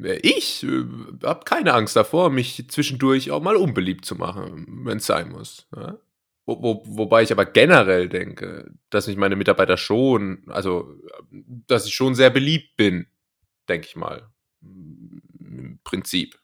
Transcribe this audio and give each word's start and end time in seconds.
Äh, 0.00 0.18
ich 0.22 0.62
äh, 0.64 0.84
habe 1.22 1.44
keine 1.44 1.74
Angst 1.74 1.96
davor, 1.96 2.30
mich 2.30 2.68
zwischendurch 2.68 3.30
auch 3.30 3.42
mal 3.42 3.56
unbeliebt 3.56 4.04
zu 4.04 4.16
machen, 4.16 4.82
wenn 4.84 4.98
es 4.98 5.06
sein 5.06 5.30
muss. 5.30 5.66
Ja? 5.74 5.98
Wo, 6.46 6.62
wo, 6.62 6.82
wobei 6.84 7.22
ich 7.22 7.32
aber 7.32 7.46
generell 7.46 8.08
denke, 8.08 8.70
dass 8.90 9.06
mich 9.06 9.16
meine 9.16 9.36
Mitarbeiter 9.36 9.76
schon, 9.76 10.44
also 10.48 10.94
dass 11.30 11.86
ich 11.86 11.94
schon 11.94 12.14
sehr 12.14 12.30
beliebt 12.30 12.76
bin, 12.76 13.06
denke 13.68 13.86
ich 13.86 13.96
mal. 13.96 14.28
Im 14.60 15.80
Prinzip. 15.84 16.38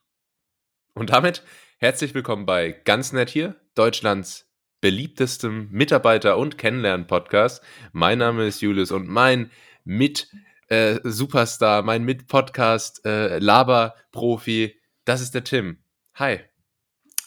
Und 0.93 1.11
damit 1.11 1.43
herzlich 1.77 2.13
willkommen 2.13 2.45
bei 2.45 2.71
Ganz 2.71 3.13
Nett 3.13 3.29
hier, 3.29 3.55
Deutschlands 3.75 4.47
beliebtestem 4.81 5.69
Mitarbeiter- 5.71 6.37
und 6.37 6.57
Kennenlernen-Podcast. 6.57 7.63
Mein 7.91 8.17
Name 8.17 8.47
ist 8.47 8.61
Julius 8.61 8.91
und 8.91 9.07
mein 9.07 9.51
Mit- 9.83 10.29
äh, 10.71 10.99
Superstar, 11.03 11.83
mein 11.83 12.03
Mit-Podcast, 12.03 13.05
äh, 13.05 13.39
Laber-Profi. 13.39 14.73
Das 15.03 15.21
ist 15.21 15.35
der 15.35 15.43
Tim. 15.43 15.79
Hi. 16.15 16.39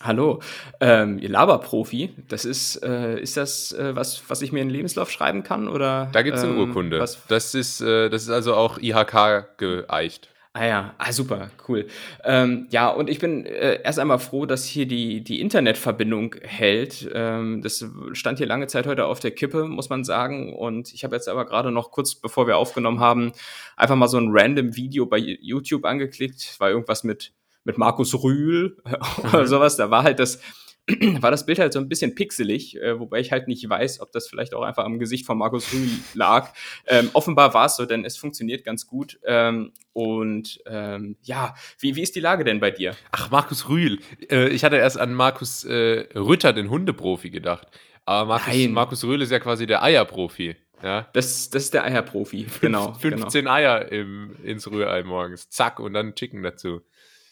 Hallo, 0.00 0.40
ähm, 0.80 1.18
ihr 1.18 1.30
Laberprofi, 1.30 2.14
das 2.28 2.44
ist, 2.44 2.82
äh, 2.82 3.18
ist 3.18 3.38
das 3.38 3.72
äh, 3.72 3.96
was, 3.96 4.22
was 4.28 4.42
ich 4.42 4.52
mir 4.52 4.60
in 4.60 4.68
den 4.68 4.74
Lebenslauf 4.74 5.10
schreiben 5.10 5.42
kann? 5.42 5.66
Oder, 5.66 6.10
da 6.12 6.20
gibt 6.22 6.36
es 6.36 6.42
eine 6.42 6.52
ähm, 6.52 6.58
Urkunde. 6.58 7.00
Was? 7.00 7.24
Das, 7.28 7.54
ist, 7.54 7.80
äh, 7.80 8.10
das 8.10 8.24
ist 8.24 8.30
also 8.30 8.54
auch 8.54 8.78
IHK 8.78 9.56
geeicht. 9.56 10.28
Ah 10.56 10.66
ja, 10.66 10.94
ah, 10.98 11.10
super, 11.10 11.50
cool. 11.66 11.88
Ähm, 12.22 12.68
ja, 12.70 12.88
und 12.88 13.10
ich 13.10 13.18
bin 13.18 13.44
äh, 13.44 13.80
erst 13.82 13.98
einmal 13.98 14.20
froh, 14.20 14.46
dass 14.46 14.64
hier 14.64 14.86
die, 14.86 15.24
die 15.24 15.40
Internetverbindung 15.40 16.36
hält. 16.42 17.10
Ähm, 17.12 17.60
das 17.60 17.84
stand 18.12 18.38
hier 18.38 18.46
lange 18.46 18.68
Zeit 18.68 18.86
heute 18.86 19.06
auf 19.06 19.18
der 19.18 19.32
Kippe, 19.32 19.64
muss 19.64 19.90
man 19.90 20.04
sagen. 20.04 20.54
Und 20.54 20.94
ich 20.94 21.02
habe 21.02 21.16
jetzt 21.16 21.28
aber 21.28 21.44
gerade 21.44 21.72
noch 21.72 21.90
kurz, 21.90 22.14
bevor 22.14 22.46
wir 22.46 22.56
aufgenommen 22.56 23.00
haben, 23.00 23.32
einfach 23.76 23.96
mal 23.96 24.06
so 24.06 24.16
ein 24.16 24.28
random 24.30 24.76
Video 24.76 25.06
bei 25.06 25.18
YouTube 25.18 25.84
angeklickt. 25.84 26.54
War 26.60 26.70
irgendwas 26.70 27.02
mit, 27.02 27.32
mit 27.64 27.76
Markus 27.76 28.14
Rühl 28.22 28.76
oder 29.24 29.42
mhm. 29.42 29.46
sowas. 29.46 29.74
Da 29.76 29.90
war 29.90 30.04
halt 30.04 30.20
das 30.20 30.38
war 31.20 31.30
das 31.30 31.46
Bild 31.46 31.58
halt 31.58 31.72
so 31.72 31.78
ein 31.78 31.88
bisschen 31.88 32.14
pixelig, 32.14 32.76
äh, 32.76 32.98
wobei 32.98 33.20
ich 33.20 33.32
halt 33.32 33.48
nicht 33.48 33.68
weiß, 33.68 34.00
ob 34.00 34.12
das 34.12 34.28
vielleicht 34.28 34.54
auch 34.54 34.62
einfach 34.62 34.84
am 34.84 34.98
Gesicht 34.98 35.24
von 35.24 35.38
Markus 35.38 35.72
Rühl 35.72 35.88
lag. 36.14 36.52
Ähm, 36.86 37.10
offenbar 37.14 37.54
war 37.54 37.66
es 37.66 37.76
so, 37.76 37.86
denn 37.86 38.04
es 38.04 38.16
funktioniert 38.16 38.64
ganz 38.64 38.86
gut. 38.86 39.18
Ähm, 39.24 39.72
und 39.92 40.60
ähm, 40.66 41.16
ja, 41.22 41.54
wie, 41.78 41.96
wie 41.96 42.02
ist 42.02 42.16
die 42.16 42.20
Lage 42.20 42.44
denn 42.44 42.60
bei 42.60 42.70
dir? 42.70 42.94
Ach, 43.12 43.30
Markus 43.30 43.68
Rühl. 43.68 43.98
Äh, 44.30 44.48
ich 44.48 44.64
hatte 44.64 44.76
erst 44.76 44.98
an 44.98 45.14
Markus 45.14 45.64
äh, 45.64 46.06
Rütter, 46.14 46.52
den 46.52 46.68
Hundeprofi, 46.68 47.30
gedacht. 47.30 47.68
Aber 48.04 48.34
Markus, 48.38 48.68
Markus 48.68 49.04
Rühl 49.04 49.22
ist 49.22 49.32
ja 49.32 49.38
quasi 49.38 49.66
der 49.66 49.82
Eierprofi. 49.82 50.56
Ja. 50.82 51.08
Das, 51.14 51.48
das 51.48 51.64
ist 51.64 51.74
der 51.74 51.84
Eierprofi, 51.84 52.46
genau. 52.60 52.92
15 52.92 53.44
genau. 53.44 53.50
Eier 53.50 53.90
im, 53.90 54.36
ins 54.42 54.70
Rührei 54.70 55.02
morgens. 55.02 55.48
Zack, 55.48 55.80
und 55.80 55.94
dann 55.94 56.14
Chicken 56.14 56.42
dazu. 56.42 56.82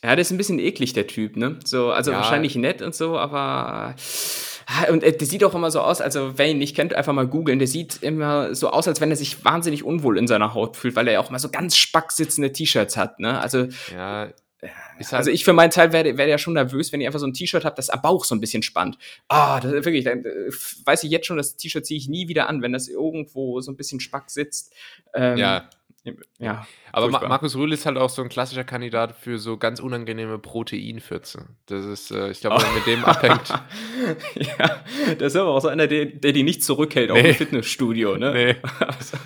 Ja, 0.02 0.16
der 0.16 0.18
ist 0.18 0.32
ein 0.32 0.36
bisschen 0.36 0.58
eklig, 0.58 0.92
der 0.94 1.06
Typ, 1.06 1.36
ne? 1.36 1.58
So, 1.64 1.92
also 1.92 2.10
ja. 2.10 2.18
wahrscheinlich 2.18 2.56
nett 2.56 2.82
und 2.82 2.94
so, 2.94 3.16
aber. 3.16 3.94
Ah, 4.66 4.90
und 4.90 5.02
äh, 5.02 5.12
der 5.12 5.26
sieht 5.26 5.44
auch 5.44 5.54
immer 5.54 5.70
so 5.70 5.80
aus, 5.80 6.00
also 6.00 6.38
wer 6.38 6.48
ihn 6.48 6.58
nicht 6.58 6.74
kennt, 6.74 6.94
einfach 6.94 7.12
mal 7.12 7.26
googeln. 7.26 7.58
Der 7.58 7.68
sieht 7.68 8.02
immer 8.02 8.54
so 8.54 8.70
aus, 8.70 8.88
als 8.88 9.00
wenn 9.00 9.10
er 9.10 9.16
sich 9.16 9.44
wahnsinnig 9.44 9.84
unwohl 9.84 10.18
in 10.18 10.26
seiner 10.26 10.54
Haut 10.54 10.76
fühlt, 10.76 10.96
weil 10.96 11.06
er 11.06 11.14
ja 11.14 11.20
auch 11.20 11.30
mal 11.30 11.38
so 11.38 11.50
ganz 11.50 11.76
spack 11.76 12.10
sitzende 12.12 12.52
T-Shirts 12.52 12.96
hat, 12.96 13.20
ne? 13.20 13.40
Also. 13.40 13.68
Ja. 13.92 14.30
Halt 14.94 15.12
also 15.12 15.30
ich 15.30 15.44
für 15.44 15.52
meinen 15.52 15.70
Teil 15.70 15.92
werde, 15.92 16.16
werde 16.16 16.30
ja 16.30 16.38
schon 16.38 16.54
nervös, 16.54 16.92
wenn 16.92 17.00
ich 17.00 17.06
einfach 17.08 17.18
so 17.18 17.26
ein 17.26 17.32
T-Shirt 17.32 17.64
habe, 17.64 17.74
das 17.74 17.90
am 17.90 18.00
Bauch 18.00 18.24
so 18.24 18.36
ein 18.36 18.40
bisschen 18.40 18.62
spannt. 18.62 18.96
Ah, 19.26 19.58
das 19.58 19.72
ist 19.72 19.84
wirklich, 19.84 20.04
dann 20.04 20.24
äh, 20.24 20.50
weiß 20.84 21.02
ich 21.02 21.10
jetzt 21.10 21.26
schon, 21.26 21.36
das 21.36 21.56
T-Shirt 21.56 21.84
ziehe 21.84 21.98
ich 21.98 22.08
nie 22.08 22.28
wieder 22.28 22.48
an, 22.48 22.62
wenn 22.62 22.72
das 22.72 22.86
irgendwo 22.86 23.60
so 23.60 23.72
ein 23.72 23.76
bisschen 23.76 23.98
spack 23.98 24.30
sitzt. 24.30 24.72
Ähm, 25.14 25.36
ja, 25.36 25.68
ja. 26.38 26.66
Aber 26.92 27.08
Ma 27.08 27.28
Markus 27.28 27.56
Rühl 27.56 27.72
ist 27.72 27.86
halt 27.86 27.96
auch 27.96 28.10
so 28.10 28.22
ein 28.22 28.28
klassischer 28.28 28.64
Kandidat 28.64 29.14
für 29.16 29.38
so 29.38 29.56
ganz 29.56 29.78
unangenehme 29.78 30.38
Proteinfürze. 30.38 31.46
Das 31.66 31.84
ist, 31.84 32.10
äh, 32.10 32.30
ich 32.30 32.40
glaube, 32.40 32.56
oh. 32.58 32.74
mit 32.74 32.86
dem 32.86 33.04
abhängt. 33.04 33.48
ja, 34.34 34.82
das 35.18 35.34
ist 35.34 35.36
aber 35.36 35.50
auch 35.50 35.60
so 35.60 35.68
einer, 35.68 35.86
der, 35.86 36.06
der 36.06 36.32
die 36.32 36.42
nicht 36.42 36.64
zurückhält, 36.64 37.12
nee. 37.12 37.20
auch 37.20 37.24
im 37.24 37.34
Fitnessstudio, 37.34 38.16
ne? 38.16 38.32
Nee. 38.32 38.56
also, 38.86 39.16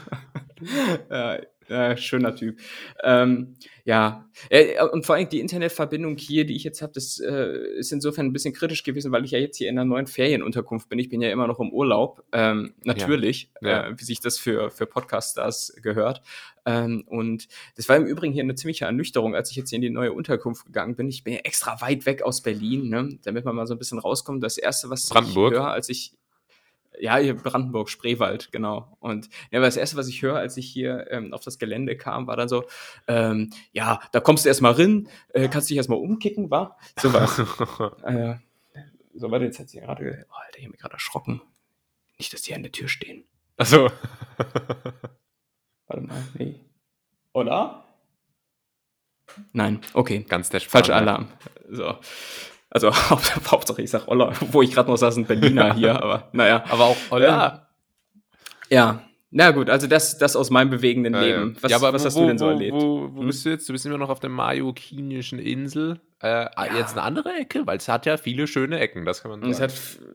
ja, 1.11 1.39
ja, 1.69 1.97
schöner 1.97 2.34
Typ. 2.34 2.59
Ähm, 3.03 3.56
ja, 3.84 4.28
äh, 4.50 4.82
und 4.84 5.06
vor 5.06 5.15
allem 5.15 5.28
die 5.28 5.41
Internetverbindung 5.41 6.16
hier, 6.16 6.44
die 6.44 6.56
ich 6.56 6.65
jetzt 6.65 6.82
habe, 6.82 6.93
das 6.93 7.21
äh, 7.21 7.78
ist 7.78 7.93
insofern 7.93 8.27
ein 8.27 8.32
bisschen 8.32 8.53
kritisch 8.53 8.82
gewesen, 8.82 9.12
weil 9.12 9.25
ich 9.25 9.31
ja 9.31 9.38
jetzt 9.38 9.56
hier 9.59 9.69
in 9.69 9.78
einer 9.78 9.84
neuen 9.84 10.06
Ferienunterkunft 10.06 10.88
bin. 10.88 10.99
Ich 10.99 11.09
bin 11.09 11.22
ja 11.22 11.31
immer 11.31 11.47
noch 11.47 11.60
im 11.60 11.71
Urlaub, 11.71 12.25
ähm, 12.32 12.75
natürlich, 12.84 13.50
ja. 13.60 13.69
Ja. 13.69 13.87
Äh, 13.88 13.99
wie 13.99 14.04
sich 14.04 14.21
das 14.21 14.38
für, 14.38 14.71
für 14.71 14.87
Podcasters 14.87 15.72
gehört. 15.82 16.22
Ähm, 16.65 17.04
und 17.06 17.47
das 17.77 17.88
war 17.88 17.97
im 17.97 18.06
Übrigen 18.06 18.33
hier 18.33 18.43
eine 18.43 18.56
ziemliche 18.56 18.87
Ernüchterung, 18.87 19.34
als 19.34 19.50
ich 19.50 19.56
jetzt 19.56 19.71
hier 19.71 19.77
in 19.77 19.83
die 19.83 19.91
neue 19.91 20.12
Unterkunft 20.12 20.66
gegangen 20.66 20.97
bin. 20.97 21.09
Ich 21.09 21.22
bin 21.22 21.34
ja 21.34 21.41
extra 21.41 21.81
weit 21.81 22.06
weg 22.06 22.22
aus 22.22 22.43
Berlin, 22.43 22.88
ne, 22.88 23.19
damit 23.25 23.44
man 23.44 23.54
mal 23.54 23.66
so 23.66 23.75
ein 23.75 23.78
bisschen 23.78 23.98
rauskommt. 23.98 24.43
Das 24.43 24.59
erste, 24.59 24.91
was 24.91 25.10
ich 25.10 25.37
höre, 25.37 25.69
als 25.69 25.88
ich 25.88 26.12
ja, 26.99 27.17
hier 27.17 27.34
Brandenburg, 27.34 27.89
Spreewald, 27.89 28.53
genau. 28.53 28.97
Und 29.01 29.29
ja, 29.51 29.61
das 29.61 29.77
erste, 29.77 29.97
was 29.97 30.09
ich 30.09 30.23
höre, 30.23 30.37
als 30.37 30.57
ich 30.57 30.67
hier 30.69 31.07
ähm, 31.11 31.33
auf 31.33 31.43
das 31.43 31.59
Gelände 31.59 31.97
kam, 31.97 32.27
war 32.27 32.37
dann 32.37 32.49
so, 32.49 32.65
ähm, 33.09 33.51
ja, 33.73 34.01
da 34.12 34.21
kommst 34.21 34.45
du 34.45 34.49
erstmal 34.49 34.73
rein, 34.73 35.09
äh, 35.33 35.49
kannst 35.49 35.71
dich 35.71 35.77
erstmal 35.77 35.99
umkicken, 35.99 36.51
wa? 36.51 36.77
So 36.99 37.12
was. 37.12 37.39
äh, 38.05 38.37
so, 39.15 39.31
warte, 39.31 39.47
jetzt 39.47 39.59
hat 39.59 39.69
sie 39.69 39.81
gerade, 39.81 40.27
oh, 40.31 40.34
Alter, 40.34 40.59
ich 40.59 40.65
habe 40.65 40.73
mich 40.73 40.81
gerade 40.81 40.95
erschrocken. 40.95 41.41
Nicht, 42.19 42.33
dass 42.33 42.43
die 42.43 42.55
an 42.55 42.62
der 42.62 42.73
Tür 42.73 42.89
stehen. 42.89 43.25
Achso. 43.57 43.91
warte 45.87 46.03
mal, 46.03 46.23
nee. 46.34 46.61
Oder? 47.33 47.84
Nein, 49.53 49.81
okay. 49.93 50.25
Ganz 50.28 50.51
der 50.51 50.61
Falscher 50.61 50.97
Alarm. 50.97 51.28
So. 51.69 51.97
Also 52.77 52.93
Hauptsache, 53.51 53.81
ich 53.81 53.89
sag 53.91 54.07
Oller, 54.07 54.35
wo 54.53 54.61
ich 54.61 54.71
gerade 54.71 54.91
noch 54.91 54.99
saß, 54.99 55.17
ein 55.17 55.25
Berliner 55.25 55.73
hier, 55.73 55.95
aber 56.03 56.29
naja. 56.33 56.63
Aber 56.69 56.85
auch 56.85 56.97
Oller. 57.09 57.71
Ja. 58.69 58.77
ja. 58.77 59.03
Na 59.31 59.51
gut, 59.53 59.71
also 59.71 59.87
das, 59.87 60.19
das 60.19 60.37
aus 60.37 60.51
meinem 60.51 60.69
bewegenden 60.69 61.15
ja, 61.15 61.23
Leben. 61.23 61.57
Was, 61.63 61.73
ja, 61.73 61.81
was 61.81 62.03
wo, 62.03 62.05
hast 62.05 62.19
du 62.19 62.27
denn 62.27 62.37
so 62.37 62.51
erlebt? 62.51 62.75
Wo, 62.75 62.81
wo, 62.81 63.15
wo 63.15 63.21
hm? 63.21 63.29
bist 63.29 63.47
du 63.47 63.49
jetzt? 63.49 63.67
Du 63.67 63.73
bist 63.73 63.87
immer 63.87 63.97
noch 63.97 64.11
auf 64.11 64.21
der 64.21 64.29
majokinischen 64.29 65.39
Insel. 65.39 66.03
Äh, 66.21 66.28
ah, 66.28 66.66
ja. 66.66 66.78
Jetzt 66.78 66.93
eine 66.93 67.03
andere 67.03 67.34
Ecke, 67.34 67.66
weil 67.66 67.77
es 67.77 67.88
hat 67.88 68.06
ja 68.06 68.16
viele 68.16 68.47
schöne 68.47 68.81
Ecken, 68.81 69.04
das 69.04 69.21
kann 69.21 69.31
man 69.31 69.41
sagen. 69.41 69.53
Es 69.53 69.60
hat 69.60 69.75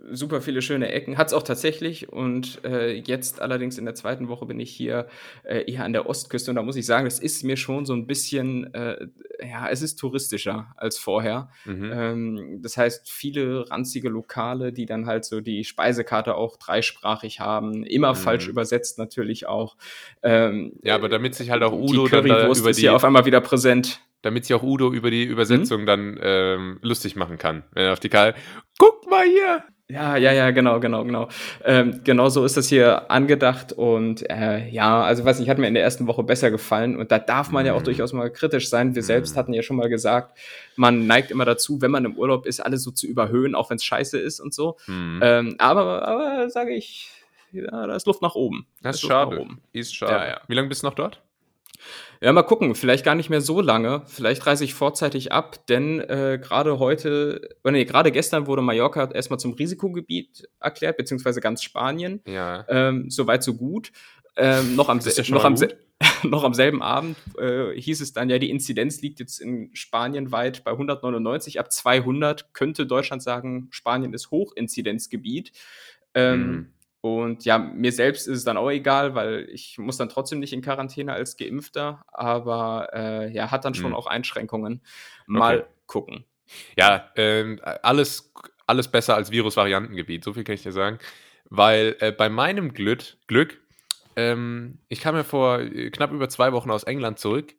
super 0.10 0.42
viele 0.42 0.64
schöne 0.64 0.92
Ecken, 0.92 1.16
hat 1.20 1.28
es 1.28 1.34
auch 1.34 1.44
tatsächlich. 1.44 2.10
Und 2.10 2.66
äh, 2.66 2.94
jetzt 2.94 3.40
allerdings 3.40 3.78
in 3.78 3.86
der 3.86 3.94
zweiten 3.94 4.28
Woche 4.28 4.48
bin 4.48 4.60
ich 4.60 4.72
hier 4.72 5.08
äh, 5.44 5.72
eher 5.72 5.86
an 5.86 5.94
der 5.94 6.10
Ostküste 6.10 6.50
und 6.50 6.56
da 6.56 6.64
muss 6.64 6.76
ich 6.76 6.88
sagen, 6.88 7.06
es 7.06 7.20
ist 7.20 7.44
mir 7.44 7.56
schon 7.56 7.86
so 7.86 7.94
ein 7.94 8.08
bisschen, 8.08 8.74
äh, 8.74 9.08
ja, 9.48 9.70
es 9.70 9.84
ist 9.84 9.98
touristischer 9.98 10.74
als 10.76 10.98
vorher. 10.98 11.50
Mhm. 11.66 11.92
Ähm, 11.94 12.60
das 12.64 12.78
heißt, 12.78 13.08
viele 13.08 13.70
ranzige 13.70 14.10
Lokale, 14.10 14.74
die 14.74 14.88
dann 14.88 15.06
halt 15.06 15.24
so 15.24 15.40
die 15.40 15.64
Speisekarte 15.64 16.34
auch 16.34 16.58
dreisprachig 16.58 17.42
haben, 17.42 17.84
immer 17.84 18.14
mhm. 18.14 18.18
falsch 18.18 18.48
übersetzt 18.48 18.98
natürlich 18.98 19.46
auch. 19.46 19.78
Ähm, 20.24 20.74
ja, 20.82 20.96
aber 20.96 21.10
damit 21.10 21.36
sich 21.36 21.52
halt 21.52 21.62
auch 21.62 21.74
Udo 21.74 22.06
die 22.06 22.12
dann 22.12 22.26
da 22.26 22.48
über 22.48 22.54
die 22.56 22.70
ist 22.72 22.80
hier 22.80 22.96
auf 22.96 23.04
einmal 23.04 23.26
wieder 23.26 23.40
präsent 23.40 24.02
damit 24.22 24.46
sich 24.46 24.56
auch 24.56 24.64
Udo 24.64 24.92
über 24.92 25.12
die 25.12 25.24
Übersetzung 25.24 25.82
mhm. 25.82 25.86
dann 25.86 26.20
ähm, 26.22 26.80
lustig 26.82 27.16
machen 27.16 27.38
kann. 27.38 27.64
Wenn 27.74 27.86
er 27.86 27.94
auf 27.94 28.00
die 28.00 28.10
Karte, 28.10 28.38
guck 28.78 29.10
mal 29.10 29.26
hier! 29.26 29.64
Ja, 29.92 30.16
ja, 30.16 30.32
ja, 30.32 30.52
genau, 30.52 30.80
genau, 30.80 31.04
genau. 31.04 31.28
Ähm, 31.66 32.00
genau 32.06 32.30
so 32.30 32.46
ist 32.46 32.56
das 32.56 32.70
hier 32.70 33.12
angedacht 33.12 33.74
und 33.74 34.28
äh, 34.30 34.70
ja, 34.70 35.02
also 35.02 35.26
was 35.26 35.42
ich 35.42 35.50
hat 35.50 35.58
mir 35.58 35.68
in 35.68 35.74
der 35.74 35.84
ersten 35.84 36.08
Woche 36.08 36.24
besser 36.24 36.50
gefallen 36.50 36.96
und 36.96 37.12
da 37.12 37.20
darf 37.20 37.52
man 37.52 37.64
mhm. 37.64 37.68
ja 37.68 37.74
auch 37.74 37.82
mhm. 37.82 37.86
durchaus 37.86 38.14
mal 38.14 38.32
kritisch 38.32 38.70
sein. 38.70 38.96
Wir 38.96 39.02
mhm. 39.02 39.06
selbst 39.06 39.36
hatten 39.36 39.54
ja 39.54 39.64
schon 39.64 39.76
mal 39.76 39.90
gesagt, 39.90 40.38
man 40.78 41.08
neigt 41.08 41.30
immer 41.30 41.44
dazu, 41.44 41.82
wenn 41.82 41.92
man 41.92 42.06
im 42.06 42.16
Urlaub 42.16 42.46
ist, 42.46 42.62
alles 42.62 42.84
so 42.84 42.92
zu 42.92 43.06
überhöhen, 43.06 43.54
auch 43.54 43.70
wenn 43.70 43.78
es 43.78 43.84
scheiße 43.84 44.18
ist 44.18 44.40
und 44.40 44.54
so. 44.54 44.78
Mhm. 44.88 45.20
Ähm, 45.22 45.56
aber, 45.58 46.08
aber 46.08 46.50
sage 46.50 46.74
ich, 46.74 47.12
ja, 47.52 47.86
da 47.86 47.94
ist 47.94 48.08
Luft 48.08 48.22
nach 48.22 48.36
oben. 48.36 48.66
Das 48.82 48.96
ist 48.96 49.02
schade. 49.02 49.46
Ist 49.74 49.94
schade. 49.94 50.14
Ja, 50.14 50.28
ja. 50.28 50.42
Wie 50.48 50.54
lange 50.54 50.70
bist 50.70 50.84
du 50.84 50.88
noch 50.88 50.96
dort? 50.96 51.22
Ja, 52.22 52.32
mal 52.34 52.44
gucken, 52.44 52.76
vielleicht 52.76 53.04
gar 53.04 53.16
nicht 53.16 53.30
mehr 53.30 53.42
so 53.42 53.62
lange. 53.62 54.04
Vielleicht 54.06 54.46
reise 54.46 54.64
ich 54.64 54.74
vorzeitig 54.74 55.32
ab, 55.32 55.66
denn 55.68 56.00
äh, 56.00 56.40
gerade 56.42 56.80
heute, 56.80 57.50
oder 57.64 57.72
nee, 57.72 57.86
gerade 57.86 58.12
gestern 58.12 58.48
wurde 58.48 58.62
Mallorca 58.62 59.10
erstmal 59.12 59.40
zum 59.40 59.54
Risikogebiet 59.54 60.48
erklärt, 60.60 60.98
beziehungsweise 60.98 61.42
ganz 61.42 61.64
Spanien. 61.64 62.22
Ja. 62.26 62.66
Ähm, 62.70 63.10
Soweit 63.10 63.44
so 63.44 63.56
gut. 63.56 63.92
Ähm, 64.38 64.76
noch, 64.76 64.88
am, 64.88 65.00
noch, 65.30 65.44
am 65.44 65.56
noch 66.24 66.44
am 66.44 66.54
selben 66.54 66.82
Abend 66.82 67.18
äh, 67.38 67.74
hieß 67.74 68.02
es 68.02 68.14
dann, 68.14 68.30
ja, 68.30 68.40
die 68.40 68.50
Inzidenz 68.50 69.02
liegt 69.02 69.20
jetzt 69.20 69.40
in 69.40 69.70
Spanien 69.74 70.32
weit 70.32 70.64
bei 70.64 70.72
199. 70.72 71.60
Ab 71.60 71.72
200 71.72 72.54
könnte 72.54 72.86
Deutschland 72.86 73.22
sagen, 73.22 73.68
Spanien 73.72 74.14
ist 74.14 74.32
Hochinzidenzgebiet. 74.32 75.52
Ähm, 76.14 76.40
mhm. 76.40 76.74
Und 77.02 77.46
ja, 77.46 77.58
mir 77.58 77.92
selbst 77.92 78.28
ist 78.28 78.38
es 78.38 78.44
dann 78.44 78.58
auch 78.58 78.70
egal, 78.70 79.16
weil 79.16 79.50
ich 79.52 79.80
muss 79.80 79.98
dann 79.98 80.10
trotzdem 80.10 80.40
nicht 80.40 80.54
in 80.54 80.62
Quarantäne 80.62 81.14
als 81.14 81.36
Geimpfter, 81.36 82.04
aber 82.08 82.90
äh, 82.94 83.34
ja, 83.34 83.50
hat 83.50 83.66
dann 83.66 83.74
schon 83.74 83.90
mhm. 83.90 83.96
auch 83.96 84.06
Einschränkungen. 84.06 84.82
Mal 85.26 85.62
okay. 85.62 85.70
gucken. 85.88 86.26
Ja, 86.78 87.10
äh, 87.16 87.58
alles, 87.82 88.32
alles 88.68 88.88
besser 88.88 89.16
als 89.16 89.32
Virusvariantengebiet, 89.32 90.24
so 90.24 90.34
viel 90.34 90.44
kann 90.44 90.56
ich 90.56 90.64
dir 90.64 90.72
sagen. 90.72 91.00
Weil 91.50 91.96
äh, 92.00 92.12
bei 92.12 92.30
meinem 92.30 92.74
Glück, 92.74 93.18
Glück 93.26 93.58
ähm, 94.16 94.80
ich 94.90 95.02
kam 95.02 95.16
ja 95.16 95.24
vor 95.24 95.60
äh, 95.60 95.90
knapp 95.90 96.12
über 96.12 96.30
zwei 96.30 96.52
Wochen 96.52 96.72
aus 96.72 96.84
England 96.84 97.20
zurück 97.20 97.56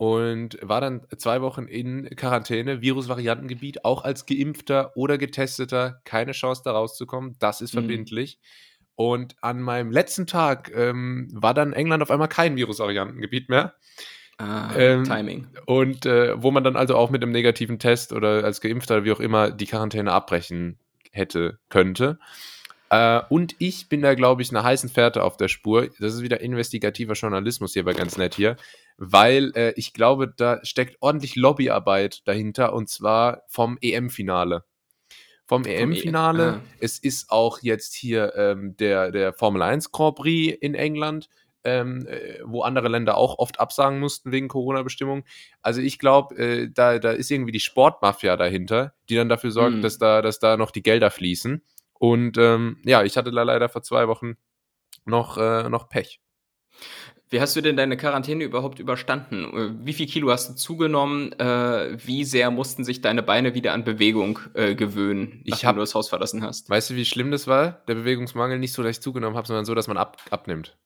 und 0.00 0.56
war 0.62 0.80
dann 0.80 1.02
zwei 1.18 1.42
Wochen 1.42 1.66
in 1.66 2.08
Quarantäne, 2.16 2.80
Virusvariantengebiet, 2.80 3.84
auch 3.84 4.02
als 4.02 4.24
Geimpfter 4.24 4.96
oder 4.96 5.18
Getesteter, 5.18 6.00
keine 6.06 6.32
Chance 6.32 6.62
da 6.64 6.72
rauszukommen. 6.72 7.36
Das 7.38 7.60
ist 7.60 7.74
mhm. 7.74 7.80
verbindlich. 7.80 8.38
Und 8.94 9.36
an 9.42 9.60
meinem 9.60 9.90
letzten 9.90 10.26
Tag 10.26 10.72
ähm, 10.74 11.28
war 11.34 11.52
dann 11.52 11.74
England 11.74 12.02
auf 12.02 12.10
einmal 12.10 12.28
kein 12.28 12.56
Virusvariantengebiet 12.56 13.50
mehr. 13.50 13.74
Ah, 14.38 14.70
ähm, 14.74 15.04
Timing. 15.04 15.48
Und 15.66 16.06
äh, 16.06 16.42
wo 16.42 16.50
man 16.50 16.64
dann 16.64 16.76
also 16.76 16.96
auch 16.96 17.10
mit 17.10 17.22
einem 17.22 17.32
negativen 17.32 17.78
Test 17.78 18.14
oder 18.14 18.42
als 18.42 18.62
Geimpfter, 18.62 19.04
wie 19.04 19.12
auch 19.12 19.20
immer, 19.20 19.50
die 19.50 19.66
Quarantäne 19.66 20.10
abbrechen 20.10 20.78
hätte, 21.12 21.58
könnte. 21.68 22.18
Äh, 22.90 23.20
und 23.28 23.54
ich 23.58 23.88
bin 23.88 24.02
da, 24.02 24.14
glaube 24.14 24.42
ich, 24.42 24.50
einer 24.50 24.64
heißen 24.64 24.90
Fährte 24.90 25.22
auf 25.22 25.36
der 25.36 25.48
Spur. 25.48 25.88
Das 26.00 26.14
ist 26.14 26.22
wieder 26.22 26.40
investigativer 26.40 27.14
Journalismus 27.14 27.72
hier 27.72 27.84
bei 27.84 27.92
ganz 27.92 28.16
nett 28.16 28.34
hier, 28.34 28.56
weil 29.02 29.50
äh, 29.56 29.72
ich 29.76 29.94
glaube, 29.94 30.28
da 30.28 30.60
steckt 30.62 30.98
ordentlich 31.00 31.34
Lobbyarbeit 31.34 32.20
dahinter 32.28 32.74
und 32.74 32.90
zwar 32.90 33.42
vom 33.48 33.78
EM-Finale. 33.80 34.64
Vom 35.46 35.64
EM-Finale. 35.64 36.42
E 36.42 36.46
ah. 36.48 36.60
Es 36.80 36.98
ist 36.98 37.30
auch 37.30 37.60
jetzt 37.62 37.94
hier 37.94 38.34
ähm, 38.36 38.76
der, 38.76 39.10
der 39.10 39.32
Formel 39.32 39.62
1 39.62 39.90
Grand 39.90 40.16
Prix 40.16 40.56
in 40.60 40.74
England. 40.74 41.28
Ähm, 41.62 42.06
äh, 42.06 42.38
wo 42.42 42.62
andere 42.62 42.88
Länder 42.88 43.18
auch 43.18 43.38
oft 43.38 43.60
absagen 43.60 44.00
mussten 44.00 44.32
wegen 44.32 44.48
Corona-Bestimmungen. 44.48 45.24
Also 45.60 45.82
ich 45.82 45.98
glaube, 45.98 46.34
äh, 46.36 46.70
da, 46.72 46.98
da 46.98 47.10
ist 47.10 47.30
irgendwie 47.30 47.52
die 47.52 47.60
Sportmafia 47.60 48.38
dahinter, 48.38 48.94
die 49.10 49.16
dann 49.16 49.28
dafür 49.28 49.50
sorgt, 49.50 49.76
mm. 49.76 49.82
dass, 49.82 49.98
da, 49.98 50.22
dass 50.22 50.38
da 50.38 50.56
noch 50.56 50.70
die 50.70 50.80
Gelder 50.80 51.10
fließen. 51.10 51.62
Und 51.92 52.38
ähm, 52.38 52.78
ja, 52.86 53.02
ich 53.02 53.18
hatte 53.18 53.30
da 53.30 53.42
leider 53.42 53.68
vor 53.68 53.82
zwei 53.82 54.08
Wochen 54.08 54.38
noch, 55.04 55.36
äh, 55.36 55.68
noch 55.68 55.90
Pech. 55.90 56.22
Wie 57.30 57.40
hast 57.40 57.54
du 57.54 57.60
denn 57.60 57.76
deine 57.76 57.96
Quarantäne 57.96 58.42
überhaupt 58.42 58.80
überstanden? 58.80 59.44
Äh, 59.44 59.86
wie 59.86 59.92
viel 59.92 60.06
Kilo 60.06 60.30
hast 60.30 60.50
du 60.50 60.54
zugenommen? 60.54 61.32
Äh, 61.38 61.96
wie 62.04 62.24
sehr 62.24 62.50
mussten 62.50 62.84
sich 62.84 63.00
deine 63.00 63.22
Beine 63.22 63.54
wieder 63.54 63.72
an 63.72 63.84
Bewegung 63.84 64.40
äh, 64.54 64.74
gewöhnen, 64.74 65.42
nachdem 65.46 65.68
hab, 65.68 65.76
du 65.76 65.80
das 65.80 65.94
Haus 65.94 66.08
verlassen 66.08 66.42
hast? 66.42 66.68
Weißt 66.68 66.90
du, 66.90 66.96
wie 66.96 67.04
schlimm 67.04 67.30
das 67.30 67.46
war? 67.46 67.82
Der 67.86 67.94
Bewegungsmangel 67.94 68.58
nicht 68.58 68.72
so, 68.72 68.82
dass 68.82 68.96
ich 68.96 69.02
zugenommen 69.02 69.36
habe, 69.36 69.46
sondern 69.46 69.64
so, 69.64 69.76
dass 69.76 69.86
man 69.86 69.96
ab, 69.96 70.16
abnimmt. 70.30 70.76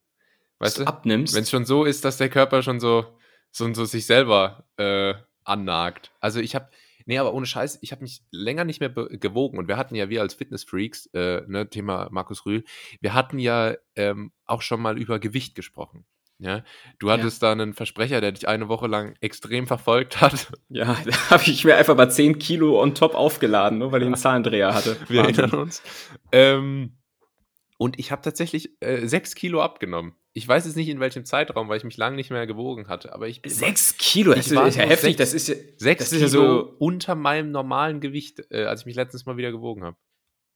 Weißt 0.59 0.79
du? 0.79 0.85
Abnimmst? 0.85 1.35
Wenn 1.35 1.45
es 1.45 1.51
schon 1.51 1.65
so 1.65 1.85
ist, 1.85 2.05
dass 2.05 2.19
der 2.19 2.29
Körper 2.29 2.63
schon 2.63 2.79
so, 2.79 3.07
so, 3.51 3.73
so 3.73 3.87
sich 3.87 4.05
selber 4.05 4.65
äh, 4.77 5.15
annagt. 5.45 6.11
Also 6.21 6.41
ich 6.41 6.55
habe 6.55 6.69
Nee, 7.07 7.19
aber 7.19 7.35
ohne 7.35 7.47
Scheiß, 7.47 7.79
ich 7.83 7.93
habe 7.93 8.03
mich 8.03 8.23
länger 8.31 8.65
nicht 8.65 8.81
mehr 8.81 8.91
gewogen 8.91 9.59
und 9.59 9.69
wir 9.69 9.77
hatten 9.77 9.95
ja, 9.95 10.09
wir 10.09 10.23
als 10.23 10.35
Fitnessfreaks, 10.35 11.07
äh, 11.13 11.43
ne, 11.47 11.69
Thema 11.69 12.09
Markus 12.11 12.47
Rühl, 12.47 12.65
wir 13.01 13.13
hatten 13.13 13.39
ja 13.39 13.75
ähm, 13.95 14.33
auch 14.47 14.63
schon 14.63 14.81
mal 14.81 14.99
über 14.99 15.19
Gewicht 15.19 15.55
gesprochen. 15.55 16.07
Ja, 16.39 16.65
du 16.99 17.11
hattest 17.11 17.43
ja. 17.43 17.49
da 17.49 17.53
einen 17.53 17.75
Versprecher, 17.75 18.21
der 18.21 18.33
dich 18.33 18.49
eine 18.49 18.69
Woche 18.69 18.89
lang 18.89 19.15
extrem 19.21 19.67
verfolgt 19.67 20.21
hat. 20.21 20.53
Ja, 20.69 20.97
da 21.05 21.31
habe 21.31 21.45
ich 21.45 21.65
mir 21.65 21.77
einfach 21.77 21.97
mal 21.97 22.11
10 22.11 22.39
Kilo 22.39 22.83
on 22.83 22.95
top 22.95 23.15
aufgeladen, 23.15 23.79
nur 23.79 23.93
weil 23.93 24.03
ich 24.03 24.07
einen 24.07 24.17
Zahlendreher 24.17 24.75
hatte. 24.75 24.97
Wir 25.09 25.23
Wahnsinn. 25.23 25.45
erinnern 25.45 25.61
uns. 25.61 25.83
Ähm, 26.33 26.99
und 27.79 27.99
ich 27.99 28.11
habe 28.11 28.23
tatsächlich 28.23 28.71
äh, 28.81 29.07
6 29.07 29.37
Kilo 29.37 29.63
abgenommen. 29.63 30.15
Ich 30.37 30.47
weiß 30.47 30.67
jetzt 30.67 30.75
nicht 30.77 30.89
in 30.89 30.99
welchem 30.99 31.25
Zeitraum, 31.25 31.69
weil 31.69 31.77
ich 31.77 31.85
mich 31.85 31.97
lange 31.97 32.17
nicht 32.17 32.31
mehr 32.31 32.45
gewogen 32.47 32.89
hatte, 32.89 33.13
aber 33.13 33.29
ich 33.29 33.41
sechs 33.47 33.97
Kilo, 33.97 34.35
das 34.35 34.49
ist 34.49 34.53
ja 34.53 34.85
heftig. 34.85 35.15
das 35.15 35.33
ist 35.33 35.47
ja 35.47 35.55
sechs 35.77 36.03
das 36.03 36.13
ist 36.13 36.21
ja 36.23 36.29
so 36.29 36.75
unter 36.81 37.15
meinem 37.15 37.53
normalen 37.53 38.01
Gewicht, 38.01 38.43
äh, 38.51 38.65
als 38.65 38.81
ich 38.81 38.87
mich 38.87 38.97
letztens 38.97 39.27
mal 39.27 39.37
wieder 39.37 39.53
gewogen 39.53 39.85
habe. 39.85 39.97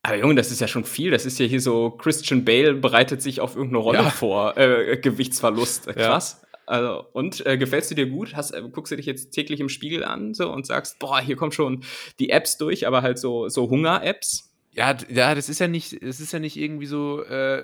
Aber 0.03 0.17
Junge, 0.17 0.35
das 0.35 0.51
ist 0.51 0.59
ja 0.59 0.67
schon 0.67 0.83
viel. 0.83 1.11
Das 1.11 1.25
ist 1.25 1.39
ja 1.39 1.45
hier 1.45 1.61
so 1.61 1.91
Christian 1.91 2.45
Bale 2.45 2.73
bereitet 2.73 3.21
sich 3.21 3.41
auf 3.41 3.55
irgendeine 3.55 3.83
Rolle 3.83 3.99
ja. 3.99 4.09
vor, 4.09 4.57
äh, 4.57 4.97
Gewichtsverlust. 4.97 5.87
Krass. 5.87 6.41
Ja. 6.41 6.49
Also, 6.65 7.05
und 7.13 7.45
äh, 7.45 7.57
gefällst 7.57 7.89
du 7.89 7.95
dir 7.95 8.05
gut? 8.05 8.35
Hast, 8.35 8.51
äh, 8.51 8.61
guckst 8.71 8.91
du 8.91 8.95
dich 8.95 9.07
jetzt 9.07 9.31
täglich 9.31 9.59
im 9.59 9.69
Spiegel 9.69 10.03
an 10.03 10.33
so 10.33 10.51
und 10.51 10.67
sagst, 10.67 10.99
boah, 10.99 11.19
hier 11.19 11.35
kommen 11.35 11.51
schon 11.51 11.83
die 12.19 12.29
Apps 12.29 12.57
durch, 12.57 12.85
aber 12.85 13.01
halt 13.01 13.17
so, 13.17 13.49
so 13.49 13.69
Hunger-Apps? 13.69 14.53
Ja, 14.71 14.95
ja, 15.09 15.33
das 15.33 15.49
ist 15.49 15.59
ja 15.59 15.67
nicht, 15.67 15.93
es 15.93 16.19
ist 16.19 16.31
ja 16.31 16.39
nicht 16.39 16.57
irgendwie 16.57 16.85
so, 16.85 17.23
äh, 17.23 17.63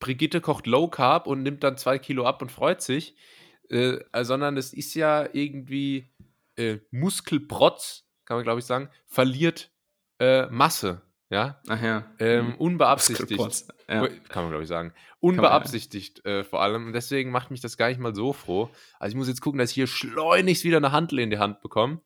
Brigitte 0.00 0.40
kocht 0.40 0.66
Low 0.66 0.88
Carb 0.88 1.26
und 1.26 1.42
nimmt 1.42 1.64
dann 1.64 1.76
zwei 1.76 1.98
Kilo 1.98 2.26
ab 2.26 2.42
und 2.42 2.52
freut 2.52 2.82
sich, 2.82 3.16
äh, 3.70 3.98
sondern 4.22 4.56
es 4.56 4.72
ist 4.72 4.94
ja 4.94 5.28
irgendwie 5.32 6.10
äh, 6.56 6.78
Muskelprotz, 6.90 8.04
kann 8.24 8.36
man 8.36 8.44
glaube 8.44 8.60
ich 8.60 8.66
sagen, 8.66 8.90
verliert 9.06 9.70
äh, 10.18 10.46
Masse. 10.46 11.02
Ja? 11.30 11.60
Ach 11.68 11.82
ja. 11.82 12.06
Ähm, 12.18 12.46
mhm. 12.46 12.54
unbeabsichtigt. 12.54 13.40
Ja. 13.88 14.06
Kann 14.28 14.44
man, 14.44 14.50
glaube 14.50 14.62
ich, 14.62 14.68
sagen. 14.68 14.92
Unbeabsichtigt 15.20 16.22
man, 16.24 16.32
ja. 16.32 16.40
äh, 16.40 16.44
vor 16.44 16.62
allem. 16.62 16.86
Und 16.86 16.92
deswegen 16.92 17.30
macht 17.30 17.50
mich 17.50 17.60
das 17.60 17.76
gar 17.76 17.88
nicht 17.88 18.00
mal 18.00 18.14
so 18.14 18.32
froh. 18.32 18.70
Also 18.98 19.12
ich 19.12 19.16
muss 19.16 19.28
jetzt 19.28 19.40
gucken, 19.40 19.58
dass 19.58 19.70
ich 19.70 19.74
hier 19.74 19.86
schleunigst 19.86 20.64
wieder 20.64 20.78
eine 20.78 20.92
Handel 20.92 21.18
in 21.18 21.30
die 21.30 21.38
Hand 21.38 21.60
bekomme. 21.60 22.00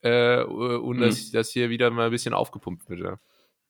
Äh, 0.00 0.42
und 0.42 0.98
mhm. 0.98 1.00
dass, 1.00 1.30
dass 1.30 1.50
hier 1.50 1.70
wieder 1.70 1.90
mal 1.90 2.06
ein 2.06 2.10
bisschen 2.10 2.34
aufgepumpt 2.34 2.88
wird. 2.88 3.00
Ja. 3.00 3.18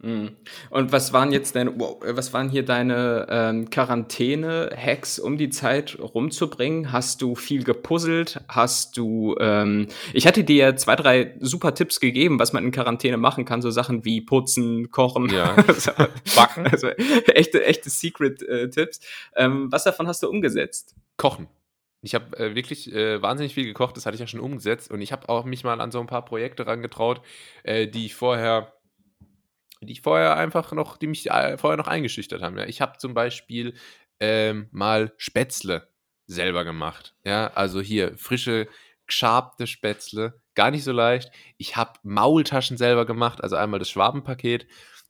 Mhm. 0.00 0.36
Und 0.70 0.92
was 0.92 1.12
waren 1.12 1.32
jetzt 1.32 1.56
deine, 1.56 1.76
was 1.76 2.32
waren 2.32 2.48
hier 2.48 2.64
deine 2.64 3.26
ähm, 3.28 3.68
Quarantäne-Hacks, 3.68 5.18
um 5.18 5.36
die 5.36 5.50
Zeit 5.50 5.98
rumzubringen? 5.98 6.92
Hast 6.92 7.20
du 7.20 7.34
viel 7.34 7.64
gepuzzelt? 7.64 8.40
Hast 8.48 8.96
du, 8.96 9.34
ähm, 9.40 9.88
ich 10.12 10.28
hatte 10.28 10.44
dir 10.44 10.76
zwei, 10.76 10.94
drei 10.94 11.34
super 11.40 11.74
Tipps 11.74 11.98
gegeben, 11.98 12.38
was 12.38 12.52
man 12.52 12.64
in 12.64 12.70
Quarantäne 12.70 13.16
machen 13.16 13.44
kann, 13.44 13.60
so 13.60 13.70
Sachen 13.70 14.04
wie 14.04 14.20
putzen, 14.20 14.92
kochen, 14.92 15.30
ja. 15.30 15.56
backen, 16.36 16.66
also 16.68 16.88
echte, 16.88 17.64
echte 17.64 17.90
Secret-Tipps. 17.90 19.00
Äh, 19.34 19.44
ähm, 19.44 19.72
was 19.72 19.82
davon 19.82 20.06
hast 20.06 20.22
du 20.22 20.28
umgesetzt? 20.28 20.94
Kochen. 21.16 21.48
Ich 22.02 22.14
habe 22.14 22.38
äh, 22.38 22.54
wirklich 22.54 22.92
äh, 22.94 23.20
wahnsinnig 23.20 23.54
viel 23.54 23.64
gekocht, 23.64 23.96
das 23.96 24.06
hatte 24.06 24.14
ich 24.14 24.20
ja 24.20 24.28
schon 24.28 24.38
umgesetzt 24.38 24.92
und 24.92 25.00
ich 25.00 25.10
habe 25.10 25.28
auch 25.28 25.44
mich 25.44 25.64
mal 25.64 25.80
an 25.80 25.90
so 25.90 25.98
ein 25.98 26.06
paar 26.06 26.24
Projekte 26.24 26.64
rangetraut, 26.64 27.20
äh, 27.64 27.88
die 27.88 28.06
ich 28.06 28.14
vorher 28.14 28.77
die 29.82 29.92
ich 29.92 30.02
vorher 30.02 30.36
einfach 30.36 30.72
noch, 30.72 30.96
die 30.96 31.06
mich 31.06 31.30
äh, 31.30 31.58
vorher 31.58 31.76
noch 31.76 31.88
eingeschüchtert 31.88 32.42
haben. 32.42 32.58
Ja. 32.58 32.66
Ich 32.66 32.80
habe 32.80 32.98
zum 32.98 33.14
Beispiel 33.14 33.74
ähm, 34.20 34.68
mal 34.72 35.12
Spätzle 35.16 35.88
selber 36.26 36.64
gemacht. 36.64 37.14
Ja, 37.24 37.48
also 37.54 37.80
hier 37.80 38.16
frische, 38.18 38.68
geschabte 39.06 39.66
Spätzle, 39.66 40.40
gar 40.54 40.70
nicht 40.70 40.84
so 40.84 40.92
leicht. 40.92 41.30
Ich 41.56 41.76
habe 41.76 41.98
Maultaschen 42.02 42.76
selber 42.76 43.06
gemacht, 43.06 43.42
also 43.42 43.56
einmal 43.56 43.78
das 43.78 43.90
Schwabenpaket. 43.90 44.66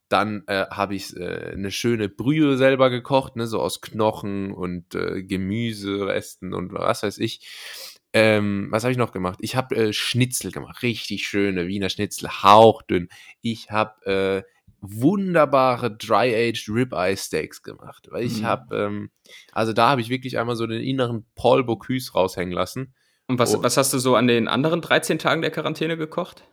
Dann 0.08 0.44
äh, 0.46 0.66
habe 0.70 0.94
ich 0.94 1.14
äh, 1.16 1.52
eine 1.52 1.70
schöne 1.70 2.08
Brühe 2.08 2.56
selber 2.56 2.88
gekocht, 2.88 3.36
ne, 3.36 3.46
so 3.46 3.60
aus 3.60 3.82
Knochen 3.82 4.52
und 4.52 4.94
äh, 4.94 5.22
Gemüseresten 5.22 6.54
und 6.54 6.72
was 6.72 7.02
weiß 7.02 7.18
ich. 7.18 7.46
Ähm, 8.14 8.68
was 8.70 8.84
habe 8.84 8.92
ich 8.92 8.98
noch 8.98 9.12
gemacht? 9.12 9.38
Ich 9.42 9.54
habe 9.54 9.76
äh, 9.76 9.92
Schnitzel 9.92 10.50
gemacht, 10.50 10.82
richtig 10.82 11.28
schöne 11.28 11.66
Wiener 11.66 11.90
Schnitzel, 11.90 12.30
hauchdünn. 12.42 13.08
Ich 13.42 13.70
habe 13.70 14.44
äh, 14.46 14.57
wunderbare 14.80 15.96
Dry-Aged 15.96 16.68
Ribeye 16.68 17.16
Steaks 17.16 17.62
gemacht. 17.62 18.08
Weil 18.10 18.24
ich 18.24 18.40
mhm. 18.40 18.46
habe, 18.46 18.76
ähm, 18.76 19.10
also 19.52 19.72
da 19.72 19.90
habe 19.90 20.00
ich 20.00 20.08
wirklich 20.08 20.38
einmal 20.38 20.56
so 20.56 20.66
den 20.66 20.82
inneren 20.82 21.26
Paul 21.34 21.64
Bocuse 21.64 22.12
raushängen 22.12 22.52
lassen. 22.52 22.94
Und 23.26 23.38
was, 23.38 23.54
oh. 23.54 23.62
was 23.62 23.76
hast 23.76 23.92
du 23.92 23.98
so 23.98 24.16
an 24.16 24.26
den 24.26 24.48
anderen 24.48 24.80
13 24.80 25.18
Tagen 25.18 25.42
der 25.42 25.50
Quarantäne 25.50 25.96
gekocht? 25.96 26.44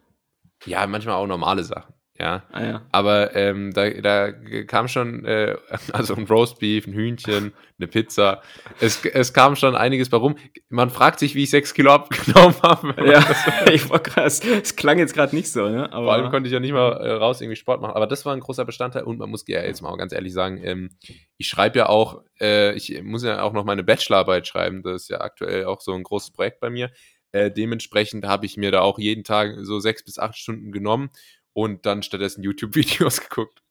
Ja, 0.66 0.86
manchmal 0.88 1.16
auch 1.16 1.28
normale 1.28 1.64
Sachen. 1.64 1.94
Ja. 2.18 2.44
Ah, 2.54 2.64
ja. 2.64 2.82
Aber 2.94 3.36
ähm, 3.36 3.74
da, 3.74 3.90
da 3.90 4.32
kam 4.68 4.88
schon, 4.88 5.26
äh, 5.26 5.58
also 5.92 6.16
ein 6.16 6.26
Roastbeef, 6.26 6.88
ein 6.88 6.94
Hühnchen, 6.94 7.54
eine 7.78 7.88
Pizza. 7.88 8.42
Es, 8.80 9.04
es 9.04 9.34
kam 9.34 9.58
schon 9.58 9.76
einiges 9.76 10.12
warum. 10.14 10.36
Man 10.70 10.90
fragt 10.90 11.20
sich, 11.20 11.36
wie 11.36 11.44
ich 11.44 11.50
sechs 11.50 11.74
Kilo 11.74 11.92
abgenommen 11.92 12.56
habe. 12.64 12.96
Ja, 13.06 13.26
ich 13.74 13.90
war 13.90 14.00
krass. 14.00 14.40
Es 14.46 14.78
klang 14.78 14.98
jetzt 14.98 15.14
gerade 15.14 15.36
nicht 15.36 15.52
so, 15.52 15.68
ne? 15.68 15.92
Aber 15.92 16.06
Vor 16.06 16.14
allem 16.14 16.30
konnte 16.30 16.48
ich 16.48 16.54
ja 16.54 16.62
nicht 16.62 16.72
mal 16.72 16.94
äh, 16.94 17.12
raus 17.12 17.42
irgendwie 17.42 17.58
Sport 17.58 17.82
machen. 17.82 17.96
Aber 17.96 18.08
das 18.08 18.26
war 18.26 18.34
ein 18.34 18.40
großer 18.40 18.64
Bestandteil 18.64 19.04
und 19.04 19.20
man 19.20 19.30
muss 19.30 19.44
ja 19.48 19.62
jetzt 19.62 19.82
mal 19.82 19.96
ganz 19.98 20.14
ehrlich 20.14 20.32
sagen, 20.32 20.62
ähm, 20.64 20.92
ich 21.38 21.50
schreibe 21.50 21.80
ja 21.80 21.90
auch, 21.90 22.22
äh, 22.40 22.74
ich 22.76 23.04
muss 23.04 23.24
ja 23.24 23.42
auch 23.42 23.52
noch 23.52 23.66
meine 23.66 23.84
Bachelorarbeit 23.84 24.48
schreiben. 24.48 24.84
Das 24.84 25.04
ist 25.04 25.10
ja 25.10 25.20
aktuell 25.20 25.66
auch 25.66 25.82
so 25.82 25.94
ein 25.94 26.04
großes 26.04 26.32
Projekt 26.32 26.62
bei 26.62 26.70
mir. 26.70 26.92
Äh, 27.34 27.52
dementsprechend 27.52 28.26
habe 28.26 28.46
ich 28.46 28.56
mir 28.56 28.72
da 28.72 28.80
auch 28.80 29.00
jeden 29.00 29.26
Tag 29.26 29.56
so 29.64 29.80
sechs 29.80 30.06
bis 30.06 30.18
acht 30.18 30.38
Stunden 30.38 30.72
genommen 30.72 31.10
und 31.56 31.86
dann 31.86 32.04
stattdessen 32.04 32.44
YouTube-Videos 32.44 33.22
geguckt. 33.30 33.64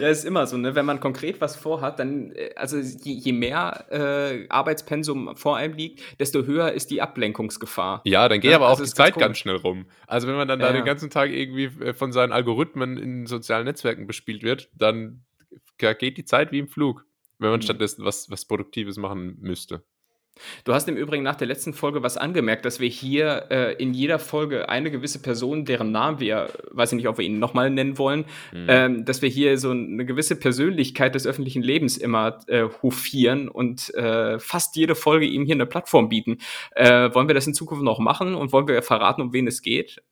ja, 0.00 0.08
ist 0.08 0.24
immer 0.24 0.46
so, 0.46 0.56
ne? 0.56 0.74
Wenn 0.74 0.86
man 0.86 0.98
konkret 0.98 1.42
was 1.42 1.56
vorhat, 1.56 1.98
dann, 1.98 2.32
äh, 2.32 2.54
also 2.56 2.78
je, 2.78 3.12
je 3.12 3.32
mehr 3.32 3.84
äh, 3.90 4.48
Arbeitspensum 4.48 5.36
vor 5.36 5.58
einem 5.58 5.74
liegt, 5.74 6.00
desto 6.18 6.44
höher 6.44 6.72
ist 6.72 6.90
die 6.90 7.02
Ablenkungsgefahr. 7.02 8.00
Ja, 8.04 8.26
dann 8.30 8.40
geht 8.40 8.50
ja, 8.50 8.56
aber 8.56 8.68
also 8.68 8.82
auch 8.82 8.86
die 8.86 8.94
Zeit 8.94 9.14
ganz, 9.14 9.20
ganz 9.26 9.38
schnell 9.38 9.56
rum. 9.56 9.84
Also 10.06 10.26
wenn 10.26 10.36
man 10.36 10.48
dann 10.48 10.58
ja. 10.58 10.68
da 10.68 10.72
den 10.72 10.86
ganzen 10.86 11.10
Tag 11.10 11.30
irgendwie 11.30 11.66
äh, 11.84 11.92
von 11.92 12.12
seinen 12.12 12.32
Algorithmen 12.32 12.96
in 12.96 13.26
sozialen 13.26 13.66
Netzwerken 13.66 14.06
bespielt 14.06 14.42
wird, 14.42 14.70
dann 14.72 15.22
geht 15.76 16.16
die 16.16 16.24
Zeit 16.24 16.50
wie 16.50 16.60
im 16.60 16.68
Flug, 16.68 17.04
wenn 17.38 17.50
man 17.50 17.60
mhm. 17.60 17.64
stattdessen 17.64 18.06
was, 18.06 18.30
was 18.30 18.46
Produktives 18.46 18.96
machen 18.96 19.36
müsste. 19.40 19.84
Du 20.64 20.74
hast 20.74 20.88
im 20.88 20.96
Übrigen 20.96 21.22
nach 21.22 21.36
der 21.36 21.46
letzten 21.46 21.74
Folge 21.74 22.02
was 22.02 22.16
angemerkt, 22.16 22.64
dass 22.64 22.80
wir 22.80 22.88
hier 22.88 23.46
äh, 23.50 23.74
in 23.74 23.94
jeder 23.94 24.18
Folge 24.18 24.68
eine 24.68 24.90
gewisse 24.90 25.22
Person, 25.22 25.64
deren 25.64 25.92
Namen 25.92 26.18
wir, 26.18 26.50
weiß 26.70 26.92
ich 26.92 26.96
nicht, 26.96 27.08
ob 27.08 27.18
wir 27.18 27.24
ihn 27.24 27.38
nochmal 27.38 27.70
nennen 27.70 27.98
wollen, 27.98 28.24
mhm. 28.52 28.66
ähm, 28.68 29.04
dass 29.04 29.22
wir 29.22 29.28
hier 29.28 29.58
so 29.58 29.70
eine 29.70 30.04
gewisse 30.04 30.36
Persönlichkeit 30.36 31.14
des 31.14 31.26
öffentlichen 31.26 31.62
Lebens 31.62 31.96
immer 31.96 32.40
äh, 32.48 32.64
hofieren 32.82 33.48
und 33.48 33.94
äh, 33.94 34.38
fast 34.40 34.76
jede 34.76 34.94
Folge 34.94 35.26
ihm 35.26 35.44
hier 35.44 35.54
eine 35.54 35.66
Plattform 35.66 36.08
bieten. 36.08 36.38
Äh, 36.74 37.14
wollen 37.14 37.28
wir 37.28 37.34
das 37.34 37.46
in 37.46 37.54
Zukunft 37.54 37.84
noch 37.84 38.00
machen 38.00 38.34
und 38.34 38.52
wollen 38.52 38.66
wir 38.66 38.82
verraten, 38.82 39.22
um 39.22 39.32
wen 39.32 39.46
es 39.46 39.62
geht? 39.62 40.02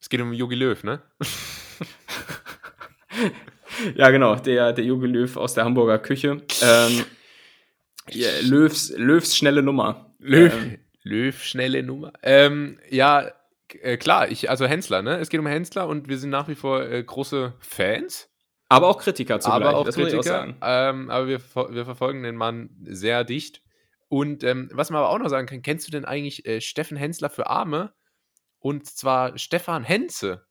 Es 0.00 0.08
geht 0.08 0.20
um 0.20 0.32
Jogi 0.32 0.54
Löw, 0.54 0.82
ne? 0.84 1.02
ja, 3.94 4.10
genau, 4.10 4.36
der, 4.36 4.72
der 4.72 4.84
Jogi 4.84 5.06
Löw 5.06 5.36
aus 5.36 5.54
der 5.54 5.64
Hamburger 5.64 5.98
Küche. 5.98 6.42
Ähm, 6.62 7.04
ja, 8.10 8.28
Löws, 8.42 8.92
Löws 8.96 9.36
schnelle 9.36 9.62
Nummer. 9.62 10.14
Löw, 10.18 10.52
ähm. 10.52 10.78
Löw 11.02 11.42
schnelle 11.42 11.82
Nummer. 11.82 12.12
Ähm, 12.22 12.78
ja, 12.90 13.30
äh, 13.82 13.96
klar, 13.96 14.30
ich, 14.30 14.50
also 14.50 14.66
Hensler, 14.66 15.02
ne? 15.02 15.18
Es 15.18 15.28
geht 15.28 15.40
um 15.40 15.46
Hensler 15.46 15.88
und 15.88 16.08
wir 16.08 16.18
sind 16.18 16.30
nach 16.30 16.48
wie 16.48 16.54
vor 16.54 16.82
äh, 16.82 17.02
große 17.02 17.54
Fans. 17.60 18.30
Aber 18.68 18.88
auch 18.88 18.98
Kritiker 18.98 19.40
zugleich, 19.40 19.68
aber 19.68 19.76
auch 19.76 19.84
das 19.84 19.94
Kritiker, 19.94 20.14
ich 20.14 20.20
auch 20.20 20.24
sagen. 20.24 20.56
Ähm, 20.62 21.10
aber 21.10 21.28
wir, 21.28 21.40
wir 21.40 21.84
verfolgen 21.84 22.22
den 22.22 22.36
Mann 22.36 22.70
sehr 22.84 23.24
dicht. 23.24 23.62
Und 24.08 24.44
ähm, 24.44 24.70
was 24.72 24.90
man 24.90 24.98
aber 24.98 25.10
auch 25.10 25.18
noch 25.18 25.28
sagen 25.28 25.46
kann, 25.46 25.62
kennst 25.62 25.86
du 25.86 25.92
denn 25.92 26.04
eigentlich 26.04 26.46
äh, 26.46 26.60
Steffen 26.60 26.96
Hensler 26.96 27.30
für 27.30 27.48
Arme? 27.48 27.92
Und 28.58 28.86
zwar 28.86 29.36
Stefan 29.38 29.84
Henze. 29.84 30.46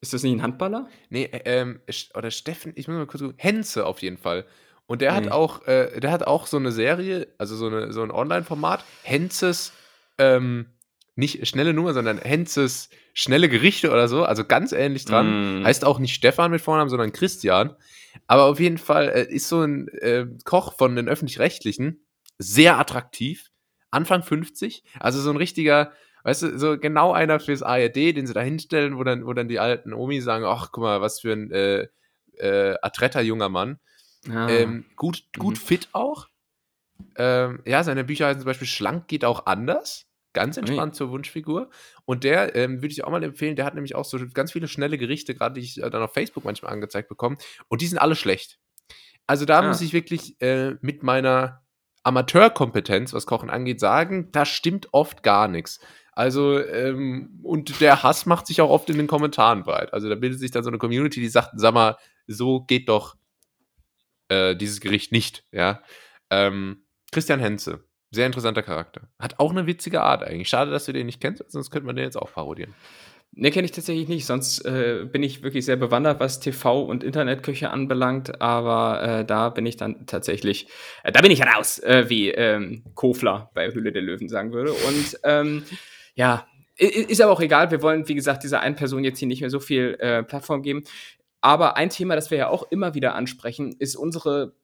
Ist 0.00 0.12
das 0.12 0.22
nicht 0.22 0.34
ein 0.34 0.42
Handballer? 0.42 0.88
Nee, 1.08 1.24
äh, 1.24 1.40
ähm, 1.44 1.80
oder 2.14 2.30
Steffen, 2.30 2.72
ich 2.76 2.86
muss 2.86 2.96
mal 2.96 3.06
kurz 3.06 3.22
gucken, 3.22 3.38
Henze 3.38 3.86
auf 3.86 4.02
jeden 4.02 4.18
Fall. 4.18 4.46
Und 4.86 5.00
der 5.00 5.14
hat 5.14 5.30
auch, 5.30 5.66
äh, 5.66 5.98
der 5.98 6.10
hat 6.10 6.26
auch 6.26 6.46
so 6.46 6.58
eine 6.58 6.70
Serie, 6.70 7.28
also 7.38 7.56
so, 7.56 7.68
eine, 7.68 7.92
so 7.92 8.02
ein 8.02 8.10
Online-Format, 8.10 8.84
Henzes, 9.02 9.72
ähm, 10.18 10.66
nicht 11.16 11.46
schnelle 11.46 11.72
Nummer, 11.72 11.94
sondern 11.94 12.18
Henzes 12.18 12.90
schnelle 13.14 13.48
Gerichte 13.48 13.90
oder 13.90 14.08
so, 14.08 14.24
also 14.24 14.44
ganz 14.44 14.72
ähnlich 14.72 15.04
dran. 15.04 15.60
Mm. 15.60 15.64
Heißt 15.64 15.84
auch 15.84 15.98
nicht 15.98 16.14
Stefan 16.14 16.50
mit 16.50 16.60
Vornamen, 16.60 16.90
sondern 16.90 17.12
Christian. 17.12 17.74
Aber 18.26 18.44
auf 18.44 18.60
jeden 18.60 18.78
Fall 18.78 19.08
äh, 19.08 19.32
ist 19.32 19.48
so 19.48 19.62
ein 19.62 19.88
äh, 19.88 20.26
Koch 20.44 20.76
von 20.76 20.96
den 20.96 21.08
Öffentlich-Rechtlichen 21.08 22.04
sehr 22.38 22.78
attraktiv. 22.78 23.50
Anfang 23.90 24.24
50, 24.24 24.82
also 24.98 25.20
so 25.20 25.30
ein 25.30 25.36
richtiger, 25.36 25.92
weißt 26.24 26.42
du, 26.42 26.58
so 26.58 26.76
genau 26.78 27.12
einer 27.12 27.38
fürs 27.38 27.62
ARD, 27.62 27.94
den 27.94 28.26
sie 28.26 28.34
da 28.34 28.40
hinstellen, 28.40 28.98
wo 28.98 29.04
dann, 29.04 29.24
wo 29.24 29.32
dann 29.32 29.46
die 29.46 29.60
alten 29.60 29.92
Omi 29.92 30.20
sagen, 30.20 30.44
ach, 30.44 30.72
guck 30.72 30.82
mal, 30.82 31.00
was 31.00 31.20
für 31.20 31.32
ein 31.32 31.52
äh, 31.52 31.86
äh, 32.38 32.76
adretter 32.82 33.20
junger 33.20 33.48
Mann. 33.48 33.78
Ah. 34.30 34.48
Ähm, 34.48 34.84
gut, 34.96 35.24
gut 35.38 35.54
mhm. 35.54 35.60
fit 35.60 35.88
auch. 35.92 36.28
Ähm, 37.16 37.62
ja, 37.64 37.82
seine 37.84 38.04
Bücher 38.04 38.26
heißen 38.26 38.40
zum 38.40 38.46
Beispiel 38.46 38.68
Schlank 38.68 39.08
geht 39.08 39.24
auch 39.24 39.46
anders. 39.46 40.06
Ganz 40.32 40.56
entspannt 40.56 40.94
nee. 40.94 40.98
zur 40.98 41.10
Wunschfigur. 41.10 41.70
Und 42.04 42.24
der 42.24 42.56
ähm, 42.56 42.82
würde 42.82 42.88
ich 42.92 43.04
auch 43.04 43.10
mal 43.10 43.22
empfehlen, 43.22 43.54
der 43.54 43.64
hat 43.64 43.74
nämlich 43.74 43.94
auch 43.94 44.04
so 44.04 44.18
ganz 44.34 44.50
viele 44.50 44.66
schnelle 44.66 44.98
Gerichte, 44.98 45.34
gerade 45.34 45.54
die 45.54 45.64
ich 45.64 45.80
äh, 45.80 45.88
dann 45.90 46.02
auf 46.02 46.12
Facebook 46.12 46.44
manchmal 46.44 46.72
angezeigt 46.72 47.08
bekomme. 47.08 47.36
Und 47.68 47.80
die 47.80 47.86
sind 47.86 47.98
alle 47.98 48.16
schlecht. 48.16 48.58
Also 49.26 49.44
da 49.44 49.60
ah. 49.60 49.68
muss 49.68 49.80
ich 49.80 49.92
wirklich 49.92 50.40
äh, 50.42 50.74
mit 50.80 51.04
meiner 51.04 51.62
Amateurkompetenz, 52.02 53.14
was 53.14 53.26
Kochen 53.26 53.48
angeht, 53.48 53.80
sagen, 53.80 54.30
da 54.32 54.44
stimmt 54.44 54.88
oft 54.92 55.22
gar 55.22 55.48
nichts. 55.48 55.80
Also, 56.12 56.60
ähm, 56.60 57.40
und 57.42 57.80
der 57.80 58.02
Hass 58.02 58.26
macht 58.26 58.46
sich 58.46 58.60
auch 58.60 58.70
oft 58.70 58.88
in 58.90 58.98
den 58.98 59.06
Kommentaren 59.06 59.62
breit. 59.62 59.92
Also 59.92 60.08
da 60.08 60.14
bildet 60.14 60.38
sich 60.38 60.50
dann 60.50 60.62
so 60.62 60.70
eine 60.70 60.78
Community, 60.78 61.20
die 61.20 61.28
sagt, 61.28 61.52
sag 61.54 61.74
mal, 61.74 61.96
so 62.26 62.60
geht 62.60 62.88
doch 62.88 63.16
äh, 64.28 64.56
dieses 64.56 64.80
Gericht 64.80 65.12
nicht, 65.12 65.44
ja. 65.52 65.82
Ähm, 66.30 66.84
Christian 67.12 67.40
Henze, 67.40 67.84
sehr 68.10 68.26
interessanter 68.26 68.62
Charakter. 68.62 69.08
Hat 69.18 69.38
auch 69.38 69.50
eine 69.50 69.66
witzige 69.66 70.02
Art 70.02 70.22
eigentlich. 70.22 70.48
Schade, 70.48 70.70
dass 70.70 70.86
du 70.86 70.92
den 70.92 71.06
nicht 71.06 71.20
kennst, 71.20 71.44
sonst 71.50 71.70
könnte 71.70 71.86
man 71.86 71.96
den 71.96 72.04
jetzt 72.04 72.16
auch 72.16 72.32
parodieren. 72.32 72.74
Ne, 73.36 73.50
kenne 73.50 73.64
ich 73.64 73.72
tatsächlich 73.72 74.08
nicht. 74.08 74.26
Sonst 74.26 74.64
äh, 74.64 75.06
bin 75.10 75.24
ich 75.24 75.42
wirklich 75.42 75.64
sehr 75.64 75.76
bewandert, 75.76 76.20
was 76.20 76.38
TV 76.38 76.84
und 76.84 77.02
Internetküche 77.02 77.70
anbelangt. 77.70 78.40
Aber 78.40 79.02
äh, 79.02 79.24
da 79.24 79.48
bin 79.48 79.66
ich 79.66 79.76
dann 79.76 80.06
tatsächlich, 80.06 80.68
äh, 81.02 81.10
da 81.10 81.20
bin 81.20 81.32
ich 81.32 81.42
raus, 81.42 81.80
äh, 81.80 82.08
wie 82.08 82.30
ähm, 82.30 82.84
Kofler 82.94 83.50
bei 83.54 83.72
Hülle 83.72 83.90
der 83.90 84.02
Löwen 84.02 84.28
sagen 84.28 84.52
würde. 84.52 84.72
Und 84.72 85.18
ähm, 85.24 85.64
ja, 86.14 86.46
ist 86.76 87.20
aber 87.20 87.32
auch 87.32 87.40
egal. 87.40 87.72
Wir 87.72 87.82
wollen, 87.82 88.06
wie 88.08 88.14
gesagt, 88.14 88.44
dieser 88.44 88.60
einen 88.60 88.76
Person 88.76 89.02
jetzt 89.02 89.18
hier 89.18 89.28
nicht 89.28 89.40
mehr 89.40 89.50
so 89.50 89.58
viel 89.58 89.96
äh, 89.98 90.22
Plattform 90.22 90.62
geben. 90.62 90.84
Aber 91.44 91.76
ein 91.76 91.90
Thema, 91.90 92.16
das 92.16 92.30
wir 92.30 92.38
ja 92.38 92.48
auch 92.48 92.62
immer 92.70 92.94
wieder 92.94 93.14
ansprechen, 93.14 93.76
ist 93.78 93.96
unsere 93.96 94.54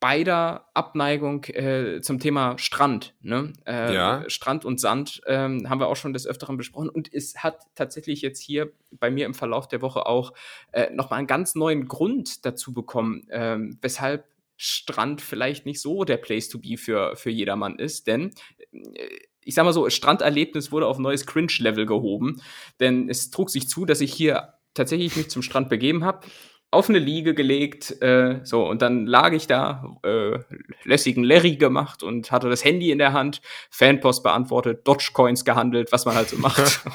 beider 0.00 0.68
Abneigung 0.74 1.44
äh, 1.44 2.00
zum 2.00 2.18
Thema 2.18 2.58
Strand. 2.58 3.14
Ne? 3.20 3.52
Äh, 3.64 3.94
ja. 3.94 4.24
Strand 4.26 4.64
und 4.64 4.80
Sand 4.80 5.22
ähm, 5.28 5.70
haben 5.70 5.78
wir 5.78 5.86
auch 5.86 5.94
schon 5.94 6.12
des 6.12 6.26
Öfteren 6.26 6.56
besprochen. 6.56 6.88
Und 6.88 7.14
es 7.14 7.36
hat 7.36 7.60
tatsächlich 7.76 8.20
jetzt 8.20 8.40
hier 8.40 8.72
bei 8.90 9.12
mir 9.12 9.26
im 9.26 9.34
Verlauf 9.34 9.68
der 9.68 9.80
Woche 9.80 10.06
auch 10.06 10.32
äh, 10.72 10.90
nochmal 10.92 11.20
einen 11.20 11.28
ganz 11.28 11.54
neuen 11.54 11.86
Grund 11.86 12.44
dazu 12.44 12.74
bekommen, 12.74 13.28
ähm, 13.30 13.78
weshalb 13.80 14.24
Strand 14.56 15.20
vielleicht 15.20 15.66
nicht 15.66 15.80
so 15.80 16.02
der 16.02 16.16
Place 16.16 16.48
to 16.48 16.58
be 16.58 16.76
für, 16.76 17.14
für 17.14 17.30
jedermann 17.30 17.78
ist. 17.78 18.08
Denn 18.08 18.32
äh, 18.72 19.06
ich 19.44 19.54
sag 19.54 19.64
mal 19.64 19.72
so, 19.72 19.88
Stranderlebnis 19.88 20.72
wurde 20.72 20.88
auf 20.88 20.98
neues 20.98 21.26
Cringe-Level 21.26 21.86
gehoben. 21.86 22.42
Denn 22.80 23.08
es 23.08 23.30
trug 23.30 23.50
sich 23.50 23.68
zu, 23.68 23.84
dass 23.84 24.00
ich 24.00 24.12
hier 24.12 24.57
tatsächlich 24.78 25.16
mich 25.16 25.30
zum 25.30 25.42
Strand 25.42 25.68
begeben 25.68 26.04
habe, 26.04 26.26
auf 26.70 26.88
eine 26.88 26.98
Liege 26.98 27.34
gelegt, 27.34 28.02
äh, 28.02 28.40
so, 28.44 28.68
und 28.68 28.82
dann 28.82 29.06
lag 29.06 29.32
ich 29.32 29.46
da, 29.46 29.96
äh, 30.02 30.38
lässigen 30.84 31.24
Larry 31.24 31.56
gemacht 31.56 32.02
und 32.02 32.30
hatte 32.30 32.50
das 32.50 32.62
Handy 32.64 32.90
in 32.90 32.98
der 32.98 33.14
Hand, 33.14 33.40
Fanpost 33.70 34.22
beantwortet, 34.22 34.86
Dogecoins 34.86 35.44
gehandelt, 35.44 35.92
was 35.92 36.04
man 36.04 36.14
halt 36.14 36.28
so 36.28 36.36
macht. 36.36 36.82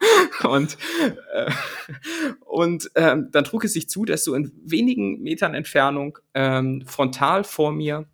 und 0.44 0.78
äh, 1.32 1.50
und 2.46 2.90
ähm, 2.94 3.28
dann 3.32 3.44
trug 3.44 3.64
es 3.64 3.72
sich 3.72 3.88
zu, 3.88 4.04
dass 4.04 4.24
so 4.24 4.34
in 4.34 4.52
wenigen 4.64 5.20
Metern 5.20 5.54
Entfernung 5.54 6.18
ähm, 6.34 6.84
frontal 6.86 7.44
vor 7.44 7.72
mir 7.72 8.06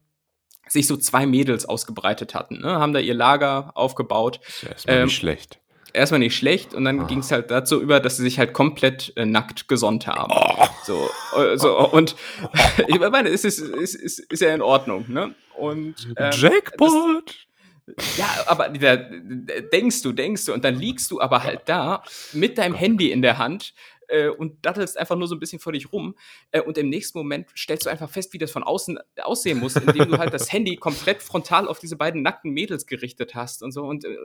sich 0.69 0.87
so 0.87 0.97
zwei 0.97 1.27
Mädels 1.27 1.67
ausgebreitet 1.67 2.35
hatten, 2.35 2.61
ne? 2.61 2.81
haben 2.81 2.93
da 2.93 2.99
ihr 2.99 3.15
Lager 3.15 3.73
aufgebaut. 3.75 4.41
Das 4.43 4.49
ist 4.49 4.63
ja 4.63 4.69
erstmal 4.71 4.97
ähm, 4.97 5.05
nicht 5.05 5.17
schlecht 5.17 5.61
erstmal 5.97 6.21
nicht 6.21 6.37
schlecht 6.37 6.75
und 6.75 6.85
dann 6.85 7.01
oh. 7.01 7.07
ging 7.07 7.21
es 7.21 7.33
halt 7.33 7.51
dazu 7.51 7.81
über, 7.81 8.01
dass 8.01 8.17
sie 8.17 8.23
sich 8.23 8.39
halt 8.39 8.53
komplett 8.53 9.13
äh, 9.17 9.25
nackt 9.25 9.69
gesonnt 9.69 10.07
haben. 10.07 10.33
Oh. 10.35 10.67
So, 10.85 11.11
äh, 11.37 11.57
so 11.57 11.77
und 11.91 12.15
ich 12.87 12.99
meine, 12.99 13.29
es 13.31 13.45
ist, 13.45 13.59
ist, 13.59 13.95
ist, 13.95 14.19
ist 14.19 14.41
ja 14.41 14.55
in 14.55 14.63
Ordnung, 14.63 15.07
ne? 15.09 15.35
Und 15.57 15.95
ähm, 16.17 16.31
Jackpot! 16.33 17.25
Das, 17.25 17.47
ja, 18.17 18.29
aber 18.47 18.69
da, 18.69 18.97
denkst 18.97 20.03
du, 20.03 20.13
denkst 20.13 20.47
du, 20.47 20.53
und 20.53 20.65
dann 20.65 20.75
liegst 20.75 21.11
du 21.13 21.21
aber 21.21 21.45
halt 21.45 21.63
da 21.67 22.03
mit 22.33 22.59
deinem 22.59 22.75
Handy 22.75 23.13
in 23.13 23.23
der 23.23 23.39
Hand 23.39 23.75
äh, 24.09 24.29
und 24.29 24.65
dattelst 24.65 24.99
einfach 24.99 25.17
nur 25.17 25.29
so 25.29 25.35
ein 25.35 25.41
bisschen 25.41 25.59
vor 25.59 25.73
dich 25.73 25.93
rum. 25.93 26.15
Äh, 26.51 26.61
und 26.61 26.79
im 26.79 26.89
nächsten 26.89 27.19
Moment 27.19 27.49
stellst 27.57 27.87
du 27.87 27.91
einfach 27.91 28.11
fest, 28.11 28.33
wie 28.33 28.39
das 28.39 28.51
von 28.51 28.63
außen 28.63 28.99
aussehen 29.23 29.59
muss, 29.59 29.77
indem 29.77 30.11
du 30.11 30.19
halt 30.19 30.33
das 30.33 30.53
Handy 30.53 30.77
komplett 30.77 31.23
frontal 31.23 31.69
auf 31.69 31.79
diese 31.79 31.97
beiden 31.97 32.23
nackten 32.23 32.53
Mädels 32.53 32.87
gerichtet 32.87 33.35
hast 33.35 33.63
und 33.63 33.73
so. 33.73 33.85
Und, 33.85 34.05
äh, 34.05 34.17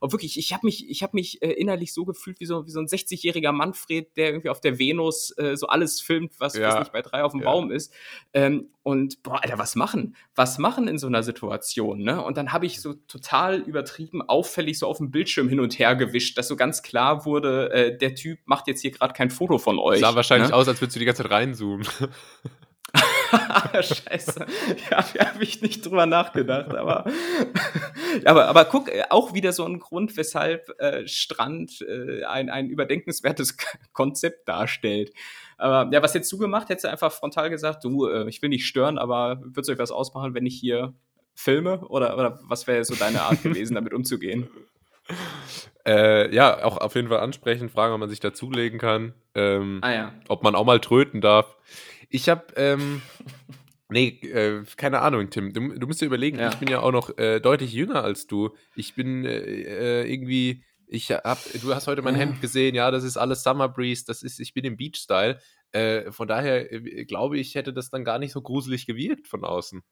und 0.00 0.12
wirklich, 0.12 0.38
ich 0.38 0.52
habe 0.52 0.66
mich, 0.66 0.88
ich 0.88 1.02
hab 1.02 1.14
mich 1.14 1.42
äh, 1.42 1.52
innerlich 1.52 1.92
so 1.92 2.04
gefühlt 2.04 2.40
wie 2.40 2.46
so, 2.46 2.66
wie 2.66 2.70
so 2.70 2.80
ein 2.80 2.86
60-jähriger 2.86 3.52
Manfred, 3.52 4.16
der 4.16 4.28
irgendwie 4.28 4.50
auf 4.50 4.60
der 4.60 4.78
Venus 4.78 5.36
äh, 5.38 5.56
so 5.56 5.66
alles 5.66 6.00
filmt, 6.00 6.32
was, 6.38 6.54
ja. 6.56 6.68
was 6.68 6.78
nicht 6.80 6.92
bei 6.92 7.02
drei 7.02 7.22
auf 7.22 7.32
dem 7.32 7.40
ja. 7.40 7.46
Baum 7.46 7.70
ist. 7.70 7.92
Ähm, 8.32 8.70
und 8.82 9.22
boah, 9.22 9.42
Alter, 9.42 9.58
was 9.58 9.76
machen? 9.76 10.16
Was 10.34 10.58
machen 10.58 10.88
in 10.88 10.96
so 10.96 11.06
einer 11.06 11.22
Situation? 11.22 12.02
Ne? 12.02 12.22
Und 12.22 12.38
dann 12.38 12.52
habe 12.52 12.64
ich 12.64 12.80
so 12.80 12.94
total 12.94 13.58
übertrieben, 13.60 14.22
auffällig 14.22 14.78
so 14.78 14.86
auf 14.86 14.98
dem 14.98 15.10
Bildschirm 15.10 15.48
hin 15.48 15.60
und 15.60 15.78
her 15.78 15.94
gewischt, 15.96 16.38
dass 16.38 16.48
so 16.48 16.56
ganz 16.56 16.82
klar 16.82 17.26
wurde, 17.26 17.70
äh, 17.72 17.98
der 17.98 18.14
Typ 18.14 18.38
macht 18.46 18.68
jetzt 18.68 18.80
hier 18.80 18.90
gerade 18.90 19.12
kein 19.12 19.29
Foto 19.30 19.58
von 19.58 19.78
euch. 19.78 20.00
Sah 20.00 20.14
wahrscheinlich 20.14 20.50
ne? 20.50 20.54
aus, 20.54 20.68
als 20.68 20.80
würdest 20.80 20.96
du 20.96 21.00
die 21.00 21.06
ganze 21.06 21.22
Zeit 21.22 21.32
reinzoomen. 21.32 21.86
Scheiße. 23.72 24.46
Ja, 24.90 25.04
da 25.14 25.34
habe 25.34 25.44
ich 25.44 25.62
nicht 25.62 25.84
drüber 25.86 26.06
nachgedacht, 26.06 26.74
aber, 26.74 27.04
aber, 28.24 28.46
aber 28.46 28.64
guck, 28.64 28.88
äh, 28.88 29.04
auch 29.10 29.32
wieder 29.34 29.52
so 29.52 29.64
ein 29.64 29.78
Grund, 29.78 30.16
weshalb 30.16 30.68
äh, 30.80 31.06
Strand 31.06 31.80
äh, 31.82 32.24
ein, 32.24 32.50
ein 32.50 32.68
überdenkenswertes 32.68 33.56
Konzept 33.92 34.48
darstellt. 34.48 35.12
Aber 35.56 35.92
ja, 35.92 36.02
was 36.02 36.14
hättest 36.14 36.32
du 36.32 36.38
gemacht? 36.38 36.68
Hättest 36.68 36.84
du 36.84 36.90
einfach 36.90 37.12
frontal 37.12 37.50
gesagt, 37.50 37.84
du, 37.84 38.06
äh, 38.06 38.28
ich 38.28 38.42
will 38.42 38.48
nicht 38.48 38.66
stören, 38.66 38.98
aber 38.98 39.40
würdest 39.42 39.68
du 39.68 39.72
euch 39.72 39.78
was 39.78 39.92
ausmachen, 39.92 40.34
wenn 40.34 40.46
ich 40.46 40.58
hier 40.58 40.94
filme? 41.34 41.80
Oder, 41.88 42.16
oder 42.18 42.40
was 42.42 42.66
wäre 42.66 42.84
so 42.84 42.94
deine 42.94 43.22
Art 43.22 43.42
gewesen, 43.42 43.74
damit 43.74 43.94
umzugehen? 43.94 44.48
Äh, 45.86 46.34
ja, 46.34 46.62
auch 46.64 46.76
auf 46.76 46.94
jeden 46.94 47.08
Fall 47.08 47.20
ansprechen, 47.20 47.70
fragen, 47.70 47.94
ob 47.94 48.00
man 48.00 48.08
sich 48.08 48.20
dazulegen 48.20 48.78
kann. 48.78 49.14
Ähm, 49.34 49.78
ah, 49.82 49.92
ja. 49.92 50.14
Ob 50.28 50.42
man 50.42 50.54
auch 50.54 50.64
mal 50.64 50.80
tröten 50.80 51.20
darf. 51.20 51.56
Ich 52.10 52.28
habe, 52.28 52.44
ähm, 52.56 53.02
nee, 53.88 54.08
äh, 54.22 54.64
keine 54.76 55.00
Ahnung, 55.00 55.30
Tim. 55.30 55.52
Du, 55.52 55.68
du 55.68 55.86
musst 55.86 56.00
dir 56.00 56.06
überlegen, 56.06 56.38
ja. 56.38 56.50
ich 56.50 56.56
bin 56.56 56.68
ja 56.68 56.80
auch 56.80 56.92
noch 56.92 57.16
äh, 57.18 57.40
deutlich 57.40 57.72
jünger 57.72 58.04
als 58.04 58.26
du. 58.26 58.50
Ich 58.74 58.94
bin 58.94 59.24
äh, 59.24 59.38
äh, 60.02 60.12
irgendwie, 60.12 60.64
ich 60.86 61.10
hab, 61.12 61.38
du 61.60 61.74
hast 61.74 61.86
heute 61.86 62.02
mein 62.02 62.16
Hemd 62.16 62.40
gesehen, 62.40 62.74
ja, 62.74 62.90
das 62.90 63.04
ist 63.04 63.16
alles 63.16 63.42
Summer 63.42 63.68
Breeze, 63.68 64.04
das 64.06 64.22
ist, 64.22 64.40
ich 64.40 64.52
bin 64.52 64.64
im 64.64 64.76
Beach-Style. 64.76 65.38
Äh, 65.72 66.10
von 66.10 66.26
daher 66.26 66.64
glaube 67.04 67.38
ich, 67.38 67.54
hätte 67.54 67.72
das 67.72 67.90
dann 67.90 68.04
gar 68.04 68.18
nicht 68.18 68.32
so 68.32 68.42
gruselig 68.42 68.86
gewirkt 68.86 69.28
von 69.28 69.44
außen. 69.44 69.82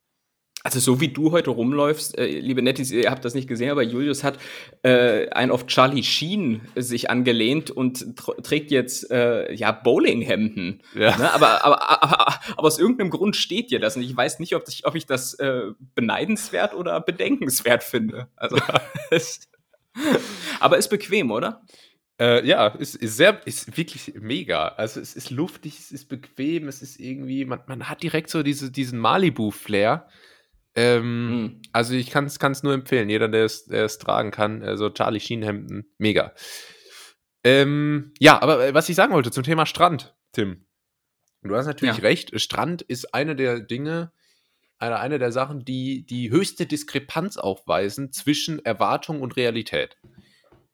Also 0.69 0.81
so 0.81 1.01
wie 1.01 1.09
du 1.09 1.33
heute 1.33 1.49
rumläufst, 1.49 2.19
äh, 2.19 2.27
liebe 2.27 2.61
Nettis, 2.61 2.91
ihr 2.91 3.11
habt 3.11 3.25
das 3.25 3.33
nicht 3.33 3.49
gesehen, 3.49 3.71
aber 3.71 3.83
Julius 3.83 4.23
hat 4.23 4.39
äh, 4.83 5.31
ein 5.31 5.51
auf 5.51 5.67
Charlie 5.67 6.03
Sheen 6.03 6.61
sich 6.77 7.09
angelehnt 7.09 7.71
und 7.71 8.19
tr 8.19 8.37
trägt 8.43 8.71
jetzt 8.71 9.11
äh, 9.11 9.51
ja 9.55 9.73
Bowlinghemden. 9.73 10.83
Ja. 10.95 11.17
Ne? 11.17 11.33
Aber, 11.33 11.65
aber, 11.65 12.03
aber, 12.03 12.41
aber, 12.51 12.67
aus 12.67 12.79
irgendeinem 12.79 13.09
Grund 13.09 13.35
steht 13.35 13.71
dir 13.71 13.81
das 13.81 13.97
und 13.97 14.03
ich 14.03 14.15
weiß 14.15 14.41
nicht, 14.41 14.55
ob, 14.55 14.65
ich, 14.69 14.87
ob 14.87 14.95
ich 14.95 15.07
das 15.07 15.33
äh, 15.35 15.63
beneidenswert 15.95 16.75
oder 16.75 17.01
bedenkenswert 17.01 17.83
finde. 17.83 18.29
Also, 18.37 18.59
aber 20.61 20.77
ist 20.77 20.89
bequem, 20.89 21.31
oder? 21.31 21.63
Äh, 22.21 22.47
ja, 22.47 22.67
ist, 22.67 22.95
ist 22.95 23.17
sehr, 23.17 23.41
ist 23.47 23.75
wirklich 23.79 24.13
mega. 24.21 24.69
Also 24.69 25.01
es 25.01 25.17
ist 25.17 25.31
luftig, 25.31 25.79
es 25.79 25.93
ist 25.93 26.11
bequem, 26.11 26.69
es 26.69 26.83
ist 26.83 27.01
irgendwie, 27.01 27.47
man, 27.47 27.61
man 27.69 27.89
hat 27.89 28.03
direkt 28.03 28.29
so 28.29 28.43
diese, 28.43 28.71
diesen 28.71 28.99
Malibu-Flair. 28.99 30.07
Ähm, 30.79 31.31
mhm. 31.31 31.63
Also 31.73 31.95
ich 31.95 32.11
kann 32.11 32.27
es 32.27 32.63
nur 32.63 32.73
empfehlen. 32.73 33.11
Jeder, 33.11 33.27
der 33.27 33.45
es, 33.45 33.99
tragen 33.99 34.31
kann, 34.31 34.63
also 34.63 34.91
Charlie 34.91 35.19
Schienhemden, 35.19 35.91
mega. 35.99 36.33
Ähm, 37.43 38.13
ja, 38.21 38.41
aber 38.41 38.65
äh, 38.65 38.75
was 38.75 38.89
ich 38.89 38.95
sagen 38.95 39.13
wollte 39.13 39.33
zum 39.33 39.43
Thema 39.43 39.67
Strand, 39.67 40.17
Tim. 40.33 40.67
Du 41.43 41.57
hast 41.57 41.67
natürlich 41.67 41.97
ja. 41.97 42.03
recht. 42.03 42.41
Strand 42.41 42.83
ist 42.83 43.13
eine 43.13 43.35
der 43.35 43.59
Dinge, 43.59 44.13
eine, 44.79 45.01
eine 45.01 45.19
der 45.19 45.33
Sachen, 45.33 45.65
die 45.65 46.07
die 46.07 46.31
höchste 46.31 46.67
Diskrepanz 46.67 47.39
aufweisen 47.39 48.13
zwischen 48.13 48.65
Erwartung 48.65 49.21
und 49.21 49.37
Realität. 49.37 49.97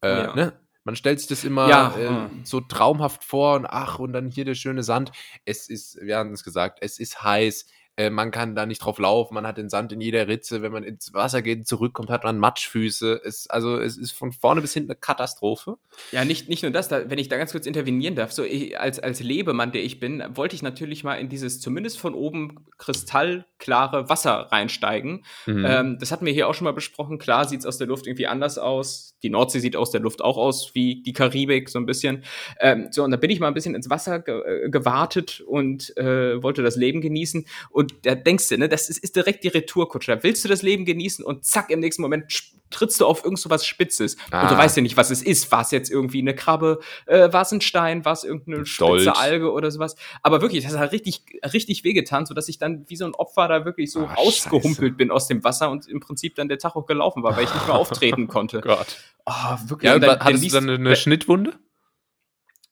Äh, 0.03 0.09
ja. 0.09 0.35
ne? 0.35 0.61
Man 0.85 0.97
stellt 0.97 1.19
sich 1.19 1.29
das 1.29 1.45
immer 1.45 1.67
ja, 1.67 1.97
äh, 1.97 2.09
hm. 2.09 2.41
so 2.45 2.61
traumhaft 2.61 3.25
vor 3.25 3.57
und 3.57 3.65
ach, 3.65 3.99
und 3.99 4.13
dann 4.13 4.31
hier 4.31 4.45
der 4.45 4.55
schöne 4.55 4.83
Sand. 4.83 5.13
Es 5.47 5.71
ist, 5.71 5.99
wir 6.03 6.19
haben 6.19 6.35
es 6.35 6.45
gesagt, 6.45 6.81
es 6.83 6.99
ist 6.99 7.23
heiß, 7.23 7.65
äh, 7.97 8.11
man 8.11 8.31
kann 8.31 8.57
da 8.57 8.67
nicht 8.67 8.79
drauf 8.79 8.99
laufen, 8.99 9.35
man 9.35 9.47
hat 9.47 9.57
den 9.57 9.69
Sand 9.69 9.93
in 9.93 10.01
jeder 10.01 10.27
Ritze, 10.27 10.63
wenn 10.63 10.73
man 10.73 10.83
ins 10.83 11.15
Wasser 11.15 11.43
geht 11.43 11.59
und 11.59 11.67
zurückkommt, 11.67 12.11
hat 12.11 12.25
man 12.25 12.39
Matschfüße. 12.39 13.21
Es, 13.25 13.49
also 13.49 13.79
es 13.79 13.97
ist 13.97 14.13
von 14.13 14.33
vorne 14.33 14.61
bis 14.61 14.73
hinten 14.73 14.91
eine 14.91 14.99
Katastrophe. 14.99 15.77
Ja, 16.11 16.25
nicht, 16.25 16.49
nicht 16.49 16.63
nur 16.63 16.73
das, 16.73 16.89
da, 16.89 17.09
wenn 17.09 17.19
ich 17.19 17.29
da 17.29 17.37
ganz 17.37 17.53
kurz 17.53 17.67
intervenieren 17.67 18.17
darf, 18.17 18.33
so 18.33 18.43
ich, 18.43 18.79
als, 18.79 18.99
als 18.99 19.21
Lebemann, 19.21 19.73
der 19.73 19.85
ich 19.85 20.01
bin, 20.01 20.23
wollte 20.31 20.57
ich 20.57 20.63
natürlich 20.63 21.05
mal 21.05 21.15
in 21.15 21.29
dieses 21.29 21.61
zumindest 21.61 21.99
von 21.99 22.15
oben 22.15 22.67
kristallklare 22.79 24.09
Wasser 24.09 24.49
reinsteigen. 24.51 25.25
Mhm. 25.47 25.65
Ähm, 25.65 25.99
das 26.01 26.11
hatten 26.11 26.27
wir 26.27 26.33
hier 26.33 26.49
auch 26.49 26.55
schon 26.55 26.65
mal 26.65 26.73
besprochen. 26.73 27.19
Klar 27.19 27.47
sieht 27.47 27.61
es 27.61 27.67
aus 27.67 27.79
der 27.79 27.87
Luft 27.87 28.07
irgendwie 28.07 28.27
anders 28.27 28.59
aus. 28.59 29.17
Die 29.23 29.31
Nordsee 29.31 29.61
sieht 29.61 29.77
aus 29.77 29.91
der 29.91 30.01
Luft 30.01 30.21
auch 30.21 30.37
aus 30.37 30.75
wie 30.75 31.03
die 31.03 31.13
Karibik, 31.13 31.69
so 31.69 31.79
ein 31.79 31.87
bisschen. 31.87 32.25
Ähm, 32.61 32.89
so, 32.91 33.05
und 33.05 33.11
da 33.11 33.17
bin 33.17 33.31
ich 33.31 33.41
mal 33.41 33.49
ein 33.49 33.55
bisschen 33.55 33.75
ins 33.75 33.89
Wasser 33.89 34.19
ge 34.19 34.65
äh, 34.65 34.69
gewartet 34.69 35.43
und 35.47 35.97
äh, 35.97 36.43
wollte 36.43 36.63
das 36.63 36.77
Leben 36.77 37.01
genießen. 37.01 37.47
Und 37.71 37.84
und 37.85 38.07
da 38.07 38.15
denkst 38.15 38.49
du, 38.49 38.57
ne, 38.57 38.69
das 38.69 38.89
ist, 38.89 38.99
ist 38.99 39.15
direkt 39.15 39.45
die 39.45 39.49
Retourkutsche. 39.49 40.17
Da 40.17 40.23
willst 40.23 40.43
du 40.43 40.49
das 40.49 40.63
Leben 40.63 40.87
genießen 40.87 41.23
und 41.23 41.45
zack, 41.45 41.69
im 41.69 41.81
nächsten 41.81 42.01
Moment 42.01 42.33
trittst 42.71 42.99
du 42.99 43.07
auf 43.07 43.23
irgend 43.23 43.39
so 43.39 43.51
was 43.51 43.67
Spitzes. 43.67 44.17
Ah. 44.31 44.43
Und 44.43 44.51
du 44.53 44.55
ah. 44.55 44.59
weißt 44.59 44.77
ja 44.77 44.83
nicht, 44.83 44.97
was 44.97 45.11
es 45.11 45.23
ist. 45.23 45.53
War 45.53 45.61
es 45.61 45.71
jetzt 45.71 45.91
irgendwie 45.91 46.21
eine 46.21 46.35
Krabbe, 46.35 46.81
äh, 47.05 47.31
war 47.31 47.43
es 47.43 47.53
ein 47.53 47.61
Stein, 47.61 48.07
war 48.07 48.15
es 48.15 48.25
irgendeine 48.25 48.65
Stolz. 48.65 49.03
spitze 49.03 49.19
Alge 49.19 49.53
oder 49.53 49.71
sowas. 49.71 49.97
Aber 50.23 50.41
wirklich, 50.41 50.65
das 50.65 50.79
hat 50.79 50.93
richtig, 50.93 51.25
richtig 51.53 51.85
wehgetan, 51.85 52.25
sodass 52.25 52.49
ich 52.49 52.57
dann 52.57 52.89
wie 52.89 52.97
so 52.97 53.05
ein 53.05 53.15
Opfer 53.15 53.47
da 53.49 53.67
wirklich 53.67 53.91
so 53.93 54.07
ah, 54.07 54.15
rausgehumpelt 54.15 54.97
bin 54.97 55.11
aus 55.11 55.29
dem 55.29 55.45
Wasser 55.45 55.71
und 55.71 55.87
im 55.87 56.01
Prinzip 56.01 56.37
dann 56.37 56.49
der 56.49 56.59
Tag 56.59 56.77
auch 56.77 56.87
gelaufen 56.87 57.23
war, 57.23 57.37
weil 57.37 57.45
ich 57.45 57.55
nicht 57.55 57.67
mehr 57.67 57.77
auftreten 57.77 58.27
konnte. 58.27 58.59
Oh 58.59 58.69
Gott. 58.69 58.97
Oh, 59.27 59.57
wirklich. 59.67 59.91
Ja, 59.91 59.99
dann, 59.99 60.21
hattest 60.21 60.45
du 60.45 60.49
dann 60.49 60.71
eine 60.71 60.97
Schnittwunde? 60.97 61.59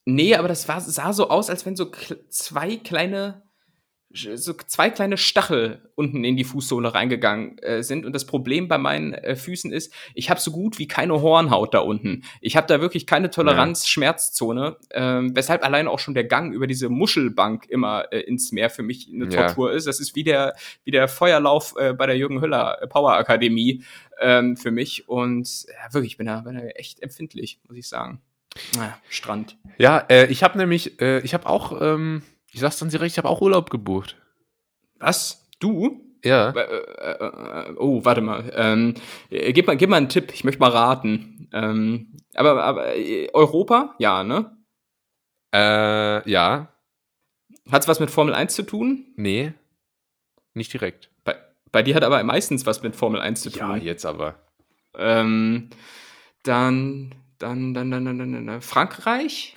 Nee, 0.04 0.34
aber 0.34 0.48
das 0.48 0.66
war, 0.66 0.80
sah 0.80 1.12
so 1.12 1.28
aus, 1.28 1.48
als 1.50 1.64
wenn 1.64 1.76
so 1.76 1.90
zwei 2.28 2.76
kleine 2.76 3.42
so 4.14 4.52
zwei 4.52 4.90
kleine 4.90 5.16
Stachel 5.16 5.90
unten 5.94 6.24
in 6.24 6.36
die 6.36 6.44
Fußsohle 6.44 6.94
reingegangen 6.94 7.58
äh, 7.58 7.82
sind. 7.82 8.04
Und 8.04 8.12
das 8.12 8.26
Problem 8.26 8.68
bei 8.68 8.78
meinen 8.78 9.14
äh, 9.14 9.36
Füßen 9.36 9.72
ist, 9.72 9.92
ich 10.14 10.30
habe 10.30 10.40
so 10.40 10.50
gut 10.50 10.78
wie 10.78 10.86
keine 10.86 11.20
Hornhaut 11.20 11.74
da 11.74 11.80
unten. 11.80 12.24
Ich 12.40 12.56
habe 12.56 12.66
da 12.66 12.80
wirklich 12.80 13.06
keine 13.06 13.30
Toleranz-Schmerzzone, 13.30 14.76
ähm, 14.90 15.34
weshalb 15.34 15.64
allein 15.64 15.88
auch 15.88 15.98
schon 15.98 16.14
der 16.14 16.24
Gang 16.24 16.52
über 16.52 16.66
diese 16.66 16.88
Muschelbank 16.88 17.66
immer 17.68 18.12
äh, 18.12 18.20
ins 18.20 18.52
Meer 18.52 18.70
für 18.70 18.82
mich 18.82 19.10
eine 19.12 19.28
Tortur 19.28 19.70
ja. 19.70 19.76
ist. 19.76 19.86
Das 19.86 20.00
ist 20.00 20.14
wie 20.14 20.24
der, 20.24 20.54
wie 20.84 20.90
der 20.90 21.08
Feuerlauf 21.08 21.74
äh, 21.78 21.92
bei 21.92 22.06
der 22.06 22.16
Jürgen 22.16 22.40
Höller 22.40 22.82
äh, 22.82 22.86
Power 22.86 23.14
Akademie 23.14 23.82
ähm, 24.20 24.56
für 24.56 24.70
mich. 24.70 25.08
Und 25.08 25.64
ja, 25.66 25.92
wirklich, 25.92 26.12
ich 26.12 26.18
bin 26.18 26.26
da, 26.26 26.40
bin 26.40 26.54
da 26.54 26.60
echt 26.60 27.02
empfindlich, 27.02 27.60
muss 27.68 27.76
ich 27.76 27.88
sagen. 27.88 28.20
Naja, 28.76 28.98
Strand. 29.08 29.56
Ja, 29.78 29.98
äh, 30.10 30.26
ich 30.26 30.42
habe 30.42 30.58
nämlich, 30.58 31.00
äh, 31.00 31.20
ich 31.20 31.32
habe 31.32 31.46
auch 31.46 31.80
ähm, 31.80 32.22
ich 32.52 32.60
sag's 32.60 32.78
dann 32.78 32.90
direkt, 32.90 33.12
ich 33.12 33.18
habe 33.18 33.28
auch 33.28 33.40
Urlaub 33.40 33.70
gebucht. 33.70 34.16
Was? 34.98 35.48
Du? 35.58 36.00
Ja. 36.24 36.50
Äh, 36.50 36.60
äh, 36.60 37.70
äh, 37.70 37.74
oh, 37.78 38.04
warte 38.04 38.20
mal. 38.20 38.52
Ähm, 38.54 38.94
gib 39.30 39.66
mal. 39.66 39.76
Gib 39.76 39.90
mal 39.90 39.96
einen 39.96 40.08
Tipp, 40.08 40.32
ich 40.32 40.44
möchte 40.44 40.60
mal 40.60 40.70
raten. 40.70 41.48
Ähm, 41.52 42.16
aber, 42.34 42.62
aber 42.62 42.92
Europa? 43.32 43.94
Ja, 43.98 44.22
ne? 44.22 44.56
Äh, 45.54 46.28
ja. 46.30 46.68
Hat's 47.70 47.88
was 47.88 48.00
mit 48.00 48.10
Formel 48.10 48.34
1 48.34 48.54
zu 48.54 48.62
tun? 48.62 49.06
Nee. 49.16 49.52
Nicht 50.54 50.72
direkt. 50.72 51.10
Bei, 51.24 51.36
bei 51.70 51.82
dir 51.82 51.94
hat 51.94 52.04
aber 52.04 52.22
meistens 52.22 52.66
was 52.66 52.82
mit 52.82 52.96
Formel 52.96 53.20
1 53.20 53.42
zu 53.42 53.50
tun. 53.50 53.70
Ja, 53.70 53.76
jetzt 53.76 54.06
aber. 54.06 54.36
Ähm, 54.96 55.70
dann, 56.42 57.14
dann, 57.38 57.74
dann, 57.74 57.90
dann, 57.90 58.04
dann, 58.04 58.18
dann, 58.18 58.46
dann 58.46 58.62
Frankreich? 58.62 59.54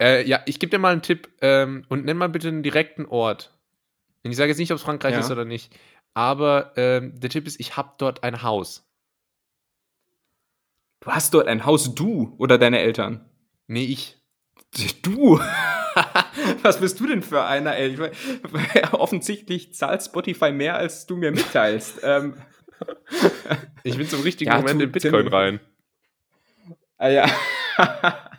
Äh, 0.00 0.26
ja, 0.26 0.42
ich 0.46 0.58
gebe 0.58 0.70
dir 0.70 0.78
mal 0.78 0.92
einen 0.92 1.02
Tipp 1.02 1.28
ähm, 1.40 1.84
und 1.88 2.04
nenn 2.04 2.16
mal 2.16 2.28
bitte 2.28 2.48
einen 2.48 2.62
direkten 2.62 3.06
Ort. 3.06 3.52
Und 4.22 4.30
ich 4.30 4.36
sage 4.36 4.50
jetzt 4.50 4.58
nicht, 4.58 4.70
ob 4.70 4.76
es 4.76 4.82
Frankreich 4.82 5.14
ja. 5.14 5.20
ist 5.20 5.30
oder 5.30 5.44
nicht. 5.44 5.74
Aber 6.14 6.72
ähm, 6.76 7.18
der 7.18 7.30
Tipp 7.30 7.46
ist, 7.46 7.60
ich 7.60 7.76
habe 7.76 7.92
dort 7.98 8.22
ein 8.22 8.42
Haus. 8.42 8.84
Du 11.00 11.10
hast 11.10 11.34
dort 11.34 11.46
ein 11.46 11.64
Haus, 11.64 11.94
du 11.94 12.34
oder 12.38 12.58
deine 12.58 12.80
Eltern? 12.80 13.28
Nee, 13.66 13.84
ich. 13.84 14.16
Du? 15.02 15.38
Was 16.62 16.80
bist 16.80 17.00
du 17.00 17.06
denn 17.06 17.22
für 17.22 17.44
einer, 17.44 17.76
ey? 17.76 17.88
Ich 17.88 17.98
mein, 17.98 18.12
offensichtlich 18.92 19.74
zahlt 19.74 20.02
Spotify 20.02 20.52
mehr, 20.52 20.76
als 20.76 21.06
du 21.06 21.16
mir 21.16 21.30
mitteilst. 21.30 22.00
ähm. 22.02 22.34
Ich 23.82 23.96
bin 23.96 24.08
zum 24.08 24.22
richtigen 24.22 24.50
ja, 24.50 24.58
Moment 24.58 24.82
in 24.82 24.92
Bitcoin 24.92 25.24
Tim. 25.24 25.34
rein. 25.34 25.60
Ah 26.96 27.08
ja. 27.08 27.26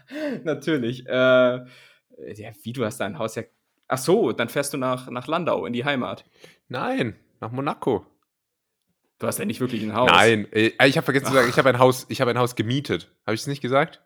Natürlich. 0.44 1.06
Äh, 1.08 1.12
ja, 1.12 2.52
wie, 2.64 2.74
du 2.74 2.86
hast 2.86 3.00
dein 3.00 3.18
Haus 3.18 3.36
ja. 3.36 3.44
Ach 3.88 3.98
so, 3.98 4.32
dann 4.32 4.50
fährst 4.50 4.74
du 4.74 4.78
nach, 4.78 5.10
nach 5.10 5.28
Landau 5.28 5.66
in 5.66 5.74
die 5.74 5.84
Heimat. 5.84 6.24
Nein, 6.68 7.16
nach 7.40 7.52
Monaco. 7.52 8.06
Du 9.18 9.28
hast 9.28 9.40
ja 9.40 9.46
nicht 9.46 9.60
wirklich 9.60 9.84
ein 9.84 9.94
Haus. 9.96 10.10
Nein, 10.12 10.48
äh, 10.54 10.72
ich 10.86 10.96
habe 10.96 11.06
vergessen 11.06 11.26
Ach. 11.28 11.32
zu 11.32 11.36
sagen, 11.36 11.50
ich 11.50 11.58
habe 11.58 11.70
ein 11.70 11.80
Haus, 11.80 12.06
ich 12.10 12.22
habe 12.22 12.32
ein 12.32 12.38
Haus 12.38 12.56
gemietet. 12.56 13.12
Habe 13.26 13.36
ich 13.36 13.42
es 13.42 13.48
nicht 13.48 13.62
gesagt? 13.62 14.02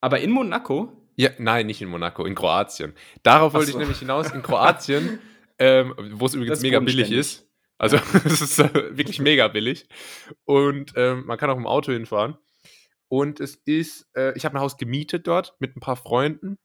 Aber 0.00 0.20
in 0.20 0.30
Monaco? 0.30 0.92
Ja, 1.16 1.30
nein, 1.38 1.66
nicht 1.66 1.80
in 1.80 1.88
Monaco, 1.88 2.24
in 2.24 2.34
Kroatien. 2.34 2.94
Darauf 3.22 3.54
wollte 3.54 3.72
so. 3.72 3.72
ich 3.72 3.78
nämlich 3.78 3.98
hinaus. 3.98 4.30
In 4.32 4.42
Kroatien, 4.44 5.18
ähm, 5.58 5.94
wo 6.12 6.26
es 6.26 6.34
übrigens 6.34 6.60
mega 6.60 6.78
billig 6.80 7.10
ist. 7.10 7.48
Also 7.78 7.96
es 8.24 8.40
ist 8.40 8.58
äh, 8.58 8.96
wirklich 8.96 9.20
mega 9.20 9.48
billig. 9.48 9.88
Und 10.44 10.92
ähm, 10.96 11.24
man 11.26 11.38
kann 11.38 11.50
auch 11.50 11.56
im 11.56 11.66
Auto 11.66 11.92
hinfahren. 11.92 12.36
Und 13.08 13.40
es 13.40 13.56
ist, 13.64 14.08
äh, 14.14 14.36
ich 14.36 14.44
habe 14.44 14.56
ein 14.56 14.60
Haus 14.60 14.76
gemietet 14.76 15.26
dort 15.26 15.54
mit 15.58 15.76
ein 15.76 15.80
paar 15.80 15.96
Freunden. 15.96 16.58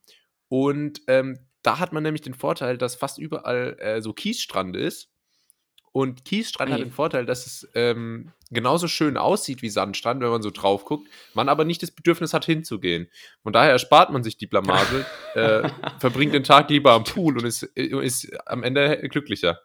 Und 0.50 1.02
ähm, 1.08 1.40
da 1.62 1.80
hat 1.80 1.94
man 1.94 2.04
nämlich 2.04 2.22
den 2.22 2.34
Vorteil, 2.34 2.78
dass 2.78 2.96
fast 2.96 3.18
überall 3.18 3.78
äh, 3.80 4.02
so 4.02 4.14
Kiesstrand 4.14 4.76
ist. 4.76 5.10
Und 5.94 6.26
Kiesstrand 6.26 6.72
hey. 6.72 6.80
hat 6.80 6.86
den 6.86 6.92
Vorteil, 6.92 7.26
dass 7.26 7.46
es 7.46 7.70
ähm, 7.76 8.32
genauso 8.50 8.88
schön 8.88 9.16
aussieht 9.16 9.62
wie 9.62 9.70
Sandstrand, 9.70 10.22
wenn 10.22 10.30
man 10.30 10.42
so 10.42 10.50
drauf 10.50 10.86
guckt, 10.86 11.08
man 11.36 11.50
aber 11.50 11.66
nicht 11.66 11.84
das 11.84 11.92
Bedürfnis 11.92 12.34
hat, 12.34 12.46
hinzugehen. 12.46 13.08
Von 13.44 13.54
daher 13.54 13.72
erspart 13.72 14.12
man 14.12 14.24
sich 14.24 14.36
die 14.36 14.48
Blamage, 14.48 15.06
äh, 15.36 15.70
verbringt 16.00 16.34
den 16.34 16.44
Tag 16.44 16.70
lieber 16.72 16.94
am 16.94 17.04
Pool 17.04 17.38
und 17.38 17.46
ist, 17.46 17.64
äh, 17.78 18.04
ist 18.04 18.28
am 18.48 18.64
Ende 18.64 19.08
glücklicher. 19.08 19.60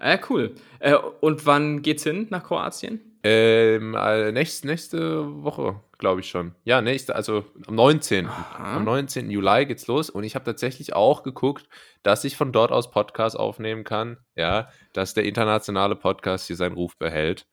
Ja, 0.00 0.18
cool. 0.30 0.54
Äh, 0.78 0.94
und 0.94 1.44
wann 1.44 1.82
geht's 1.82 2.04
hin 2.04 2.28
nach 2.30 2.44
Kroatien? 2.44 3.11
Ähm, 3.24 3.94
äh, 3.94 4.32
nächst, 4.32 4.64
nächste 4.64 5.42
Woche, 5.44 5.80
glaube 5.98 6.20
ich 6.20 6.28
schon. 6.28 6.56
Ja, 6.64 6.80
nächste, 6.80 7.14
also 7.14 7.44
am 7.66 7.76
19. 7.76 8.26
Aha. 8.26 8.76
Am 8.76 8.84
19. 8.84 9.30
Juli 9.30 9.66
geht's 9.66 9.86
los 9.86 10.10
und 10.10 10.24
ich 10.24 10.34
habe 10.34 10.44
tatsächlich 10.44 10.94
auch 10.94 11.22
geguckt, 11.22 11.68
dass 12.02 12.24
ich 12.24 12.36
von 12.36 12.52
dort 12.52 12.72
aus 12.72 12.90
Podcast 12.90 13.38
aufnehmen 13.38 13.84
kann. 13.84 14.18
Ja, 14.34 14.70
dass 14.92 15.14
der 15.14 15.24
internationale 15.24 15.94
Podcast 15.94 16.48
hier 16.48 16.56
seinen 16.56 16.74
Ruf 16.74 16.96
behält. 16.98 17.46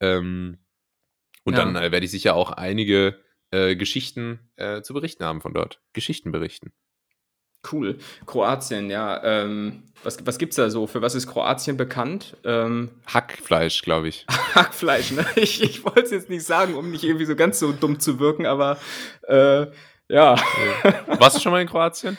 Ähm, 0.00 0.58
und 1.44 1.54
ja. 1.54 1.64
dann 1.64 1.76
äh, 1.76 1.92
werde 1.92 2.04
ich 2.04 2.10
sicher 2.10 2.34
auch 2.34 2.50
einige 2.50 3.20
äh, 3.50 3.76
Geschichten 3.76 4.50
äh, 4.56 4.80
zu 4.80 4.94
berichten 4.94 5.24
haben 5.24 5.42
von 5.42 5.52
dort. 5.52 5.82
Geschichten 5.92 6.32
berichten. 6.32 6.72
Cool. 7.70 7.98
Kroatien, 8.26 8.90
ja. 8.90 9.22
Ähm, 9.22 9.82
was, 10.02 10.24
was 10.26 10.38
gibt's 10.38 10.56
da 10.56 10.70
so? 10.70 10.86
Für 10.86 11.02
was 11.02 11.14
ist 11.14 11.26
Kroatien 11.26 11.76
bekannt? 11.76 12.36
Ähm, 12.44 12.90
Hackfleisch, 13.06 13.82
glaube 13.82 14.08
ich. 14.08 14.26
Hackfleisch, 14.54 15.12
ne? 15.12 15.26
Ich, 15.36 15.62
ich 15.62 15.84
wollte 15.84 16.02
es 16.02 16.10
jetzt 16.10 16.30
nicht 16.30 16.44
sagen, 16.44 16.74
um 16.74 16.90
nicht 16.90 17.04
irgendwie 17.04 17.26
so 17.26 17.36
ganz 17.36 17.58
so 17.58 17.72
dumm 17.72 18.00
zu 18.00 18.18
wirken, 18.18 18.46
aber 18.46 18.78
äh, 19.28 19.66
ja. 20.08 20.36
Warst 21.18 21.36
du 21.36 21.40
schon 21.40 21.52
mal 21.52 21.60
in 21.60 21.68
Kroatien? 21.68 22.16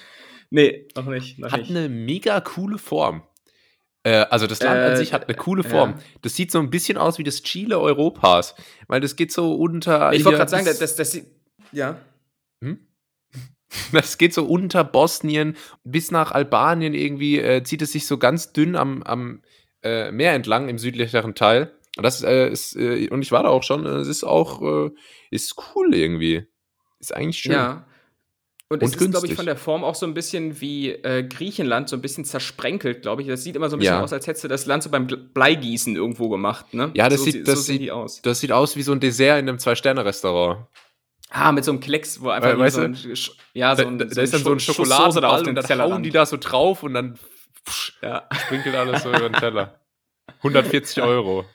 Nee, 0.52 0.88
noch 0.96 1.06
nicht. 1.06 1.40
Noch 1.40 1.52
Hat 1.52 1.62
nicht. 1.62 1.72
eine 1.72 1.90
mega 1.90 2.40
coole 2.42 2.78
Form. 2.78 3.24
Äh, 4.04 4.26
also 4.30 4.48
das 4.48 4.62
Land 4.62 4.80
an 4.80 4.96
sich 4.98 5.14
hat 5.14 5.28
eine 5.28 5.38
coole 5.38 5.64
Form. 5.64 5.92
ja. 5.92 6.04
Das 6.22 6.36
sieht 6.36 6.52
so 6.52 6.60
ein 6.60 6.70
bisschen 6.70 6.98
aus 6.98 7.18
wie 7.18 7.24
das 7.24 7.42
Chile 7.42 7.80
Europas, 7.80 8.56
weil 8.88 9.02
das 9.02 9.16
geht 9.16 9.32
so 9.32 9.56
unter. 9.56 10.14
Ich 10.14 10.24
wollte 10.26 10.38
gerade 10.38 10.52
sagen, 10.52 10.66
das, 10.66 10.80
das, 10.80 10.96
das, 10.96 11.20
ja. 11.72 12.00
Das 13.92 14.18
geht 14.18 14.34
so 14.34 14.46
unter 14.46 14.84
Bosnien 14.84 15.56
bis 15.84 16.12
nach 16.12 16.32
Albanien 16.32 16.94
irgendwie, 16.94 17.40
äh, 17.40 17.64
zieht 17.64 17.82
es 17.82 17.92
sich 17.92 18.06
so 18.06 18.18
ganz 18.18 18.54
dünn 18.54 18.76
am, 18.76 19.04
am 19.04 19.42
äh, 19.84 20.12
Meer 20.12 20.34
entlang 20.34 20.70
im 20.70 20.78
südlicheren 20.78 21.36
Teil. 21.36 21.72
Und 21.98 22.04
das 22.04 22.22
äh, 22.24 22.50
ist, 22.50 22.76
äh, 22.76 23.10
und 23.10 23.22
ich 23.22 23.32
war 23.32 23.44
da 23.44 23.50
auch 23.50 23.64
schon, 23.64 23.86
es 23.86 24.08
ist 24.08 24.24
auch, 24.24 24.62
äh, 24.62 24.92
ist 25.30 25.56
cool 25.76 25.94
irgendwie. 25.94 26.46
Ist 27.00 27.14
eigentlich 27.16 27.40
schön. 27.40 27.52
Ja. 27.54 27.86
Und, 28.70 28.82
es 28.82 28.94
Und 28.96 29.02
ist, 29.02 29.12
glaube 29.12 29.28
ich, 29.28 29.34
von 29.34 29.46
der 29.46 29.58
Form 29.58 29.84
auch 29.84 29.96
so 29.96 30.06
ein 30.06 30.14
bisschen 30.14 30.62
wie 30.62 30.92
äh, 30.92 31.24
Griechenland, 31.28 31.90
so 31.90 31.98
ein 31.98 32.02
bisschen 32.02 32.24
zersprenkelt, 32.24 33.02
glaube 33.02 33.22
ich. 33.22 33.28
Das 33.28 33.44
sieht 33.44 33.58
immer 33.58 33.70
so 33.70 33.76
ein 33.76 33.80
bisschen 33.80 33.96
Ja. 33.96 34.02
aus, 34.04 34.14
als 34.14 34.28
hättest 34.28 34.46
du 34.46 34.48
das 34.48 34.66
Land 34.66 34.84
so 34.84 34.90
beim 34.90 35.08
Bleigießen 35.08 35.94
irgendwo 35.98 36.30
gemacht, 36.30 36.74
ne? 36.74 36.90
Ja, 36.94 37.10
das 37.10 37.20
so, 37.20 37.26
sieht- 37.26 37.34
sie- 37.34 37.44
das 37.44 37.66
so 37.66 37.74
sieht- 37.74 37.92
aus. 37.92 38.22
Das 38.22 38.40
sieht 38.40 38.54
aus 38.54 38.78
wie 38.78 38.84
so 38.84 38.94
ein 38.94 39.02
Dessert 39.02 39.40
in 39.40 39.50
einem 39.50 39.60
Zwei-Sterne-Restaurant. 39.60 40.68
Ah, 41.34 41.52
mit 41.54 41.64
so 41.64 41.72
einem 41.72 41.80
Klecks, 41.80 42.22
wo 42.22 42.30
einfach 42.30 42.58
weißt 42.58 42.76
so 42.76 42.82
du? 42.82 42.88
ein, 42.88 42.96
Sch- 42.96 43.32
ja, 43.54 43.74
so 43.76 43.84
Da, 43.84 43.88
ein, 43.90 43.98
da, 44.00 44.06
da 44.06 44.22
ist 44.22 44.34
dann 44.34 44.44
so 44.44 44.52
ein 44.52 44.60
Schuss 44.60 44.76
Soße 44.76 44.90
Schokoladenball 44.92 45.26
auf 45.32 45.40
dem 45.44 45.50
und 45.50 45.56
dann 45.56 45.66
Tellerrand. 45.66 45.94
hauen 45.94 46.04
die 46.04 46.10
da 46.10 46.26
so 46.26 46.38
drauf 46.38 46.84
und 46.84 46.94
dann 46.94 47.16
pff, 47.66 47.94
Ja. 48.02 48.28
sprinkelt 48.46 48.76
alles 48.76 49.04
so 49.04 49.10
über 49.10 49.30
den 49.30 49.34
Teller. 49.34 49.80
140 50.38 51.02
Euro. 51.04 51.46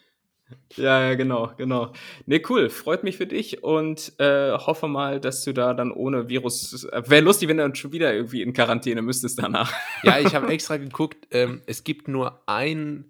Ja, 0.76 1.02
ja, 1.08 1.14
genau, 1.16 1.52
genau. 1.56 1.92
Nee, 2.26 2.40
cool, 2.48 2.70
freut 2.70 3.02
mich 3.02 3.16
für 3.16 3.26
dich 3.26 3.64
und 3.64 4.12
äh, 4.20 4.52
hoffe 4.52 4.86
mal, 4.86 5.18
dass 5.20 5.42
du 5.42 5.52
da 5.52 5.74
dann 5.74 5.90
ohne 5.90 6.28
Virus. 6.28 6.86
Wäre 6.92 7.20
lustig, 7.22 7.48
wenn 7.48 7.56
du 7.56 7.64
dann 7.64 7.74
schon 7.74 7.92
wieder 7.92 8.14
irgendwie 8.14 8.42
in 8.42 8.52
Quarantäne 8.52 9.02
müsstest 9.02 9.42
danach. 9.42 9.72
Ja, 10.04 10.20
ich 10.20 10.34
habe 10.36 10.48
extra 10.52 10.76
geguckt, 10.76 11.26
ähm, 11.32 11.62
es 11.66 11.82
gibt 11.82 12.06
nur 12.06 12.42
ein, 12.46 13.06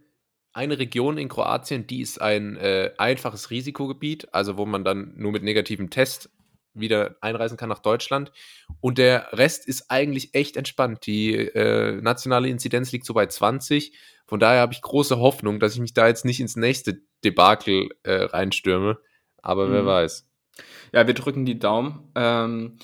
eine 0.55 0.79
Region 0.79 1.18
in 1.18 1.29
Kroatien, 1.29 1.87
die 1.87 2.00
ist 2.00 2.22
ein 2.22 2.57
äh, 2.57 2.92
einfaches 2.96 3.50
Risikogebiet, 3.50 4.33
also 4.33 4.57
wo 4.57 4.64
man 4.64 4.83
dann 4.83 5.12
nur 5.16 5.31
mit 5.33 5.42
negativem 5.42 5.90
Test 5.90 6.31
wieder 6.78 7.16
einreisen 7.20 7.56
kann 7.56 7.68
nach 7.68 7.80
Deutschland. 7.80 8.32
Und 8.80 8.98
der 8.98 9.28
Rest 9.32 9.66
ist 9.66 9.90
eigentlich 9.90 10.34
echt 10.34 10.56
entspannt. 10.56 11.06
Die 11.06 11.34
äh, 11.34 12.00
nationale 12.00 12.48
Inzidenz 12.48 12.92
liegt 12.92 13.06
so 13.06 13.14
bei 13.14 13.26
20. 13.26 13.96
Von 14.26 14.40
daher 14.40 14.60
habe 14.60 14.72
ich 14.72 14.82
große 14.82 15.18
Hoffnung, 15.18 15.60
dass 15.60 15.74
ich 15.74 15.80
mich 15.80 15.94
da 15.94 16.06
jetzt 16.08 16.24
nicht 16.24 16.40
ins 16.40 16.56
nächste 16.56 17.00
Debakel 17.24 17.90
äh, 18.02 18.24
reinstürme. 18.24 18.98
Aber 19.42 19.70
wer 19.70 19.82
Mhm. 19.82 19.86
weiß. 19.86 20.28
Ja, 20.92 21.06
wir 21.06 21.14
drücken 21.14 21.44
die 21.44 21.58
Daumen. 21.58 22.10
Ähm, 22.14 22.78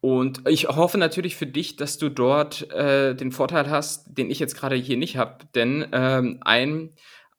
und 0.00 0.48
ich 0.48 0.68
hoffe 0.68 0.98
natürlich 0.98 1.36
für 1.36 1.46
dich, 1.46 1.76
dass 1.76 1.98
du 1.98 2.10
dort 2.10 2.70
äh, 2.70 3.14
den 3.14 3.32
Vorteil 3.32 3.68
hast, 3.70 4.06
den 4.16 4.30
ich 4.30 4.38
jetzt 4.38 4.56
gerade 4.56 4.76
hier 4.76 4.96
nicht 4.96 5.16
habe. 5.16 5.38
Denn 5.54 5.86
ähm, 5.92 6.38
ein, 6.42 6.94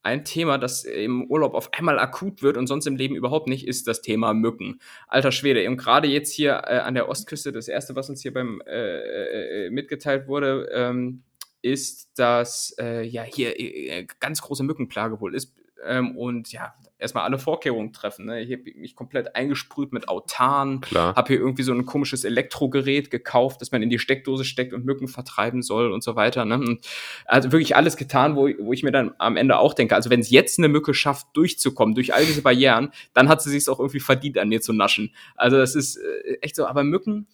ein 0.07 0.23
Thema, 0.23 0.57
das 0.57 0.85
im 0.85 1.29
Urlaub 1.29 1.53
auf 1.53 1.73
einmal 1.73 1.99
akut 1.99 2.41
wird 2.41 2.57
und 2.57 2.67
sonst 2.67 2.87
im 2.87 2.95
Leben 2.95 3.15
überhaupt 3.15 3.47
nicht, 3.47 3.67
ist 3.67 3.87
das 3.87 4.01
Thema 4.01 4.33
Mücken. 4.33 4.79
Alter 5.07 5.31
Schwede, 5.31 5.67
und 5.69 5.77
gerade 5.77 6.07
jetzt 6.07 6.31
hier 6.31 6.61
äh, 6.65 6.79
an 6.79 6.93
der 6.93 7.09
Ostküste, 7.09 7.51
das 7.51 7.67
erste, 7.67 7.95
was 7.95 8.09
uns 8.09 8.21
hier 8.21 8.33
beim 8.33 8.61
äh, 8.65 9.65
äh, 9.65 9.69
mitgeteilt 9.69 10.27
wurde, 10.27 10.69
ähm, 10.71 11.23
ist, 11.61 12.17
dass 12.17 12.73
äh, 12.79 13.03
ja 13.03 13.23
hier 13.23 13.59
äh, 13.59 14.07
ganz 14.19 14.41
große 14.41 14.63
Mückenplage 14.63 15.19
wohl 15.19 15.35
ist. 15.35 15.53
Ähm, 15.85 16.17
und 16.17 16.51
ja, 16.51 16.73
erstmal 16.99 17.23
alle 17.23 17.37
Vorkehrungen 17.37 17.93
treffen. 17.93 18.25
Ne? 18.25 18.41
Ich 18.41 18.51
habe 18.51 18.63
mich 18.75 18.95
komplett 18.95 19.35
eingesprüht 19.35 19.93
mit 19.93 20.07
Autan, 20.07 20.81
habe 20.93 21.27
hier 21.27 21.37
irgendwie 21.37 21.63
so 21.63 21.71
ein 21.71 21.85
komisches 21.85 22.23
Elektrogerät 22.23 23.11
gekauft, 23.11 23.61
das 23.61 23.71
man 23.71 23.83
in 23.83 23.89
die 23.89 23.99
Steckdose 23.99 24.43
steckt 24.45 24.73
und 24.73 24.85
Mücken 24.85 25.07
vertreiben 25.07 25.61
soll 25.61 25.91
und 25.91 26.03
so 26.03 26.15
weiter. 26.15 26.45
Ne? 26.45 26.55
Und 26.55 26.87
also 27.25 27.51
wirklich 27.51 27.75
alles 27.75 27.97
getan, 27.97 28.35
wo, 28.35 28.49
wo 28.59 28.73
ich 28.73 28.83
mir 28.83 28.91
dann 28.91 29.13
am 29.19 29.37
Ende 29.37 29.59
auch 29.59 29.73
denke, 29.73 29.95
also 29.95 30.09
wenn 30.09 30.19
es 30.19 30.29
jetzt 30.29 30.57
eine 30.57 30.69
Mücke 30.69 30.93
schafft, 30.93 31.27
durchzukommen 31.33 31.93
durch 31.93 32.13
all 32.13 32.25
diese 32.25 32.41
Barrieren, 32.41 32.91
dann 33.13 33.29
hat 33.29 33.41
sie 33.41 33.51
sich 33.51 33.69
auch 33.69 33.79
irgendwie 33.79 33.99
verdient, 33.99 34.37
an 34.37 34.49
mir 34.49 34.61
zu 34.61 34.73
naschen. 34.73 35.13
Also 35.35 35.57
das 35.57 35.75
ist 35.75 35.97
äh, 35.97 36.37
echt 36.41 36.55
so. 36.55 36.65
Aber 36.65 36.83
Mücken 36.83 37.27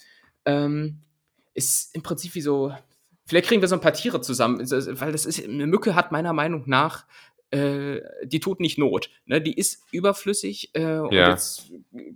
ähm, 0.46 1.00
ist 1.54 1.96
im 1.96 2.04
Prinzip 2.04 2.36
wie 2.36 2.42
so. 2.42 2.74
Vielleicht 3.26 3.48
kriegen 3.48 3.62
wir 3.62 3.70
so 3.70 3.76
ein 3.76 3.82
paar 3.82 3.94
Tiere 3.94 4.20
zusammen, 4.20 4.60
weil 4.60 5.14
das 5.14 5.26
ist 5.26 5.42
eine 5.48 5.66
Mücke 5.66 5.96
hat 5.96 6.12
meiner 6.12 6.34
Meinung 6.34 6.64
nach 6.66 7.06
äh, 7.54 8.02
die 8.26 8.40
tut 8.40 8.60
nicht 8.60 8.78
Not. 8.78 9.10
Ne? 9.26 9.40
Die 9.42 9.54
ist 9.54 9.84
überflüssig. 9.92 10.72
Äh, 10.74 10.98
und 10.98 11.14
Ja. 11.14 11.30
jetzt 11.30 11.72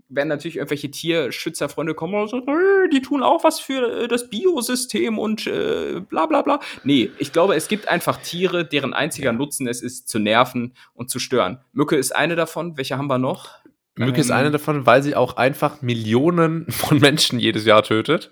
werden 0.10 0.30
natürlich 0.30 0.58
irgendwelche 0.58 0.90
Tierschützerfreunde 0.90 1.94
kommen 1.94 2.16
und 2.16 2.30
sagen, 2.30 2.48
"Äh, 2.48 2.90
die 2.90 3.02
tun 3.02 3.22
auch 3.22 3.44
was 3.44 3.60
für 3.60 4.04
äh, 4.04 4.08
das 4.08 4.30
Biosystem 4.30 5.20
und 5.20 5.46
äh, 5.48 6.00
bla 6.00 6.26
bla 6.26 6.42
bla. 6.42 6.60
Nee, 6.84 7.12
ich 7.20 7.32
glaube, 7.34 7.56
es 7.56 7.68
gibt 7.68 7.88
einfach 7.88 8.18
Tiere, 8.22 8.66
deren 8.66 8.94
einziger 8.94 9.32
Nutzen 9.32 9.68
es 9.68 9.82
ist, 9.82 10.10
zu 10.10 10.20
nerven 10.20 10.74
und 10.94 11.10
zu 11.10 11.20
stören. 11.20 11.60
Mücke 11.72 11.96
ist 11.96 12.16
eine 12.16 12.36
davon. 12.36 12.78
Welche 12.78 12.98
haben 12.98 13.08
wir 13.08 13.18
noch? 13.20 13.50
Mücke 13.96 14.22
ist 14.22 14.30
Ähm, 14.30 14.36
eine 14.38 14.52
davon, 14.52 14.86
weil 14.86 15.02
sie 15.04 15.16
auch 15.16 15.38
einfach 15.38 15.82
Millionen 15.82 16.66
von 16.72 17.00
Menschen 17.00 17.40
jedes 17.40 17.66
Jahr 17.66 17.84
tötet. 17.84 18.32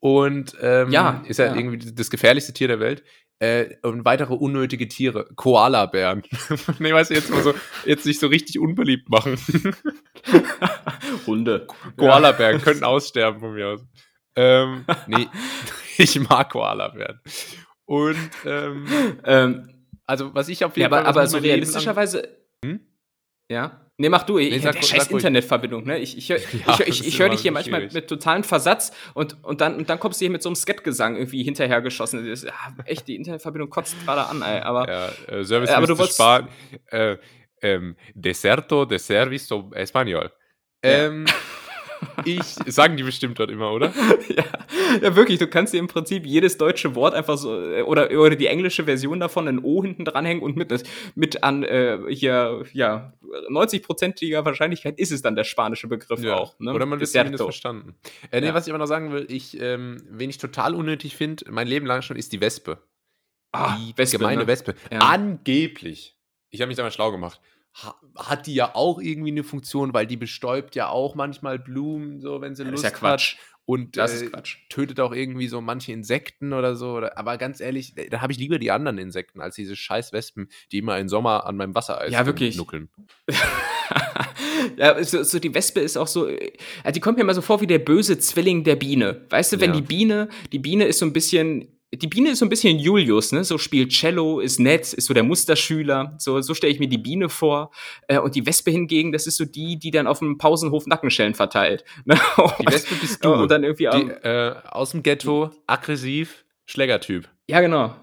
Und 0.00 0.56
ähm, 0.60 0.90
Ja, 0.90 1.22
ist 1.26 1.38
ja, 1.38 1.46
ja. 1.46 1.54
irgendwie 1.56 1.92
das 1.92 2.10
gefährlichste 2.10 2.52
Tier 2.52 2.68
der 2.68 2.80
Welt. 2.80 3.02
Äh, 3.40 3.76
und 3.82 4.04
weitere 4.04 4.34
unnötige 4.34 4.88
Tiere. 4.88 5.28
Koalabären. 5.36 6.22
nee, 6.80 6.92
weißt 6.92 7.10
du, 7.10 7.14
jetzt 7.14 7.30
mal 7.30 7.42
so, 7.42 7.54
jetzt 7.84 8.04
nicht 8.04 8.18
so 8.18 8.26
richtig 8.26 8.58
unbeliebt 8.58 9.08
machen. 9.08 9.36
Hunde. 11.26 11.68
Koalabären 11.96 12.60
könnten 12.60 12.84
aussterben 12.84 13.40
von 13.40 13.54
mir 13.54 13.68
aus. 13.68 13.86
Ähm, 14.34 14.84
nee, 15.06 15.28
ich 15.98 16.18
mag 16.28 16.50
Koalabären. 16.50 17.20
Und 17.84 18.30
ähm, 18.44 18.86
Ähm, 19.24 19.78
also, 20.04 20.34
was 20.34 20.48
ich 20.48 20.64
auf 20.64 20.76
ja, 20.76 20.84
jeden 20.84 20.94
aber, 20.94 21.02
Fall. 21.02 21.10
aber 21.10 21.22
mich 21.22 21.30
so 21.30 21.38
realistischerweise. 21.38 22.38
Hm? 22.64 22.80
Ja. 23.50 23.87
Nee, 24.00 24.08
mach 24.10 24.22
du. 24.22 24.38
Ich, 24.38 24.50
Nee, 24.50 24.58
sag- 24.60 24.76
der 24.76 24.82
scheiß. 24.82 25.08
Internetverbindung, 25.08 25.84
ne? 25.84 25.98
Ich, 25.98 26.16
ich, 26.16 26.28
hör- 26.30 26.38
Ja, 26.66 26.78
ich, 26.80 26.88
ich, 27.00 27.06
ich 27.08 27.18
höre 27.18 27.30
dich 27.30 27.40
hier 27.40 27.50
manchmal 27.50 27.80
schwierig. 27.80 27.94
mit 27.94 28.08
totalen 28.08 28.44
Versatz 28.44 28.92
und, 29.14 29.42
und, 29.42 29.60
dann, 29.60 29.74
und 29.76 29.90
dann 29.90 29.98
kommst 29.98 30.20
du 30.20 30.24
hier 30.24 30.30
mit 30.30 30.40
so 30.40 30.48
einem 30.48 30.54
Skat-Gesang 30.56 31.16
irgendwie 31.16 31.42
hinterhergeschossen. 31.42 32.20
Das 32.28 32.42
ist, 32.44 32.48
ja, 32.48 32.52
echt, 32.84 33.08
die 33.08 33.16
Internetverbindung 33.16 33.70
kotzt 33.70 33.96
gerade 34.04 34.26
an, 34.26 34.40
ey. 34.42 34.60
Aber 34.60 34.88
Ja, 34.88 35.08
äh, 35.36 35.44
Service 35.44 35.70
Äh, 35.70 35.74
aber 35.74 35.86
du 35.88 35.98
wolltest- 35.98 36.14
Span 36.16 36.48
äh, 36.92 37.16
ähm, 37.60 37.96
Deserto 38.14 38.84
de 38.84 38.98
Service 38.98 39.50
Español. 39.50 40.30
Ähm, 40.84 41.24
ich, 42.24 42.42
sagen 42.66 42.96
die 42.96 43.02
bestimmt 43.02 43.38
dort 43.38 43.50
immer, 43.50 43.72
oder? 43.72 43.92
ja, 44.28 44.44
ja, 45.02 45.16
wirklich, 45.16 45.38
du 45.38 45.46
kannst 45.46 45.74
dir 45.74 45.78
im 45.78 45.86
Prinzip 45.86 46.26
jedes 46.26 46.58
deutsche 46.58 46.94
Wort 46.94 47.14
einfach 47.14 47.38
so, 47.38 47.60
äh, 47.60 47.82
oder, 47.82 48.10
oder 48.10 48.36
die 48.36 48.46
englische 48.46 48.84
Version 48.84 49.20
davon 49.20 49.48
ein 49.48 49.58
O 49.58 49.82
hinten 49.82 50.04
dranhängen 50.04 50.42
und 50.42 50.56
mit, 50.56 50.72
mit 51.14 51.42
an 51.42 51.62
äh, 51.62 51.98
hier, 52.08 52.64
ja, 52.72 53.12
90-prozentiger 53.50 54.44
Wahrscheinlichkeit 54.44 54.98
ist 54.98 55.12
es 55.12 55.22
dann 55.22 55.36
der 55.36 55.44
spanische 55.44 55.88
Begriff 55.88 56.24
auch. 56.26 56.58
Ne? 56.58 56.72
Oder 56.72 56.86
man 56.86 57.00
wird 57.00 57.10
zumindest 57.10 57.42
verstanden. 57.42 57.94
Äh, 58.30 58.40
nee, 58.40 58.48
Ja. 58.48 58.54
was 58.54 58.66
ich 58.66 58.72
aber 58.72 58.78
noch 58.78 58.86
sagen 58.86 59.12
will, 59.12 59.26
ich, 59.28 59.60
ähm, 59.60 60.02
wen 60.10 60.30
ich 60.30 60.38
total 60.38 60.74
unnötig 60.74 61.16
finde, 61.16 61.44
mein 61.50 61.68
Leben 61.68 61.86
lang 61.86 62.02
schon, 62.02 62.16
ist 62.16 62.32
die 62.32 62.40
Wespe. 62.40 62.78
Ah, 63.52 63.76
die 63.76 63.96
Wespe, 63.96 64.18
gemeine 64.18 64.42
ne? 64.42 64.46
Wespe. 64.46 64.74
Ja. 64.90 64.98
Angeblich, 64.98 66.16
ich 66.50 66.60
habe 66.60 66.68
mich 66.68 66.76
da 66.76 66.82
mal 66.82 66.90
schlau 66.90 67.10
gemacht, 67.10 67.40
hat 68.16 68.46
die 68.46 68.54
ja 68.54 68.74
auch 68.74 68.98
irgendwie 69.00 69.30
eine 69.30 69.44
Funktion, 69.44 69.94
weil 69.94 70.06
die 70.06 70.16
bestäubt 70.16 70.74
ja 70.74 70.88
auch 70.88 71.14
manchmal 71.14 71.58
Blumen, 71.58 72.20
so 72.20 72.40
wenn 72.40 72.54
sie 72.54 72.64
Das 72.64 72.68
ist 72.68 72.72
Lust 72.72 72.84
ja 72.84 72.90
Quatsch. 72.90 73.34
hat. 73.36 73.40
Und 73.66 73.98
Das 73.98 74.12
äh, 74.22 74.24
ist 74.24 74.32
Quatsch. 74.32 74.56
tötet 74.70 74.98
auch 74.98 75.12
irgendwie 75.12 75.46
so 75.46 75.60
manche 75.60 75.92
Insekten 75.92 76.54
oder 76.54 76.74
so. 76.74 76.92
Oder, 76.94 77.18
aber 77.18 77.36
ganz 77.36 77.60
ehrlich, 77.60 77.94
da 78.10 78.22
habe 78.22 78.32
ich 78.32 78.38
lieber 78.38 78.58
die 78.58 78.70
anderen 78.70 78.96
Insekten 78.96 79.40
als 79.42 79.56
diese 79.56 79.76
scheiß 79.76 80.12
Wespen, 80.14 80.48
die 80.72 80.78
immer 80.78 80.98
im 80.98 81.08
Sommer 81.10 81.44
an 81.46 81.56
meinem 81.56 81.74
Wassereis 81.74 82.10
Ja, 82.12 82.24
wirklich. 82.24 82.56
nuckeln. 82.56 82.88
ja, 84.76 85.02
so, 85.04 85.22
so 85.22 85.38
die 85.38 85.54
Wespe 85.54 85.80
ist 85.80 85.96
auch 85.96 86.06
so, 86.06 86.26
also 86.26 86.92
die 86.94 87.00
kommt 87.00 87.16
mir 87.18 87.22
immer 87.24 87.34
so 87.34 87.42
vor 87.42 87.60
wie 87.60 87.66
der 87.66 87.78
böse 87.78 88.18
Zwilling 88.18 88.64
der 88.64 88.76
Biene. 88.76 89.26
Weißt 89.30 89.52
du, 89.52 89.60
wenn 89.60 89.70
Ja. 89.74 89.76
die 89.80 89.86
Biene, 89.86 90.28
die 90.52 90.58
Biene 90.58 90.84
ist 90.84 90.98
so 90.98 91.06
ein 91.06 91.12
bisschen, 91.12 91.77
die 91.94 92.06
Biene 92.06 92.30
ist 92.30 92.40
so 92.40 92.44
ein 92.44 92.50
bisschen 92.50 92.78
Julius, 92.78 93.32
ne? 93.32 93.44
So 93.44 93.56
spielt 93.56 93.92
Cello, 93.92 94.40
ist 94.40 94.60
nett, 94.60 94.92
ist 94.92 95.06
so 95.06 95.14
der 95.14 95.22
Musterschüler. 95.22 96.14
So, 96.18 96.40
so 96.42 96.52
stelle 96.52 96.72
ich 96.72 96.80
mir 96.80 96.88
die 96.88 96.98
Biene 96.98 97.30
vor. 97.30 97.70
Äh, 98.08 98.18
und 98.18 98.34
die 98.34 98.44
Wespe 98.46 98.70
hingegen, 98.70 99.10
das 99.10 99.26
ist 99.26 99.38
so 99.38 99.46
die, 99.46 99.78
die 99.78 99.90
dann 99.90 100.06
auf 100.06 100.18
dem 100.18 100.36
Pausenhof 100.36 100.86
Nackenschellen 100.86 101.34
verteilt. 101.34 101.84
Ne? 102.04 102.14
Die 102.60 102.66
Wespe 102.66 102.94
bist 102.96 103.24
du. 103.24 103.32
Und 103.32 103.50
dann 103.50 103.64
irgendwie 103.64 103.88
die, 103.90 104.10
äh, 104.10 104.54
aus 104.64 104.90
dem 104.90 105.02
Ghetto, 105.02 105.50
aggressiv, 105.66 106.44
Schlägertyp. 106.66 107.28
Ja, 107.48 107.60
genau. 107.60 107.94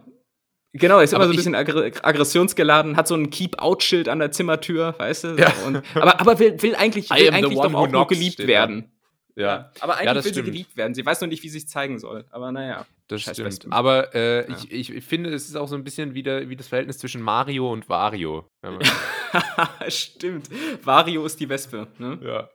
Genau, 0.74 1.00
ist 1.00 1.14
immer 1.14 1.24
Aber 1.24 1.28
so 1.28 1.34
ein 1.34 1.38
bisschen 1.38 1.56
aggr 1.56 1.92
aggressionsgeladen, 2.04 2.98
hat 2.98 3.08
so 3.08 3.16
ein 3.16 3.30
Keep-Out-Schild 3.30 4.10
an 4.10 4.20
der 4.20 4.32
Zimmertür, 4.32 4.96
weißt 4.98 5.24
du? 5.24 5.28
Ja. 5.38 5.54
Und, 5.66 5.82
aber, 5.94 6.20
aber 6.20 6.40
will, 6.40 6.62
will 6.62 6.76
eigentlich, 6.76 7.10
will 7.12 7.32
eigentlich 7.32 7.60
doch 7.60 7.74
auch 7.74 7.88
nur 7.88 8.08
geliebt 8.08 8.46
werden. 8.46 8.92
Ja, 9.38 9.72
Aber 9.82 9.96
eigentlich 9.96 10.06
Ja, 10.06 10.16
will 10.16 10.22
stimmt. 10.22 10.36
sie 10.36 10.44
geliebt 10.44 10.78
werden. 10.78 10.94
Sie 10.94 11.06
weiß 11.06 11.20
nur 11.22 11.28
nicht, 11.28 11.44
wie 11.44 11.50
sie 11.50 11.60
sich 11.60 11.68
zeigen 11.68 12.00
soll. 12.00 12.26
Aber 12.32 12.52
naja. 12.54 12.86
das 13.10 13.22
Scheiß 13.22 13.36
stimmt. 13.36 13.48
Wespen. 13.50 13.74
Aber 13.74 14.16
äh, 14.16 14.50
Ja. 14.50 14.58
ich, 14.70 14.92
ich, 14.94 15.04
finde, 15.04 15.34
es 15.34 15.50
ist 15.50 15.56
auch 15.58 15.68
so 15.68 15.76
ein 15.76 15.84
bisschen 15.84 16.14
wie, 16.14 16.24
der, 16.24 16.48
wie 16.50 16.56
das 16.56 16.70
Verhältnis 16.70 16.98
zwischen 17.00 17.22
Mario 17.22 17.70
und 17.72 17.90
Wario. 17.90 18.48
Stimmt. 19.90 20.50
Vario 20.86 21.26
ist 21.26 21.40
die 21.40 21.50
Wespe. 21.50 21.88
Ne? 21.98 22.20
ja. 22.24 22.50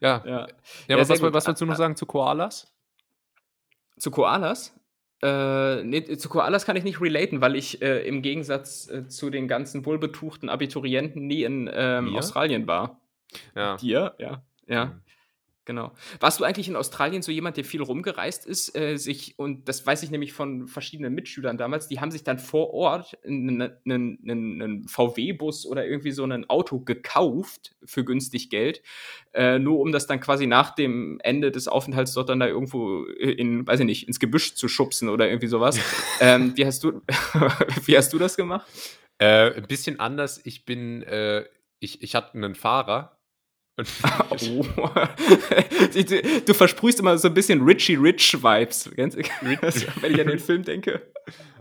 Ja, 0.00 0.22
ja. 0.26 0.46
Ja. 0.88 0.96
aber 0.96 1.08
was, 1.08 1.20
gut. 1.20 1.32
was 1.32 1.46
wolltest 1.46 1.60
du 1.62 1.66
noch 1.66 1.74
Ah, 1.74 1.76
sagen 1.76 1.96
zu 1.96 2.06
Koalas? 2.06 2.72
Zu 3.98 4.10
Koalas? 4.10 4.74
Äh, 5.22 5.84
nee, 5.84 6.02
zu 6.16 6.28
Koalas 6.28 6.66
kann 6.66 6.74
ich 6.74 6.82
nicht 6.82 7.00
relaten, 7.00 7.40
weil 7.40 7.54
ich 7.54 7.80
äh, 7.80 8.06
im 8.06 8.20
Gegensatz 8.20 8.88
äh, 8.88 9.06
zu 9.06 9.30
den 9.30 9.46
ganzen 9.46 9.86
wohlbetuchten 9.86 10.48
Abiturienten 10.48 11.28
nie 11.28 11.44
in 11.44 11.70
ähm, 11.72 12.16
Australien 12.16 12.66
war. 12.66 13.00
Ja. 13.54 13.76
Dir? 13.76 14.14
Ja. 14.18 14.42
Ja. 14.66 14.86
Mhm. 14.86 15.00
Genau. 15.64 15.92
Warst 16.18 16.40
du 16.40 16.44
eigentlich 16.44 16.68
in 16.68 16.74
Australien 16.74 17.22
so 17.22 17.30
jemand, 17.30 17.56
der 17.56 17.64
viel 17.64 17.82
rumgereist 17.82 18.46
ist, 18.46 18.76
äh, 18.76 18.96
sich, 18.96 19.38
und 19.38 19.68
das 19.68 19.86
weiß 19.86 20.02
ich 20.02 20.10
nämlich 20.10 20.32
von 20.32 20.66
verschiedenen 20.66 21.14
Mitschülern 21.14 21.56
damals, 21.56 21.86
die 21.86 22.00
haben 22.00 22.10
sich 22.10 22.24
dann 22.24 22.40
vor 22.40 22.74
Ort 22.74 23.16
einen 23.24 24.88
VW-Bus 24.88 25.66
oder 25.66 25.86
irgendwie 25.86 26.10
so 26.10 26.24
ein 26.24 26.50
Auto 26.50 26.80
gekauft 26.80 27.76
für 27.84 28.04
günstig 28.04 28.50
Geld, 28.50 28.82
äh, 29.34 29.60
nur 29.60 29.78
um 29.78 29.92
das 29.92 30.08
dann 30.08 30.18
quasi 30.18 30.48
nach 30.48 30.74
dem 30.74 31.20
Ende 31.22 31.52
des 31.52 31.68
Aufenthalts 31.68 32.12
dort 32.14 32.28
dann 32.28 32.40
da 32.40 32.48
irgendwo 32.48 33.04
in, 33.04 33.64
weiß 33.64 33.80
ich 33.80 33.86
nicht, 33.86 34.08
ins 34.08 34.18
Gebüsch 34.18 34.54
zu 34.56 34.66
schubsen 34.66 35.08
oder 35.08 35.28
irgendwie 35.28 35.46
sowas. 35.46 35.78
ähm, 36.20 36.56
wie 36.56 36.66
hast 36.66 36.82
du, 36.82 37.02
wie 37.84 37.96
hast 37.96 38.12
du 38.12 38.18
das 38.18 38.36
gemacht? 38.36 38.66
Äh, 39.18 39.52
ein 39.54 39.66
bisschen 39.68 40.00
anders. 40.00 40.40
Ich 40.44 40.64
bin, 40.64 41.02
äh, 41.04 41.44
ich, 41.78 42.02
ich 42.02 42.16
hatte 42.16 42.34
einen 42.34 42.56
Fahrer, 42.56 43.16
oh. 43.78 44.64
du 46.46 46.54
versprühst 46.54 47.00
immer 47.00 47.18
so 47.18 47.28
ein 47.28 47.34
bisschen 47.34 47.62
Richie 47.62 47.96
Rich 47.96 48.42
Vibes, 48.42 48.90
wenn 48.96 49.10
ich 50.14 50.20
an 50.20 50.26
den 50.26 50.38
Film 50.38 50.62
denke. 50.62 51.12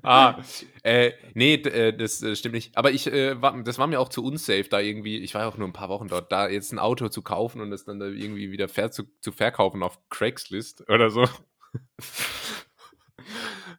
Ah, 0.04 0.42
äh, 0.84 1.12
nee, 1.36 1.54
äh, 1.54 1.96
das 1.96 2.22
äh, 2.24 2.36
stimmt 2.36 2.56
nicht. 2.56 2.76
Aber 2.76 2.92
ich, 2.92 3.08
äh, 3.08 3.40
war, 3.42 3.62
das 3.64 3.78
war 3.78 3.88
mir 3.88 4.00
auch 4.00 4.10
zu 4.10 4.24
unsafe, 4.24 4.68
da 4.70 4.80
irgendwie, 4.80 5.20
ich 5.20 5.34
war 5.36 5.44
ja 5.44 5.48
auch 5.48 5.58
nur 5.58 5.68
ein 5.68 5.74
paar 5.74 5.90
Wochen 5.90 6.08
dort, 6.08 6.32
da 6.32 6.50
jetzt 6.50 6.72
ein 6.72 6.80
Auto 6.80 7.10
zu 7.10 7.22
kaufen 7.22 7.62
und 7.62 7.70
das 7.70 7.86
dann 7.86 8.00
da 8.00 8.08
irgendwie 8.08 8.52
wieder 8.52 8.68
zu, 8.92 9.04
zu 9.22 9.32
verkaufen 9.32 9.84
auf 9.84 10.00
Craigslist 10.10 10.90
oder 10.90 11.12
so. 11.12 11.26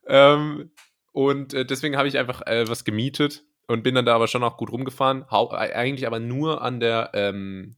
ähm, 0.07 0.71
und 1.13 1.55
äh, 1.55 1.67
deswegen 1.67 1.97
habe 1.97 2.09
ich 2.09 2.17
einfach 2.17 2.41
was 2.47 2.85
gemietet 2.85 3.45
und 3.67 3.83
bin 3.83 3.95
dann 3.95 4.07
da 4.07 4.15
aber 4.15 4.29
schon 4.29 4.45
auch 4.45 4.57
gut 4.57 4.71
rumgefahren. 4.71 5.27
Hau 5.31 5.51
eigentlich 5.51 6.07
aber 6.07 6.21
nur 6.21 6.63
an 6.63 6.79
der, 6.79 7.11
ähm, 7.15 7.77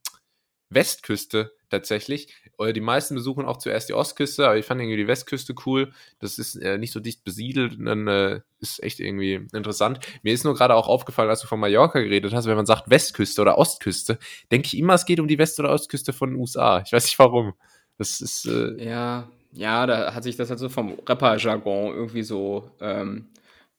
Westküste 0.75 1.53
tatsächlich. 1.71 2.35
Die 2.75 2.81
meisten 2.81 3.17
besuchen 3.17 3.45
auch 3.45 3.57
zuerst 3.57 3.89
die 3.89 3.95
Ostküste, 3.95 4.47
aber 4.47 4.57
ich 4.57 4.65
fand 4.65 4.81
irgendwie 4.81 4.97
die 4.97 5.09
Westküste 5.09 5.55
cool. 5.67 5.93
Das 6.21 6.39
ist 6.39 6.55
äh, 6.57 6.79
nicht 6.79 6.93
so 6.93 7.01
dicht 7.01 7.25
besiedelt 7.25 7.79
und 7.79 7.87
dann 7.87 8.07
äh, 8.07 8.41
ist 8.61 8.83
echt 8.83 9.01
irgendwie 9.01 9.47
interessant. 9.53 9.99
Mir 10.23 10.33
ist 10.33 10.45
nur 10.45 10.55
gerade 10.55 10.75
auch 10.75 10.87
aufgefallen, 10.87 11.31
als 11.31 11.41
du 11.41 11.49
von 11.49 11.59
Mallorca 11.59 12.01
geredet 12.01 12.33
hast, 12.33 12.47
wenn 12.47 12.57
man 12.57 12.67
sagt 12.67 12.89
Westküste 12.89 13.43
oder 13.43 13.59
Ostküste, 13.59 14.19
denke 14.53 14.67
ich 14.69 14.79
immer, 14.79 14.95
es 14.95 15.05
geht 15.05 15.19
um 15.19 15.27
die 15.27 15.39
West- 15.39 15.59
oder 15.59 15.73
Ostküste 15.73 16.13
von 16.13 16.31
den 16.31 16.39
USA. 16.39 16.83
Ich 16.85 16.93
weiß 16.93 17.05
nicht 17.05 17.19
warum. 17.19 17.55
Das 17.99 18.21
ist. 18.21 18.47
Äh 18.47 18.85
ja, 18.85 19.29
ja, 19.53 19.87
da 19.87 20.15
hat 20.15 20.25
sich 20.25 20.37
das 20.37 20.51
halt 20.51 20.59
so 20.59 20.69
vom 20.69 20.95
Rapper-Jargon 21.09 21.95
irgendwie 21.95 22.23
so 22.23 22.71
ähm, 22.81 23.29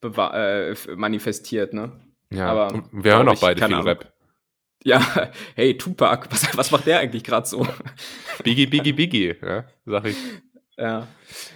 äh, 0.01 0.73
manifestiert, 0.95 1.73
ne? 1.73 1.91
Ja, 2.31 2.47
aber 2.47 2.84
wir 2.91 3.15
hören 3.15 3.29
auch 3.29 3.39
beide 3.39 3.65
viel 3.65 3.75
Rap. 3.75 4.14
Ja, 4.85 5.31
hey, 5.55 5.77
Tupac, 5.77 6.27
was, 6.29 6.55
was 6.55 6.71
macht 6.71 6.85
der 6.85 6.99
eigentlich 6.99 7.23
gerade 7.23 7.47
so? 7.47 7.67
Biggie, 8.43 8.67
Biggie, 8.67 8.93
Biggie, 8.93 9.35
ja, 9.41 9.65
sag 9.85 10.05
ich. 10.05 10.15
Ja, 10.77 11.07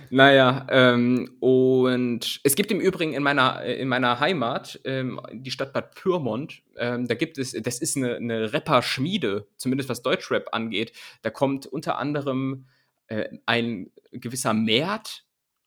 naja, 0.09 0.65
ähm, 0.69 1.37
und 1.39 2.39
es 2.43 2.55
gibt 2.55 2.71
im 2.71 2.79
Übrigen 2.79 3.13
in 3.13 3.21
meiner, 3.21 3.63
in 3.63 3.87
meiner 3.87 4.19
Heimat, 4.19 4.79
ähm, 4.85 5.19
die 5.31 5.51
Stadt 5.51 5.73
Bad 5.73 5.93
Pyrmont, 5.93 6.63
ähm, 6.77 7.07
da 7.07 7.15
gibt 7.15 7.37
es, 7.37 7.51
das 7.51 7.79
ist 7.79 7.97
eine, 7.97 8.15
eine 8.15 8.51
Rapper-Schmiede, 8.53 9.45
zumindest 9.57 9.89
was 9.89 10.01
Deutschrap 10.01 10.47
angeht. 10.53 10.93
Da 11.21 11.29
kommt 11.29 11.67
unter 11.67 11.99
anderem 11.99 12.65
äh, 13.07 13.29
ein 13.45 13.91
gewisser 14.11 14.53
Mert 14.53 15.25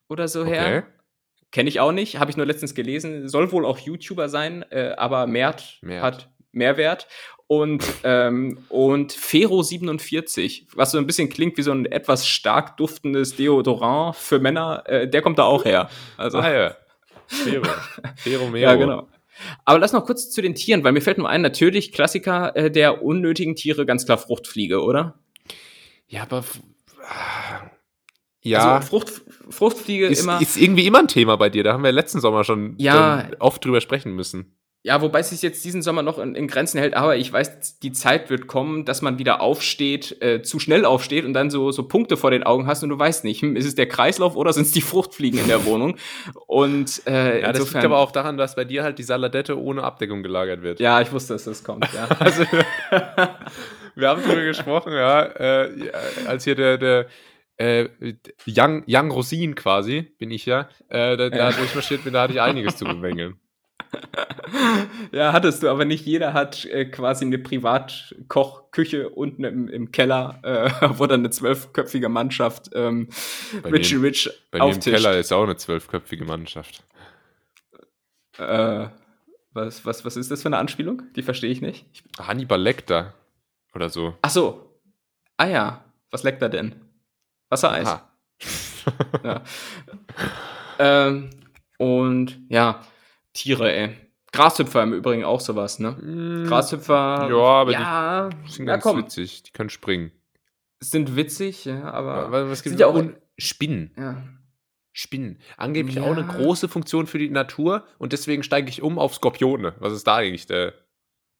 oder 0.09 0.27
so 0.27 0.45
her. 0.45 0.79
Okay. 0.79 0.83
Kenne 1.53 1.69
ich 1.69 1.79
auch 1.79 1.93
nicht, 1.93 2.19
habe 2.19 2.31
ich 2.31 2.39
nur 2.39 2.47
letztens 2.47 2.75
gelesen. 2.75 3.29
Soll 3.29 3.53
wohl 3.53 3.67
auch 3.67 3.79
YouTuber 3.79 4.31
sein, 4.31 4.65
äh, 4.71 4.95
aber 4.97 5.27
Mert, 5.27 5.79
Mert, 5.83 6.03
hat 6.03 6.33
Mehrwert 6.53 7.09
und, 7.47 7.85
ähm, 8.05 8.59
und 8.69 9.13
Fero 9.13 9.63
47, 9.63 10.69
was 10.75 10.93
so 10.93 10.99
ein 10.99 11.07
bisschen 11.07 11.29
klingt 11.29 11.59
wie 11.59 11.63
so 11.63 11.73
ein 11.73 11.87
etwas 11.87 12.27
stark 12.27 12.77
duftendes 12.79 13.37
Deodorant 13.37 14.17
für 14.17 14.39
Männer, 14.39 14.85
äh, 14.87 15.09
der 15.09 15.21
kommt 15.21 15.39
da 15.39 15.45
auch 15.45 15.65
her. 15.65 15.91
Also, 16.17 16.39
ah 16.39 16.51
ja, 16.51 16.77
Fero. 17.27 17.65
Fero 18.17 18.49
Mero. 18.49 18.57
Ja, 18.71 18.75
genau. 18.77 19.09
Aber 19.65 19.79
lass 19.79 19.93
noch 19.93 20.07
kurz 20.07 20.31
zu 20.31 20.41
den 20.41 20.55
Tieren, 20.55 20.85
weil 20.85 20.93
mir 20.93 21.01
fällt 21.01 21.19
nur 21.19 21.29
ein, 21.29 21.43
natürlich 21.43 21.93
Klassiker 21.93 22.55
äh, 22.55 22.71
der 22.71 23.03
unnötigen 23.03 23.57
Tiere, 23.57 23.85
ganz 23.87 24.07
klar 24.07 24.19
Fruchtfliege, 24.19 24.83
oder? 24.83 25.19
Ja, 26.07 26.23
aber 26.23 26.45
ja. 28.43 28.77
Also 28.77 28.87
Frucht, 28.87 29.23
Fruchtfliege 29.51 30.07
ist, 30.07 30.23
immer. 30.23 30.41
Ist 30.41 30.57
irgendwie 30.57 30.87
immer 30.87 30.99
ein 30.99 31.09
Thema 31.09 31.37
bei 31.37 31.49
dir. 31.49 31.65
Da 31.65 31.73
haben 31.73 31.85
wir 31.85 31.93
letzten 31.93 32.21
Sommer 32.21 32.45
schon 32.45 32.75
ja, 32.79 33.29
oft 33.39 33.65
drüber 33.65 33.81
sprechen 33.81 34.15
müssen. 34.15 34.57
Ja, 34.85 35.01
wobei 35.01 35.21
es 35.21 35.31
sich 35.31 35.43
jetzt 35.43 35.65
diesen 35.65 35.81
Sommer 35.81 36.03
noch 36.03 36.19
in, 36.19 36.35
in, 36.35 36.49
Grenzen 36.49 36.79
hält, 36.79 36.95
aber 36.95 37.17
ich 37.17 37.33
weiß, 37.33 37.79
die 37.79 37.93
Zeit 37.93 38.31
wird 38.31 38.49
kommen, 38.49 38.85
dass 38.85 39.01
man 39.01 39.17
wieder 39.17 39.41
aufsteht, 39.41 40.21
äh, 40.21 40.43
zu 40.43 40.59
schnell 40.59 40.85
aufsteht 40.85 41.25
und 41.25 41.35
dann 41.35 41.51
so, 41.51 41.71
so 41.71 41.85
Punkte 41.85 42.17
vor 42.17 42.33
den 42.33 42.43
Augen 42.43 42.67
hast 42.67 42.83
und 42.83 42.89
du 42.89 42.99
weißt 42.99 43.23
nicht, 43.23 43.43
ist 43.55 43.65
es 43.65 43.77
der 43.77 43.87
Kreislauf 43.87 44.35
oder 44.35 44.53
sind 44.53 44.65
es 44.65 44.73
die 44.73 44.81
Fruchtfliegen 44.81 45.39
in 45.39 45.47
der 45.47 45.65
Wohnung? 45.67 45.99
Und 46.49 47.01
äh, 47.07 47.43
ja, 47.43 47.49
das 47.49 47.61
insofern, 47.61 47.83
liegt 47.83 47.85
aber 47.85 47.99
auch 47.99 48.11
daran, 48.11 48.37
dass 48.37 48.57
bei 48.57 48.65
dir 48.65 48.83
halt 48.83 48.99
die 48.99 49.05
Saladette 49.05 49.57
ohne 49.57 49.85
Abdeckung 49.85 50.25
gelagert 50.25 50.63
wird. 50.63 50.81
Ja, 50.81 51.01
ich 51.01 51.13
wusste, 51.13 51.35
dass 51.35 51.45
das 51.45 51.63
kommt, 51.63 51.89
ja. 51.95 52.09
also, 52.19 52.43
wir 53.95 54.09
haben 54.09 54.23
darüber 54.25 54.43
gesprochen, 54.43 54.95
ja, 54.95 55.23
äh, 55.23 55.93
als 56.27 56.43
hier 56.43 56.57
der, 56.57 56.79
der 56.79 57.07
äh, 57.57 57.89
Young, 58.49 58.83
Young 58.89 59.13
Rosin 59.13 59.55
quasi, 59.55 60.13
bin 60.19 60.33
ich 60.33 60.45
ja, 60.45 60.69
äh, 60.89 61.17
da, 61.17 61.31
da 61.31 61.53
durchmarschiert 61.53 62.03
bin, 62.03 62.15
da 62.15 62.23
hatte 62.23 62.33
ich 62.33 62.41
einiges 62.41 62.77
zu 62.77 62.85
bemängeln. 62.85 63.39
ja, 65.13 65.33
hattest 65.33 65.63
du, 65.63 65.69
aber 65.69 65.85
nicht 65.85 66.07
jeder 66.07 66.33
hat 66.33 66.65
äh, 66.67 66.85
quasi 66.87 67.25
eine 67.25 67.39
Privatkochküche 67.39 69.11
unten 69.11 69.45
im, 69.45 69.69
im 69.69 69.93
Keller, 69.93 70.41
äh, 70.43 70.71
wo 70.99 71.07
dann 71.07 71.21
eine 71.21 71.31
zwölfköpfige 71.31 72.09
Mannschaft 72.09 72.71
ähm, 72.75 73.09
Richie 73.65 73.97
Rich 73.97 74.31
Bei 74.51 74.59
mir 74.59 74.75
im 74.75 74.81
Keller 74.81 75.19
ist 75.19 75.33
auch 75.33 75.45
eine 75.45 75.57
zwölfköpfige 75.57 76.25
Mannschaft. 76.25 76.83
Äh, 78.39 78.89
was, 79.53 79.85
was, 79.85 80.05
was 80.05 80.17
ist 80.17 80.31
das 80.31 80.43
für 80.43 80.49
eine 80.49 80.59
Anspielung? 80.59 81.03
Die 81.15 81.23
verstehe 81.23 81.51
ich 81.51 81.61
nicht. 81.61 81.87
Ich 81.93 82.03
Hannibal 82.19 82.61
Lecter 82.61 83.15
oder 83.75 83.89
so. 83.89 84.17
Ach 84.23 84.31
so. 84.31 84.79
Ah 85.37 85.47
ja, 85.47 85.85
was 86.11 86.23
leckt 86.23 86.41
er 86.43 86.49
denn? 86.49 86.75
Wassereis. 87.49 87.99
ja. 89.25 89.43
ähm, 90.79 91.31
und 91.79 92.41
ja, 92.49 92.83
Tiere, 93.33 93.73
ey. 93.73 93.97
Grashüpfer 94.33 94.83
im 94.83 94.95
Übrigen 94.95 95.25
auch 95.25 95.41
sowas, 95.41 95.79
ne? 95.79 95.93
Mm, 95.93 96.47
Grashüpfer. 96.49 97.29
Ja, 97.31 97.37
aber 97.37 97.73
ja, 97.73 98.31
die 98.47 98.51
sind 98.51 98.67
ganz 98.67 98.85
ja, 98.85 98.97
witzig. 98.97 99.43
Die 99.43 99.53
können 99.53 99.71
springen. 99.71 100.11
Sind 100.81 101.17
witzig, 101.17 101.67
ja, 101.67 101.93
aber. 101.93 102.15
aber 102.15 102.51
was 102.51 102.63
gibt 102.63 102.75
es 102.75 102.81
ja 102.81 102.87
auch 102.87 103.03
Spinnen. 103.39 103.93
Ja. 103.97 104.23
Spinnen. 104.93 105.39
Angeblich 105.57 105.97
ja. 105.97 106.03
auch 106.03 106.13
eine 106.13 106.27
große 106.27 106.69
Funktion 106.69 107.07
für 107.07 107.19
die 107.19 107.31
Natur 107.31 107.87
und 107.99 108.13
deswegen 108.13 108.43
steige 108.43 108.69
ich 108.69 108.83
um 108.83 108.99
auf 108.99 109.15
Skorpione. 109.15 109.75
Was 109.79 109.93
ist 109.93 110.07
da 110.07 110.17
eigentlich 110.17 110.47
der, 110.47 110.75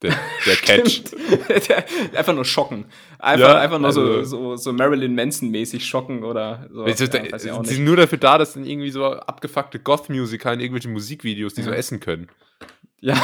der, 0.03 0.13
der 0.45 0.55
Catch? 0.61 1.01
einfach 2.15 2.33
nur 2.33 2.45
schocken. 2.45 2.85
Einfach, 3.19 3.53
ja, 3.53 3.59
einfach 3.59 3.79
nur 3.79 3.87
also, 3.87 4.23
so, 4.23 4.23
so, 4.23 4.55
so 4.57 4.73
Marilyn 4.73 5.15
Manson-mäßig 5.15 5.85
schocken 5.85 6.23
oder 6.23 6.67
so. 6.71 6.83
Also, 6.83 7.05
ja, 7.05 7.39
sie 7.39 7.75
sind 7.75 7.85
nur 7.85 7.95
dafür 7.95 8.17
da, 8.17 8.37
dass 8.37 8.53
dann 8.53 8.65
irgendwie 8.65 8.91
so 8.91 9.05
abgefuckte 9.05 9.79
Goth-Musiker 9.79 10.53
in 10.53 10.59
irgendwelchen 10.59 10.93
Musikvideos, 10.93 11.53
die 11.53 11.61
ja. 11.61 11.67
so 11.67 11.71
essen 11.71 11.99
können. 11.99 12.27
Ja, 13.03 13.21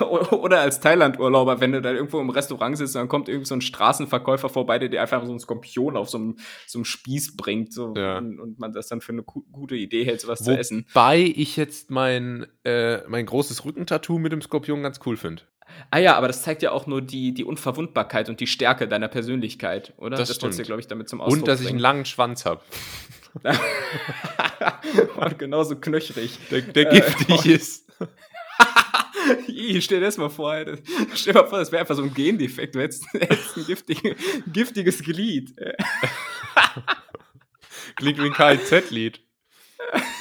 oder 0.30 0.60
als 0.60 0.78
Thailand-Urlauber, 0.78 1.60
wenn 1.60 1.72
du 1.72 1.82
da 1.82 1.90
irgendwo 1.90 2.20
im 2.20 2.30
Restaurant 2.30 2.78
sitzt, 2.78 2.94
dann 2.94 3.08
kommt 3.08 3.28
irgendwie 3.28 3.46
so 3.46 3.56
ein 3.56 3.62
Straßenverkäufer 3.62 4.48
vorbei, 4.48 4.78
der 4.78 4.88
dir 4.88 5.02
einfach 5.02 5.24
so 5.24 5.30
einen 5.32 5.40
Skorpion 5.40 5.96
auf 5.96 6.08
so 6.08 6.18
einem, 6.18 6.36
so 6.68 6.78
einem 6.78 6.84
Spieß 6.84 7.36
bringt 7.36 7.72
so, 7.72 7.94
ja. 7.96 8.18
und, 8.18 8.38
und, 8.38 8.60
man 8.60 8.72
das 8.72 8.86
dann 8.86 9.00
für 9.00 9.10
eine 9.10 9.24
gute 9.24 9.74
Idee 9.74 10.04
hält, 10.04 10.20
sowas 10.20 10.42
Wobei 10.42 10.52
zu 10.52 10.60
essen. 10.60 10.86
Wobei 10.92 11.18
ich 11.18 11.56
jetzt 11.56 11.90
mein, 11.90 12.46
äh, 12.62 12.98
mein 13.08 13.26
großes 13.26 13.64
Rückentattoo 13.64 14.20
mit 14.20 14.30
dem 14.30 14.40
Skorpion 14.40 14.84
ganz 14.84 15.00
cool 15.04 15.16
finde. 15.16 15.42
Ah 15.90 15.98
ja, 15.98 16.16
aber 16.16 16.26
das 16.26 16.42
zeigt 16.42 16.62
ja 16.62 16.72
auch 16.72 16.86
nur 16.86 17.02
die, 17.02 17.32
die 17.32 17.44
Unverwundbarkeit 17.44 18.28
und 18.28 18.40
die 18.40 18.46
Stärke 18.46 18.88
deiner 18.88 19.08
Persönlichkeit, 19.08 19.92
oder? 19.96 20.16
Das, 20.16 20.28
das 20.28 20.36
stimmt. 20.36 20.56
Ja, 20.56 20.64
glaube 20.64 20.80
ich, 20.80 20.86
damit 20.86 21.08
zum 21.08 21.20
Ausdruck 21.20 21.40
Und 21.40 21.48
dass 21.48 21.58
bringen. 21.58 21.66
ich 21.66 21.72
einen 21.72 21.80
langen 21.80 22.04
Schwanz 22.04 22.44
habe. 22.44 22.60
und 25.16 25.38
genauso 25.38 25.76
knöchrig. 25.76 26.38
Der, 26.50 26.62
der 26.62 26.92
äh, 26.92 27.00
giftig 27.00 27.40
oh. 27.44 27.48
ist. 27.48 27.86
Stell 29.80 30.00
dir 30.00 30.06
das 30.06 30.16
mal 30.16 30.30
vor, 30.30 30.50
Alter. 30.50 30.78
Stell 31.14 31.32
dir 31.32 31.42
mal 31.42 31.48
vor, 31.48 31.58
das 31.58 31.70
wäre 31.70 31.80
einfach 31.80 31.94
so 31.94 32.02
ein 32.02 32.12
Gendefekt. 32.12 32.74
Du 32.74 32.80
hättest, 32.80 33.06
hättest 33.12 33.56
ein 33.56 33.66
giftig, 33.66 34.16
giftiges 34.52 35.02
Glied. 35.02 35.54
Klingt 37.96 38.18
wie 38.18 38.26
ein 38.26 38.32
KIZ-Lied. 38.32 39.20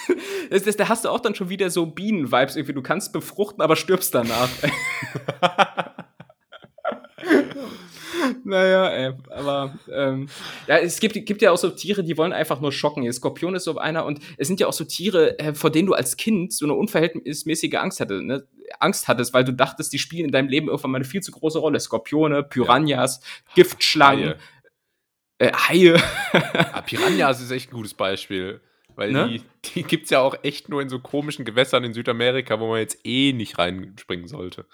Das, 0.50 0.64
das, 0.64 0.78
da 0.78 0.90
hast 0.90 1.06
du 1.06 1.10
auch 1.10 1.20
dann 1.20 1.36
schon 1.36 1.50
wieder 1.50 1.70
so 1.70 1.86
Bienen-Vibes 1.86 2.56
irgendwie. 2.56 2.74
Du 2.74 2.82
kannst 2.82 3.14
befruchten, 3.14 3.62
aber 3.62 3.76
stirbst 3.76 4.16
danach. 4.16 4.50
naja, 8.44 8.90
ey, 8.90 9.14
aber 9.30 9.78
ähm, 9.92 10.28
ja, 10.68 10.78
es 10.78 11.00
gibt, 11.00 11.14
gibt 11.14 11.42
ja 11.42 11.52
auch 11.52 11.58
so 11.58 11.70
Tiere, 11.70 12.04
die 12.04 12.18
wollen 12.18 12.34
einfach 12.34 12.62
nur 12.62 12.72
schocken. 12.72 13.04
Der 13.04 13.14
Skorpion 13.14 13.56
ist 13.56 13.66
so 13.66 13.78
einer 13.78 14.06
und 14.06 14.20
es 14.38 14.48
sind 14.48 14.60
ja 14.60 14.68
auch 14.68 14.74
so 14.74 14.86
Tiere, 14.86 15.38
äh, 15.40 15.54
vor 15.54 15.70
denen 15.70 15.88
du 15.88 15.94
als 15.94 16.18
Kind 16.18 16.54
so 16.54 16.66
eine 16.66 16.74
unverhältnismäßige 16.74 17.76
Angst 17.76 18.00
hattest, 18.00 18.24
ne? 18.24 18.48
Angst 18.80 19.08
hattest, 19.08 19.34
weil 19.34 19.44
du 19.44 19.54
dachtest, 19.54 19.94
die 19.94 20.00
spielen 20.00 20.26
in 20.26 20.32
deinem 20.32 20.48
Leben 20.48 20.68
irgendwann 20.68 20.92
mal 20.92 20.98
eine 20.98 21.06
viel 21.06 21.22
zu 21.22 21.32
große 21.32 21.60
Rolle. 21.60 21.80
Skorpione, 21.80 22.44
Piranhas, 22.44 23.20
ja. 23.20 23.54
Giftschlangen, 23.56 24.30
Haie. 24.30 24.38
Äh, 25.40 25.52
Haie. 25.54 26.02
ja, 26.34 26.82
Piranhas 26.82 27.42
ist 27.42 27.52
echt 27.52 27.72
ein 27.72 27.76
gutes 27.76 27.94
Beispiel. 27.94 28.62
Weil 29.00 29.14
ne? 29.14 29.30
die, 29.30 29.42
die 29.70 29.84
gibt 29.84 30.04
es 30.04 30.10
ja 30.10 30.20
auch 30.20 30.36
echt 30.44 30.68
nur 30.68 30.82
in 30.82 30.90
so 30.90 31.00
komischen 31.00 31.46
Gewässern 31.46 31.86
in 31.86 31.94
Südamerika, 31.94 32.60
wo 32.60 32.68
man 32.68 32.80
jetzt 32.80 33.00
eh 33.06 33.32
nicht 33.32 33.58
reinspringen 33.58 34.28
sollte. 34.28 34.66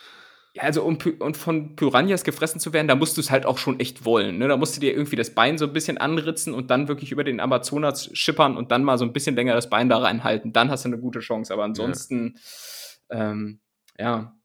Ja, 0.55 0.63
also 0.63 0.83
um, 0.83 0.97
und 1.19 1.37
von 1.37 1.75
Piranhas 1.75 2.23
gefressen 2.23 2.59
zu 2.59 2.73
werden, 2.73 2.87
da 2.87 2.95
musst 2.95 3.17
du 3.17 3.21
es 3.21 3.29
halt 3.29 3.45
auch 3.45 3.59
schon 3.59 3.79
echt 3.79 4.03
wollen. 4.03 4.39
Ne? 4.39 4.47
Da 4.47 4.57
musst 4.57 4.75
du 4.75 4.81
dir 4.81 4.93
irgendwie 4.93 5.15
das 5.15 5.35
Bein 5.35 5.59
so 5.59 5.65
ein 5.65 5.73
bisschen 5.73 5.99
anritzen 5.99 6.55
und 6.55 6.71
dann 6.71 6.87
wirklich 6.87 7.11
über 7.11 7.23
den 7.23 7.39
Amazonas 7.39 8.09
schippern 8.13 8.57
und 8.57 8.71
dann 8.71 8.83
mal 8.83 8.97
so 8.97 9.05
ein 9.05 9.13
bisschen 9.13 9.35
länger 9.35 9.53
das 9.53 9.69
Bein 9.69 9.89
da 9.89 9.99
reinhalten. 9.99 10.53
Dann 10.53 10.71
hast 10.71 10.85
du 10.85 10.89
eine 10.89 10.97
gute 10.97 11.19
Chance. 11.19 11.53
Aber 11.53 11.63
ansonsten, 11.63 12.39
ja. 13.11 13.31
Ähm, 13.31 13.59
ja. 13.99 14.35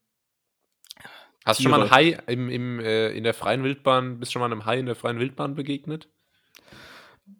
Hast 1.43 1.59
du 1.59 1.63
schon 1.63 1.71
mal 1.71 1.83
ein 1.83 1.91
Hai 1.91 2.19
im, 2.27 2.49
im, 2.49 2.79
äh, 2.79 3.09
in 3.13 3.23
der 3.23 3.33
freien 3.33 3.63
Wildbahn, 3.63 4.19
bist 4.19 4.31
schon 4.31 4.41
mal 4.41 4.51
einem 4.51 4.65
Hai 4.65 4.77
in 4.77 4.85
der 4.85 4.95
freien 4.95 5.17
Wildbahn 5.17 5.55
begegnet? 5.55 6.07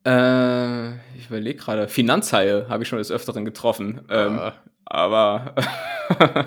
Äh, 0.06 0.96
ich 1.18 1.28
überlege 1.28 1.60
gerade. 1.60 1.88
Finanzhaie 1.88 2.68
habe 2.70 2.84
ich 2.84 2.90
schon 2.90 2.98
des 2.98 3.12
Öfteren 3.12 3.46
getroffen. 3.46 4.02
Ähm, 4.10 4.40
ah. 4.40 4.54
Aber 4.86 5.56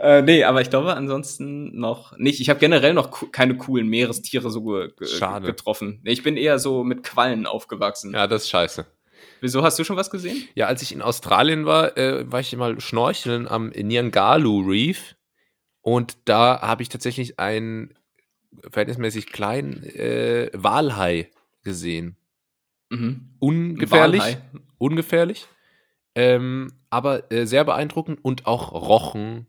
äh, 0.00 0.20
nee, 0.20 0.44
aber 0.44 0.60
ich 0.60 0.68
glaube 0.68 0.94
ansonsten 0.94 1.78
noch 1.78 2.16
nicht. 2.18 2.40
Ich 2.40 2.50
habe 2.50 2.60
generell 2.60 2.92
noch 2.92 3.32
keine 3.32 3.56
coolen 3.56 3.88
Meerestiere 3.88 4.50
so 4.50 4.62
ge 4.62 4.90
Schade. 5.06 5.46
getroffen. 5.46 6.02
Ich 6.04 6.22
bin 6.22 6.36
eher 6.36 6.58
so 6.58 6.84
mit 6.84 7.02
Quallen 7.02 7.46
aufgewachsen. 7.46 8.12
Ja, 8.12 8.26
das 8.26 8.42
ist 8.42 8.50
scheiße. 8.50 8.84
Wieso 9.40 9.62
hast 9.62 9.78
du 9.78 9.84
schon 9.84 9.96
was 9.96 10.10
gesehen? 10.10 10.46
Ja, 10.54 10.66
als 10.66 10.82
ich 10.82 10.92
in 10.92 11.00
Australien 11.02 11.64
war, 11.64 11.96
äh, 11.96 12.30
war 12.30 12.40
ich 12.40 12.54
mal 12.56 12.78
schnorcheln 12.80 13.48
am 13.48 13.68
Niangalu 13.68 14.60
Reef 14.68 15.16
und 15.80 16.16
da 16.26 16.60
habe 16.60 16.82
ich 16.82 16.88
tatsächlich 16.88 17.38
einen 17.38 17.94
verhältnismäßig 18.70 19.26
kleinen 19.32 19.82
äh, 19.82 20.50
Walhai 20.52 21.30
gesehen. 21.64 22.16
Mhm. 22.90 23.30
Ungefährlich. 23.38 24.38
Ungefährlich. 24.78 25.46
Ähm, 26.14 26.72
aber 26.90 27.30
äh, 27.32 27.46
sehr 27.46 27.64
beeindruckend 27.64 28.24
und 28.24 28.46
auch 28.46 28.72
rochen. 28.72 29.46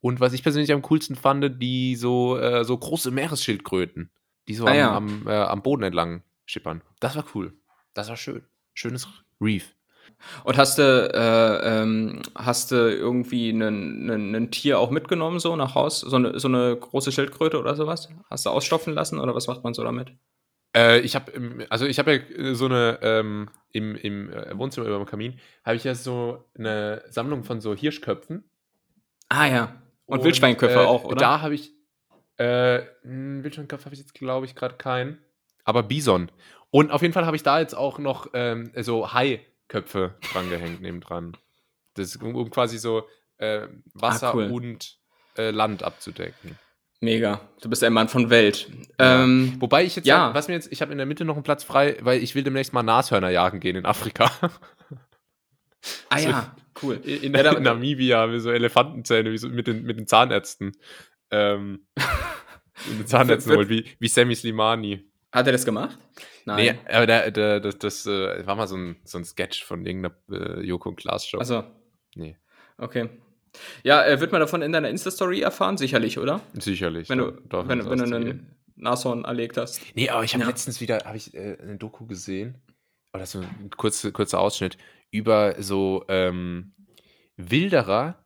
Und 0.00 0.20
was 0.20 0.32
ich 0.32 0.42
persönlich 0.42 0.72
am 0.72 0.82
coolsten 0.82 1.16
fand, 1.16 1.60
die 1.62 1.96
so, 1.96 2.38
äh, 2.38 2.64
so 2.64 2.76
große 2.76 3.10
Meeresschildkröten, 3.10 4.10
die 4.46 4.54
so 4.54 4.66
ah, 4.66 4.70
am, 4.70 4.76
ja. 4.76 4.96
am, 4.96 5.26
äh, 5.26 5.32
am, 5.32 5.62
Boden 5.62 5.82
entlang 5.82 6.22
schippern. 6.44 6.82
Das 7.00 7.16
war 7.16 7.24
cool. 7.34 7.54
Das 7.94 8.08
war 8.08 8.16
schön. 8.16 8.42
Schönes 8.74 9.08
Reef. 9.40 9.74
Und 10.44 10.56
hast 10.56 10.78
du, 10.78 10.82
äh, 10.82 11.82
ähm, 11.82 12.22
hast 12.34 12.70
du 12.70 12.76
irgendwie 12.76 13.50
ein 13.50 14.50
Tier 14.50 14.78
auch 14.78 14.90
mitgenommen, 14.90 15.38
so 15.38 15.56
nach 15.56 15.74
Haus? 15.74 16.00
So 16.00 16.16
eine, 16.16 16.38
so 16.38 16.48
eine 16.48 16.76
große 16.76 17.10
Schildkröte 17.10 17.58
oder 17.58 17.74
sowas? 17.74 18.08
Hast 18.30 18.46
du 18.46 18.50
ausstopfen 18.50 18.94
lassen 18.94 19.18
oder 19.18 19.34
was 19.34 19.46
macht 19.46 19.64
man 19.64 19.74
so 19.74 19.82
damit? 19.82 20.12
Äh, 20.74 21.00
ich 21.00 21.14
habe, 21.14 21.66
also 21.70 21.86
ich 21.86 21.98
habe 21.98 22.12
ja 22.12 22.18
äh, 22.36 22.54
so 22.54 22.66
eine, 22.66 22.98
ähm, 23.02 23.48
im, 23.72 23.94
im 23.96 24.32
äh, 24.32 24.58
Wohnzimmer 24.58 24.86
über 24.86 24.98
dem 24.98 25.06
Kamin, 25.06 25.38
habe 25.64 25.76
ich 25.76 25.84
ja 25.84 25.94
so 25.94 26.44
eine 26.58 27.02
Sammlung 27.08 27.44
von 27.44 27.60
so 27.60 27.74
Hirschköpfen. 27.74 28.44
Ah 29.28 29.46
ja. 29.46 29.82
Und, 30.06 30.18
Und 30.18 30.24
Wildschweinköpfe 30.24 30.80
äh, 30.80 30.84
auch, 30.84 31.04
oder? 31.04 31.16
Da 31.16 31.40
habe 31.40 31.54
ich, 31.54 31.72
äh, 32.36 32.82
Wildschweinkopf 33.02 33.84
habe 33.84 33.94
ich 33.94 34.00
jetzt, 34.00 34.14
glaube 34.14 34.46
ich, 34.46 34.54
gerade 34.54 34.74
keinen. 34.76 35.18
Aber 35.64 35.82
Bison. 35.82 36.30
Und 36.70 36.90
auf 36.90 37.02
jeden 37.02 37.14
Fall 37.14 37.24
habe 37.24 37.36
ich 37.36 37.42
da 37.42 37.60
jetzt 37.60 37.74
auch 37.74 37.98
noch 37.98 38.28
ähm, 38.34 38.72
so 38.76 39.12
Haiköpfe 39.12 40.14
dran 40.32 40.50
gehängt, 40.50 40.82
nebendran. 40.82 41.36
Das, 41.94 42.16
um, 42.16 42.34
um 42.34 42.50
quasi 42.50 42.78
so 42.78 43.04
äh, 43.38 43.68
Wasser 43.94 44.30
ah, 44.30 44.34
cool. 44.34 44.50
und 44.50 44.98
äh, 45.38 45.50
Land 45.50 45.84
abzudecken. 45.84 46.58
Mega. 47.04 47.40
Du 47.60 47.68
bist 47.68 47.84
ein 47.84 47.92
Mann 47.92 48.08
von 48.08 48.30
Welt. 48.30 48.68
Ja. 48.98 49.22
Ähm, 49.22 49.56
Wobei 49.58 49.84
ich 49.84 49.96
jetzt, 49.96 50.06
ja. 50.06 50.26
Sag, 50.26 50.34
was 50.34 50.48
mir 50.48 50.54
jetzt, 50.54 50.72
ich 50.72 50.82
habe 50.82 50.92
in 50.92 50.98
der 50.98 51.06
Mitte 51.06 51.24
noch 51.24 51.34
einen 51.34 51.44
Platz 51.44 51.62
frei, 51.62 51.96
weil 52.00 52.22
ich 52.22 52.34
will 52.34 52.42
demnächst 52.42 52.72
mal 52.72 52.82
Nashörner 52.82 53.30
jagen 53.30 53.60
gehen 53.60 53.76
in 53.76 53.86
Afrika. 53.86 54.30
Ah 56.08 56.14
also 56.14 56.28
ja, 56.30 56.56
cool. 56.82 56.94
In, 57.04 57.34
in, 57.34 57.34
in 57.34 57.62
Namibia 57.62 58.16
haben 58.16 58.32
wir 58.32 58.40
so 58.40 58.50
Elefantenzähne 58.50 59.30
wie 59.30 59.36
so 59.36 59.50
mit, 59.50 59.66
den, 59.66 59.82
mit 59.82 59.98
den 59.98 60.06
Zahnärzten. 60.06 60.72
Ähm, 61.30 61.86
mit 62.88 63.00
den 63.00 63.06
Zahnärzten 63.06 63.54
holt, 63.54 63.68
wie, 63.68 63.84
wie 63.98 64.08
Sammy 64.08 64.34
Slimani. 64.34 65.04
Hat 65.30 65.44
er 65.44 65.52
das 65.52 65.66
gemacht? 65.66 65.98
Nein. 66.46 66.56
Nee, 66.56 66.94
aber 66.94 67.06
der, 67.06 67.30
der, 67.30 67.60
das, 67.60 67.78
das 67.78 68.06
äh, 68.06 68.46
war 68.46 68.56
mal 68.56 68.66
so 68.66 68.76
ein, 68.76 68.96
so 69.04 69.18
ein 69.18 69.26
Sketch 69.26 69.62
von 69.62 69.84
irgendeiner 69.84 70.14
äh, 70.30 70.60
Joko 70.62 70.88
und 70.88 70.96
Klaas 70.96 71.26
Show. 71.26 71.38
Achso. 71.38 71.64
Nee. 72.14 72.38
Okay. 72.78 73.10
Ja, 73.82 74.04
äh, 74.04 74.20
wird 74.20 74.32
man 74.32 74.40
davon 74.40 74.62
in 74.62 74.72
deiner 74.72 74.88
Insta-Story 74.88 75.40
erfahren? 75.40 75.76
Sicherlich, 75.76 76.18
oder? 76.18 76.40
Sicherlich. 76.54 77.08
Wenn 77.08 77.18
du, 77.18 77.32
wenn, 77.50 77.88
wenn 77.88 77.98
du 77.98 78.04
einen 78.04 78.56
Nashorn 78.76 79.24
erlegt 79.24 79.56
hast. 79.56 79.80
Nee, 79.94 80.08
aber 80.10 80.24
ich 80.24 80.34
habe 80.34 80.42
ja. 80.42 80.48
letztens 80.48 80.80
wieder 80.80 80.98
hab 81.04 81.14
ich, 81.14 81.34
äh, 81.34 81.56
eine 81.60 81.76
Doku 81.76 82.06
gesehen, 82.06 82.56
oh, 83.12 83.24
so 83.24 83.40
ein 83.40 83.70
kurzer, 83.76 84.10
kurzer 84.12 84.40
Ausschnitt, 84.40 84.76
über 85.10 85.62
so 85.62 86.04
ähm, 86.08 86.72
Wilderer, 87.36 88.24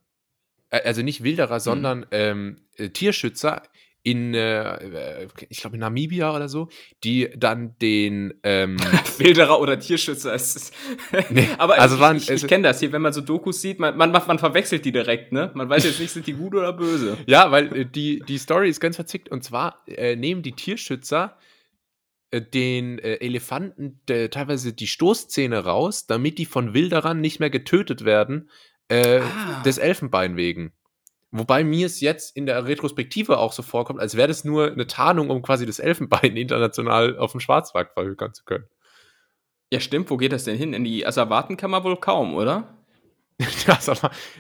äh, 0.71 0.83
also 0.83 1.03
nicht 1.03 1.23
Wilderer, 1.23 1.57
mhm. 1.57 1.61
sondern 1.61 2.07
ähm, 2.11 2.57
äh, 2.77 2.91
Tierschützer 2.91 3.63
in, 4.03 4.35
äh, 4.35 5.27
ich 5.49 5.61
glaube 5.61 5.77
in 5.77 5.81
Namibia 5.81 6.35
oder 6.35 6.49
so, 6.49 6.69
die 7.05 7.29
dann 7.37 7.77
den 7.79 8.35
ähm, 8.43 8.77
Wilderer 9.19 9.61
oder 9.61 9.79
Tierschützer. 9.79 10.35
Ist, 10.35 10.73
nee, 11.31 11.49
aber 11.59 11.79
also 11.79 11.97
ich, 11.97 12.01
waren, 12.01 12.17
ich, 12.17 12.31
ich 12.31 12.47
kenne 12.47 12.69
das 12.69 12.81
hier, 12.81 12.93
wenn 12.93 13.03
man 13.03 13.13
so 13.13 13.21
Dokus 13.21 13.61
sieht, 13.61 13.79
man, 13.79 13.97
man, 13.97 14.11
man 14.13 14.39
verwechselt 14.39 14.85
die 14.85 14.93
direkt, 14.93 15.33
ne? 15.33 15.51
Man 15.55 15.69
weiß 15.69 15.85
jetzt 15.85 16.01
nicht, 16.01 16.11
sind 16.11 16.27
die 16.27 16.35
gut 16.35 16.55
oder 16.55 16.73
böse. 16.73 17.17
Ja, 17.27 17.51
weil 17.51 17.77
äh, 17.77 17.85
die, 17.85 18.21
die 18.27 18.39
Story 18.39 18.71
ist 18.71 18.81
ganz 18.81 18.97
verzickt 18.97 19.29
und 19.29 19.45
zwar 19.45 19.83
äh, 19.87 20.17
nehmen 20.17 20.43
die 20.43 20.53
Tierschützer 20.53 21.37
äh, 22.31 22.41
den 22.41 22.99
äh, 22.99 23.17
Elefanten 23.17 24.01
teilweise 24.07 24.73
die 24.73 24.87
Stoßzähne 24.87 25.65
raus, 25.65 26.07
damit 26.07 26.39
die 26.39 26.47
von 26.47 26.73
Wilderern 26.73 27.21
nicht 27.21 27.41
mehr 27.41 27.51
getötet 27.51 28.05
werden, 28.05 28.49
äh, 28.89 29.21
ah. 29.21 29.63
des 29.65 29.79
Elfenbein 29.79 30.37
wegen. 30.37 30.73
Wobei 31.31 31.63
mir 31.63 31.87
es 31.87 32.01
jetzt 32.01 32.35
in 32.37 32.47
der 32.47 32.65
Retrospektive 32.65 33.39
auch 33.39 33.53
so 33.53 33.63
vorkommt, 33.63 34.01
als 34.01 34.17
wäre 34.17 34.29
das 34.29 34.45
nur 34.45 34.73
eine 34.73 34.87
Tarnung, 34.87 35.29
um 35.29 35.43
quasi 35.43 35.67
das 35.67 35.79
Elfenbein 35.79 36.37
international 36.37 37.19
auf 37.19 37.33
dem 37.33 37.41
Schwarzmarkt 37.41 37.95
verhökern 37.95 38.33
zu 38.33 38.45
können. 38.45 38.67
Ja, 39.71 39.81
stimmt. 39.81 40.09
Wo 40.09 40.17
geht 40.17 40.33
das 40.33 40.45
denn 40.45 40.57
hin? 40.57 40.73
In 40.73 40.85
die 40.85 41.07
Asservatenkammer 41.07 41.85
wohl 41.85 42.01
kaum, 42.01 42.35
oder? 42.35 42.79
das, 43.67 43.85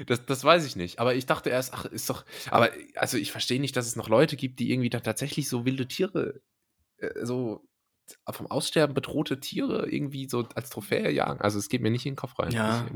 das, 0.07 0.27
das 0.27 0.45
weiß 0.45 0.65
ich 0.65 0.75
nicht. 0.75 0.99
Aber 0.99 1.15
ich 1.15 1.27
dachte 1.27 1.51
erst, 1.51 1.75
ach, 1.75 1.85
ist 1.85 2.09
doch. 2.09 2.25
Aber 2.51 2.71
also 2.97 3.19
ich 3.19 3.31
verstehe 3.31 3.61
nicht, 3.61 3.77
dass 3.77 3.87
es 3.87 3.97
noch 3.97 4.09
Leute 4.09 4.37
gibt, 4.37 4.59
die 4.59 4.73
irgendwie 4.73 4.91
dann 4.91 5.03
tatsächlich 5.03 5.49
so 5.49 5.67
wilde 5.67 5.87
Tiere 5.87 6.41
äh, 6.97 7.25
so 7.25 7.69
vom 8.31 8.47
Aussterben 8.51 8.95
bedrohte 8.95 9.41
Tiere 9.41 9.89
irgendwie 9.89 10.29
so 10.29 10.47
als 10.55 10.71
Trophäe 10.71 11.11
jagen. 11.11 11.41
Also 11.41 11.59
es 11.59 11.69
geht 11.69 11.83
mir 11.83 11.91
nicht 11.91 12.07
in 12.07 12.13
den 12.13 12.17
Kopf 12.17 12.39
rein. 12.39 12.51
Ja. 12.51 12.87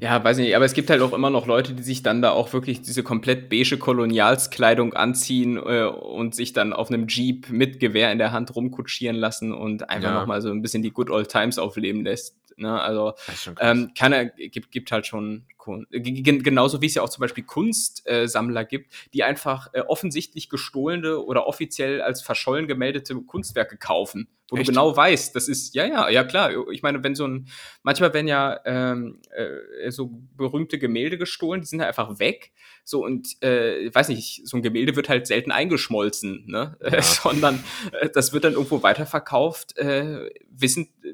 Ja, 0.00 0.22
weiß 0.22 0.38
nicht, 0.38 0.54
aber 0.54 0.64
es 0.64 0.72
gibt 0.72 0.90
halt 0.90 1.02
auch 1.02 1.12
immer 1.12 1.30
noch 1.30 1.46
Leute, 1.46 1.74
die 1.74 1.82
sich 1.82 2.02
dann 2.02 2.22
da 2.22 2.30
auch 2.30 2.52
wirklich 2.52 2.82
diese 2.82 3.02
komplett 3.02 3.48
beige 3.48 3.76
Kolonialskleidung 3.78 4.94
anziehen 4.94 5.56
äh, 5.56 5.84
und 5.84 6.34
sich 6.34 6.52
dann 6.52 6.72
auf 6.72 6.88
einem 6.88 7.06
Jeep 7.08 7.50
mit 7.50 7.80
Gewehr 7.80 8.12
in 8.12 8.18
der 8.18 8.32
Hand 8.32 8.54
rumkutschieren 8.54 9.16
lassen 9.16 9.52
und 9.52 9.90
einfach 9.90 10.10
ja. 10.10 10.20
nochmal 10.20 10.42
so 10.42 10.50
ein 10.50 10.62
bisschen 10.62 10.82
die 10.82 10.90
Good 10.90 11.10
Old 11.10 11.28
Times 11.28 11.58
aufleben 11.58 12.04
lässt. 12.04 12.36
Ne? 12.58 12.80
Also 12.80 13.14
ähm, 13.60 13.92
keiner 13.96 14.26
gibt, 14.26 14.70
gibt 14.70 14.92
halt 14.92 15.06
schon 15.06 15.46
genauso 15.92 16.80
wie 16.80 16.86
es 16.86 16.94
ja 16.94 17.02
auch 17.02 17.08
zum 17.08 17.20
Beispiel 17.20 17.44
Kunstsammler 17.44 18.64
gibt, 18.64 18.92
die 19.12 19.22
einfach 19.22 19.68
äh, 19.72 19.80
offensichtlich 19.80 20.48
gestohlene 20.48 21.20
oder 21.20 21.46
offiziell 21.46 22.00
als 22.00 22.22
verschollen 22.22 22.66
gemeldete 22.66 23.14
Kunstwerke 23.16 23.76
kaufen, 23.76 24.28
wo 24.50 24.56
Echt? 24.56 24.68
du 24.68 24.72
genau 24.72 24.96
weißt, 24.96 25.36
das 25.36 25.48
ist 25.48 25.74
ja 25.74 25.84
ja 25.84 26.08
ja 26.08 26.24
klar. 26.24 26.50
Ich 26.70 26.82
meine, 26.82 27.04
wenn 27.04 27.14
so 27.14 27.26
ein 27.26 27.48
manchmal 27.82 28.14
werden 28.14 28.28
ja 28.28 28.58
ähm, 28.64 29.20
äh, 29.30 29.90
so 29.90 30.10
berühmte 30.36 30.78
Gemälde 30.78 31.18
gestohlen, 31.18 31.60
die 31.60 31.66
sind 31.66 31.80
halt 31.80 31.88
einfach 31.88 32.18
weg. 32.18 32.52
So 32.84 33.04
und 33.04 33.42
äh, 33.42 33.92
weiß 33.92 34.08
nicht, 34.08 34.46
so 34.46 34.56
ein 34.56 34.62
Gemälde 34.62 34.96
wird 34.96 35.10
halt 35.10 35.26
selten 35.26 35.52
eingeschmolzen, 35.52 36.44
ne? 36.46 36.78
Ja. 36.80 37.02
sondern 37.02 37.62
äh, 37.92 38.08
das 38.08 38.32
wird 38.32 38.44
dann 38.44 38.54
irgendwo 38.54 38.82
weiterverkauft, 38.82 39.76
äh, 39.76 40.30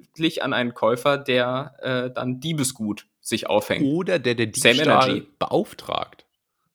wissentlich 0.01 0.43
an 0.43 0.53
einen 0.53 0.75
Käufer, 0.75 1.19
der 1.19 1.75
äh, 1.81 2.11
dann 2.11 2.41
Diebesgut 2.41 3.07
sich 3.21 3.49
aufhängt. 3.49 3.85
Oder 3.85 4.19
der 4.19 4.35
der 4.35 4.47
Diebstahl 4.47 5.27
beauftragt. 5.39 6.27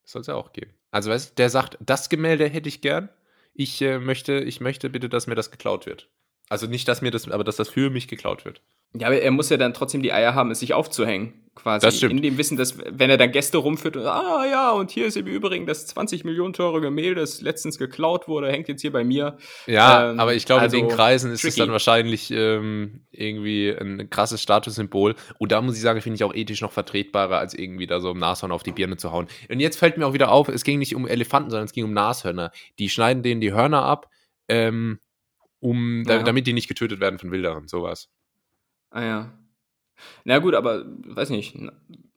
Das 0.03 0.11
soll 0.11 0.21
es 0.21 0.27
ja 0.27 0.35
auch 0.35 0.53
geben. 0.53 0.73
Also 0.91 1.11
weißt, 1.11 1.37
der 1.37 1.49
sagt, 1.49 1.77
das 1.79 2.09
Gemälde 2.09 2.47
hätte 2.47 2.69
ich 2.69 2.81
gern. 2.81 3.09
Ich 3.53 3.81
äh, 3.81 3.99
möchte, 3.99 4.39
ich 4.39 4.59
möchte 4.61 4.89
bitte, 4.89 5.09
dass 5.09 5.27
mir 5.27 5.35
das 5.35 5.51
geklaut 5.51 5.85
wird. 5.85 6.09
Also 6.49 6.65
nicht, 6.65 6.87
dass 6.87 7.01
mir 7.01 7.11
das, 7.11 7.29
aber 7.29 7.43
dass 7.43 7.57
das 7.57 7.69
für 7.69 7.89
mich 7.89 8.07
geklaut 8.07 8.45
wird. 8.45 8.61
Ja, 8.93 9.07
aber 9.07 9.21
er 9.21 9.31
muss 9.31 9.49
ja 9.49 9.57
dann 9.57 9.73
trotzdem 9.73 10.01
die 10.01 10.11
Eier 10.11 10.33
haben, 10.33 10.49
es 10.51 10.59
sich 10.61 10.73
aufzuhängen. 10.73 11.33
Quasi. 11.55 11.85
Das 11.85 11.97
stimmt. 11.97 12.13
In 12.13 12.21
dem 12.21 12.37
Wissen, 12.37 12.57
dass, 12.57 12.77
wenn 12.77 13.09
er 13.09 13.17
dann 13.17 13.31
Gäste 13.33 13.57
rumführt 13.57 13.97
und, 13.97 14.05
ah 14.05 14.45
ja, 14.49 14.71
und 14.71 14.91
hier 14.91 15.05
ist 15.07 15.17
im 15.17 15.27
Übrigen 15.27 15.65
das 15.65 15.87
20 15.87 16.23
Millionen 16.23 16.53
teure 16.53 16.79
Gemälde, 16.79 17.19
das 17.19 17.41
letztens 17.41 17.77
geklaut 17.77 18.29
wurde, 18.29 18.49
hängt 18.49 18.69
jetzt 18.69 18.81
hier 18.81 18.93
bei 18.93 19.03
mir. 19.03 19.37
Ja, 19.67 20.11
ähm, 20.11 20.19
aber 20.21 20.33
ich 20.35 20.45
glaube, 20.45 20.61
also 20.61 20.77
in 20.77 20.87
den 20.87 20.95
Kreisen 20.95 21.31
ist 21.31 21.43
es 21.43 21.55
tricky. 21.55 21.59
dann 21.59 21.71
wahrscheinlich 21.73 22.31
ähm, 22.31 23.01
irgendwie 23.11 23.71
ein 23.71 24.09
krasses 24.09 24.41
Statussymbol. 24.41 25.15
Und 25.37 25.51
da 25.51 25.61
muss 25.61 25.75
ich 25.75 25.81
sagen, 25.81 26.01
finde 26.01 26.15
ich 26.15 26.23
auch 26.23 26.33
ethisch 26.33 26.61
noch 26.61 26.71
vertretbarer, 26.71 27.37
als 27.37 27.53
irgendwie 27.53 27.87
da 27.87 27.99
so 27.99 28.11
im 28.11 28.19
Nashorn 28.19 28.53
auf 28.53 28.63
die 28.63 28.71
Birne 28.71 28.95
zu 28.95 29.11
hauen. 29.11 29.27
Und 29.49 29.59
jetzt 29.59 29.77
fällt 29.77 29.97
mir 29.97 30.07
auch 30.07 30.13
wieder 30.13 30.31
auf, 30.31 30.47
es 30.47 30.63
ging 30.63 30.79
nicht 30.79 30.95
um 30.95 31.07
Elefanten, 31.07 31.49
sondern 31.49 31.65
es 31.65 31.73
ging 31.73 31.83
um 31.83 31.91
Nashörner. 31.93 32.51
Die 32.79 32.87
schneiden 32.89 33.21
denen 33.21 33.41
die 33.41 33.51
Hörner 33.51 33.83
ab, 33.83 34.09
ähm, 34.47 34.99
um, 35.59 36.05
Ja. 36.07 36.23
damit 36.23 36.47
die 36.47 36.53
nicht 36.53 36.69
getötet 36.69 37.01
werden 37.01 37.19
von 37.19 37.31
Wilderen, 37.31 37.67
sowas. 37.67 38.07
Ah 38.91 39.03
ja. 39.03 39.33
Na 40.23 40.39
gut, 40.39 40.55
aber 40.55 40.85
weiß 41.05 41.29
nicht. 41.29 41.55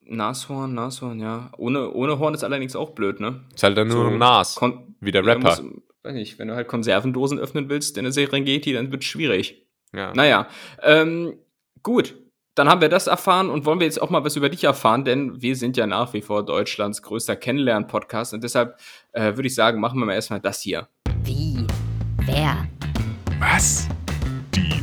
Nashorn, 0.05 0.75
Nashorn, 0.75 1.21
ja. 1.21 1.51
Ohne, 1.57 1.91
ohne 1.93 2.19
Horn 2.19 2.35
ist 2.35 2.45
allerdings 2.45 2.77
auch 2.77 2.91
blöd, 2.91 3.21
ne? 3.21 3.41
Ist 3.55 3.63
halt 3.63 3.77
dann 3.77 3.89
nur 3.89 4.11
So 4.11 4.17
Nas, 4.17 4.57
Kon 4.57 4.95
wie 5.01 5.11
der 5.11 5.25
Ja, 5.25 5.33
Rapper. 5.33 5.63
Muss, 5.63 5.83
weiß 6.03 6.15
nicht, 6.15 6.39
wenn 6.39 6.49
du 6.49 6.55
halt 6.55 6.69
Konservendosen 6.69 7.39
öffnen 7.39 7.69
willst 7.69 7.97
in 7.97 8.05
der 8.05 8.13
Serengeti, 8.13 8.73
dann 8.73 8.93
wird 8.93 9.05
schwierig. 9.05 9.67
Ja. 9.95 10.13
Naja, 10.15 10.49
ähm, 10.83 11.35
gut. 11.83 12.17
Dann 12.55 12.69
haben 12.69 12.83
wir 12.83 12.91
das 12.91 13.07
erfahren 13.07 13.49
und 13.49 13.65
wollen 13.65 13.81
wir 13.81 13.87
jetzt 13.87 14.03
auch 14.03 14.11
mal 14.11 14.25
was 14.25 14.37
über 14.37 14.51
dich 14.51 14.65
erfahren, 14.65 15.07
denn 15.07 15.41
wir 15.41 15.57
sind 15.57 15.79
ja 15.79 15.87
nach 15.87 16.13
wie 16.13 16.21
vor 16.21 16.45
Deutschlands 16.45 17.01
größter 17.01 17.35
Kennenlernen-Podcast 17.35 18.35
und 18.35 18.45
deshalb 18.45 18.79
äh, 19.13 19.37
würde 19.37 19.47
ich 19.47 19.55
sagen, 19.55 19.81
machen 19.81 19.99
wir 19.99 20.05
mal 20.05 20.13
erstmal 20.13 20.41
das 20.41 20.61
hier. 20.61 20.87
Wie? 21.25 21.67
Wer? 22.27 22.69
Was? 23.39 23.89
Die 24.55 24.83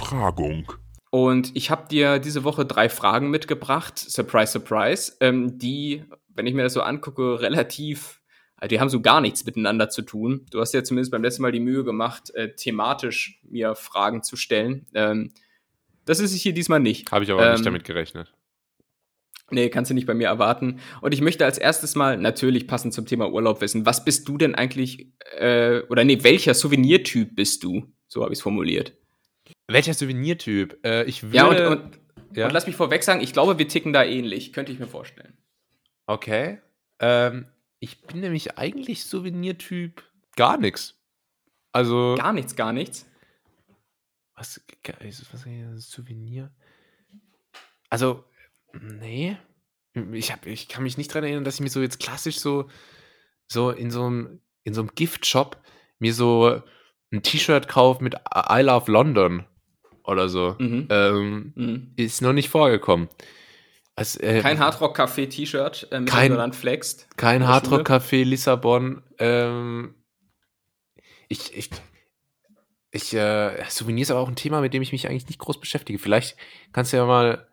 W-Fragung. 0.00 0.72
Und 1.10 1.54
ich 1.56 1.70
habe 1.70 1.88
dir 1.88 2.18
diese 2.18 2.44
Woche 2.44 2.64
drei 2.64 2.88
Fragen 2.88 3.30
mitgebracht, 3.30 3.98
surprise, 3.98 4.52
surprise, 4.52 5.12
ähm, 5.20 5.58
die, 5.58 6.04
wenn 6.28 6.46
ich 6.46 6.54
mir 6.54 6.62
das 6.62 6.72
so 6.72 6.82
angucke, 6.82 7.40
relativ, 7.40 8.20
also 8.56 8.68
die 8.68 8.80
haben 8.80 8.88
so 8.88 9.00
gar 9.00 9.20
nichts 9.20 9.44
miteinander 9.44 9.88
zu 9.88 10.02
tun. 10.02 10.46
Du 10.52 10.60
hast 10.60 10.72
ja 10.72 10.84
zumindest 10.84 11.10
beim 11.10 11.22
letzten 11.22 11.42
Mal 11.42 11.52
die 11.52 11.60
Mühe 11.60 11.82
gemacht, 11.82 12.32
äh, 12.34 12.54
thematisch 12.54 13.40
mir 13.42 13.74
Fragen 13.74 14.22
zu 14.22 14.36
stellen. 14.36 14.86
Ähm, 14.94 15.32
das 16.04 16.20
ist 16.20 16.32
es 16.32 16.40
hier 16.40 16.54
diesmal 16.54 16.80
nicht. 16.80 17.10
Habe 17.10 17.24
ich 17.24 17.30
aber 17.30 17.44
Ähm, 17.44 17.52
nicht 17.52 17.66
damit 17.66 17.84
gerechnet. 17.84 18.32
Nee, 19.52 19.68
kannst 19.68 19.90
du 19.90 19.94
nicht 19.96 20.06
bei 20.06 20.14
mir 20.14 20.28
erwarten. 20.28 20.78
Und 21.00 21.12
ich 21.12 21.20
möchte 21.20 21.44
als 21.44 21.58
erstes 21.58 21.96
mal 21.96 22.16
natürlich 22.16 22.68
passend 22.68 22.94
zum 22.94 23.06
Thema 23.06 23.32
Urlaub 23.32 23.60
wissen, 23.60 23.84
was 23.84 24.04
bist 24.04 24.28
du 24.28 24.38
denn 24.38 24.54
eigentlich, 24.54 25.12
äh, 25.38 25.80
oder 25.88 26.04
nee, 26.04 26.22
welcher 26.22 26.54
Souvenirtyp 26.54 27.34
bist 27.34 27.64
du? 27.64 27.92
So 28.06 28.22
habe 28.22 28.32
ich 28.32 28.38
es 28.38 28.42
formuliert. 28.42 28.92
Welcher 29.72 29.94
Souvenirtyp? 29.94 30.84
Äh, 30.84 31.04
ich 31.04 31.22
würde. 31.22 31.36
Ja, 31.36 31.46
und, 31.46 31.60
und, 31.60 32.00
ja? 32.36 32.46
und 32.46 32.52
lass 32.52 32.66
mich 32.66 32.76
vorweg 32.76 33.02
sagen, 33.02 33.20
ich 33.20 33.32
glaube, 33.32 33.58
wir 33.58 33.68
ticken 33.68 33.92
da 33.92 34.04
ähnlich, 34.04 34.52
könnte 34.52 34.72
ich 34.72 34.78
mir 34.78 34.86
vorstellen. 34.86 35.36
Okay. 36.06 36.58
Ähm, 36.98 37.46
ich 37.78 38.02
bin 38.02 38.20
nämlich 38.20 38.58
eigentlich 38.58 39.04
Souvenirtyp 39.04 40.02
gar 40.36 40.58
nichts. 40.58 40.96
Also, 41.72 42.16
Gar 42.16 42.32
nichts, 42.32 42.56
gar 42.56 42.72
nichts. 42.72 43.08
was, 44.34 44.60
was, 45.30 45.46
was 45.46 45.90
Souvenir? 45.90 46.50
Also, 47.88 48.24
nee. 48.72 49.36
Ich, 50.12 50.32
hab, 50.32 50.46
ich 50.46 50.68
kann 50.68 50.82
mich 50.82 50.98
nicht 50.98 51.12
dran 51.12 51.24
erinnern, 51.24 51.44
dass 51.44 51.54
ich 51.54 51.60
mir 51.60 51.70
so 51.70 51.80
jetzt 51.80 52.00
klassisch 52.00 52.38
so, 52.38 52.68
so 53.46 53.70
in 53.70 53.90
so 53.90 54.04
einem, 54.04 54.40
in 54.64 54.74
so 54.74 54.80
einem 54.82 54.90
Giftshop 54.94 55.60
mir 55.98 56.14
so 56.14 56.62
ein 57.12 57.22
T-Shirt 57.22 57.68
kaufe 57.68 58.02
mit 58.02 58.14
I 58.14 58.60
Love 58.62 58.90
London 58.90 59.44
oder 60.10 60.28
so. 60.28 60.56
Mhm. 60.58 60.86
Ähm, 60.90 61.52
Mhm. 61.54 61.92
ist 61.96 62.20
noch 62.22 62.32
nicht 62.32 62.48
vorgekommen. 62.50 63.08
Also, 63.96 64.20
äh, 64.20 64.40
Kein 64.40 64.58
Hardrock-Café-T-Shirt, 64.58 65.88
äh, 65.90 66.00
mit 66.00 66.08
Kein- 66.08 66.30
dem 66.30 66.32
du 66.32 66.38
dann 66.38 66.52
flexst. 66.52 67.08
Kein 67.16 67.36
in 67.36 67.40
der 67.42 67.48
Hardrock 67.48 67.88
Café 67.88 68.24
Lissabon. 68.24 69.02
Ähm, 69.18 69.94
ich, 71.28 71.54
ich, 71.56 71.70
ich, 72.92 73.14
äh, 73.14 73.62
Souvenirs 73.68 74.08
ist 74.08 74.10
aber 74.12 74.20
auch 74.20 74.28
ein 74.28 74.36
Thema, 74.36 74.60
mit 74.60 74.74
dem 74.74 74.82
ich 74.82 74.92
mich 74.92 75.08
eigentlich 75.08 75.26
nicht 75.28 75.38
groß 75.38 75.60
beschäftige. 75.60 75.98
Vielleicht 75.98 76.36
kannst 76.72 76.92
du 76.92 76.96
ja 76.96 77.04
mal, 77.06 77.46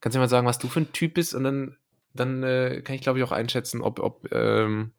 kannst 0.00 0.14
du 0.14 0.18
ja 0.18 0.22
mal 0.24 0.28
sagen, 0.28 0.46
was 0.46 0.58
du 0.58 0.68
für 0.68 0.80
ein 0.80 0.92
Typ 0.92 1.14
bist 1.14 1.34
und 1.34 1.44
dann, 1.44 1.76
dann 2.12 2.42
äh, 2.42 2.82
kann 2.84 2.94
ich 2.96 3.02
glaube 3.02 3.18
ich 3.18 3.24
auch 3.24 3.32
einschätzen, 3.32 3.80
ob, 3.80 3.98
ob, 4.00 4.30
ähm, 4.32 4.92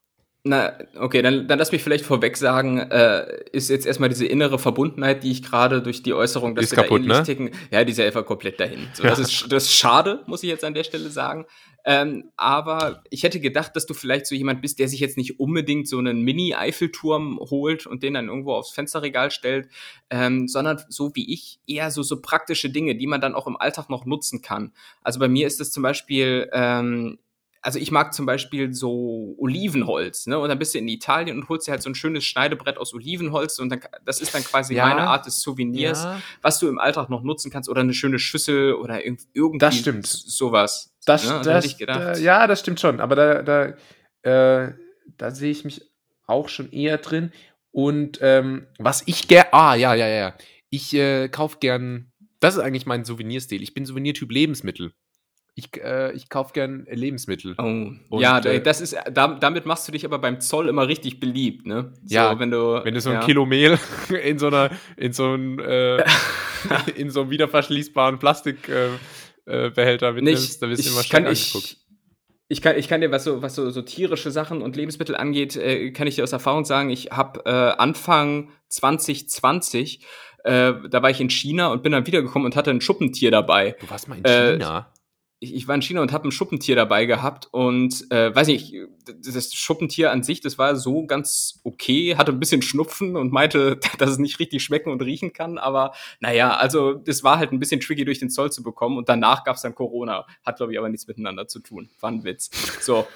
Na, 0.47 0.73
okay, 0.99 1.23
dann, 1.23 1.47
dann 1.47 1.57
lass 1.57 1.71
mich 1.71 1.81
vielleicht 1.81 2.05
vorweg 2.05 2.37
sagen, 2.37 2.77
äh, 2.77 3.25
ist 3.51 3.71
jetzt 3.71 3.87
erstmal 3.87 4.09
diese 4.09 4.27
innere 4.27 4.59
Verbundenheit, 4.59 5.23
die 5.23 5.31
ich 5.31 5.41
gerade 5.41 5.81
durch 5.81 6.03
die 6.03 6.13
Äußerung, 6.13 6.53
dass 6.53 6.65
Ist 6.65 6.71
wir 6.73 6.83
kaputt, 6.83 7.01
da 7.01 7.03
ähnlich 7.03 7.17
ne? 7.17 7.23
ticken, 7.23 7.49
ja, 7.71 7.83
die 7.83 7.91
ist 7.91 7.97
ja 7.97 8.05
einfach 8.05 8.27
komplett 8.27 8.59
dahin. 8.59 8.87
So, 8.93 9.01
das, 9.01 9.17
ist, 9.17 9.51
das 9.51 9.63
ist 9.63 9.73
schade, 9.73 10.21
muss 10.27 10.43
ich 10.43 10.49
jetzt 10.49 10.63
an 10.63 10.75
der 10.75 10.83
Stelle 10.83 11.09
sagen. 11.09 11.47
Ähm, 11.83 12.31
aber 12.37 13.01
ich 13.09 13.23
hätte 13.23 13.39
gedacht, 13.39 13.75
dass 13.75 13.87
du 13.87 13.95
vielleicht 13.95 14.27
so 14.27 14.35
jemand 14.35 14.61
bist, 14.61 14.77
der 14.77 14.87
sich 14.87 14.99
jetzt 14.99 15.17
nicht 15.17 15.39
unbedingt 15.39 15.87
so 15.87 15.97
einen 15.97 16.21
Mini-Eiffelturm 16.21 17.39
holt 17.39 17.87
und 17.87 18.03
den 18.03 18.13
dann 18.13 18.27
irgendwo 18.27 18.53
aufs 18.53 18.71
Fensterregal 18.71 19.31
stellt, 19.31 19.69
ähm, 20.11 20.47
sondern 20.47 20.79
so 20.89 21.15
wie 21.15 21.33
ich 21.33 21.59
eher 21.65 21.89
so, 21.89 22.03
so 22.03 22.21
praktische 22.21 22.69
Dinge, 22.69 22.95
die 22.95 23.07
man 23.07 23.19
dann 23.19 23.33
auch 23.33 23.47
im 23.47 23.57
Alltag 23.57 23.89
noch 23.89 24.05
nutzen 24.05 24.43
kann. 24.43 24.73
Also 25.01 25.19
bei 25.19 25.27
mir 25.27 25.47
ist 25.47 25.59
es 25.59 25.71
zum 25.71 25.81
Beispiel, 25.81 26.49
ähm, 26.53 27.17
also 27.65 27.79
ich 27.79 27.89
mag 27.89 28.13
zum 28.13 28.27
Beispiel 28.27 28.71
so 28.75 29.33
Olivenholz, 29.39 30.27
ne? 30.27 30.37
Und 30.37 30.49
dann 30.49 30.59
bist 30.59 30.75
du 30.75 30.77
in 30.77 30.87
Italien 30.87 31.35
und 31.39 31.49
holst 31.49 31.67
dir 31.67 31.71
halt 31.71 31.81
so 31.81 31.89
ein 31.89 31.95
schönes 31.95 32.23
Schneidebrett 32.23 32.77
aus 32.77 32.93
Olivenholz 32.93 33.57
und 33.57 33.69
dann, 33.69 33.81
das 34.05 34.21
ist 34.21 34.35
dann 34.35 34.43
quasi 34.43 34.75
Ja. 34.75 34.85
meine 34.85 35.07
Art 35.07 35.25
des 35.25 35.41
Souvenirs, 35.41 36.03
ja, 36.03 36.21
was 36.43 36.59
du 36.59 36.67
im 36.67 36.77
Alltag 36.77 37.09
noch 37.09 37.23
nutzen 37.23 37.49
kannst 37.49 37.67
oder 37.67 37.81
eine 37.81 37.95
schöne 37.95 38.19
Schüssel 38.19 38.75
oder 38.75 39.03
irgend, 39.03 39.21
irgendwie 39.33 39.57
Das 39.57 39.75
stimmt. 39.75 40.05
sowas. 40.05 40.93
das, 41.07 41.27
ne? 41.27 41.41
Das, 41.43 41.75
da, 41.77 42.15
ja, 42.17 42.45
das 42.45 42.59
stimmt 42.59 42.79
schon, 42.79 42.99
aber 42.99 43.15
da, 43.15 43.41
da, 43.41 44.65
äh, 44.65 44.73
da 45.17 45.31
sehe 45.31 45.49
ich 45.51 45.65
mich 45.65 45.81
auch 46.27 46.49
schon 46.49 46.71
eher 46.71 46.99
drin. 46.99 47.31
Und 47.71 48.19
ähm, 48.21 48.67
was 48.77 49.01
ich 49.07 49.27
gerne, 49.27 49.51
ah, 49.53 49.73
ja, 49.73 49.95
ja, 49.95 50.07
ja, 50.07 50.35
ich 50.69 50.93
äh, 50.93 51.29
kaufe 51.29 51.57
gern, 51.59 52.11
das 52.39 52.55
ist 52.55 52.61
eigentlich 52.61 52.85
mein 52.85 53.05
Souvenirstil. 53.05 53.63
Ich 53.63 53.73
bin 53.73 53.85
Souvenirtyp 53.87 54.31
Lebensmittel. 54.31 54.93
Ich, 55.57 55.81
äh, 55.81 56.11
ich 56.11 56.27
kaufe 56.27 56.51
gern 56.53 56.85
Lebensmittel. 56.91 57.55
Oh, 57.57 57.63
Und, 57.63 58.01
ja, 58.21 58.39
äh, 58.39 58.61
das 58.61 58.81
ist, 58.81 58.95
da, 59.09 59.29
damit 59.39 59.65
machst 59.65 59.87
du 59.87 59.93
dich 59.93 60.03
aber 60.03 60.19
beim 60.19 60.41
Zoll 60.41 60.67
immer 60.67 60.87
richtig 60.89 61.21
beliebt, 61.21 61.65
ne? 61.65 61.93
So, 62.03 62.13
Ja, 62.13 62.37
wenn 62.39 62.51
du, 62.51 62.81
Wenn 62.83 62.93
du 62.93 62.99
so 62.99 63.09
ein 63.11 63.21
ja. 63.21 63.25
Kilo 63.25 63.45
Mehl 63.45 63.79
in 64.23 64.37
so 64.37 64.47
einer, 64.47 64.69
in 64.97 65.13
so 65.13 65.31
einem, 65.31 65.57
äh, 65.59 66.03
in 66.97 67.09
so 67.09 67.21
einem 67.21 67.29
wiederverschließbaren 67.29 68.19
Plastikbehälter 68.19 68.99
äh, 69.45 69.69
Behälter 69.69 70.11
mitnimmst, 70.11 70.43
nicht, 70.43 70.61
dann 70.61 70.69
wirst 70.71 70.85
du 70.85 70.89
immer 70.89 70.99
kann, 71.03 71.05
stark 71.05 71.31
ich, 71.31 71.55
angeguckt. 71.55 71.77
ich, 72.49 72.61
kann, 72.61 72.77
ich 72.77 72.87
kann 72.89 72.99
dir, 72.99 73.11
was 73.11 73.23
so, 73.23 73.41
was 73.41 73.55
so, 73.55 73.69
so 73.69 73.81
tierische 73.81 74.31
Sachen 74.31 74.61
und 74.61 74.75
Lebensmittel 74.75 75.15
angeht, 75.15 75.55
äh, 75.55 75.91
kann 75.91 76.05
ich 76.07 76.15
dir 76.15 76.23
aus 76.23 76.33
Erfahrung 76.33 76.65
sagen, 76.65 76.89
ich 76.89 77.11
habe 77.11 77.41
äh, 77.45 77.49
Anfang 77.81 78.49
2020, 78.67 80.05
äh, 80.43 80.73
da 80.89 81.01
war 81.01 81.09
ich 81.09 81.21
in 81.21 81.29
China 81.29 81.67
und 81.67 81.81
bin 81.81 81.93
dann 81.93 82.05
wiedergekommen 82.05 82.45
und 82.45 82.55
hatte 82.57 82.71
ein 82.71 82.81
Schuppentier 82.81 83.31
dabei. 83.31 83.75
Du 83.79 83.89
warst 83.89 84.07
mal 84.09 84.17
in 84.17 84.25
Äh, 84.25 84.53
China. 84.53 84.91
Ich, 85.39 85.53
ich 85.53 85.67
war 85.67 85.75
in 85.75 85.81
China 85.81 86.01
und 86.01 86.11
habe 86.11 86.27
ein 86.27 86.31
Schuppentier 86.31 86.75
dabei 86.75 87.05
gehabt 87.05 87.47
und 87.51 88.09
äh, 88.11 88.33
weiß 88.33 88.47
nicht, 88.47 88.73
das 89.05 89.53
Schuppentier 89.53 90.11
an 90.11 90.23
sich, 90.23 90.41
das 90.41 90.57
war 90.57 90.75
so 90.75 91.05
ganz 91.05 91.59
okay, 91.63 92.15
hatte 92.15 92.31
ein 92.31 92.39
bisschen 92.39 92.61
Schnupfen 92.61 93.15
und 93.15 93.31
meinte, 93.31 93.79
dass 93.97 94.09
es 94.09 94.17
nicht 94.17 94.39
richtig 94.39 94.63
schmecken 94.63 94.91
und 94.91 95.01
riechen 95.01 95.33
kann, 95.33 95.57
aber 95.57 95.93
naja, 96.19 96.55
also 96.55 96.93
das 96.93 97.23
war 97.23 97.37
halt 97.37 97.51
ein 97.51 97.59
bisschen 97.59 97.81
tricky 97.81 98.05
durch 98.05 98.19
den 98.19 98.29
Zoll 98.29 98.51
zu 98.51 98.63
bekommen 98.63 98.97
und 98.97 99.09
danach 99.09 99.43
gab 99.43 99.57
es 99.57 99.61
dann 99.61 99.75
Corona. 99.75 100.25
Hat, 100.45 100.57
glaube 100.57 100.71
ich, 100.71 100.79
aber 100.79 100.89
nichts 100.89 101.07
miteinander 101.07 101.47
zu 101.47 101.59
tun. 101.59 101.89
War 101.99 102.11
ein 102.11 102.23
Witz. 102.23 102.49
So. 102.81 103.07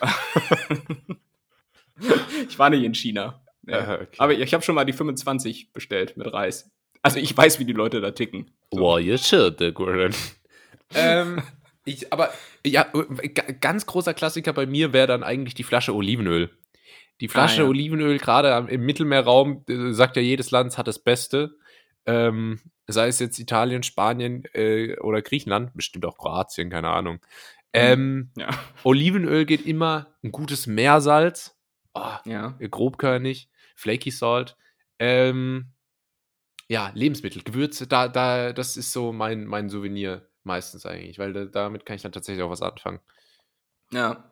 ich 2.49 2.59
war 2.59 2.69
nicht 2.69 2.83
in 2.83 2.93
China. 2.93 3.41
Ja. 3.65 3.95
Äh, 3.95 4.03
okay. 4.03 4.15
Aber 4.17 4.33
ich 4.33 4.53
habe 4.53 4.63
schon 4.63 4.75
mal 4.75 4.85
die 4.85 4.93
25 4.93 5.71
bestellt 5.71 6.17
mit 6.17 6.31
Reis. 6.31 6.69
Also 7.01 7.19
ich 7.19 7.35
weiß, 7.35 7.59
wie 7.59 7.65
die 7.65 7.73
Leute 7.73 8.01
da 8.01 8.11
ticken. 8.11 8.51
Wow, 8.71 8.99
you 8.99 9.17
should, 9.17 9.57
Gordon. 9.73 10.13
ähm, 10.93 11.41
ich, 11.89 12.13
aber 12.13 12.31
ja, 12.65 12.83
g- 12.93 13.53
ganz 13.59 13.85
großer 13.85 14.13
Klassiker 14.13 14.53
bei 14.53 14.65
mir 14.65 14.93
wäre 14.93 15.07
dann 15.07 15.23
eigentlich 15.23 15.55
die 15.55 15.63
Flasche 15.63 15.93
Olivenöl. 15.95 16.49
Die 17.21 17.27
Flasche 17.27 17.61
Ah, 17.61 17.63
ja. 17.65 17.69
Olivenöl, 17.69 18.17
gerade 18.17 18.71
im 18.71 18.85
Mittelmeerraum, 18.85 19.65
äh, 19.67 19.91
sagt 19.93 20.15
ja 20.15 20.21
jedes 20.21 20.51
Land 20.51 20.77
hat 20.77 20.87
das 20.87 20.99
Beste. 20.99 21.57
Ähm, 22.05 22.61
sei 22.87 23.07
es 23.09 23.19
jetzt 23.19 23.37
Italien, 23.39 23.83
Spanien 23.83 24.45
äh, 24.53 24.97
oder 24.99 25.21
Griechenland, 25.21 25.73
bestimmt 25.73 26.05
auch 26.05 26.17
Kroatien, 26.17 26.69
keine 26.69 26.89
Ahnung. 26.89 27.19
Ähm, 27.73 28.31
Ja. 28.37 28.49
Olivenöl 28.83 29.45
geht 29.45 29.65
immer 29.65 30.15
ein 30.23 30.31
gutes 30.31 30.65
Meersalz. 30.65 31.55
Oh, 31.93 32.15
Ja. 32.25 32.57
grobkörnig, 32.71 33.49
flaky 33.75 34.11
salt. 34.11 34.55
Ähm, 34.97 35.73
ja, 36.67 36.91
Lebensmittel, 36.93 37.43
Gewürze, 37.43 37.85
da, 37.87 38.07
da, 38.07 38.53
das 38.53 38.77
ist 38.77 38.91
so 38.91 39.11
mein, 39.11 39.45
mein 39.45 39.69
Souvenir 39.69 40.28
meistens 40.43 40.85
eigentlich, 40.85 41.19
weil 41.19 41.33
da, 41.33 41.45
damit 41.45 41.85
kann 41.85 41.95
ich 41.95 42.01
dann 42.01 42.11
tatsächlich 42.11 42.43
auch 42.43 42.49
was 42.49 42.61
anfangen. 42.61 42.99
Ja. 43.91 44.29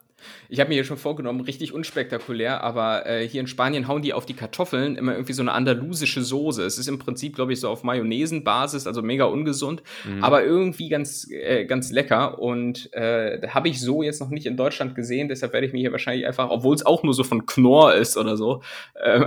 Ich 0.50 0.60
habe 0.60 0.70
mir 0.70 0.76
hier 0.76 0.84
schon 0.84 0.98
vorgenommen, 0.98 1.42
richtig 1.42 1.74
unspektakulär, 1.74 2.64
aber 2.64 3.06
äh, 3.06 3.28
hier 3.28 3.40
in 3.40 3.48
Spanien 3.48 3.88
hauen 3.88 4.02
die 4.02 4.14
auf 4.14 4.26
die 4.26 4.34
Kartoffeln 4.34 4.96
immer 4.96 5.12
irgendwie 5.12 5.34
so 5.34 5.44
eine 5.44 5.52
andalusische 5.52 6.24
Soße. 6.24 6.64
Es 6.64 6.78
ist 6.78 6.88
im 6.88 6.98
Prinzip, 6.98 7.36
glaube 7.36 7.54
ich, 7.54 7.60
so 7.60 7.70
auf 7.70 7.84
Mayonnaisenbasis, 7.84 8.88
also 8.88 9.04
mega 9.04 9.26
ungesund, 9.26 9.84
mhm. 10.06 10.24
aber 10.24 10.44
irgendwie 10.44 10.90
ganz, 10.90 11.30
äh, 11.30 11.66
ganz 11.66 11.92
lecker. 11.92 12.40
Und 12.40 12.92
äh, 12.94 13.48
habe 13.50 13.70
ich 13.70 13.80
so 13.80 14.02
jetzt 14.02 14.20
noch 14.20 14.30
nicht 14.30 14.48
in 14.48 14.58
Deutschland 14.58 14.96
gesehen, 14.96 15.28
deshalb 15.28 15.54
werde 15.54 15.68
ich 15.68 15.74
mir 15.74 15.80
hier 15.80 15.92
wahrscheinlich 15.92 16.26
einfach, 16.26 16.50
obwohl 16.50 16.74
es 16.74 16.86
auch 16.86 17.04
nur 17.04 17.14
so 17.14 17.24
von 17.24 17.46
Knorr 17.46 17.94
ist 17.94 18.18
oder 18.18 18.38
so, 18.38 18.64
ähm, 19.04 19.26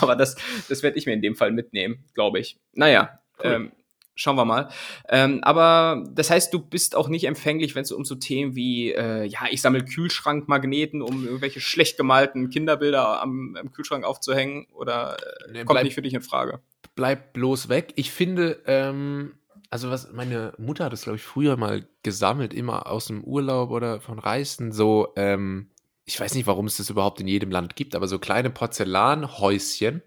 aber 0.00 0.16
das, 0.16 0.36
das 0.68 0.82
werde 0.82 0.96
ich 0.96 1.04
mir 1.04 1.12
in 1.12 1.22
dem 1.22 1.36
Fall 1.36 1.52
mitnehmen, 1.52 2.04
glaube 2.14 2.38
ich. 2.38 2.58
Naja, 2.72 3.20
cool. 3.44 3.52
ähm, 3.52 3.72
schauen 4.20 4.36
wir 4.36 4.44
mal. 4.44 4.68
Ähm, 5.08 5.40
aber 5.42 6.04
das 6.12 6.30
heißt, 6.30 6.52
du 6.52 6.60
bist 6.60 6.94
auch 6.94 7.08
nicht 7.08 7.24
empfänglich, 7.24 7.74
wenn 7.74 7.82
es 7.82 7.92
um 7.92 8.04
so 8.04 8.14
Themen 8.14 8.54
wie, 8.54 8.92
äh, 8.92 9.24
ja, 9.24 9.40
ich 9.50 9.62
sammle 9.62 9.84
Kühlschrankmagneten, 9.84 11.00
um 11.00 11.24
irgendwelche 11.24 11.60
schlecht 11.60 11.96
gemalten 11.96 12.50
Kinderbilder 12.50 13.22
am, 13.22 13.56
am 13.58 13.72
Kühlschrank 13.72 14.04
aufzuhängen 14.04 14.66
oder 14.74 15.16
äh, 15.48 15.64
kommt 15.64 15.70
bleib, 15.70 15.84
nicht 15.84 15.94
für 15.94 16.02
dich 16.02 16.12
in 16.12 16.20
Frage? 16.20 16.60
Bleib 16.94 17.32
bloß 17.32 17.70
weg. 17.70 17.94
Ich 17.96 18.10
finde, 18.10 18.62
ähm, 18.66 19.36
also 19.70 19.90
was, 19.90 20.12
meine 20.12 20.52
Mutter 20.58 20.84
hat 20.84 20.92
es, 20.92 21.02
glaube 21.02 21.16
ich, 21.16 21.22
früher 21.22 21.56
mal 21.56 21.88
gesammelt, 22.02 22.52
immer 22.52 22.88
aus 22.88 23.06
dem 23.06 23.24
Urlaub 23.24 23.70
oder 23.70 24.00
von 24.00 24.18
Reisen, 24.18 24.70
so, 24.70 25.14
ähm, 25.16 25.70
ich 26.04 26.20
weiß 26.20 26.34
nicht, 26.34 26.46
warum 26.46 26.66
es 26.66 26.76
das 26.76 26.90
überhaupt 26.90 27.20
in 27.20 27.28
jedem 27.28 27.50
Land 27.50 27.74
gibt, 27.74 27.94
aber 27.94 28.06
so 28.06 28.18
kleine 28.18 28.50
Porzellanhäuschen, 28.50 30.02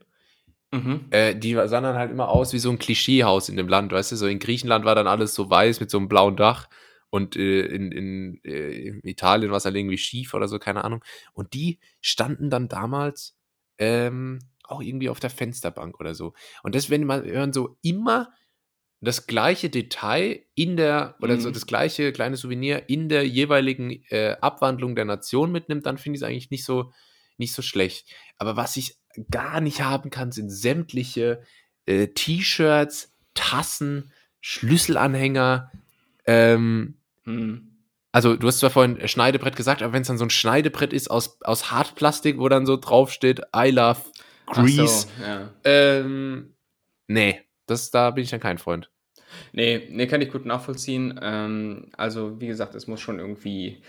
Mhm. 0.74 1.06
Äh, 1.12 1.36
die 1.36 1.54
sahen 1.54 1.84
dann 1.84 1.98
halt 1.98 2.10
immer 2.10 2.30
aus 2.30 2.52
wie 2.52 2.58
so 2.58 2.72
ein 2.72 2.80
Klischeehaus 2.80 3.48
in 3.48 3.58
dem 3.58 3.68
Land, 3.68 3.92
weißt 3.92 4.12
du? 4.12 4.16
So 4.16 4.26
in 4.26 4.40
Griechenland 4.40 4.86
war 4.86 4.96
dann 4.96 5.06
alles 5.06 5.36
so 5.36 5.48
weiß 5.48 5.80
mit 5.80 5.92
so 5.92 6.00
einem 6.00 6.10
blauen 6.10 6.36
Dach 6.36 6.68
und 7.12 7.36
äh, 7.36 7.62
in, 7.68 7.92
in, 7.92 8.44
äh, 8.44 8.88
in, 8.88 9.02
Italien 9.04 9.52
war 9.52 9.58
es 9.58 9.66
halt 9.66 9.76
irgendwie 9.76 10.00
schief 10.00 10.34
oder 10.34 10.48
so, 10.48 10.58
keine 10.58 10.84
Ahnung. 10.84 11.04
Und 11.34 11.54
die 11.54 11.80
standen 12.02 12.50
dann 12.50 12.70
damals 12.70 13.38
ähm, 13.78 14.40
auch 14.64 14.82
irgendwie 14.82 15.10
auf 15.10 15.20
der 15.20 15.30
Fensterbank 15.30 16.00
oder 16.00 16.16
so. 16.16 16.34
Und 16.64 16.74
das, 16.74 16.90
wenn 16.90 17.04
man 17.04 17.24
hören, 17.24 17.54
so 17.54 17.78
immer 17.84 18.34
das 19.00 19.28
gleiche 19.28 19.70
Detail 19.70 20.44
in 20.56 20.76
der, 20.76 21.16
oder 21.22 21.36
mhm. 21.36 21.42
so 21.42 21.52
das 21.52 21.68
gleiche 21.68 22.14
kleine 22.14 22.36
Souvenir 22.36 22.90
in 22.90 23.10
der 23.10 23.28
jeweiligen 23.28 23.92
äh, 24.10 24.38
Abwandlung 24.42 24.96
der 24.96 25.06
Nation 25.06 25.52
mitnimmt, 25.52 25.86
dann 25.86 26.00
finde 26.00 26.18
ich 26.18 26.24
es 26.24 26.28
eigentlich 26.28 26.50
nicht 26.50 26.66
so, 26.66 26.92
nicht 27.38 27.54
so 27.54 27.62
schlecht. 27.62 28.12
Aber 28.38 28.56
was 28.56 28.76
ich 28.76 28.98
gar 29.32 29.62
nicht 29.62 29.82
haben 29.82 30.10
kann, 30.10 30.32
sind 30.32 30.50
sämtliche 30.50 31.42
äh, 31.86 32.08
T-Shirts, 32.08 33.14
Tassen, 33.34 34.12
Schlüsselanhänger. 34.42 35.72
Ähm, 36.26 36.96
hm. 37.24 37.70
Also, 38.12 38.36
du 38.36 38.48
hast 38.48 38.60
zwar 38.60 38.70
vorhin 38.70 39.08
Schneidebrett 39.08 39.56
gesagt, 39.56 39.82
aber 39.82 39.94
wenn 39.94 40.04
es 40.04 40.08
dann 40.08 40.20
so 40.20 40.26
ein 40.26 40.30
Schneidebrett 40.30 40.94
ist 40.94 41.10
aus, 41.10 41.42
aus 41.42 41.72
Hartplastik, 41.72 42.38
wo 42.38 42.48
dann 42.48 42.66
so 42.66 42.78
draufsteht, 42.78 43.42
I 43.56 43.72
love 43.72 44.02
Grease. 44.46 45.08
So, 45.18 45.24
ja. 45.26 45.50
ähm, 45.64 46.54
nee, 47.08 47.42
das, 47.66 47.90
da 47.90 48.12
bin 48.12 48.24
ich 48.24 48.30
dann 48.30 48.40
kein 48.40 48.60
Freund. 48.60 48.92
Nee, 49.52 49.88
nee, 49.90 50.06
kann 50.06 50.22
ich 50.22 50.32
gut 50.32 50.46
nachvollziehen. 50.46 51.20
Ähm, 51.22 51.90
also, 51.98 52.40
wie 52.40 52.48
gesagt, 52.48 52.76
es 52.76 52.86
muss 52.88 53.02
schon 53.02 53.18
irgendwie 53.18 53.82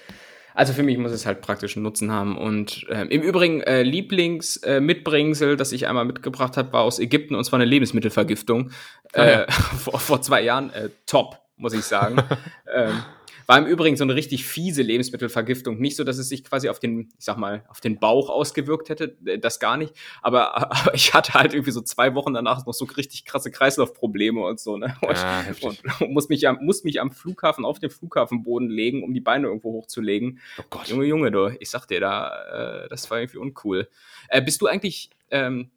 also 0.55 0.73
für 0.73 0.85
mich 0.85 0.97
muss 0.99 1.11
es 1.11 1.27
halt 1.27 1.41
praktischen 1.41 1.83
Nutzen 1.83 2.13
haben. 2.13 2.39
Und 2.39 2.87
äh, 2.89 3.03
im 3.07 3.23
Übrigen, 3.23 3.61
äh, 3.63 3.83
Lieblingsmitbringsel, 3.83 5.53
äh, 5.55 5.57
das 5.57 5.73
ich 5.73 5.89
einmal 5.89 6.05
mitgebracht 6.05 6.57
habe, 6.57 6.73
war 6.73 6.83
aus 6.83 7.01
Ägypten 7.01 7.35
und 7.35 7.45
zwar 7.45 7.59
eine 7.59 7.65
Lebensmittelvergiftung. 7.67 8.71
Ah, 9.13 9.25
ja. 9.25 9.43
Äh, 9.43 9.53
vor, 9.53 9.99
vor 9.99 10.23
zwei 10.23 10.43
Jahren. 10.43 10.71
Äh, 10.71 10.91
top, 11.07 11.39
muss 11.57 11.75
ich 11.75 11.85
sagen. 11.85 12.23
ähm, 12.75 13.03
war 13.47 13.59
im 13.59 13.67
Übrigen 13.67 13.97
so 13.97 14.05
eine 14.05 14.15
richtig 14.15 14.47
fiese 14.47 14.83
Lebensmittelvergiftung. 14.83 15.79
Nicht 15.79 15.97
so, 15.97 16.05
dass 16.05 16.19
es 16.19 16.29
sich 16.29 16.45
quasi 16.45 16.69
auf 16.69 16.79
den, 16.79 17.13
ich 17.19 17.25
sag 17.25 17.37
mal, 17.37 17.65
auf 17.69 17.81
den 17.81 17.99
Bauch 17.99 18.31
ausgewirkt 18.31 18.89
hätte, 18.89 19.17
äh, 19.27 19.39
das 19.39 19.61
gar 19.61 19.77
nicht. 19.77 19.95
Aber, 20.23 20.57
aber 20.73 20.95
ich 20.95 21.15
hatte 21.15 21.35
halt 21.35 21.55
irgendwie 21.55 21.71
so 21.71 21.81
zwei 21.81 22.15
Wochen 22.15 22.35
danach 22.35 22.65
noch 22.67 22.73
so 22.73 22.85
richtig 22.85 23.25
krasse 23.25 23.51
Kreislaufprobleme 23.51 24.41
und 24.41 24.61
so, 24.61 24.77
ne? 24.77 24.97
Und, 25.03 25.63
und, 25.63 26.01
und 26.01 26.11
muss, 26.13 26.29
mich 26.29 26.49
am, 26.49 26.59
muss 26.63 26.85
mich 26.85 27.01
am 27.01 27.11
Flughafen 27.11 27.65
auf 27.65 27.79
den 27.79 27.91
Flughafenboden 27.91 28.69
legen, 28.69 29.03
um 29.03 29.13
die 29.13 29.21
Beine 29.21 29.49
irgendwo 29.49 29.73
hochzulegen. 29.73 30.41
Oh 30.59 30.65
Gott. 30.71 30.89
Junge, 30.89 31.05
Junge, 31.05 31.31
du, 31.31 31.55
ich 31.61 31.71
sag 31.71 31.87
dir, 31.87 32.01
da, 32.01 32.85
äh, 32.85 32.89
das 32.89 33.11
war 33.11 33.21
irgendwie 33.21 33.39
uncool. 33.39 33.89
Äh, 34.29 34.43
bist 34.43 34.61
du 34.61 34.67
eigentlich, 34.67 35.11
ähm, 35.31 35.71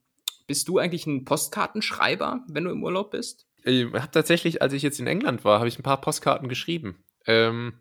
bist 0.46 0.68
du 0.68 0.78
eigentlich 0.78 1.06
ein 1.08 1.26
Postkartenschreiber, 1.26 2.46
wenn 2.48 2.64
du 2.64 2.72
im 2.72 2.84
Urlaub 2.84 3.12
bist? 3.12 3.46
Ich 3.64 3.86
habe 3.86 4.12
tatsächlich, 4.12 4.62
als 4.62 4.72
ich 4.72 4.82
jetzt 4.82 5.00
in 5.00 5.08
England 5.08 5.44
war, 5.44 5.60
habe 5.60 5.68
ich 5.68 5.78
ein 5.78 5.84
paar 5.84 6.00
Postkarten 6.00 6.48
geschrieben 6.48 7.04
ähm, 7.28 7.74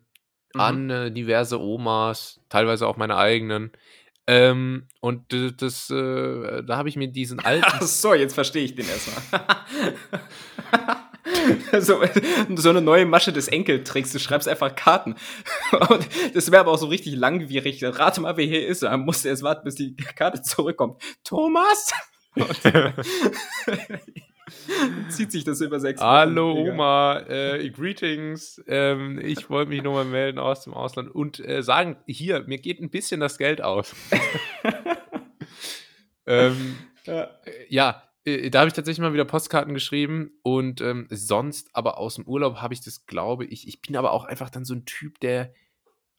mhm. 0.54 0.60
an 0.60 0.90
äh, 0.90 1.10
diverse 1.10 1.60
Omas, 1.60 2.40
teilweise 2.48 2.86
auch 2.86 2.96
meine 2.96 3.16
eigenen. 3.16 3.72
Ähm, 4.28 4.88
und 5.00 5.32
das, 5.62 5.88
äh, 5.90 6.62
da 6.64 6.76
habe 6.76 6.88
ich 6.88 6.96
mir 6.96 7.08
diesen 7.08 7.38
alten. 7.44 7.64
Ach 7.66 7.82
so, 7.82 8.12
jetzt 8.14 8.34
verstehe 8.34 8.64
ich 8.64 8.74
den 8.74 8.86
erstmal. 8.88 9.42
so, 11.80 12.02
so 12.56 12.70
eine 12.70 12.80
neue 12.80 13.06
Masche 13.06 13.32
des 13.32 13.48
Enkeltricks. 13.48 14.12
Du 14.12 14.18
schreibst 14.18 14.48
einfach 14.48 14.74
Karten. 14.74 15.14
Und 15.88 16.08
das 16.34 16.50
wäre 16.50 16.60
aber 16.60 16.72
auch 16.72 16.78
so 16.78 16.86
richtig 16.86 17.14
langwierig. 17.14 17.82
Rate 17.84 18.20
mal, 18.20 18.36
wer 18.36 18.46
hier 18.46 18.66
ist. 18.66 18.82
Dann 18.82 19.00
musst 19.00 19.24
du 19.24 19.28
erst 19.28 19.42
warten, 19.42 19.64
bis 19.64 19.76
die 19.76 19.94
Karte 19.96 20.42
zurückkommt. 20.42 21.00
Thomas? 21.22 21.92
Zieht 25.08 25.32
sich 25.32 25.44
das 25.44 25.60
über 25.60 25.80
sechs 25.80 26.00
Hallo 26.00 26.56
Wochen, 26.56 26.70
Oma, 26.70 27.20
äh, 27.28 27.68
Greetings. 27.70 28.62
Ähm, 28.66 29.18
ich 29.18 29.50
wollte 29.50 29.70
mich 29.70 29.82
nochmal 29.82 30.04
melden 30.04 30.38
aus 30.38 30.62
dem 30.62 30.74
Ausland 30.74 31.10
und 31.10 31.40
äh, 31.40 31.62
sagen, 31.62 31.96
hier, 32.06 32.44
mir 32.46 32.58
geht 32.58 32.80
ein 32.80 32.90
bisschen 32.90 33.20
das 33.20 33.38
Geld 33.38 33.60
aus. 33.60 33.94
ähm, 36.26 36.76
ja, 37.04 37.30
ja 37.68 38.02
äh, 38.24 38.50
da 38.50 38.60
habe 38.60 38.68
ich 38.68 38.74
tatsächlich 38.74 39.00
mal 39.00 39.12
wieder 39.12 39.24
Postkarten 39.24 39.74
geschrieben 39.74 40.32
und 40.42 40.80
ähm, 40.80 41.06
sonst 41.10 41.74
aber 41.74 41.98
aus 41.98 42.16
dem 42.16 42.26
Urlaub 42.26 42.56
habe 42.56 42.74
ich 42.74 42.80
das, 42.80 43.06
glaube 43.06 43.44
ich. 43.46 43.66
Ich 43.66 43.80
bin 43.80 43.96
aber 43.96 44.12
auch 44.12 44.24
einfach 44.24 44.50
dann 44.50 44.64
so 44.64 44.74
ein 44.74 44.84
Typ, 44.84 45.18
der, 45.20 45.52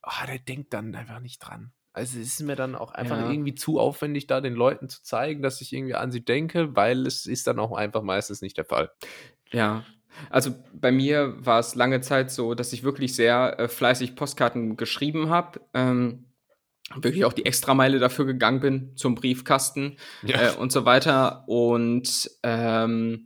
oh, 0.03 0.25
der 0.27 0.39
denkt 0.39 0.73
dann 0.73 0.95
einfach 0.95 1.19
nicht 1.19 1.39
dran. 1.39 1.71
Also 1.97 2.19
es 2.19 2.27
ist 2.27 2.43
mir 2.43 2.55
dann 2.55 2.75
auch 2.75 2.91
einfach 2.91 3.19
ja. 3.19 3.31
irgendwie 3.31 3.55
zu 3.55 3.79
aufwendig, 3.79 4.27
da 4.27 4.39
den 4.39 4.53
Leuten 4.53 4.87
zu 4.87 5.01
zeigen, 5.01 5.41
dass 5.41 5.61
ich 5.61 5.73
irgendwie 5.73 5.95
an 5.95 6.11
sie 6.11 6.23
denke, 6.23 6.75
weil 6.75 7.07
es 7.07 7.25
ist 7.25 7.47
dann 7.47 7.57
auch 7.57 7.75
einfach 7.75 8.03
meistens 8.03 8.43
nicht 8.43 8.55
der 8.55 8.65
Fall. 8.65 8.91
Ja. 9.51 9.83
Also 10.29 10.51
bei 10.73 10.91
mir 10.91 11.33
war 11.39 11.59
es 11.59 11.73
lange 11.73 12.01
Zeit 12.01 12.29
so, 12.29 12.53
dass 12.53 12.71
ich 12.71 12.83
wirklich 12.83 13.15
sehr 13.15 13.59
äh, 13.59 13.67
fleißig 13.67 14.15
Postkarten 14.15 14.77
geschrieben 14.77 15.29
habe. 15.29 15.59
Ähm, 15.73 16.25
wirklich 16.95 17.25
auch 17.25 17.33
die 17.33 17.47
Extrameile 17.47 17.97
dafür 17.97 18.25
gegangen 18.25 18.59
bin 18.59 18.95
zum 18.95 19.15
Briefkasten 19.15 19.97
ja. 20.21 20.53
äh, 20.53 20.55
und 20.55 20.71
so 20.71 20.85
weiter. 20.85 21.47
Und 21.47 22.29
ähm, 22.43 23.25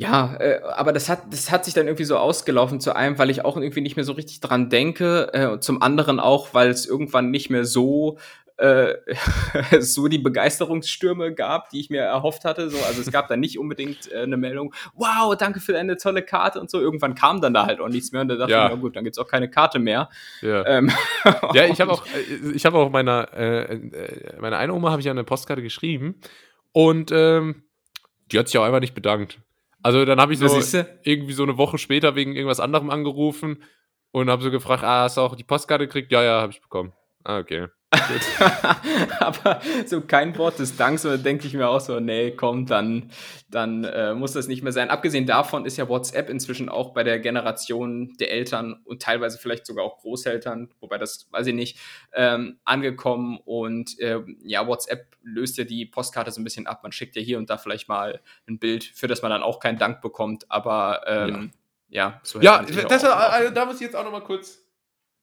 ja, 0.00 0.36
äh, 0.38 0.60
aber 0.62 0.92
das 0.92 1.08
hat, 1.08 1.24
das 1.32 1.50
hat 1.50 1.64
sich 1.64 1.74
dann 1.74 1.88
irgendwie 1.88 2.04
so 2.04 2.16
ausgelaufen. 2.16 2.78
Zu 2.78 2.94
einem, 2.94 3.18
weil 3.18 3.30
ich 3.30 3.44
auch 3.44 3.56
irgendwie 3.56 3.80
nicht 3.80 3.96
mehr 3.96 4.04
so 4.04 4.12
richtig 4.12 4.38
dran 4.38 4.70
denke. 4.70 5.30
Äh, 5.32 5.46
und 5.48 5.64
zum 5.64 5.82
anderen 5.82 6.20
auch, 6.20 6.54
weil 6.54 6.70
es 6.70 6.86
irgendwann 6.86 7.32
nicht 7.32 7.50
mehr 7.50 7.64
so 7.64 8.16
äh, 8.58 8.94
so 9.80 10.06
die 10.06 10.18
Begeisterungsstürme 10.18 11.34
gab, 11.34 11.70
die 11.70 11.80
ich 11.80 11.90
mir 11.90 12.02
erhofft 12.02 12.44
hatte. 12.44 12.70
So, 12.70 12.78
also 12.84 13.00
es 13.00 13.10
gab 13.10 13.26
da 13.26 13.36
nicht 13.36 13.58
unbedingt 13.58 14.12
äh, 14.12 14.18
eine 14.18 14.36
Meldung, 14.36 14.72
wow, 14.94 15.34
danke 15.36 15.58
für 15.58 15.72
deine 15.72 15.96
tolle 15.96 16.22
Karte 16.22 16.60
und 16.60 16.70
so. 16.70 16.80
Irgendwann 16.80 17.16
kam 17.16 17.40
dann 17.40 17.52
da 17.52 17.66
halt 17.66 17.80
auch 17.80 17.88
nichts 17.88 18.12
mehr 18.12 18.20
und 18.20 18.28
da 18.28 18.36
dachte 18.36 18.52
ja. 18.52 18.66
ich, 18.66 18.70
na 18.70 18.80
gut, 18.80 18.94
dann 18.94 19.02
gibt's 19.02 19.18
auch 19.18 19.28
keine 19.28 19.50
Karte 19.50 19.80
mehr. 19.80 20.10
Ja, 20.42 20.64
ähm, 20.66 20.92
ja 21.54 21.64
ich 21.64 21.80
habe 21.80 21.90
auch, 21.90 22.06
äh, 22.06 22.52
ich 22.52 22.64
habe 22.66 22.78
auch 22.78 22.90
meiner, 22.90 23.28
äh, 23.34 23.74
äh, 23.74 24.40
meiner 24.40 24.58
eine 24.58 24.72
Oma 24.74 24.92
habe 24.92 25.00
ich 25.00 25.10
eine 25.10 25.24
Postkarte 25.24 25.62
geschrieben 25.62 26.20
und 26.70 27.10
ähm, 27.12 27.64
die 28.30 28.38
hat 28.38 28.46
sich 28.46 28.58
auch 28.58 28.64
einfach 28.64 28.80
nicht 28.80 28.94
bedankt. 28.94 29.40
Also 29.82 30.04
dann 30.04 30.20
habe 30.20 30.32
ich 30.32 30.38
so 30.38 30.46
irgendwie 31.04 31.32
so 31.32 31.42
eine 31.44 31.56
Woche 31.56 31.78
später 31.78 32.14
wegen 32.14 32.34
irgendwas 32.34 32.60
anderem 32.60 32.90
angerufen 32.90 33.62
und 34.10 34.30
habe 34.30 34.42
so 34.42 34.50
gefragt, 34.50 34.82
ah, 34.82 35.02
hast 35.04 35.16
du 35.16 35.20
auch 35.20 35.36
die 35.36 35.44
Postkarte 35.44 35.86
gekriegt? 35.86 36.10
Ja, 36.12 36.22
ja, 36.22 36.40
habe 36.40 36.52
ich 36.52 36.60
bekommen. 36.60 36.92
Ah, 37.24 37.38
okay. 37.38 37.68
aber 39.20 39.62
so 39.86 40.02
kein 40.02 40.36
Wort 40.36 40.58
des 40.58 40.76
Danks, 40.76 41.06
oder 41.06 41.16
denke 41.16 41.46
ich 41.46 41.54
mir 41.54 41.68
auch 41.68 41.80
so, 41.80 42.00
nee, 42.00 42.32
komm, 42.32 42.66
dann, 42.66 43.10
dann 43.48 43.84
äh, 43.84 44.12
muss 44.12 44.32
das 44.32 44.46
nicht 44.46 44.62
mehr 44.62 44.72
sein. 44.72 44.90
Abgesehen 44.90 45.24
davon 45.24 45.64
ist 45.64 45.78
ja 45.78 45.88
WhatsApp 45.88 46.28
inzwischen 46.28 46.68
auch 46.68 46.92
bei 46.92 47.02
der 47.02 47.18
Generation 47.18 48.12
der 48.20 48.30
Eltern 48.30 48.82
und 48.84 49.00
teilweise 49.00 49.38
vielleicht 49.38 49.64
sogar 49.64 49.86
auch 49.86 49.98
Großeltern, 49.98 50.68
wobei 50.80 50.98
das 50.98 51.28
weiß 51.30 51.46
ich 51.46 51.54
nicht, 51.54 51.78
ähm, 52.12 52.58
angekommen. 52.64 53.38
Und 53.42 53.98
äh, 54.00 54.20
ja, 54.42 54.66
WhatsApp 54.66 55.16
löst 55.22 55.56
ja 55.56 55.64
die 55.64 55.86
Postkarte 55.86 56.30
so 56.30 56.42
ein 56.42 56.44
bisschen 56.44 56.66
ab. 56.66 56.82
Man 56.82 56.92
schickt 56.92 57.16
ja 57.16 57.22
hier 57.22 57.38
und 57.38 57.48
da 57.48 57.56
vielleicht 57.56 57.88
mal 57.88 58.20
ein 58.46 58.58
Bild, 58.58 58.84
für 58.84 59.06
das 59.06 59.22
man 59.22 59.30
dann 59.30 59.42
auch 59.42 59.60
keinen 59.60 59.78
Dank 59.78 60.02
bekommt, 60.02 60.44
aber 60.50 61.02
ähm, 61.06 61.30
ja. 61.30 61.48
Ja, 61.90 62.20
so 62.22 62.38
ja 62.42 62.62
das, 62.62 63.02
also, 63.02 63.54
da 63.54 63.64
muss 63.64 63.76
ich 63.76 63.80
jetzt 63.80 63.96
auch 63.96 64.04
noch 64.04 64.12
mal 64.12 64.20
kurz 64.20 64.62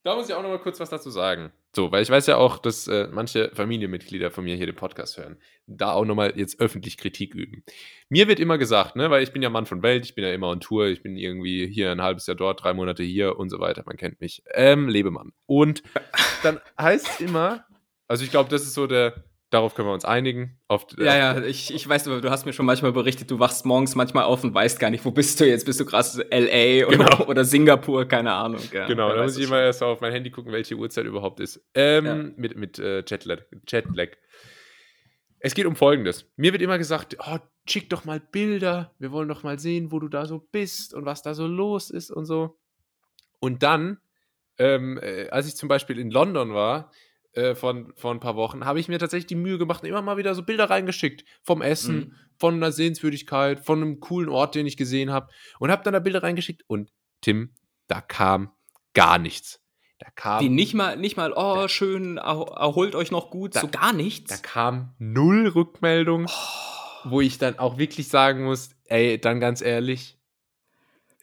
da 0.06 0.16
muss 0.16 0.30
ich 0.30 0.36
auch 0.36 0.44
noch 0.44 0.50
mal 0.50 0.60
kurz 0.60 0.80
was 0.80 0.92
dazu 0.92 1.10
sagen. 1.10 1.52
So, 1.76 1.92
weil 1.92 2.04
ich 2.04 2.12
weiß 2.12 2.28
ja 2.28 2.38
auch, 2.38 2.60
dass 2.60 2.88
äh, 2.88 3.08
manche 3.12 3.50
Familienmitglieder 3.56 4.30
von 4.30 4.44
mir 4.44 4.56
hier 4.56 4.68
den 4.68 4.76
Podcast 4.76 5.18
hören. 5.18 5.38
Da 5.66 5.94
auch 5.94 6.06
noch 6.06 6.14
mal 6.14 6.32
jetzt 6.36 6.60
öffentlich 6.60 6.98
Kritik 6.98 7.34
üben. 7.34 7.64
Mir 8.08 8.28
wird 8.28 8.40
immer 8.40 8.60
gesagt, 8.60 8.96
ne, 8.96 9.10
weil 9.10 9.24
ich 9.24 9.34
bin 9.34 9.42
ja 9.42 9.50
Mann 9.50 9.66
von 9.66 9.82
Welt, 9.82 10.06
ich 10.06 10.14
bin 10.14 10.24
ja 10.24 10.32
immer 10.32 10.50
on 10.50 10.60
Tour, 10.60 10.86
ich 10.86 11.02
bin 11.02 11.18
irgendwie 11.18 11.66
hier 11.68 11.92
ein 11.92 12.04
halbes 12.04 12.28
Jahr 12.28 12.36
dort, 12.36 12.64
drei 12.64 12.76
Monate 12.76 13.02
hier 13.02 13.40
und 13.40 13.50
so 13.50 13.60
weiter. 13.60 13.82
Man 13.88 13.98
kennt 13.98 14.22
mich. 14.22 14.44
Ähm, 14.54 14.88
Lebemann. 14.88 15.34
Und 15.48 15.82
dann 16.44 16.62
heißt 16.80 17.10
es 17.10 17.20
immer, 17.22 17.66
also 18.08 18.24
ich 18.24 18.30
glaube, 18.30 18.52
das 18.52 18.62
ist 18.62 18.76
so 18.76 18.86
der, 18.86 19.24
darauf 19.50 19.76
können 19.76 19.88
wir 19.88 19.94
uns 19.94 20.06
einigen. 20.06 20.60
Auf, 20.68 20.88
ja, 20.98 21.16
ja, 21.16 21.44
ich, 21.44 21.74
ich 21.74 21.88
weiß, 21.88 22.04
du 22.04 22.30
hast 22.30 22.46
mir 22.46 22.54
schon 22.54 22.66
manchmal 22.66 22.92
berichtet, 22.92 23.32
du 23.32 23.40
wachst 23.40 23.66
morgens 23.66 23.96
manchmal 23.96 24.26
auf 24.26 24.44
und 24.44 24.54
weißt 24.54 24.80
gar 24.80 24.90
nicht, 24.90 25.06
wo 25.06 25.12
bist 25.12 25.40
du 25.40 25.48
jetzt? 25.48 25.66
Bist 25.66 25.80
du 25.80 25.86
gerade 25.86 26.32
L.A. 26.32 26.90
Genau. 26.90 27.06
Oder, 27.06 27.30
oder, 27.30 27.46
Singapur? 27.46 28.06
Keine 28.06 28.34
Ahnung. 28.34 28.62
Ja, 28.72 28.88
genau, 28.88 29.14
da 29.14 29.24
muss 29.24 29.38
ich 29.38 29.46
immer 29.46 29.62
erst 29.62 29.84
auf 29.84 30.02
mein 30.02 30.12
Handy 30.12 30.32
gucken, 30.32 30.52
welche 30.52 30.76
Uhrzeit 30.76 31.06
überhaupt 31.06 31.40
ist. 31.40 31.64
Ähm, 31.74 32.06
ja. 32.06 32.16
Mit, 32.16 32.56
mit 32.58 32.80
äh, 32.80 33.04
Jetlag, 33.06 33.44
Jetlag. 33.68 34.10
Es 35.40 35.54
geht 35.54 35.66
um 35.66 35.76
Folgendes. 35.76 36.26
Mir 36.38 36.54
wird 36.54 36.62
immer 36.62 36.78
gesagt, 36.78 37.18
oh, 37.20 37.38
schick 37.70 37.90
doch 37.90 38.04
mal 38.04 38.20
Bilder. 38.20 38.94
Wir 38.98 39.12
wollen 39.12 39.28
doch 39.28 39.44
mal 39.44 39.60
sehen, 39.60 39.92
wo 39.92 40.00
du 40.00 40.08
da 40.08 40.26
so 40.26 40.40
bist 40.40 40.94
und 40.94 41.06
was 41.06 41.22
da 41.22 41.34
so 41.34 41.46
los 41.46 41.92
ist 41.92 42.10
und 42.10 42.26
so. 42.26 42.58
Und 43.40 43.62
dann, 43.62 44.00
ähm, 44.58 44.98
äh, 45.02 45.30
als 45.30 45.48
ich 45.48 45.56
zum 45.56 45.70
Beispiel 45.70 46.00
in 46.00 46.10
London 46.10 46.54
war, 46.54 46.92
äh, 47.36 47.56
von, 47.56 47.94
von 47.96 48.18
ein 48.18 48.20
paar 48.20 48.36
Wochen, 48.36 48.66
habe 48.66 48.80
ich 48.80 48.88
mir 48.88 49.00
tatsächlich 49.00 49.28
die 49.28 49.36
Mühe 49.36 49.58
gemacht 49.58 49.84
und 49.84 49.90
immer 49.90 50.02
mal 50.02 50.18
wieder 50.18 50.36
so 50.36 50.44
Bilder 50.44 50.70
reingeschickt. 50.70 51.26
Vom 51.44 51.62
Essen, 51.62 51.96
mhm. 51.96 52.14
von 52.38 52.56
einer 52.56 52.72
Sehenswürdigkeit, 52.72 53.60
von 53.60 53.82
einem 53.82 54.00
coolen 54.00 54.30
Ort, 54.30 54.56
den 54.56 54.66
ich 54.66 54.78
gesehen 54.78 55.12
habe. 55.12 55.30
Und 55.60 55.72
habe 55.72 55.84
dann 55.84 55.94
da 55.94 56.00
Bilder 56.00 56.24
reingeschickt. 56.24 56.64
Und 56.68 56.92
Tim, 57.22 57.54
da 57.88 58.02
kam 58.02 58.52
gar 58.94 59.18
nichts. 59.18 59.62
Da 60.00 60.08
kam. 60.16 60.42
Die 60.42 60.50
nicht 60.50 60.74
mal, 60.74 60.98
nicht 60.98 61.18
mal, 61.18 61.32
oh, 61.32 61.56
da, 61.56 61.70
schön, 61.70 62.18
erholt 62.18 62.96
euch 62.96 63.12
noch 63.12 63.30
gut, 63.30 63.56
da, 63.56 63.62
so 63.62 63.68
gar 63.68 63.94
nichts. 63.94 64.30
Da 64.30 64.38
kam 64.38 64.94
null 64.98 65.48
Rückmeldung, 65.48 66.26
oh. 66.28 67.10
wo 67.10 67.22
ich 67.22 67.38
dann 67.38 67.60
auch 67.60 67.78
wirklich 67.78 68.10
sagen 68.10 68.44
muss, 68.44 68.72
ey, 68.86 69.20
dann 69.20 69.40
ganz 69.40 69.62
ehrlich, 69.62 70.18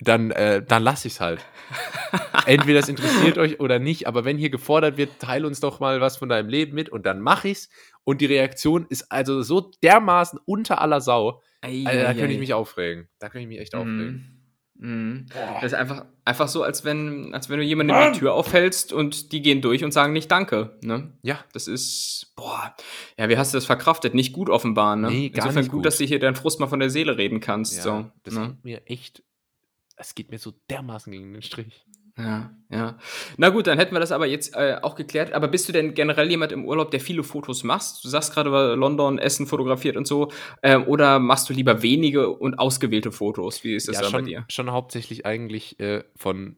dann, 0.01 0.31
äh, 0.31 0.65
dann 0.65 0.83
lass 0.83 1.05
ich's 1.05 1.21
halt. 1.21 1.45
Entweder 2.47 2.81
es 2.81 2.89
interessiert 2.89 3.39
euch 3.39 3.61
oder 3.61 3.79
nicht, 3.79 4.07
aber 4.07 4.25
wenn 4.25 4.39
hier 4.39 4.51
gefordert 4.51 4.97
wird, 4.97 5.19
teil 5.19 5.45
uns 5.45 5.61
doch 5.61 5.81
mal 5.81 6.01
was 6.01 6.17
von 6.17 6.29
deinem 6.29 6.49
Leben 6.49 6.75
mit 6.75 6.89
und 6.89 7.07
dann 7.07 7.21
mach 7.21 7.45
ich's. 7.45 7.69
Und 8.05 8.21
die 8.21 8.27
Reaktion 8.27 8.87
ist 8.89 9.13
also 9.13 9.43
so 9.43 9.71
dermaßen 9.83 10.41
unter 10.45 10.81
aller 10.81 11.01
Sau. 11.01 11.41
Ei, 11.61 11.85
also, 11.87 12.03
da 12.03 12.15
könnte 12.15 12.33
ich 12.33 12.41
mich 12.41 12.55
aufregen. 12.55 13.09
Da 13.21 13.29
könnte 13.29 13.43
ich 13.43 13.49
mich 13.49 13.61
echt 13.61 13.75
mm. 13.75 13.77
aufregen. 13.77 14.39
Mm. 14.75 15.27
Das 15.61 15.73
ist 15.73 15.75
einfach, 15.75 16.07
einfach 16.25 16.49
so, 16.49 16.65
als 16.65 16.85
wenn, 16.85 17.33
als 17.33 17.49
wenn 17.49 17.59
du 17.59 17.65
jemandem 17.65 18.13
die 18.13 18.19
Tür 18.19 18.35
aufhältst 18.35 18.93
und 18.93 19.31
die 19.31 19.41
gehen 19.41 19.63
durch 19.63 19.85
und 19.85 19.93
sagen 19.93 20.13
nicht 20.13 20.29
Danke. 20.33 20.77
Ne? 20.83 21.13
Ja. 21.23 21.45
Das 21.53 21.69
ist, 21.69 22.33
boah, 22.35 22.75
ja, 23.17 23.29
wie 23.29 23.37
hast 23.37 23.55
du 23.55 23.59
das 23.59 23.67
verkraftet? 23.67 24.15
Nicht 24.15 24.33
gut 24.33 24.51
offenbar, 24.51 24.97
ne? 24.97 25.09
Nee, 25.09 25.29
gar 25.29 25.45
Insofern 25.45 25.63
nicht 25.63 25.71
gut, 25.71 25.79
gut, 25.79 25.87
dass 25.87 25.99
du 25.99 26.05
hier 26.05 26.19
deinen 26.19 26.35
Frust 26.35 26.59
mal 26.59 26.67
von 26.67 26.81
der 26.81 26.91
Seele 26.91 27.17
reden 27.17 27.39
kannst. 27.39 27.77
Ja, 27.77 27.83
so, 27.83 28.11
das 28.25 28.35
ne? 28.35 28.59
mir 28.65 28.83
echt 28.87 29.23
es 30.03 30.15
geht 30.15 30.31
mir 30.31 30.39
so 30.39 30.53
dermaßen 30.69 31.13
gegen 31.13 31.33
den 31.33 31.43
Strich. 31.43 31.87
Ja, 32.19 32.51
ja. 32.71 32.99
Na 33.37 33.49
gut, 33.49 33.67
dann 33.67 33.79
hätten 33.79 33.95
wir 33.95 34.01
das 34.01 34.13
aber 34.13 34.27
jetzt 34.27 34.55
äh, 34.55 34.77
auch 34.83 34.95
geklärt. 34.95 35.33
Aber 35.33 35.49
bist 35.49 35.69
du 35.69 35.73
denn 35.73 35.95
generell 35.95 36.31
jemand 36.31 36.53
im 36.53 36.65
Urlaub, 36.65 36.91
der 36.91 37.01
viele 37.01 37.23
Fotos 37.23 37.65
machst? 37.65 38.05
Du 38.05 38.09
sagst 38.09 38.35
gerade 38.35 38.51
über 38.51 38.77
London, 38.77 39.19
Essen 39.19 39.47
fotografiert 39.47 39.97
und 39.97 40.07
so. 40.07 40.31
Ähm, 40.63 40.87
oder 40.87 41.19
machst 41.19 41.49
du 41.49 41.55
lieber 41.55 41.83
wenige 41.83 42.29
und 42.31 42.59
ausgewählte 42.59 43.13
Fotos? 43.13 43.65
Wie 43.65 43.75
ist 43.75 43.89
das 43.89 43.97
ja, 43.97 44.05
schon, 44.05 44.13
bei 44.13 44.23
dir? 44.23 44.45
Schon 44.51 44.71
hauptsächlich 44.71 45.25
eigentlich 45.25 45.81
äh, 45.81 46.05
von 46.17 46.57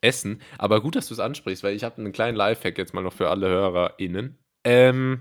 Essen. 0.00 0.40
Aber 0.56 0.80
gut, 0.80 0.96
dass 0.96 1.08
du 1.08 1.14
es 1.14 1.20
ansprichst, 1.20 1.64
weil 1.64 1.74
ich 1.74 1.84
habe 1.84 1.98
einen 1.98 2.12
kleinen 2.12 2.36
Lifehack 2.36 2.78
jetzt 2.78 2.94
mal 2.94 3.02
noch 3.02 3.12
für 3.12 3.28
alle 3.28 3.48
HörerInnen. 3.48 4.38
Ähm, 4.64 5.20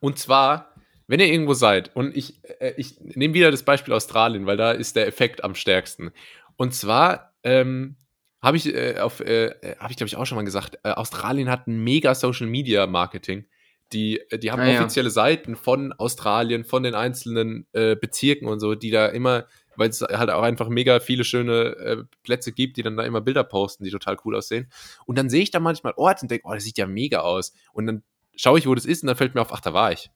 und 0.00 0.18
zwar 0.18 0.72
wenn 1.08 1.20
ihr 1.20 1.26
irgendwo 1.26 1.52
seid 1.52 1.94
und 1.94 2.16
ich, 2.16 2.40
äh, 2.60 2.72
ich 2.78 2.98
nehme 3.00 3.34
wieder 3.34 3.50
das 3.50 3.64
Beispiel 3.64 3.92
Australien, 3.92 4.46
weil 4.46 4.56
da 4.56 4.72
ist 4.72 4.96
der 4.96 5.06
Effekt 5.06 5.44
am 5.44 5.54
stärksten. 5.54 6.10
Und 6.56 6.74
zwar 6.74 7.34
ähm, 7.42 7.96
habe 8.42 8.56
ich 8.56 8.74
äh, 8.74 8.98
auf, 8.98 9.20
äh, 9.20 9.76
habe 9.78 9.90
ich 9.90 9.96
glaube 9.96 10.08
ich 10.08 10.16
auch 10.16 10.26
schon 10.26 10.36
mal 10.36 10.44
gesagt, 10.44 10.78
äh, 10.82 10.90
Australien 10.90 11.48
hat 11.48 11.66
ein 11.68 11.82
mega 11.82 12.14
Social 12.14 12.46
Media 12.46 12.86
Marketing. 12.86 13.46
Die, 13.92 14.18
äh, 14.30 14.38
die 14.38 14.50
haben 14.50 14.60
ah, 14.60 14.70
offizielle 14.70 15.08
ja. 15.08 15.12
Seiten 15.12 15.54
von 15.54 15.92
Australien, 15.92 16.64
von 16.64 16.82
den 16.82 16.94
einzelnen 16.94 17.66
äh, 17.72 17.94
Bezirken 17.94 18.48
und 18.48 18.58
so, 18.58 18.74
die 18.74 18.90
da 18.90 19.06
immer, 19.06 19.46
weil 19.76 19.90
es 19.90 20.00
halt 20.00 20.30
auch 20.30 20.42
einfach 20.42 20.68
mega 20.68 20.98
viele 20.98 21.24
schöne 21.24 21.76
äh, 21.76 21.96
Plätze 22.24 22.52
gibt, 22.52 22.76
die 22.76 22.82
dann 22.82 22.96
da 22.96 23.04
immer 23.04 23.20
Bilder 23.20 23.44
posten, 23.44 23.84
die 23.84 23.90
total 23.90 24.16
cool 24.24 24.36
aussehen. 24.36 24.70
Und 25.06 25.18
dann 25.18 25.30
sehe 25.30 25.42
ich 25.42 25.50
da 25.50 25.60
manchmal 25.60 25.92
Orte 25.96 26.22
und 26.22 26.30
denke, 26.30 26.46
oh, 26.46 26.52
das 26.52 26.64
sieht 26.64 26.78
ja 26.78 26.86
mega 26.86 27.20
aus. 27.20 27.52
Und 27.72 27.86
dann 27.86 28.02
schaue 28.34 28.58
ich, 28.58 28.66
wo 28.66 28.74
das 28.74 28.86
ist, 28.86 29.02
und 29.02 29.06
dann 29.06 29.16
fällt 29.16 29.34
mir 29.34 29.42
auf, 29.42 29.52
ach, 29.52 29.60
da 29.60 29.72
war 29.72 29.92
ich. 29.92 30.10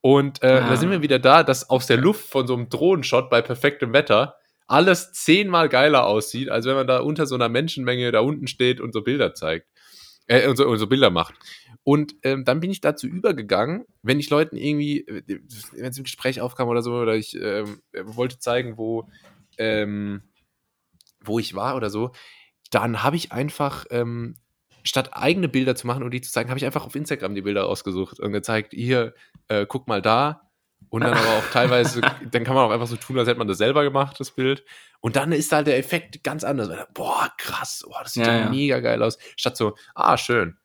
Und 0.00 0.42
äh, 0.42 0.60
ah. 0.62 0.68
da 0.68 0.76
sind 0.76 0.90
wir 0.90 1.02
wieder 1.02 1.18
da, 1.18 1.42
dass 1.42 1.70
aus 1.70 1.86
der 1.86 1.96
Luft 1.96 2.28
von 2.28 2.46
so 2.46 2.54
einem 2.54 2.68
Drohnenshot 2.68 3.30
bei 3.30 3.42
perfektem 3.42 3.92
Wetter 3.92 4.36
alles 4.68 5.12
zehnmal 5.12 5.68
geiler 5.68 6.06
aussieht, 6.06 6.50
als 6.50 6.66
wenn 6.66 6.74
man 6.74 6.86
da 6.86 7.00
unter 7.00 7.26
so 7.26 7.34
einer 7.34 7.48
Menschenmenge 7.48 8.12
da 8.12 8.20
unten 8.20 8.46
steht 8.46 8.80
und 8.80 8.92
so 8.92 9.02
Bilder 9.02 9.34
zeigt. 9.34 9.66
Äh, 10.26 10.46
und, 10.46 10.56
so, 10.56 10.66
und 10.68 10.78
so 10.78 10.86
Bilder 10.86 11.10
macht. 11.10 11.34
Und 11.84 12.14
ähm, 12.22 12.44
dann 12.44 12.60
bin 12.60 12.70
ich 12.70 12.82
dazu 12.82 13.06
übergegangen, 13.06 13.86
wenn 14.02 14.20
ich 14.20 14.28
Leuten 14.28 14.56
irgendwie, 14.56 15.06
äh, 15.06 15.40
wenn 15.72 15.86
es 15.86 15.96
im 15.96 16.04
Gespräch 16.04 16.42
aufkam 16.42 16.68
oder 16.68 16.82
so, 16.82 16.92
oder 16.92 17.16
ich 17.16 17.34
ähm, 17.34 17.80
wollte 17.94 18.38
zeigen, 18.38 18.76
wo, 18.76 19.08
ähm, 19.56 20.22
wo 21.24 21.38
ich 21.38 21.54
war 21.54 21.76
oder 21.76 21.88
so, 21.88 22.12
dann 22.70 23.02
habe 23.02 23.16
ich 23.16 23.32
einfach 23.32 23.86
ähm, 23.90 24.36
statt 24.84 25.10
eigene 25.14 25.48
Bilder 25.48 25.74
zu 25.76 25.86
machen 25.86 26.02
und 26.02 26.10
die 26.10 26.20
zu 26.20 26.30
zeigen, 26.30 26.50
habe 26.50 26.58
ich 26.58 26.66
einfach 26.66 26.84
auf 26.84 26.94
Instagram 26.94 27.34
die 27.34 27.42
Bilder 27.42 27.66
ausgesucht 27.66 28.20
und 28.20 28.32
gezeigt, 28.32 28.74
hier, 28.74 29.14
äh, 29.48 29.64
guck 29.66 29.88
mal 29.88 30.02
da. 30.02 30.47
Und 30.90 31.02
dann 31.04 31.12
aber 31.12 31.28
auch 31.38 31.50
teilweise, 31.52 32.00
dann 32.30 32.44
kann 32.44 32.54
man 32.54 32.64
auch 32.64 32.70
einfach 32.70 32.86
so 32.86 32.96
tun, 32.96 33.18
als 33.18 33.28
hätte 33.28 33.38
man 33.38 33.48
das 33.48 33.58
selber 33.58 33.84
gemacht, 33.84 34.18
das 34.18 34.30
Bild. 34.30 34.64
Und 35.00 35.16
dann 35.16 35.32
ist 35.32 35.52
halt 35.52 35.66
der 35.66 35.78
Effekt 35.78 36.24
ganz 36.24 36.44
anders. 36.44 36.70
Boah, 36.94 37.30
krass, 37.36 37.84
boah, 37.86 38.00
das 38.02 38.14
sieht 38.14 38.26
ja, 38.26 38.38
ja, 38.38 38.50
mega 38.50 38.80
geil 38.80 39.02
aus. 39.02 39.18
Statt 39.36 39.56
so, 39.56 39.76
ah, 39.94 40.16
schön. 40.16 40.56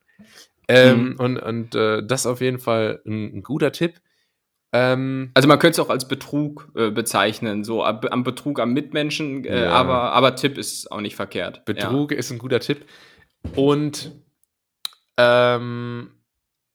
Ähm, 0.67 1.09
mhm. 1.09 1.15
Und, 1.19 1.37
und 1.37 1.75
äh, 1.75 2.05
das 2.05 2.21
ist 2.21 2.27
auf 2.27 2.41
jeden 2.41 2.59
Fall 2.59 3.01
ein, 3.05 3.37
ein 3.37 3.43
guter 3.43 3.71
Tipp. 3.71 3.99
Ähm, 4.71 5.31
also 5.33 5.47
man 5.47 5.59
könnte 5.59 5.79
es 5.79 5.85
auch 5.85 5.91
als 5.91 6.07
Betrug 6.07 6.71
äh, 6.75 6.89
bezeichnen, 6.89 7.63
so 7.63 7.83
am 7.83 8.23
Betrug 8.23 8.59
am 8.59 8.73
Mitmenschen, 8.73 9.45
äh, 9.45 9.65
ja. 9.65 9.71
aber, 9.71 10.13
aber 10.13 10.35
Tipp 10.35 10.57
ist 10.57 10.91
auch 10.91 11.01
nicht 11.01 11.15
verkehrt. 11.15 11.63
Betrug 11.65 12.11
ist 12.11 12.31
ein 12.31 12.39
guter 12.39 12.59
Tipp. 12.59 12.85
Und 13.55 14.11
ähm, 15.17 16.11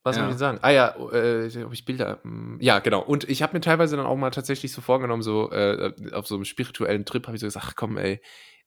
was 0.09 0.17
ja. 0.17 0.25
soll 0.25 0.33
ich 0.33 0.39
sagen? 0.39 0.59
Ah 0.63 0.71
ja, 0.71 0.95
äh, 1.13 1.65
ob 1.65 1.73
ich 1.73 1.85
Bilder. 1.85 2.19
Hm, 2.23 2.59
ja, 2.61 2.79
genau. 2.81 3.01
Und 3.01 3.29
ich 3.29 3.43
habe 3.43 3.55
mir 3.55 3.61
teilweise 3.61 3.97
dann 3.97 4.07
auch 4.07 4.17
mal 4.17 4.31
tatsächlich 4.31 4.73
so 4.73 4.81
vorgenommen, 4.81 5.23
so 5.23 5.51
äh, 5.51 5.93
auf 6.13 6.27
so 6.27 6.35
einem 6.35 6.45
spirituellen 6.45 7.05
Trip 7.05 7.27
habe 7.27 7.37
ich 7.37 7.41
so 7.41 7.47
gesagt, 7.47 7.67
ach 7.69 7.77
komm, 7.77 7.97
ey, 7.97 8.21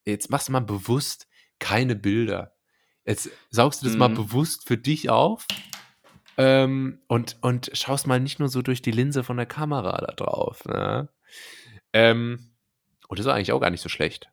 jetzt 0.06 0.30
machst 0.30 0.48
du 0.48 0.52
mal 0.52 0.62
bewusst 0.62 1.28
keine 1.60 1.96
Bilder. 1.96 2.54
Jetzt 3.06 3.30
saugst 3.50 3.82
du 3.82 3.86
das 3.86 3.94
mhm. 3.94 4.00
mal 4.00 4.10
bewusst 4.10 4.68
für 4.68 4.78
dich 4.78 5.10
auf 5.10 5.48
ähm, 6.38 7.00
und, 7.08 7.38
und 7.42 7.72
schaust 7.74 8.08
mal 8.08 8.20
nicht 8.20 8.40
nur 8.40 8.50
so 8.50 8.62
durch 8.62 8.82
die 8.82 8.92
Linse 8.92 9.24
von 9.24 9.38
der 9.38 9.46
Kamera 9.46 9.98
da 10.00 10.14
drauf. 10.14 10.66
Ne? 10.66 11.10
Ähm, 11.94 12.52
und 13.08 13.20
das 13.20 13.26
ist 13.26 13.32
eigentlich 13.32 13.52
auch 13.52 13.60
gar 13.60 13.70
nicht 13.70 13.82
so 13.82 13.90
schlecht. 13.90 14.30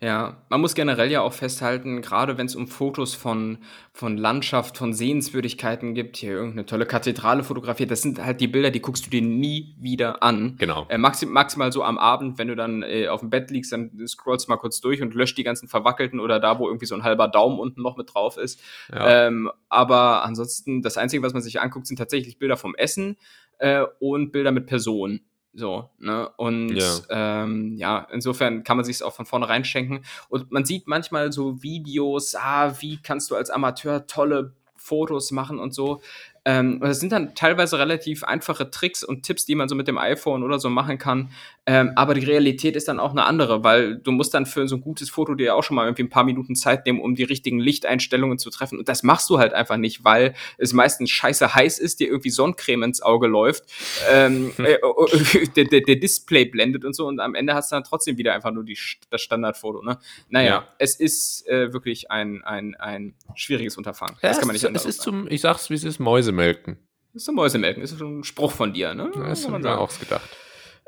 Ja, 0.00 0.42
man 0.48 0.60
muss 0.60 0.74
generell 0.74 1.10
ja 1.10 1.22
auch 1.22 1.32
festhalten, 1.32 2.00
gerade 2.00 2.38
wenn 2.38 2.46
es 2.46 2.54
um 2.54 2.68
Fotos 2.68 3.14
von, 3.14 3.58
von 3.92 4.16
Landschaft, 4.16 4.78
von 4.78 4.92
Sehenswürdigkeiten 4.92 5.94
gibt, 5.94 6.16
hier 6.16 6.32
irgendeine 6.32 6.66
tolle 6.66 6.86
Kathedrale 6.86 7.42
fotografiert, 7.42 7.90
das 7.90 8.02
sind 8.02 8.24
halt 8.24 8.40
die 8.40 8.46
Bilder, 8.46 8.70
die 8.70 8.80
guckst 8.80 9.06
du 9.06 9.10
dir 9.10 9.22
nie 9.22 9.74
wieder 9.78 10.22
an. 10.22 10.56
Genau. 10.58 10.86
Äh, 10.88 10.98
maxim, 10.98 11.32
maximal 11.32 11.72
so 11.72 11.82
am 11.82 11.98
Abend, 11.98 12.38
wenn 12.38 12.48
du 12.48 12.54
dann 12.54 12.82
äh, 12.82 13.08
auf 13.08 13.20
dem 13.20 13.30
Bett 13.30 13.50
liegst, 13.50 13.72
dann 13.72 13.90
scrollst 14.06 14.46
du 14.46 14.52
mal 14.52 14.58
kurz 14.58 14.80
durch 14.80 15.02
und 15.02 15.14
löscht 15.14 15.36
die 15.38 15.44
ganzen 15.44 15.68
verwackelten 15.68 16.20
oder 16.20 16.38
da, 16.38 16.58
wo 16.58 16.68
irgendwie 16.68 16.86
so 16.86 16.94
ein 16.94 17.02
halber 17.02 17.28
Daumen 17.28 17.58
unten 17.58 17.82
noch 17.82 17.96
mit 17.96 18.14
drauf 18.14 18.36
ist. 18.36 18.60
Ja. 18.92 19.26
Ähm, 19.26 19.50
aber 19.68 20.24
ansonsten, 20.24 20.82
das 20.82 20.96
Einzige, 20.96 21.22
was 21.22 21.32
man 21.32 21.42
sich 21.42 21.60
anguckt, 21.60 21.86
sind 21.86 21.96
tatsächlich 21.96 22.38
Bilder 22.38 22.56
vom 22.56 22.74
Essen 22.76 23.16
äh, 23.58 23.84
und 23.98 24.30
Bilder 24.30 24.52
mit 24.52 24.66
Personen. 24.66 25.26
So, 25.56 25.88
ne? 25.98 26.28
Und 26.36 26.76
ja, 26.76 26.98
ähm, 27.08 27.76
ja 27.78 28.06
insofern 28.12 28.62
kann 28.62 28.76
man 28.76 28.84
sich 28.84 28.96
es 28.96 29.02
auch 29.02 29.14
von 29.14 29.24
vornherein 29.24 29.64
schenken. 29.64 30.02
Und 30.28 30.52
man 30.52 30.66
sieht 30.66 30.86
manchmal 30.86 31.32
so 31.32 31.62
Videos, 31.62 32.34
ah, 32.34 32.74
wie 32.80 32.98
kannst 33.02 33.30
du 33.30 33.36
als 33.36 33.48
Amateur 33.48 34.06
tolle 34.06 34.52
Fotos 34.76 35.32
machen 35.32 35.58
und 35.58 35.74
so. 35.74 36.00
Ähm, 36.44 36.78
das 36.80 37.00
sind 37.00 37.10
dann 37.10 37.34
teilweise 37.34 37.78
relativ 37.78 38.22
einfache 38.22 38.70
Tricks 38.70 39.02
und 39.02 39.24
Tipps, 39.24 39.46
die 39.46 39.56
man 39.56 39.68
so 39.68 39.74
mit 39.74 39.88
dem 39.88 39.98
iPhone 39.98 40.44
oder 40.44 40.60
so 40.60 40.70
machen 40.70 40.98
kann. 40.98 41.30
Ähm, 41.68 41.92
aber 41.96 42.14
die 42.14 42.24
Realität 42.24 42.76
ist 42.76 42.86
dann 42.86 43.00
auch 43.00 43.10
eine 43.10 43.24
andere, 43.24 43.64
weil 43.64 43.96
du 43.98 44.12
musst 44.12 44.32
dann 44.34 44.46
für 44.46 44.68
so 44.68 44.76
ein 44.76 44.80
gutes 44.80 45.10
Foto 45.10 45.34
dir 45.34 45.56
auch 45.56 45.64
schon 45.64 45.74
mal 45.74 45.84
irgendwie 45.84 46.04
ein 46.04 46.08
paar 46.08 46.22
Minuten 46.22 46.54
Zeit 46.54 46.86
nehmen, 46.86 47.00
um 47.00 47.16
die 47.16 47.24
richtigen 47.24 47.58
Lichteinstellungen 47.58 48.38
zu 48.38 48.50
treffen. 48.50 48.78
Und 48.78 48.88
das 48.88 49.02
machst 49.02 49.28
du 49.30 49.38
halt 49.38 49.52
einfach 49.52 49.76
nicht, 49.76 50.04
weil 50.04 50.34
es 50.58 50.72
meistens 50.72 51.10
scheiße 51.10 51.56
heiß 51.56 51.80
ist, 51.80 51.98
dir 51.98 52.06
irgendwie 52.06 52.30
Sonnencreme 52.30 52.84
ins 52.84 53.02
Auge 53.02 53.26
läuft, 53.26 53.64
ähm, 54.12 54.52
äh, 54.58 54.78
der, 55.56 55.64
der, 55.64 55.80
der, 55.80 55.96
Display 55.96 56.44
blendet 56.44 56.84
und 56.84 56.94
so 56.94 57.08
und 57.08 57.18
am 57.18 57.34
Ende 57.34 57.54
hast 57.54 57.72
du 57.72 57.76
dann 57.76 57.84
trotzdem 57.84 58.16
wieder 58.16 58.32
einfach 58.32 58.52
nur 58.52 58.62
die, 58.62 58.78
das 59.10 59.22
Standardfoto. 59.22 59.82
Ne? 59.82 59.98
Naja, 60.28 60.46
ja. 60.46 60.68
es 60.78 60.94
ist 60.94 61.48
äh, 61.48 61.72
wirklich 61.72 62.12
ein, 62.12 62.44
ein, 62.44 62.76
ein 62.76 63.14
schwieriges 63.34 63.76
Unterfangen. 63.76 64.16
Ja, 64.22 64.28
das 64.28 64.38
kann 64.38 64.46
man 64.46 64.54
nicht 64.54 64.64
es, 64.64 64.70
es 64.70 64.84
ist 64.84 65.02
sagen. 65.02 65.22
zum, 65.22 65.30
ich 65.30 65.40
sag's 65.40 65.68
wie 65.68 65.74
es 65.74 65.82
ist, 65.82 65.98
Mäusemelken. 65.98 66.76
Das 67.12 67.22
ist 67.22 67.26
zum 67.26 67.34
Mäusemelken, 67.34 67.80
das 67.80 67.90
ist 67.92 67.98
schon 67.98 68.20
ein 68.20 68.24
Spruch 68.24 68.52
von 68.52 68.72
dir, 68.72 68.94
ne? 68.94 69.10
das 69.16 69.48
haben 69.48 69.64
wir 69.64 69.78
auch 69.78 69.98
gedacht. 69.98 70.28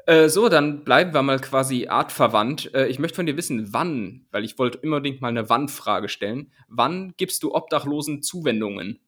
Äh, 0.08 0.30
so, 0.30 0.48
dann 0.48 0.84
bleiben 0.84 1.12
wir 1.12 1.22
mal 1.22 1.38
quasi 1.38 1.86
artverwandt. 1.86 2.72
Äh, 2.72 2.86
ich 2.86 2.98
möchte 2.98 3.16
von 3.16 3.26
dir 3.26 3.36
wissen, 3.36 3.74
wann, 3.74 4.24
weil 4.30 4.42
ich 4.42 4.58
wollte 4.58 4.78
unbedingt 4.78 5.20
mal 5.20 5.28
eine 5.28 5.50
Wann-Frage 5.50 6.08
stellen. 6.08 6.50
Wann 6.66 7.12
gibst 7.18 7.42
du 7.42 7.54
Obdachlosen 7.54 8.22
Zuwendungen? 8.22 9.00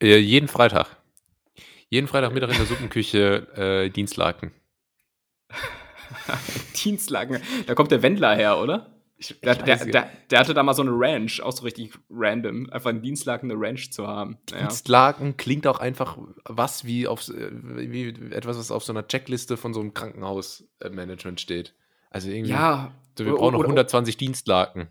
Äh, 0.00 0.16
jeden 0.16 0.48
Freitag. 0.48 0.96
Jeden 1.90 2.08
Freitagmittag 2.08 2.48
in 2.48 2.56
der 2.56 2.64
Suppenküche 2.64 3.46
äh, 3.56 3.90
Dienstlaken. 3.90 4.52
Dienstlaken, 6.82 7.42
da 7.66 7.74
kommt 7.74 7.90
der 7.90 8.02
Wendler 8.02 8.34
her, 8.36 8.56
oder? 8.56 8.97
Ich, 9.20 9.40
der, 9.40 9.56
der, 9.56 9.84
der, 9.84 10.10
der, 10.30 10.38
hatte 10.38 10.54
da 10.54 10.62
mal 10.62 10.74
so 10.74 10.82
eine 10.82 10.92
Ranch, 10.94 11.42
auch 11.42 11.50
so 11.50 11.64
richtig 11.64 11.92
random, 12.08 12.70
einfach 12.70 12.90
ein 12.90 13.02
Dienstlaken 13.02 13.50
eine 13.50 13.60
Ranch 13.60 13.90
zu 13.90 14.06
haben. 14.06 14.38
Ja. 14.50 14.58
Dienstlaken 14.58 15.36
klingt 15.36 15.66
auch 15.66 15.80
einfach 15.80 16.16
was 16.44 16.84
wie, 16.84 17.08
auf, 17.08 17.28
wie 17.28 18.10
etwas, 18.30 18.58
was 18.58 18.70
auf 18.70 18.84
so 18.84 18.92
einer 18.92 19.08
Checkliste 19.08 19.56
von 19.56 19.74
so 19.74 19.80
einem 19.80 19.92
Krankenhausmanagement 19.92 21.40
steht. 21.40 21.74
Also 22.10 22.30
irgendwie, 22.30 22.52
ja, 22.52 22.92
so, 23.18 23.26
wir 23.26 23.34
brauchen 23.34 23.54
noch 23.54 23.62
120 23.62 24.16
Dienstlaken. 24.16 24.88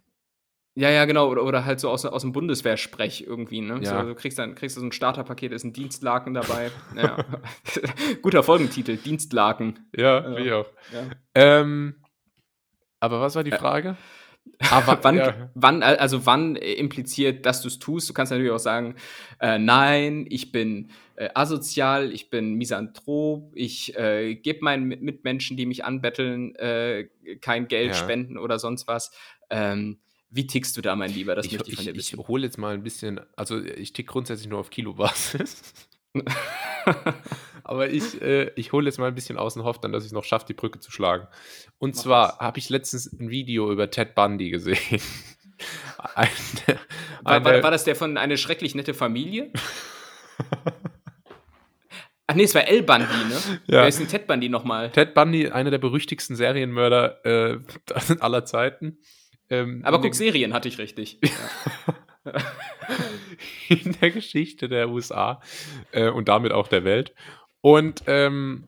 Ja, 0.78 0.92
ja, 0.92 1.06
genau. 1.06 1.28
Oder, 1.30 1.44
oder 1.44 1.66
halt 1.66 1.80
so 1.80 1.90
aus, 1.90 2.06
aus 2.06 2.22
dem 2.22 2.34
Bundeswehrsprech 2.34 3.24
irgendwie. 3.26 3.62
Ne? 3.62 3.80
Ja. 3.82 4.02
So, 4.02 4.08
du 4.10 4.14
kriegst 4.14 4.38
dann 4.38 4.54
kriegst 4.54 4.78
du 4.78 4.82
so 4.82 4.86
ein 4.86 4.92
Starterpaket, 4.92 5.52
ist 5.52 5.64
ein 5.64 5.74
Dienstlaken 5.74 6.36
dabei. 6.36 6.70
ja. 6.96 7.18
Guter 8.22 8.44
Folgentitel, 8.44 8.98
Dienstlaken. 8.98 9.88
Ja, 9.96 10.38
wie 10.38 10.52
auch. 10.52 10.68
Ja. 10.94 11.02
Ähm, 11.34 11.96
aber 13.00 13.22
was 13.22 13.34
war 13.34 13.44
die 13.44 13.52
Frage? 13.52 13.98
Aber 14.72 15.00
wann, 15.04 15.18
ja. 15.18 15.50
wann, 15.54 15.84
also 15.84 16.26
wann 16.26 16.56
impliziert, 16.56 17.46
dass 17.46 17.62
du 17.62 17.68
es 17.68 17.80
tust? 17.80 18.10
Du 18.10 18.14
kannst 18.14 18.32
natürlich 18.32 18.52
auch 18.52 18.60
sagen, 18.60 18.96
äh, 19.40 19.58
nein, 19.60 20.26
ich 20.30 20.52
bin 20.52 20.90
äh, 21.16 21.30
asozial, 21.34 22.12
ich 22.12 22.30
bin 22.30 22.56
misanthrop, 22.56 23.52
ich 23.56 23.98
äh, 23.98 24.36
gebe 24.36 24.64
meinen 24.64 24.88
Mitmenschen, 24.88 25.58
die 25.58 25.66
mich 25.66 25.84
anbetteln, 25.84 26.56
äh, 26.56 27.10
kein 27.42 27.68
Geld, 27.68 27.90
ja. 27.90 27.94
spenden 27.96 28.38
oder 28.38 28.60
sonst 28.60 28.88
was. 28.88 29.12
Ähm, 29.50 30.00
wie 30.30 30.46
tickst 30.46 30.76
du 30.76 30.82
da, 30.82 30.96
mein 30.96 31.12
Lieber? 31.12 31.36
Das 31.36 31.46
ich, 31.46 31.54
möchte 31.54 31.70
ich 31.70 31.76
von 31.76 31.86
dir 31.86 31.96
wissen. 31.96 32.20
Ich 32.20 32.28
hole 32.28 32.44
jetzt 32.44 32.58
mal 32.58 32.74
ein 32.74 32.84
bisschen, 32.84 33.20
also 33.36 33.64
ich 33.64 33.94
tick 33.94 34.08
grundsätzlich 34.08 34.50
nur 34.50 34.60
auf 34.60 34.70
Kilobasis. 34.70 35.74
Aber 37.68 37.90
ich, 37.90 38.22
äh, 38.22 38.52
ich 38.56 38.72
hole 38.72 38.86
jetzt 38.86 38.98
mal 38.98 39.08
ein 39.08 39.16
bisschen 39.16 39.38
aus 39.38 39.56
und 39.56 39.64
hoffe 39.64 39.80
dann, 39.82 39.92
dass 39.92 40.04
ich 40.04 40.08
es 40.08 40.14
noch 40.14 40.24
schaffe, 40.24 40.46
die 40.48 40.54
Brücke 40.54 40.80
zu 40.80 40.92
schlagen. 40.92 41.28
Und 41.78 41.96
Mach 41.96 42.02
zwar 42.02 42.40
habe 42.40 42.60
ich 42.60 42.70
letztens 42.70 43.12
ein 43.12 43.30
Video 43.30 43.72
über 43.72 43.90
Ted 43.90 44.16
Bundy 44.16 44.50
gesehen. 44.50 44.78
eine, 46.16 46.30
war, 47.24 47.44
war, 47.44 47.64
war, 47.64 47.72
das 47.72 47.84
der 47.84 47.96
von 47.96 48.18
eine 48.18 48.38
schrecklich 48.38 48.76
nette 48.76 48.94
Familie? 48.94 49.52
Ach 52.28 52.36
nee, 52.36 52.44
es 52.44 52.54
war 52.54 52.68
El 52.68 52.84
Bundy, 52.84 53.06
ne? 53.06 53.60
Ja. 53.68 53.82
Wer 53.82 53.88
ist 53.88 54.00
denn 54.00 54.08
Ted 54.10 54.28
Bundy 54.28 54.50
nochmal? 54.50 54.92
Ted 54.92 55.14
Bundy, 55.14 55.48
einer 55.48 55.72
der 55.72 55.78
berüchtigsten 55.78 56.36
Serienmörder 56.36 57.26
äh, 57.26 57.60
aller 58.20 58.44
Zeiten. 58.44 59.00
Ähm, 59.50 59.82
Aber 59.86 60.02
guck, 60.02 60.14
Serien 60.14 60.54
hatte 60.54 60.68
ich 60.68 60.78
richtig. 60.78 61.20
In 63.70 63.96
der 64.02 64.12
Geschichte 64.12 64.68
der 64.68 64.90
USA 64.90 65.42
äh, 65.92 66.10
und 66.10 66.28
damit 66.28 66.52
auch 66.52 66.68
der 66.68 66.84
Welt. 66.84 67.14
Und 67.62 68.04
ähm, 68.08 68.68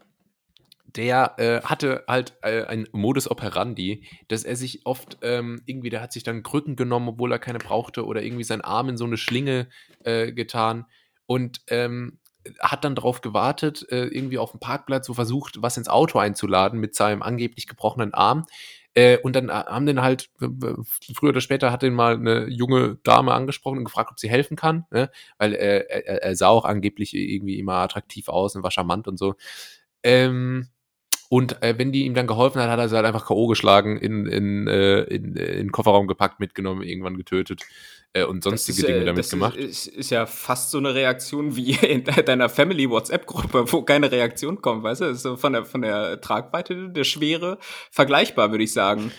der 0.95 1.35
äh, 1.37 1.61
hatte 1.61 2.03
halt 2.07 2.33
äh, 2.41 2.63
ein 2.63 2.87
Modus 2.91 3.29
operandi, 3.29 4.05
dass 4.27 4.43
er 4.43 4.55
sich 4.55 4.85
oft 4.85 5.17
ähm, 5.21 5.61
irgendwie, 5.65 5.89
der 5.89 6.01
hat 6.01 6.11
sich 6.11 6.23
dann 6.23 6.43
Krücken 6.43 6.75
genommen, 6.75 7.09
obwohl 7.09 7.31
er 7.31 7.39
keine 7.39 7.59
brauchte, 7.59 8.05
oder 8.05 8.23
irgendwie 8.23 8.43
seinen 8.43 8.61
Arm 8.61 8.89
in 8.89 8.97
so 8.97 9.05
eine 9.05 9.17
Schlinge 9.17 9.67
äh, 10.03 10.31
getan 10.31 10.85
und 11.25 11.61
ähm, 11.67 12.19
hat 12.59 12.83
dann 12.83 12.95
darauf 12.95 13.21
gewartet, 13.21 13.85
äh, 13.91 14.05
irgendwie 14.05 14.37
auf 14.37 14.51
dem 14.51 14.59
Parkplatz, 14.59 15.05
so 15.05 15.13
versucht, 15.13 15.61
was 15.61 15.77
ins 15.77 15.89
Auto 15.89 16.17
einzuladen 16.17 16.79
mit 16.79 16.95
seinem 16.95 17.21
angeblich 17.21 17.67
gebrochenen 17.67 18.13
Arm. 18.13 18.45
Äh, 18.95 19.17
und 19.19 19.35
dann 19.35 19.49
äh, 19.49 19.53
haben 19.53 19.85
den 19.85 20.01
halt, 20.01 20.29
früher 21.13 21.29
oder 21.29 21.41
später 21.41 21.71
hat 21.71 21.83
den 21.83 21.93
mal 21.93 22.15
eine 22.15 22.47
junge 22.47 22.97
Dame 23.03 23.33
angesprochen 23.33 23.79
und 23.79 23.85
gefragt, 23.85 24.11
ob 24.11 24.19
sie 24.19 24.29
helfen 24.29 24.57
kann, 24.57 24.85
ne? 24.91 25.11
weil 25.37 25.53
äh, 25.53 25.85
er, 25.87 26.23
er, 26.23 26.35
sah 26.35 26.47
auch 26.47 26.65
angeblich 26.65 27.13
irgendwie 27.13 27.59
immer 27.59 27.75
attraktiv 27.75 28.29
aus 28.29 28.55
und 28.55 28.63
war 28.63 28.71
charmant 28.71 29.07
und 29.07 29.17
so. 29.17 29.35
Ähm, 30.03 30.69
und 31.29 31.61
äh, 31.61 31.77
wenn 31.77 31.91
die 31.91 32.05
ihm 32.05 32.15
dann 32.15 32.25
geholfen 32.25 32.59
hat, 32.59 32.69
hat 32.69 32.79
er 32.79 32.89
sie 32.89 32.95
halt 32.95 33.05
einfach 33.05 33.27
K.O. 33.27 33.45
geschlagen, 33.47 33.97
in, 33.97 34.25
in, 34.25 34.67
äh, 34.67 35.01
in, 35.03 35.37
äh, 35.37 35.45
in 35.53 35.67
den 35.67 35.71
Kofferraum 35.71 36.07
gepackt, 36.07 36.39
mitgenommen, 36.39 36.81
irgendwann 36.81 37.17
getötet 37.17 37.61
äh, 38.13 38.23
und 38.23 38.43
sonstige 38.43 38.79
ist, 38.79 38.87
Dinge 38.87 39.05
damit 39.05 39.19
das 39.19 39.29
gemacht. 39.29 39.55
Ist, 39.55 39.87
ist 39.87 40.09
ja 40.09 40.25
fast 40.25 40.71
so 40.71 40.79
eine 40.79 40.95
Reaktion 40.95 41.55
wie 41.55 41.71
in 41.85 42.03
deiner 42.03 42.49
Family-WhatsApp-Gruppe, 42.49 43.71
wo 43.71 43.83
keine 43.83 44.11
Reaktion 44.11 44.59
kommt, 44.61 44.83
weißt 44.83 45.01
du? 45.01 45.05
Das 45.05 45.17
ist 45.17 45.23
so 45.23 45.37
von 45.37 45.53
der, 45.53 45.65
von 45.65 45.83
der 45.83 46.19
Tragweite, 46.19 46.89
der 46.89 47.03
Schwere 47.03 47.59
vergleichbar, 47.91 48.49
würde 48.49 48.63
ich 48.63 48.73
sagen. 48.73 49.11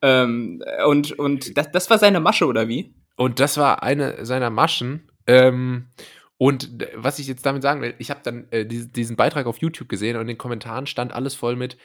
Ähm, 0.00 0.62
und 0.86 1.18
und 1.18 1.58
das, 1.58 1.70
das 1.70 1.90
war 1.90 1.98
seine 1.98 2.20
Masche, 2.20 2.46
oder 2.46 2.68
wie? 2.68 2.94
Und 3.16 3.40
das 3.40 3.58
war 3.58 3.82
eine 3.82 4.24
seiner 4.24 4.48
Maschen. 4.48 5.10
Ähm, 5.26 5.88
und 6.38 6.86
was 6.94 7.18
ich 7.18 7.26
jetzt 7.26 7.44
damit 7.44 7.62
sagen 7.62 7.82
will, 7.82 7.94
ich 7.98 8.10
habe 8.10 8.20
dann 8.22 8.46
äh, 8.50 8.64
diesen 8.64 9.16
Beitrag 9.16 9.46
auf 9.46 9.58
YouTube 9.58 9.88
gesehen 9.88 10.16
und 10.16 10.22
in 10.22 10.28
den 10.28 10.38
Kommentaren 10.38 10.86
stand 10.86 11.12
alles 11.12 11.34
voll 11.34 11.56
mit, 11.56 11.76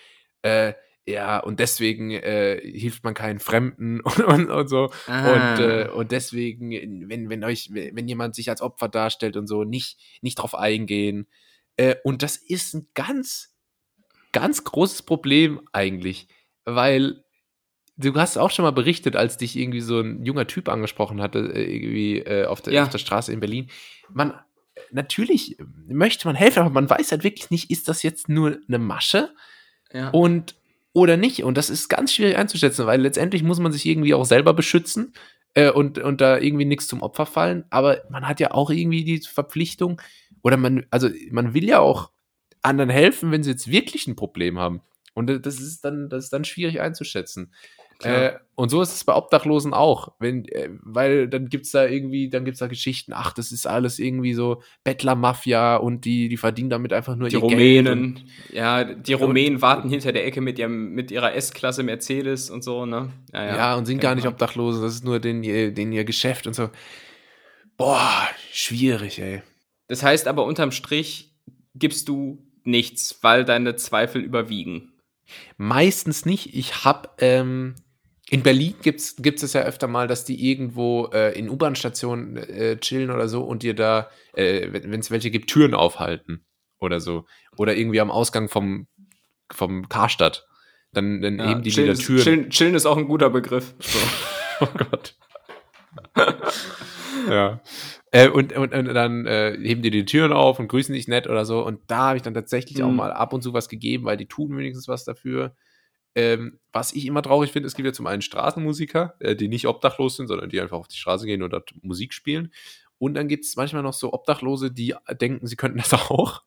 äh, 0.43 0.73
ja, 1.05 1.39
und 1.39 1.59
deswegen 1.59 2.11
äh, 2.11 2.61
hilft 2.63 3.03
man 3.03 3.13
keinen 3.13 3.39
Fremden 3.39 3.99
und, 4.01 4.19
und, 4.19 4.49
und 4.49 4.67
so. 4.69 4.89
Ah. 5.07 5.55
Und, 5.55 5.59
äh, 5.59 5.89
und 5.89 6.11
deswegen, 6.11 6.71
wenn, 7.09 7.29
wenn 7.29 7.43
euch, 7.43 7.69
wenn 7.73 8.07
jemand 8.07 8.35
sich 8.35 8.49
als 8.49 8.61
Opfer 8.61 8.87
darstellt 8.87 9.35
und 9.35 9.47
so, 9.47 9.63
nicht, 9.63 9.99
nicht 10.21 10.35
drauf 10.35 10.55
eingehen. 10.55 11.27
Äh, 11.75 11.95
und 12.03 12.23
das 12.23 12.37
ist 12.37 12.73
ein 12.73 12.87
ganz, 12.93 13.53
ganz 14.31 14.63
großes 14.63 15.01
Problem 15.01 15.61
eigentlich, 15.73 16.27
weil 16.63 17.22
du 18.03 18.19
hast 18.19 18.37
auch 18.37 18.51
schon 18.51 18.63
mal 18.63 18.71
berichtet, 18.71 19.15
als 19.15 19.37
dich 19.37 19.57
irgendwie 19.57 19.81
so 19.81 19.99
ein 19.99 20.25
junger 20.25 20.47
Typ 20.47 20.69
angesprochen 20.69 21.21
hatte, 21.21 21.39
äh, 21.39 21.75
irgendwie 21.75 22.19
äh, 22.19 22.45
auf, 22.45 22.61
der, 22.61 22.73
ja. 22.73 22.83
auf 22.83 22.89
der 22.89 22.97
Straße 22.97 23.31
in 23.31 23.39
Berlin. 23.39 23.69
Man, 24.09 24.33
natürlich 24.91 25.57
möchte 25.87 26.27
man 26.27 26.35
helfen, 26.35 26.59
aber 26.59 26.69
man 26.69 26.89
weiß 26.89 27.11
halt 27.11 27.23
wirklich 27.23 27.49
nicht, 27.49 27.71
ist 27.71 27.87
das 27.87 28.03
jetzt 28.03 28.29
nur 28.29 28.57
eine 28.67 28.79
Masche? 28.79 29.33
Ja. 29.91 30.09
Und 30.09 30.55
oder 30.93 31.17
nicht. 31.17 31.43
Und 31.43 31.57
das 31.57 31.69
ist 31.69 31.89
ganz 31.89 32.13
schwierig 32.13 32.37
einzuschätzen, 32.37 32.85
weil 32.85 33.01
letztendlich 33.01 33.43
muss 33.43 33.59
man 33.59 33.71
sich 33.71 33.85
irgendwie 33.85 34.13
auch 34.13 34.25
selber 34.25 34.53
beschützen 34.53 35.13
äh, 35.55 35.71
und, 35.71 35.97
und 35.97 36.21
da 36.21 36.37
irgendwie 36.37 36.65
nichts 36.65 36.87
zum 36.87 37.01
Opfer 37.01 37.25
fallen. 37.25 37.65
Aber 37.71 38.03
man 38.09 38.27
hat 38.27 38.39
ja 38.39 38.51
auch 38.51 38.69
irgendwie 38.69 39.03
die 39.03 39.19
Verpflichtung, 39.19 39.99
oder 40.43 40.57
man, 40.57 40.85
also 40.91 41.09
man 41.31 41.53
will 41.53 41.63
ja 41.63 41.79
auch 41.79 42.11
anderen 42.61 42.89
helfen, 42.89 43.31
wenn 43.31 43.43
sie 43.43 43.51
jetzt 43.51 43.69
wirklich 43.69 44.07
ein 44.07 44.15
Problem 44.15 44.59
haben. 44.59 44.81
Und 45.15 45.45
das 45.45 45.59
ist 45.59 45.85
dann, 45.85 46.09
das 46.09 46.25
ist 46.25 46.33
dann 46.33 46.45
schwierig 46.45 46.81
einzuschätzen. 46.81 47.53
Äh, 48.01 48.33
und 48.55 48.69
so 48.69 48.81
ist 48.81 48.93
es 48.93 49.03
bei 49.03 49.15
Obdachlosen 49.15 49.73
auch. 49.73 50.13
Wenn, 50.19 50.45
äh, 50.45 50.69
weil 50.81 51.27
dann 51.27 51.49
gibt 51.49 51.65
es 51.65 51.71
da 51.71 51.85
irgendwie, 51.85 52.29
dann 52.29 52.45
gibt 52.45 52.55
es 52.55 52.59
da 52.59 52.67
Geschichten, 52.67 53.13
ach, 53.13 53.33
das 53.33 53.51
ist 53.51 53.65
alles 53.65 53.99
irgendwie 53.99 54.33
so 54.33 54.61
Bettlermafia 54.83 55.77
und 55.77 56.05
die, 56.05 56.29
die 56.29 56.37
verdienen 56.37 56.69
damit 56.69 56.93
einfach 56.93 57.15
nur 57.15 57.29
die 57.29 57.35
ihr 57.35 57.41
Rumänen, 57.41 58.15
Geld. 58.15 58.25
ja, 58.53 58.83
die 58.83 59.13
Rumänen 59.13 59.61
warten 59.61 59.89
hinter 59.89 60.11
der 60.11 60.25
Ecke 60.25 60.41
mit, 60.41 60.59
ihrem, 60.59 60.91
mit 60.93 61.11
ihrer 61.11 61.33
S-Klasse 61.33 61.83
Mercedes 61.83 62.49
und 62.49 62.63
so, 62.63 62.85
ne? 62.85 63.11
Ja, 63.33 63.45
ja, 63.45 63.55
ja 63.55 63.75
und 63.75 63.85
sind 63.85 64.01
gar 64.01 64.15
nicht 64.15 64.27
Obdachlose, 64.27 64.81
das 64.81 64.95
ist 64.95 65.05
nur 65.05 65.19
den, 65.19 65.41
den 65.41 65.91
ihr 65.91 66.03
Geschäft 66.03 66.45
und 66.45 66.53
so. 66.53 66.69
Boah, 67.77 68.27
schwierig, 68.51 69.19
ey. 69.19 69.41
Das 69.87 70.03
heißt 70.03 70.27
aber 70.27 70.45
unterm 70.45 70.71
Strich 70.71 71.33
gibst 71.75 72.07
du 72.07 72.45
nichts, 72.63 73.19
weil 73.21 73.45
deine 73.45 73.75
Zweifel 73.75 74.21
überwiegen. 74.21 74.92
Meistens 75.57 76.25
nicht. 76.25 76.55
Ich 76.55 76.83
habe 76.83 77.09
ähm, 77.19 77.75
in 78.29 78.41
Berlin 78.41 78.73
gibt 78.81 79.43
es 79.43 79.53
ja 79.53 79.61
öfter 79.61 79.87
mal, 79.87 80.07
dass 80.07 80.25
die 80.25 80.49
irgendwo 80.49 81.07
äh, 81.13 81.37
in 81.37 81.49
U-Bahn-Stationen 81.49 82.37
äh, 82.37 82.77
chillen 82.79 83.11
oder 83.11 83.27
so 83.27 83.43
und 83.43 83.63
dir 83.63 83.75
da, 83.75 84.09
äh, 84.33 84.69
wenn 84.71 84.99
es 84.99 85.11
welche 85.11 85.29
gibt, 85.29 85.49
Türen 85.49 85.73
aufhalten 85.73 86.45
oder 86.79 86.99
so. 86.99 87.25
Oder 87.57 87.75
irgendwie 87.75 87.99
am 87.99 88.09
Ausgang 88.09 88.49
vom, 88.49 88.87
vom 89.51 89.87
Karstadt. 89.89 90.47
Dann, 90.93 91.21
dann 91.21 91.37
ja, 91.37 91.49
heben 91.49 91.63
die 91.63 91.71
chillen 91.71 91.89
wieder 91.89 91.99
Türen. 91.99 92.23
Chillen, 92.23 92.49
chillen, 92.49 92.75
ist 92.75 92.85
auch 92.85 92.97
ein 92.97 93.07
guter 93.07 93.29
Begriff. 93.29 93.75
So. 93.79 93.99
oh 94.61 94.67
Gott. 94.77 95.15
ja. 97.29 97.61
Äh, 98.13 98.29
und, 98.29 98.53
und, 98.53 98.75
und 98.75 98.93
dann 98.93 99.25
äh, 99.25 99.57
heben 99.59 99.81
die 99.81 99.89
die 99.89 100.05
Türen 100.05 100.31
auf 100.33 100.59
und 100.59 100.67
grüßen 100.67 100.93
dich 100.93 101.07
nett 101.07 101.27
oder 101.27 101.45
so. 101.45 101.65
Und 101.65 101.79
da 101.87 102.09
habe 102.09 102.17
ich 102.17 102.21
dann 102.21 102.35
tatsächlich 102.35 102.77
mhm. 102.77 102.83
auch 102.83 102.91
mal 102.91 103.11
ab 103.11 103.33
und 103.33 103.41
zu 103.41 103.53
was 103.53 103.69
gegeben, 103.69 104.05
weil 104.05 104.17
die 104.17 104.27
tun 104.27 104.55
wenigstens 104.55 104.87
was 104.87 105.03
dafür. 105.03 105.55
Ähm, 106.13 106.59
was 106.71 106.93
ich 106.93 107.07
immer 107.07 107.23
traurig 107.23 107.51
finde, 107.51 107.65
es 107.65 107.73
gibt 107.73 107.87
ja 107.87 107.93
zum 107.93 108.05
einen 108.05 108.21
Straßenmusiker, 108.21 109.15
äh, 109.19 109.35
die 109.35 109.47
nicht 109.47 109.65
obdachlos 109.67 110.15
sind, 110.15 110.27
sondern 110.27 110.49
die 110.49 110.61
einfach 110.61 110.77
auf 110.77 110.87
die 110.87 110.97
Straße 110.97 111.25
gehen 111.25 111.41
und 111.41 111.53
dort 111.53 111.73
Musik 111.81 112.13
spielen. 112.13 112.53
Und 112.99 113.15
dann 113.15 113.27
gibt 113.27 113.45
es 113.45 113.55
manchmal 113.55 113.81
noch 113.81 113.93
so 113.93 114.13
Obdachlose, 114.13 114.71
die 114.71 114.93
denken, 115.19 115.47
sie 115.47 115.55
könnten 115.55 115.77
das 115.89 115.93
auch. 115.93 116.43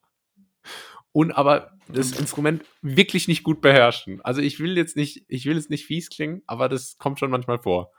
Und 1.11 1.33
aber 1.33 1.73
das 1.89 2.13
Instrument 2.13 2.65
wirklich 2.81 3.27
nicht 3.27 3.43
gut 3.43 3.61
beherrschen. 3.61 4.21
Also 4.23 4.41
ich 4.41 4.61
will 4.61 4.77
jetzt 4.77 4.95
nicht, 4.95 5.25
ich 5.27 5.47
will 5.47 5.57
jetzt 5.57 5.71
nicht 5.71 5.85
fies 5.85 6.11
klingen, 6.11 6.43
aber 6.47 6.69
das 6.69 6.97
kommt 6.97 7.19
schon 7.19 7.31
manchmal 7.33 7.59
vor. 7.59 7.91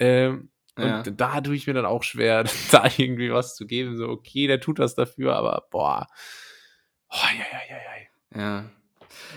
Ähm, 0.00 0.50
ja. 0.78 0.98
Und 0.98 1.20
da 1.20 1.40
tue 1.40 1.54
ich 1.54 1.66
mir 1.66 1.74
dann 1.74 1.86
auch 1.86 2.02
schwer, 2.02 2.44
da 2.70 2.84
irgendwie 2.96 3.32
was 3.32 3.56
zu 3.56 3.66
geben. 3.66 3.96
So, 3.96 4.08
okay, 4.08 4.46
der 4.46 4.60
tut 4.60 4.78
was 4.78 4.94
dafür, 4.94 5.36
aber 5.36 5.66
boah. 5.70 6.06
Oh, 7.10 7.16
ja, 7.36 7.44
ja, 7.52 7.60
ja, 7.68 7.76
ja. 7.76 7.98
Ja. 8.34 8.64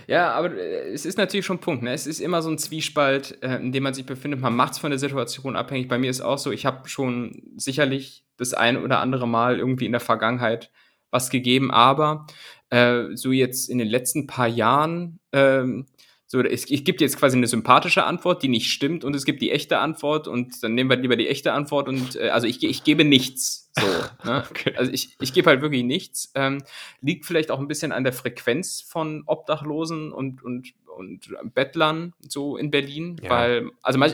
Ja, 0.07 0.31
aber 0.33 0.55
äh, 0.57 0.91
es 0.91 1.05
ist 1.05 1.17
natürlich 1.17 1.45
schon 1.45 1.57
ein 1.57 1.61
Punkt. 1.61 1.83
Ne? 1.83 1.93
Es 1.93 2.07
ist 2.07 2.19
immer 2.19 2.41
so 2.41 2.49
ein 2.49 2.57
Zwiespalt, 2.57 3.41
äh, 3.41 3.55
in 3.57 3.71
dem 3.71 3.83
man 3.83 3.93
sich 3.93 4.05
befindet. 4.05 4.39
Man 4.39 4.55
macht 4.55 4.73
es 4.73 4.79
von 4.79 4.91
der 4.91 4.99
Situation 4.99 5.55
abhängig. 5.55 5.87
Bei 5.87 5.97
mir 5.97 6.09
ist 6.09 6.21
auch 6.21 6.37
so, 6.37 6.51
ich 6.51 6.65
habe 6.65 6.87
schon 6.87 7.41
sicherlich 7.55 8.25
das 8.37 8.53
ein 8.53 8.77
oder 8.77 8.99
andere 8.99 9.27
Mal 9.27 9.59
irgendwie 9.59 9.85
in 9.85 9.91
der 9.91 10.01
Vergangenheit 10.01 10.71
was 11.11 11.29
gegeben, 11.29 11.71
aber 11.71 12.25
äh, 12.69 13.15
so 13.15 13.31
jetzt 13.31 13.69
in 13.69 13.77
den 13.77 13.87
letzten 13.87 14.27
paar 14.27 14.47
Jahren 14.47 15.19
ähm, 15.33 15.87
so, 16.31 16.39
es, 16.39 16.71
es 16.71 16.85
gibt 16.85 17.01
jetzt 17.01 17.17
quasi 17.17 17.35
eine 17.35 17.47
sympathische 17.47 18.05
Antwort, 18.05 18.41
die 18.41 18.47
nicht 18.47 18.71
stimmt, 18.71 19.03
und 19.03 19.13
es 19.17 19.25
gibt 19.25 19.41
die 19.41 19.51
echte 19.51 19.79
Antwort, 19.79 20.29
und 20.29 20.63
dann 20.63 20.75
nehmen 20.75 20.89
wir 20.89 20.95
lieber 20.95 21.17
die 21.17 21.27
echte 21.27 21.51
Antwort. 21.51 21.89
Und 21.89 22.15
äh, 22.15 22.29
also 22.29 22.47
ich, 22.47 22.63
ich 22.63 22.85
gebe 22.85 23.03
nichts. 23.03 23.69
So, 23.77 23.85
ne? 24.23 24.41
okay. 24.49 24.73
Also 24.77 24.93
ich, 24.93 25.17
ich 25.19 25.33
gebe 25.33 25.49
halt 25.49 25.61
wirklich 25.61 25.83
nichts. 25.83 26.31
Ähm, 26.33 26.63
liegt 27.01 27.25
vielleicht 27.25 27.51
auch 27.51 27.59
ein 27.59 27.67
bisschen 27.67 27.91
an 27.91 28.05
der 28.05 28.13
Frequenz 28.13 28.79
von 28.79 29.23
Obdachlosen 29.25 30.13
und, 30.13 30.41
und, 30.41 30.73
und 30.97 31.29
Bettlern 31.53 32.13
so 32.21 32.55
in 32.55 32.71
Berlin. 32.71 33.17
Ja. 33.21 33.29
Weil, 33.29 33.69
also 33.81 33.99
manch, 33.99 34.13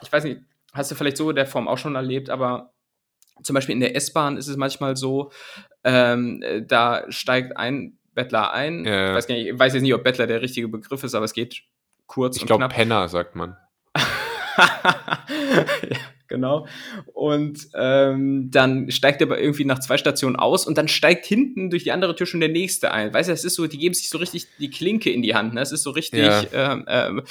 ich 0.00 0.12
weiß 0.12 0.24
nicht, 0.24 0.40
hast 0.72 0.92
du 0.92 0.94
vielleicht 0.94 1.18
so 1.18 1.30
der 1.32 1.46
Form 1.46 1.68
auch 1.68 1.76
schon 1.76 1.94
erlebt, 1.94 2.30
aber 2.30 2.72
zum 3.42 3.52
Beispiel 3.52 3.74
in 3.74 3.80
der 3.80 3.94
S-Bahn 3.96 4.38
ist 4.38 4.48
es 4.48 4.56
manchmal 4.56 4.96
so, 4.96 5.30
ähm, 5.84 6.42
da 6.66 7.04
steigt 7.10 7.58
ein 7.58 7.98
Bettler 8.14 8.52
ein. 8.52 8.84
Ja. 8.84 9.10
Ich, 9.10 9.16
weiß 9.16 9.28
nicht, 9.28 9.46
ich 9.48 9.58
weiß 9.58 9.74
jetzt 9.74 9.82
nicht, 9.82 9.94
ob 9.94 10.04
Bettler 10.04 10.26
der 10.26 10.42
richtige 10.42 10.68
Begriff 10.68 11.02
ist, 11.02 11.14
aber 11.14 11.24
es 11.24 11.32
geht 11.32 11.62
kurz. 12.06 12.36
Ich 12.36 12.46
glaube, 12.46 12.68
Penner 12.68 13.08
sagt 13.08 13.34
man. 13.34 13.56
ja, 14.56 15.98
genau. 16.28 16.66
Und 17.12 17.68
ähm, 17.74 18.50
dann 18.50 18.90
steigt 18.90 19.20
er 19.20 19.26
aber 19.26 19.40
irgendwie 19.40 19.64
nach 19.64 19.80
zwei 19.80 19.96
Stationen 19.98 20.36
aus 20.36 20.66
und 20.66 20.78
dann 20.78 20.88
steigt 20.88 21.26
hinten 21.26 21.70
durch 21.70 21.84
die 21.84 21.92
andere 21.92 22.14
Tür 22.14 22.26
schon 22.26 22.40
der 22.40 22.48
nächste 22.48 22.92
ein. 22.92 23.12
Weißt 23.12 23.28
du, 23.28 23.32
es 23.32 23.44
ist 23.44 23.54
so, 23.54 23.66
die 23.66 23.78
geben 23.78 23.94
sich 23.94 24.10
so 24.10 24.18
richtig 24.18 24.46
die 24.58 24.70
Klinke 24.70 25.10
in 25.10 25.22
die 25.22 25.34
Hand. 25.34 25.54
Ne? 25.54 25.60
Es 25.60 25.72
ist 25.72 25.82
so 25.82 25.90
richtig 25.90 26.22
ja. 26.22 26.74
äh, 26.86 27.22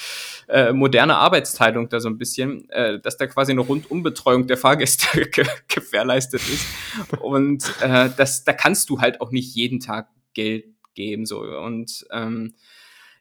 äh, 0.48 0.74
moderne 0.74 1.16
Arbeitsteilung 1.16 1.90
da 1.90 2.00
so 2.00 2.10
ein 2.10 2.18
bisschen, 2.18 2.70
äh, 2.70 3.00
dass 3.00 3.18
da 3.18 3.28
quasi 3.28 3.52
eine 3.52 3.62
Rundumbetreuung 3.62 4.48
der 4.48 4.58
Fahrgäste 4.58 5.22
ge 5.32 5.46
gewährleistet 5.68 6.42
ist. 6.42 6.66
Und 7.20 7.64
äh, 7.82 8.10
das, 8.16 8.44
da 8.44 8.54
kannst 8.54 8.90
du 8.90 9.00
halt 9.00 9.22
auch 9.22 9.32
nicht 9.32 9.56
jeden 9.56 9.80
Tag 9.80 10.10
Geld 10.34 10.66
geben. 10.94 11.26
So. 11.26 11.42
Und 11.42 12.06
ähm, 12.12 12.56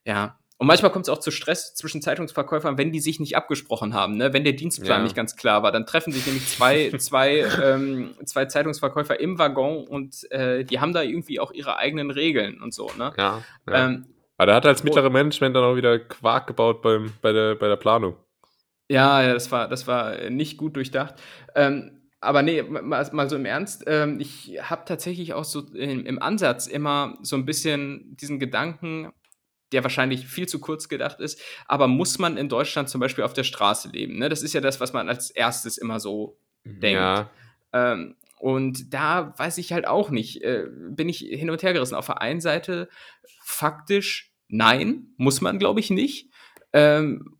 ja, 0.04 0.38
und 0.62 0.68
manchmal 0.68 0.92
kommt 0.92 1.06
es 1.06 1.08
auch 1.08 1.18
zu 1.18 1.32
Stress 1.32 1.74
zwischen 1.74 2.02
Zeitungsverkäufern, 2.02 2.78
wenn 2.78 2.92
die 2.92 3.00
sich 3.00 3.18
nicht 3.18 3.36
abgesprochen 3.36 3.94
haben, 3.94 4.16
ne? 4.16 4.32
wenn 4.32 4.44
der 4.44 4.52
Dienstplan 4.52 4.98
ja. 4.98 5.02
nicht 5.02 5.16
ganz 5.16 5.34
klar 5.34 5.64
war. 5.64 5.72
Dann 5.72 5.86
treffen 5.86 6.12
sich 6.12 6.24
nämlich 6.24 6.46
zwei, 6.46 6.88
zwei, 6.98 7.44
ähm, 7.60 8.14
zwei 8.26 8.44
Zeitungsverkäufer 8.44 9.18
im 9.18 9.40
Waggon 9.40 9.88
und 9.88 10.30
äh, 10.30 10.64
die 10.64 10.78
haben 10.78 10.92
da 10.92 11.02
irgendwie 11.02 11.40
auch 11.40 11.50
ihre 11.50 11.78
eigenen 11.78 12.12
Regeln 12.12 12.62
und 12.62 12.72
so. 12.72 12.92
Ne? 12.96 13.12
Ja, 13.18 13.42
ja. 13.68 13.86
Ähm, 13.86 14.06
Aber 14.36 14.46
da 14.46 14.54
hat 14.54 14.64
als 14.64 14.84
mittlere 14.84 15.10
Management 15.10 15.56
dann 15.56 15.64
auch 15.64 15.74
wieder 15.74 15.98
Quark 15.98 16.46
gebaut 16.46 16.80
beim, 16.80 17.12
bei, 17.20 17.32
der, 17.32 17.56
bei 17.56 17.66
der 17.66 17.74
Planung. 17.74 18.14
Ja, 18.88 19.20
ja, 19.20 19.32
das 19.32 19.50
war, 19.50 19.66
das 19.66 19.88
war 19.88 20.30
nicht 20.30 20.58
gut 20.58 20.76
durchdacht. 20.76 21.16
Ähm, 21.56 22.01
aber 22.22 22.42
nee, 22.42 22.62
mal, 22.62 23.08
mal, 23.12 23.28
so 23.28 23.34
im 23.34 23.44
Ernst, 23.44 23.82
ähm, 23.88 24.20
ich 24.20 24.56
habe 24.62 24.84
tatsächlich 24.86 25.34
auch 25.34 25.44
so 25.44 25.60
im, 25.74 26.06
im, 26.06 26.22
Ansatz 26.22 26.68
immer 26.68 27.18
so 27.20 27.34
ein 27.34 27.44
bisschen 27.44 28.16
diesen 28.16 28.38
Gedanken, 28.38 29.12
der 29.72 29.82
wahrscheinlich 29.82 30.26
viel 30.28 30.46
zu 30.46 30.60
kurz 30.60 30.88
gedacht 30.88 31.18
ist, 31.20 31.40
aber 31.66 31.88
muss 31.88 32.20
man 32.20 32.36
in 32.36 32.48
Deutschland 32.48 32.88
zum 32.88 33.00
Beispiel 33.00 33.24
auf 33.24 33.32
der 33.32 33.42
Straße 33.42 33.88
leben? 33.88 34.18
Ne? 34.18 34.28
Das 34.28 34.42
ist 34.42 34.52
ja 34.52 34.60
das, 34.60 34.78
was 34.78 34.92
man 34.92 35.08
als 35.08 35.30
erstes 35.30 35.78
immer 35.78 35.98
so 35.98 36.38
mhm. 36.62 36.80
denkt. 36.80 37.00
Ja. 37.00 37.30
Ähm, 37.72 38.14
und 38.38 38.94
da 38.94 39.34
weiß 39.36 39.58
ich 39.58 39.72
halt 39.72 39.88
auch 39.88 40.10
nicht, 40.10 40.42
äh, 40.42 40.66
bin 40.70 41.08
ich 41.08 41.18
hin 41.18 41.50
und 41.50 41.62
her 41.62 41.72
gerissen. 41.72 41.96
Auf 41.96 42.06
der 42.06 42.20
einen 42.20 42.40
Seite 42.40 42.88
faktisch 43.42 44.32
nein, 44.46 45.08
muss 45.16 45.40
man 45.40 45.58
glaube 45.58 45.80
ich 45.80 45.90
nicht. 45.90 46.30
Ähm, 46.72 47.36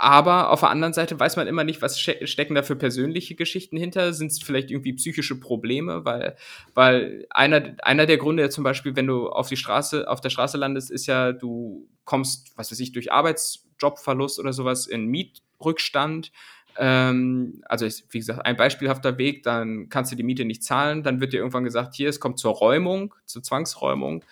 aber 0.00 0.48
auf 0.48 0.60
der 0.60 0.70
anderen 0.70 0.94
Seite 0.94 1.20
weiß 1.20 1.36
man 1.36 1.46
immer 1.46 1.62
nicht, 1.62 1.82
was 1.82 2.00
stecken 2.00 2.54
da 2.54 2.62
für 2.62 2.74
persönliche 2.74 3.34
Geschichten 3.34 3.76
hinter. 3.76 4.14
Sind 4.14 4.32
es 4.32 4.42
vielleicht 4.42 4.70
irgendwie 4.70 4.94
psychische 4.94 5.38
Probleme? 5.38 6.06
Weil, 6.06 6.36
weil 6.72 7.26
einer, 7.28 7.74
einer 7.82 8.06
der 8.06 8.16
Gründe 8.16 8.48
zum 8.48 8.64
Beispiel, 8.64 8.96
wenn 8.96 9.06
du 9.06 9.28
auf 9.28 9.50
die 9.50 9.58
Straße, 9.58 10.08
auf 10.08 10.22
der 10.22 10.30
Straße 10.30 10.56
landest, 10.56 10.90
ist 10.90 11.04
ja, 11.04 11.32
du 11.32 11.86
kommst, 12.06 12.50
was 12.56 12.72
weiß 12.72 12.80
ich, 12.80 12.92
durch 12.92 13.12
Arbeitsjobverlust 13.12 14.38
oder 14.40 14.54
sowas 14.54 14.86
in 14.86 15.04
Mietrückstand. 15.04 16.32
Ähm, 16.78 17.62
also 17.66 17.84
ist, 17.84 18.06
wie 18.08 18.20
gesagt, 18.20 18.46
ein 18.46 18.56
beispielhafter 18.56 19.18
Weg, 19.18 19.42
dann 19.42 19.90
kannst 19.90 20.12
du 20.12 20.16
die 20.16 20.22
Miete 20.22 20.46
nicht 20.46 20.64
zahlen, 20.64 21.02
dann 21.02 21.20
wird 21.20 21.34
dir 21.34 21.40
irgendwann 21.40 21.64
gesagt, 21.64 21.94
hier, 21.94 22.08
es 22.08 22.20
kommt 22.20 22.38
zur 22.38 22.54
Räumung, 22.54 23.14
zur 23.26 23.42
Zwangsräumung. 23.42 24.24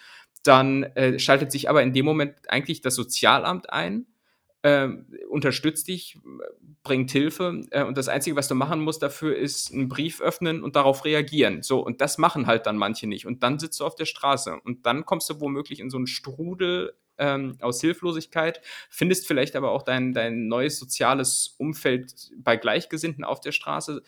Dann 0.44 0.84
äh, 0.94 1.18
schaltet 1.18 1.52
sich 1.52 1.68
aber 1.68 1.82
in 1.82 1.92
dem 1.92 2.06
Moment 2.06 2.36
eigentlich 2.48 2.80
das 2.80 2.94
Sozialamt 2.94 3.70
ein 3.70 4.06
äh, 4.68 4.88
unterstützt 5.28 5.88
dich, 5.88 6.18
bringt 6.82 7.10
Hilfe 7.10 7.62
äh, 7.70 7.84
und 7.84 7.96
das 7.96 8.08
Einzige, 8.08 8.36
was 8.36 8.48
du 8.48 8.54
machen 8.54 8.80
musst 8.80 9.02
dafür, 9.02 9.36
ist 9.36 9.72
einen 9.72 9.88
Brief 9.88 10.20
öffnen 10.20 10.62
und 10.62 10.76
darauf 10.76 11.04
reagieren. 11.04 11.62
So, 11.62 11.84
und 11.84 12.00
das 12.00 12.18
machen 12.18 12.46
halt 12.46 12.66
dann 12.66 12.76
manche 12.76 13.06
nicht. 13.06 13.26
Und 13.26 13.42
dann 13.42 13.58
sitzt 13.58 13.80
du 13.80 13.84
auf 13.84 13.94
der 13.94 14.04
Straße 14.04 14.58
und 14.64 14.84
dann 14.86 15.04
kommst 15.04 15.30
du 15.30 15.40
womöglich 15.40 15.80
in 15.80 15.90
so 15.90 15.96
einen 15.96 16.06
Strudel 16.06 16.94
ähm, 17.18 17.56
aus 17.60 17.80
Hilflosigkeit, 17.80 18.60
findest 18.90 19.26
vielleicht 19.26 19.56
aber 19.56 19.72
auch 19.72 19.82
dein, 19.82 20.12
dein 20.12 20.46
neues 20.48 20.78
soziales 20.78 21.54
Umfeld 21.58 22.30
bei 22.36 22.56
Gleichgesinnten 22.56 23.24
auf 23.24 23.40
der 23.40 23.52
Straße, 23.52 24.02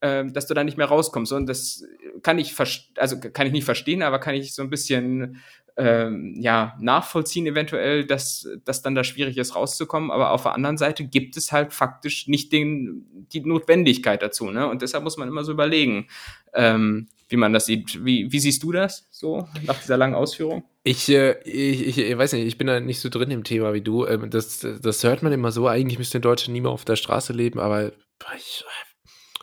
äh, 0.00 0.24
dass 0.26 0.46
du 0.46 0.54
da 0.54 0.64
nicht 0.64 0.78
mehr 0.78 0.86
rauskommst. 0.86 1.32
Und 1.32 1.46
das 1.46 1.84
kann 2.22 2.38
ich, 2.38 2.54
also 2.96 3.20
kann 3.20 3.46
ich 3.46 3.52
nicht 3.52 3.64
verstehen, 3.64 4.02
aber 4.02 4.18
kann 4.18 4.34
ich 4.34 4.54
so 4.54 4.62
ein 4.62 4.70
bisschen 4.70 5.42
ähm, 5.78 6.34
ja, 6.38 6.74
nachvollziehen 6.80 7.46
eventuell, 7.46 8.06
dass, 8.06 8.48
dass 8.64 8.82
dann 8.82 8.94
da 8.94 9.04
schwierig 9.04 9.36
ist, 9.36 9.54
rauszukommen. 9.54 10.10
Aber 10.10 10.30
auf 10.30 10.42
der 10.42 10.54
anderen 10.54 10.78
Seite 10.78 11.04
gibt 11.04 11.36
es 11.36 11.52
halt 11.52 11.72
faktisch 11.72 12.28
nicht 12.28 12.52
den, 12.52 13.26
die 13.32 13.40
Notwendigkeit 13.40 14.22
dazu. 14.22 14.50
Ne? 14.50 14.68
Und 14.68 14.82
deshalb 14.82 15.04
muss 15.04 15.18
man 15.18 15.28
immer 15.28 15.44
so 15.44 15.52
überlegen, 15.52 16.08
ähm, 16.54 17.08
wie 17.28 17.36
man 17.36 17.52
das 17.52 17.66
sieht. 17.66 18.04
Wie, 18.04 18.32
wie 18.32 18.38
siehst 18.38 18.62
du 18.62 18.72
das 18.72 19.06
so 19.10 19.48
nach 19.64 19.78
dieser 19.80 19.96
langen 19.98 20.14
Ausführung? 20.14 20.64
Ich, 20.82 21.08
äh, 21.10 21.40
ich, 21.42 21.98
ich, 21.98 22.16
weiß 22.16 22.32
nicht, 22.32 22.46
ich 22.46 22.56
bin 22.56 22.68
da 22.68 22.80
nicht 22.80 23.00
so 23.00 23.08
drin 23.08 23.30
im 23.30 23.44
Thema 23.44 23.74
wie 23.74 23.82
du. 23.82 24.06
Ähm, 24.06 24.30
das, 24.30 24.66
das 24.80 25.04
hört 25.04 25.22
man 25.22 25.32
immer 25.32 25.52
so, 25.52 25.66
eigentlich 25.66 25.98
müsste 25.98 26.18
in 26.18 26.22
Deutschland 26.22 26.54
niemand 26.54 26.72
auf 26.72 26.84
der 26.84 26.96
Straße 26.96 27.32
leben, 27.32 27.58
aber 27.58 27.92
ich, 28.36 28.64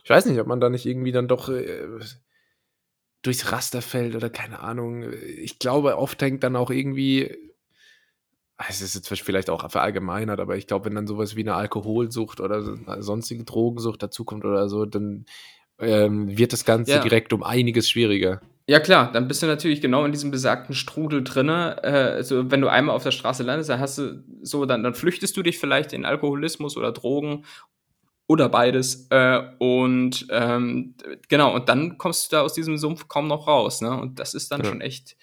ich 0.04 0.10
weiß 0.10 0.26
nicht, 0.26 0.40
ob 0.40 0.48
man 0.48 0.62
da 0.62 0.70
nicht 0.70 0.86
irgendwie 0.86 1.12
dann 1.12 1.28
doch 1.28 1.50
äh, 1.50 1.86
durchs 3.24 3.52
Raster 3.52 3.82
fällt 3.82 4.16
oder 4.16 4.30
keine 4.30 4.60
Ahnung. 4.60 5.06
Ich 5.42 5.58
glaube, 5.58 5.98
oft 5.98 6.22
hängt 6.22 6.44
dann 6.44 6.56
auch 6.56 6.70
irgendwie, 6.70 7.36
es 8.70 8.82
ist 8.82 8.96
jetzt 8.96 9.08
vielleicht 9.08 9.50
auch 9.50 9.70
verallgemeinert, 9.72 10.40
aber 10.40 10.58
ich 10.58 10.68
glaube, 10.68 10.86
wenn 10.86 10.96
dann 10.96 11.08
sowas 11.08 11.36
wie 11.36 11.42
eine 11.42 11.56
Alkoholsucht 11.56 12.40
oder 12.40 12.62
sonstige 13.02 13.46
Drogensucht 13.46 14.04
dazukommt 14.04 14.46
oder 14.46 14.70
so, 14.70 14.86
dann 14.86 15.26
ähm, 15.80 16.38
wird 16.38 16.54
das 16.54 16.66
Ganze 16.66 16.92
ja. 16.92 17.00
direkt 17.00 17.34
um 17.34 17.44
einiges 17.44 17.90
schwieriger. 17.90 18.42
Ja 18.66 18.80
klar, 18.80 19.12
dann 19.12 19.28
bist 19.28 19.44
du 19.44 19.48
natürlich 19.48 19.82
genau 19.82 20.06
in 20.06 20.14
diesem 20.14 20.32
besagten 20.32 20.74
Strudel 20.74 21.24
drinne. 21.24 21.78
Äh, 21.84 21.90
also 21.90 22.50
wenn 22.50 22.62
du 22.62 22.70
einmal 22.70 22.96
auf 22.96 23.04
der 23.04 23.12
Straße 23.12 23.44
landest, 23.44 23.70
dann 23.70 23.80
hast 23.80 23.98
du 23.98 24.24
so, 24.42 24.66
dann, 24.66 24.84
dann 24.84 24.94
flüchtest 24.94 25.36
du 25.36 25.44
dich 25.44 25.60
vielleicht 25.60 25.92
in 25.92 26.06
Alkoholismus 26.06 26.78
oder 26.78 26.94
Drogen 26.94 27.44
oder 28.34 28.50
beides. 28.50 29.06
Äh, 29.12 29.42
und 29.60 30.26
ähm, 30.32 30.96
genau, 31.30 31.54
und 31.54 31.70
dann 31.70 32.00
kommst 32.00 32.32
du 32.32 32.36
da 32.36 32.42
aus 32.42 32.54
diesem 32.54 32.80
Sumpf 32.80 33.08
kaum 33.08 33.28
noch 33.28 33.48
raus. 33.48 33.82
Ne? 33.82 33.92
Und 33.92 34.20
das 34.20 34.34
ist 34.34 34.52
dann 34.52 34.62
ja. 34.62 34.70
schon 34.70 34.82
echt 34.82 35.16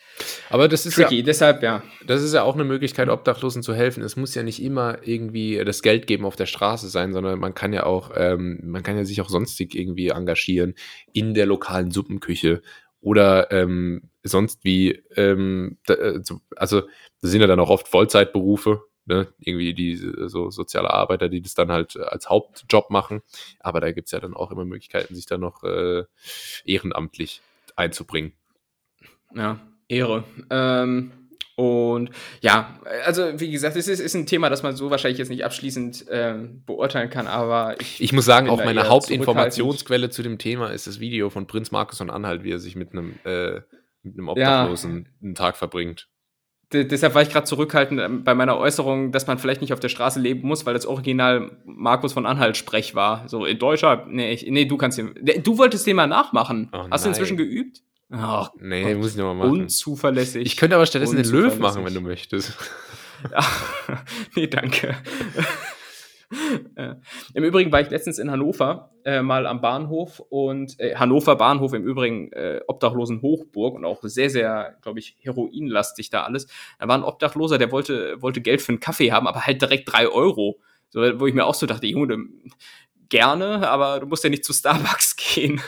Aber 0.48 0.68
das 0.68 0.86
ist 0.86 0.94
tricky. 0.94 1.18
Ja, 1.18 1.24
Deshalb, 1.24 1.62
ja. 1.62 1.82
Das 2.06 2.22
ist 2.22 2.32
ja 2.32 2.44
auch 2.44 2.54
eine 2.54 2.62
Möglichkeit, 2.64 3.08
Obdachlosen 3.08 3.64
zu 3.64 3.74
helfen. 3.74 4.04
Es 4.04 4.16
muss 4.16 4.34
ja 4.36 4.44
nicht 4.44 4.62
immer 4.62 4.98
irgendwie 5.02 5.62
das 5.64 5.82
Geld 5.82 6.06
geben 6.06 6.24
auf 6.24 6.36
der 6.36 6.46
Straße 6.46 6.88
sein, 6.88 7.12
sondern 7.12 7.40
man 7.40 7.54
kann 7.54 7.72
ja 7.72 7.84
auch, 7.84 8.12
ähm, 8.14 8.60
man 8.62 8.84
kann 8.84 8.96
ja 8.96 9.04
sich 9.04 9.20
auch 9.20 9.28
sonstig 9.28 9.74
irgendwie 9.74 10.08
engagieren 10.08 10.74
in 11.12 11.34
der 11.34 11.46
lokalen 11.46 11.90
Suppenküche 11.90 12.62
oder 13.00 13.50
ähm, 13.50 14.10
sonst 14.22 14.62
wie, 14.62 15.02
ähm, 15.16 15.78
da, 15.86 15.94
äh, 15.94 16.20
also 16.56 16.82
das 17.22 17.30
sind 17.30 17.40
ja 17.40 17.46
dann 17.46 17.60
auch 17.60 17.70
oft 17.70 17.88
Vollzeitberufe, 17.88 18.82
ne, 19.06 19.28
irgendwie 19.38 19.74
die 19.74 19.96
so 19.96 20.50
soziale 20.50 20.90
Arbeiter, 20.90 21.28
die 21.28 21.42
das 21.42 21.54
dann 21.54 21.70
halt 21.70 21.96
als 21.96 22.28
Hauptjob 22.28 22.90
machen. 22.90 23.22
Aber 23.60 23.80
da 23.80 23.92
gibt 23.92 24.06
es 24.06 24.12
ja 24.12 24.20
dann 24.20 24.34
auch 24.34 24.50
immer 24.50 24.64
Möglichkeiten, 24.64 25.14
sich 25.14 25.26
dann 25.26 25.40
noch 25.40 25.62
äh, 25.64 26.04
ehrenamtlich 26.64 27.42
einzubringen. 27.76 28.32
Ja, 29.34 29.60
Ehre. 29.88 30.24
Ähm, 30.50 31.12
und 31.60 32.10
ja, 32.40 32.80
also 33.04 33.38
wie 33.38 33.50
gesagt, 33.50 33.76
es 33.76 33.86
ist, 33.86 34.00
ist, 34.00 34.14
ein 34.14 34.24
Thema, 34.24 34.48
das 34.48 34.62
man 34.62 34.74
so 34.74 34.90
wahrscheinlich 34.90 35.18
jetzt 35.18 35.28
nicht 35.28 35.44
abschließend 35.44 36.06
ähm, 36.10 36.62
beurteilen 36.64 37.10
kann, 37.10 37.26
aber 37.26 37.78
ich, 37.78 38.00
ich 38.00 38.14
muss 38.14 38.24
sagen, 38.24 38.48
auch 38.48 38.64
meine 38.64 38.88
Hauptinformationsquelle 38.88 40.08
zu 40.08 40.22
dem 40.22 40.38
Thema 40.38 40.70
ist 40.70 40.86
das 40.86 41.00
Video 41.00 41.28
von 41.28 41.46
Prinz 41.46 41.70
Markus 41.70 41.98
von 41.98 42.08
Anhalt, 42.08 42.44
wie 42.44 42.52
er 42.52 42.58
sich 42.58 42.76
mit 42.76 42.92
einem, 42.92 43.18
äh, 43.24 43.60
mit 44.02 44.14
einem 44.14 44.28
Obdachlosen 44.28 45.04
ja. 45.04 45.10
einen 45.22 45.34
Tag 45.34 45.58
verbringt. 45.58 46.08
Deshalb 46.72 47.14
war 47.14 47.22
ich 47.22 47.30
gerade 47.30 47.46
zurückhaltend 47.46 48.00
ähm, 48.00 48.22
bei 48.22 48.34
meiner 48.34 48.56
Äußerung, 48.56 49.10
dass 49.10 49.26
man 49.26 49.38
vielleicht 49.38 49.60
nicht 49.60 49.72
auf 49.72 49.80
der 49.80 49.88
Straße 49.88 50.20
leben 50.20 50.46
muss, 50.46 50.66
weil 50.66 50.74
das 50.74 50.86
Original 50.86 51.50
Markus 51.64 52.12
von 52.12 52.26
Anhalt 52.26 52.56
Sprech 52.56 52.94
war. 52.94 53.28
So 53.28 53.44
in 53.44 53.58
Deutscher, 53.58 54.06
nee, 54.08 54.32
ich, 54.32 54.46
nee, 54.48 54.66
du 54.66 54.76
kannst 54.76 54.98
den, 54.98 55.14
du 55.42 55.58
wolltest 55.58 55.86
den 55.86 55.96
mal 55.96 56.06
nachmachen. 56.06 56.68
Oh, 56.72 56.86
Hast 56.90 57.04
du 57.04 57.08
inzwischen 57.08 57.36
geübt? 57.36 57.82
Ach, 58.12 58.50
nee, 58.58 58.84
Gott. 58.84 58.98
muss 58.98 59.10
ich 59.12 59.16
nochmal 59.16 59.34
machen. 59.34 59.62
Unzuverlässig. 59.62 60.46
Ich 60.46 60.56
könnte 60.56 60.76
aber 60.76 60.86
stattdessen 60.86 61.16
den 61.16 61.30
Löw 61.30 61.58
machen, 61.58 61.84
wenn 61.84 61.94
du 61.94 62.00
möchtest. 62.00 62.56
Ach, 63.32 63.62
nee, 64.36 64.46
danke. 64.46 64.96
Äh, 66.76 66.94
Im 67.34 67.44
Übrigen 67.44 67.72
war 67.72 67.80
ich 67.80 67.90
letztens 67.90 68.18
in 68.18 68.30
Hannover 68.30 68.92
äh, 69.04 69.22
mal 69.22 69.46
am 69.46 69.60
Bahnhof 69.60 70.20
und 70.28 70.78
äh, 70.78 70.94
Hannover 70.96 71.36
Bahnhof 71.36 71.72
im 71.72 71.84
Übrigen 71.84 72.32
äh, 72.32 72.60
Obdachlosen 72.66 73.22
Hochburg 73.22 73.74
und 73.74 73.84
auch 73.84 74.00
sehr, 74.02 74.30
sehr, 74.30 74.76
glaube 74.82 74.98
ich, 75.00 75.16
heroinlastig 75.20 76.10
da 76.10 76.22
alles. 76.22 76.46
Da 76.78 76.88
war 76.88 76.96
ein 76.96 77.04
Obdachloser, 77.04 77.58
der 77.58 77.72
wollte, 77.72 78.20
wollte 78.22 78.40
Geld 78.40 78.62
für 78.62 78.72
einen 78.72 78.80
Kaffee 78.80 79.12
haben, 79.12 79.26
aber 79.26 79.46
halt 79.46 79.60
direkt 79.60 79.92
drei 79.92 80.08
Euro. 80.08 80.60
So, 80.88 81.00
wo 81.20 81.26
ich 81.26 81.34
mir 81.34 81.46
auch 81.46 81.54
so 81.54 81.66
dachte, 81.66 81.86
Junge, 81.86 82.18
gerne, 83.10 83.68
aber 83.68 84.00
du 84.00 84.06
musst 84.06 84.24
ja 84.24 84.30
nicht 84.30 84.44
zu 84.44 84.52
Starbucks 84.52 85.16
gehen. 85.34 85.60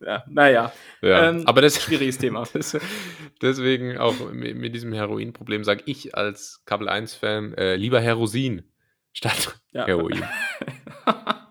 ja, 0.00 0.24
naja. 0.28 0.72
Ja, 1.02 1.28
ähm, 1.28 1.42
aber 1.46 1.60
das 1.60 1.74
ist 1.74 1.80
ein 1.80 1.84
schwieriges 1.86 2.18
Thema. 2.18 2.44
deswegen 3.42 3.98
auch 3.98 4.14
mit, 4.32 4.56
mit 4.56 4.74
diesem 4.74 4.92
Heroinproblem 4.92 5.64
sage 5.64 5.82
ich 5.86 6.14
als 6.14 6.62
Kabel 6.64 6.88
1-Fan 6.88 7.54
äh, 7.54 7.76
lieber 7.76 8.00
Herosin 8.00 8.62
statt 9.14 9.58
ja. 9.72 9.86
Heroin. 9.86 10.22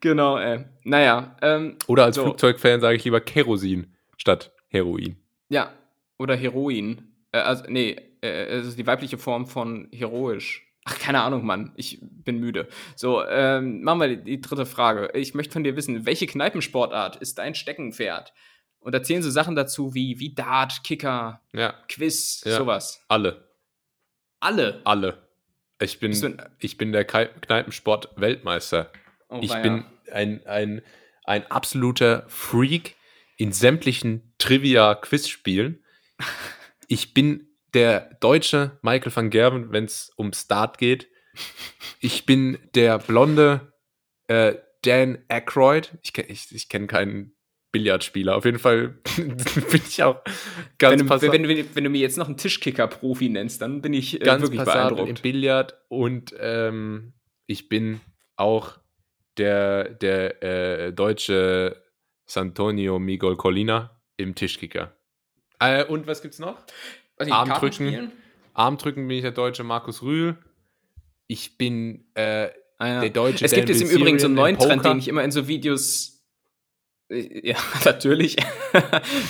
genau, 0.00 0.38
äh, 0.38 0.64
naja. 0.82 1.36
Ähm, 1.40 1.76
oder 1.86 2.04
als 2.04 2.16
so. 2.16 2.24
Flugzeugfan 2.24 2.80
sage 2.80 2.96
ich 2.96 3.04
lieber 3.04 3.20
Kerosin 3.20 3.94
statt 4.16 4.52
Heroin. 4.68 5.16
Ja, 5.48 5.72
oder 6.18 6.34
Heroin. 6.34 7.14
Äh, 7.30 7.38
also, 7.38 7.64
nee, 7.68 7.96
äh, 8.22 8.46
es 8.46 8.66
ist 8.66 8.78
die 8.78 8.86
weibliche 8.86 9.18
Form 9.18 9.46
von 9.46 9.88
heroisch. 9.92 10.66
Ach, 10.84 10.98
keine 10.98 11.20
Ahnung, 11.20 11.44
Mann. 11.44 11.72
Ich 11.76 11.98
bin 12.00 12.38
müde. 12.38 12.66
So, 12.96 13.24
ähm, 13.26 13.82
machen 13.82 14.00
wir 14.00 14.16
die, 14.16 14.24
die, 14.24 14.40
dritte 14.40 14.66
Frage. 14.66 15.10
Ich 15.14 15.34
möchte 15.34 15.52
von 15.52 15.62
dir 15.62 15.76
wissen, 15.76 16.06
welche 16.06 16.26
Kneipensportart 16.26 17.16
ist 17.16 17.38
dein 17.38 17.54
Steckenpferd? 17.54 18.32
Und 18.78 18.94
erzählen 18.94 19.22
so 19.22 19.28
Sachen 19.28 19.56
dazu 19.56 19.94
wie, 19.94 20.18
wie 20.20 20.34
Dart, 20.34 20.82
Kicker, 20.82 21.42
ja. 21.52 21.74
Quiz, 21.88 22.42
ja. 22.46 22.56
sowas. 22.56 23.04
Alle. 23.08 23.50
Alle? 24.40 24.80
Alle. 24.84 25.29
Ich 25.80 25.98
bin, 25.98 26.42
ich 26.58 26.76
bin 26.76 26.92
der 26.92 27.04
Kneipensport-Weltmeister. 27.04 28.92
Oh, 29.28 29.40
ich 29.42 29.50
ja. 29.50 29.60
bin 29.60 29.84
ein, 30.12 30.46
ein, 30.46 30.82
ein 31.24 31.50
absoluter 31.50 32.24
Freak 32.28 32.96
in 33.36 33.52
sämtlichen 33.52 34.34
Trivia-Quiz-Spielen. 34.38 35.84
Ich 36.92 37.14
bin 37.14 37.46
der 37.72 38.16
deutsche 38.18 38.80
Michael 38.82 39.14
van 39.14 39.30
Gerben, 39.30 39.70
wenn 39.70 39.84
es 39.84 40.10
um 40.16 40.32
Start 40.32 40.76
geht. 40.76 41.06
Ich 42.00 42.26
bin 42.26 42.58
der 42.74 42.98
blonde 42.98 43.72
äh, 44.26 44.56
Dan 44.82 45.18
Aykroyd. 45.28 45.92
Ich, 46.02 46.18
ich, 46.18 46.52
ich 46.52 46.68
kenne 46.68 46.88
keinen 46.88 47.36
Billardspieler. 47.72 48.36
Auf 48.36 48.44
jeden 48.44 48.58
Fall 48.58 48.88
bin 49.16 49.82
ich 49.86 50.02
auch 50.02 50.20
ganz 50.78 51.00
wenn 51.00 51.06
du, 51.06 51.32
wenn, 51.32 51.48
wenn, 51.48 51.74
wenn, 51.74 51.84
du 51.84 51.90
mir 51.90 52.00
jetzt 52.00 52.18
noch 52.18 52.26
einen 52.26 52.36
Tischkicker-Profi 52.36 53.28
nennst, 53.28 53.62
dann 53.62 53.80
bin 53.80 53.94
ich 53.94 54.20
äh, 54.20 54.24
ganz 54.24 54.42
wirklich 54.42 54.62
beeindruckt. 54.62 55.08
im 55.08 55.14
Billard 55.16 55.76
und 55.88 56.34
ähm, 56.38 57.12
ich 57.46 57.68
bin 57.68 58.00
auch 58.36 58.78
der, 59.36 59.88
der 59.88 60.42
äh, 60.42 60.92
deutsche 60.92 61.82
Santonio 62.26 62.98
Miguel 62.98 63.36
Colina 63.36 64.00
im 64.16 64.34
Tischkicker. 64.34 64.96
Äh, 65.58 65.84
und 65.84 66.06
was 66.06 66.22
gibt's 66.22 66.38
noch? 66.38 66.58
Also 67.16 67.32
Armdrücken. 67.32 68.12
Armdrücken 68.54 69.06
bin 69.06 69.16
ich 69.18 69.22
der 69.22 69.32
deutsche 69.32 69.62
Markus 69.62 70.02
Rühl. 70.02 70.36
Ich 71.26 71.56
bin 71.58 72.06
äh, 72.14 72.48
ah, 72.78 72.86
ja. 72.86 73.00
der 73.00 73.10
deutsche 73.10 73.44
Es 73.44 73.52
gibt 73.52 73.68
jetzt 73.68 73.82
im 73.82 73.90
Übrigen 73.90 74.18
so 74.18 74.26
einen 74.26 74.34
neuen 74.34 74.58
Trend, 74.58 74.84
den 74.84 74.98
ich 74.98 75.08
immer 75.08 75.22
in 75.22 75.30
so 75.30 75.46
Videos 75.46 76.19
ja, 77.10 77.56
natürlich. 77.84 78.36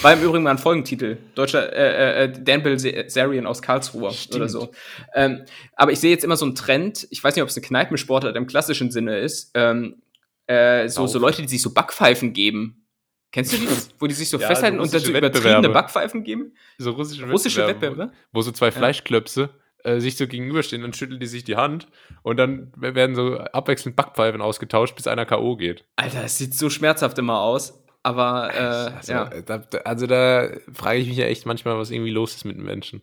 War 0.03 0.13
im 0.13 0.23
Übrigen 0.23 0.45
mal 0.45 0.51
ein 0.51 0.59
Folgentitel. 0.59 1.17
Deutscher 1.35 1.73
äh, 1.73 2.25
äh, 2.25 2.33
Dan 2.43 2.63
Bilzerian 2.63 3.47
aus 3.47 3.63
Karlsruhe 3.63 4.13
Stimmt. 4.13 4.37
oder 4.37 4.49
so. 4.49 4.71
Ähm, 5.15 5.45
aber 5.77 5.93
ich 5.93 5.99
sehe 5.99 6.11
jetzt 6.11 6.25
immer 6.25 6.37
so 6.37 6.45
einen 6.45 6.55
Trend, 6.55 7.07
ich 7.11 7.25
weiß 7.25 7.35
nicht, 7.35 7.43
ob 7.43 7.49
es 7.49 7.57
eine 7.57 7.67
Kneipensportart 7.67 8.37
im 8.37 8.47
klassischen 8.47 8.91
Sinne 8.91 9.19
ist, 9.19 9.53
ähm, 9.55 10.03
äh, 10.47 10.89
so, 10.89 11.07
so 11.07 11.19
Leute, 11.19 11.43
die 11.43 11.49
sich 11.49 11.63
so 11.63 11.73
Backpfeifen 11.73 12.33
geben. 12.33 12.87
Kennst 13.33 13.53
du 13.53 13.57
die? 13.59 13.69
Wo 13.99 14.07
die 14.07 14.15
sich 14.15 14.29
so 14.29 14.39
ja, 14.39 14.47
festhalten 14.47 14.77
so 14.77 14.83
und 14.83 14.93
dazu 14.93 15.13
übertriebene 15.13 15.71
Backpfeifen 15.71 16.23
geben? 16.23 16.53
So 16.79 16.91
russische, 16.91 17.31
russische 17.31 17.67
Wettbewerbe. 17.67 17.99
Wettbewerbe. 17.99 18.29
Wo 18.33 18.43
so 18.43 18.53
zwei 18.53 18.71
Fleischklöpse 18.71 19.51
äh, 19.85 20.01
sich 20.01 20.17
so 20.17 20.27
gegenüberstehen, 20.27 20.83
dann 20.83 20.93
schütteln 20.93 21.21
die 21.21 21.27
sich 21.27 21.45
die 21.45 21.57
Hand 21.57 21.89
und 22.23 22.37
dann 22.37 22.73
werden 22.77 23.15
so 23.15 23.39
abwechselnd 23.39 23.97
Backpfeifen 23.97 24.41
ausgetauscht, 24.41 24.97
bis 24.97 25.07
einer 25.07 25.27
K.O. 25.27 25.57
geht. 25.57 25.85
Alter, 25.97 26.23
das 26.23 26.39
sieht 26.39 26.55
so 26.55 26.71
schmerzhaft 26.71 27.19
immer 27.19 27.41
aus. 27.41 27.83
Aber, 28.03 28.55
äh, 28.55 28.97
also, 28.97 29.13
ja. 29.13 29.25
Da, 29.27 29.63
also 29.85 30.07
da 30.07 30.49
frage 30.73 31.01
ich 31.01 31.09
mich 31.09 31.19
ja 31.19 31.27
echt 31.27 31.45
manchmal, 31.45 31.77
was 31.77 31.91
irgendwie 31.91 32.11
los 32.11 32.35
ist 32.35 32.45
mit 32.45 32.57
den 32.57 32.65
Menschen. 32.65 33.03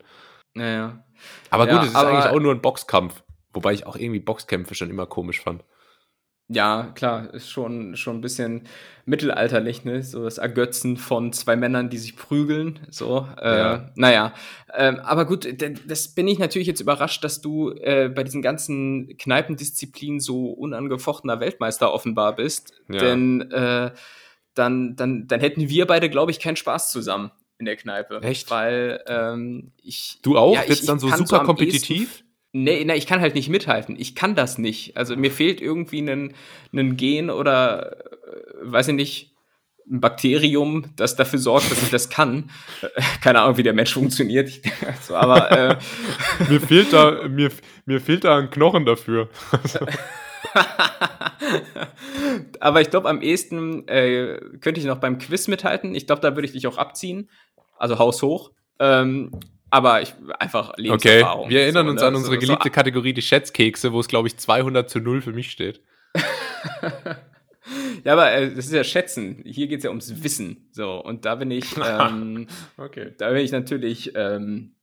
Naja. 0.56 1.04
Aber 1.50 1.68
gut, 1.68 1.84
es 1.84 1.90
ist 1.90 1.96
eigentlich 1.96 2.26
auch 2.26 2.40
nur 2.40 2.54
ein 2.54 2.62
Boxkampf. 2.62 3.24
Wobei 3.54 3.74
ich 3.74 3.86
auch 3.86 3.96
irgendwie 3.96 4.20
Boxkämpfe 4.20 4.76
schon 4.76 4.90
immer 4.90 5.06
komisch 5.06 5.42
fand. 5.42 5.64
Ja, 6.50 6.94
klar, 6.96 7.34
ist 7.34 7.50
schon, 7.50 7.98
schon 7.98 8.18
ein 8.18 8.22
bisschen 8.22 8.62
mittelalterlich, 9.06 9.84
ne? 9.84 10.02
So 10.02 10.24
das 10.24 10.38
Ergötzen 10.38 10.96
von 10.96 11.34
zwei 11.34 11.58
Männern, 11.58 11.90
die 11.90 11.98
sich 11.98 12.16
prügeln. 12.16 12.80
So, 12.90 13.28
äh, 13.42 13.58
ja. 13.58 13.92
naja. 13.96 14.34
Ähm, 14.74 15.00
aber 15.00 15.26
gut, 15.26 15.48
das 15.88 16.08
bin 16.10 16.28
ich 16.28 16.40
natürlich 16.40 16.68
jetzt 16.68 16.80
überrascht, 16.80 17.22
dass 17.24 17.42
du 17.42 17.72
äh, 17.72 18.10
bei 18.14 18.24
diesen 18.24 18.42
ganzen 18.42 19.18
Kneipendisziplinen 19.18 20.22
so 20.22 20.48
unangefochtener 20.52 21.42
Weltmeister 21.42 21.94
offenbar 21.94 22.36
bist. 22.38 22.74
Ja. 22.88 23.00
Denn 23.00 23.52
äh, 23.52 23.92
dann, 24.54 24.96
dann, 24.96 25.28
dann 25.28 25.40
hätten 25.42 25.68
wir 25.68 25.86
beide, 25.86 26.10
glaube 26.10 26.32
ich, 26.32 26.40
keinen 26.40 26.56
Spaß 26.56 26.92
zusammen 26.92 27.32
in 27.58 27.66
der 27.66 27.76
Kneipe. 27.76 28.22
Echt? 28.22 28.50
Weil 28.50 29.04
ähm, 29.08 29.72
ich. 29.82 30.20
Du 30.22 30.38
auch? 30.38 30.54
Ja, 30.54 30.64
Jetzt 30.64 30.88
dann 30.88 31.00
so 31.00 31.10
super 31.10 31.44
kompetitiv? 31.44 32.24
Nee, 32.60 32.84
nee, 32.86 32.96
ich 32.96 33.06
kann 33.06 33.22
halt 33.22 33.36
nicht 33.36 33.50
mithalten. 33.50 33.96
Ich 34.00 34.16
kann 34.16 34.34
das 34.34 34.58
nicht. 34.58 34.98
Also 34.98 35.16
mir 35.16 35.30
fehlt 35.30 35.62
irgendwie 35.62 36.00
ein, 36.00 36.34
ein 36.74 36.98
Gen 36.98 37.30
oder, 37.30 37.98
äh, 37.98 38.02
weiß 38.64 38.88
ich 38.88 38.96
nicht, 38.96 39.36
ein 39.88 40.02
Bakterium, 40.02 40.92
das 40.96 41.16
dafür 41.16 41.38
sorgt, 41.38 41.70
dass 41.70 41.84
ich 41.84 41.92
das 41.92 42.10
kann. 42.10 42.50
Äh, 42.82 42.88
keine 43.22 43.42
Ahnung, 43.42 43.58
wie 43.58 43.64
der 43.64 43.74
Mensch 43.74 43.94
funktioniert. 43.94 44.50
so, 45.02 45.16
aber 45.16 45.52
äh, 45.52 45.78
mir 46.50 46.60
fehlt 46.60 46.94
da 46.94 47.28
mir, 47.28 47.52
mir 47.86 48.02
fehlt 48.02 48.24
da 48.24 48.40
ein 48.40 48.50
Knochen 48.50 48.86
dafür. 48.86 49.30
aber 52.60 52.82
ich 52.82 52.90
glaube, 52.90 53.08
am 53.08 53.22
ehesten 53.22 53.88
äh, 53.88 54.40
könnte 54.62 54.80
ich 54.80 54.88
noch 54.88 54.98
beim 54.98 55.20
Quiz 55.20 55.48
mithalten. 55.48 55.94
Ich 55.94 56.08
glaube, 56.08 56.24
da 56.24 56.36
würde 56.36 56.48
ich 56.48 56.54
dich 56.54 56.66
auch 56.66 56.80
abziehen. 56.80 57.30
Also 57.78 58.00
Haus 58.00 58.24
hoch. 58.24 58.50
Ähm, 58.80 59.30
aber 59.70 60.02
ich, 60.02 60.14
einfach 60.40 60.74
Lebenserfahrung. 60.78 61.46
Okay, 61.46 61.50
wir 61.50 61.62
erinnern 61.62 61.88
so, 61.88 61.92
uns 61.92 62.02
ne? 62.02 62.08
an 62.08 62.16
unsere 62.16 62.38
geliebte 62.38 62.70
so, 62.70 62.74
Kategorie, 62.74 63.14
die 63.14 63.22
Schätzkekse, 63.22 63.94
wo 63.94 64.00
es, 64.00 64.08
glaube 64.08 64.28
ich, 64.28 64.38
200 64.38 64.90
zu 64.90 65.00
0 65.00 65.22
für 65.22 65.34
mich 65.34 65.52
steht. 65.52 65.82
ja, 68.04 68.14
aber 68.14 68.32
äh, 68.32 68.54
das 68.54 68.66
ist 68.66 68.74
ja 68.74 68.84
Schätzen. 68.84 69.44
Hier 69.46 69.68
geht 69.68 69.80
es 69.80 69.84
ja 69.84 69.90
ums 69.90 70.24
Wissen. 70.24 70.70
So, 70.72 71.04
und 71.04 71.26
da 71.26 71.36
bin 71.36 71.52
ich, 71.52 71.76
ähm, 71.86 72.48
okay. 72.78 73.14
da 73.18 73.30
bin 73.30 73.44
ich 73.44 73.52
natürlich 73.52 74.14
ähm, 74.16 74.76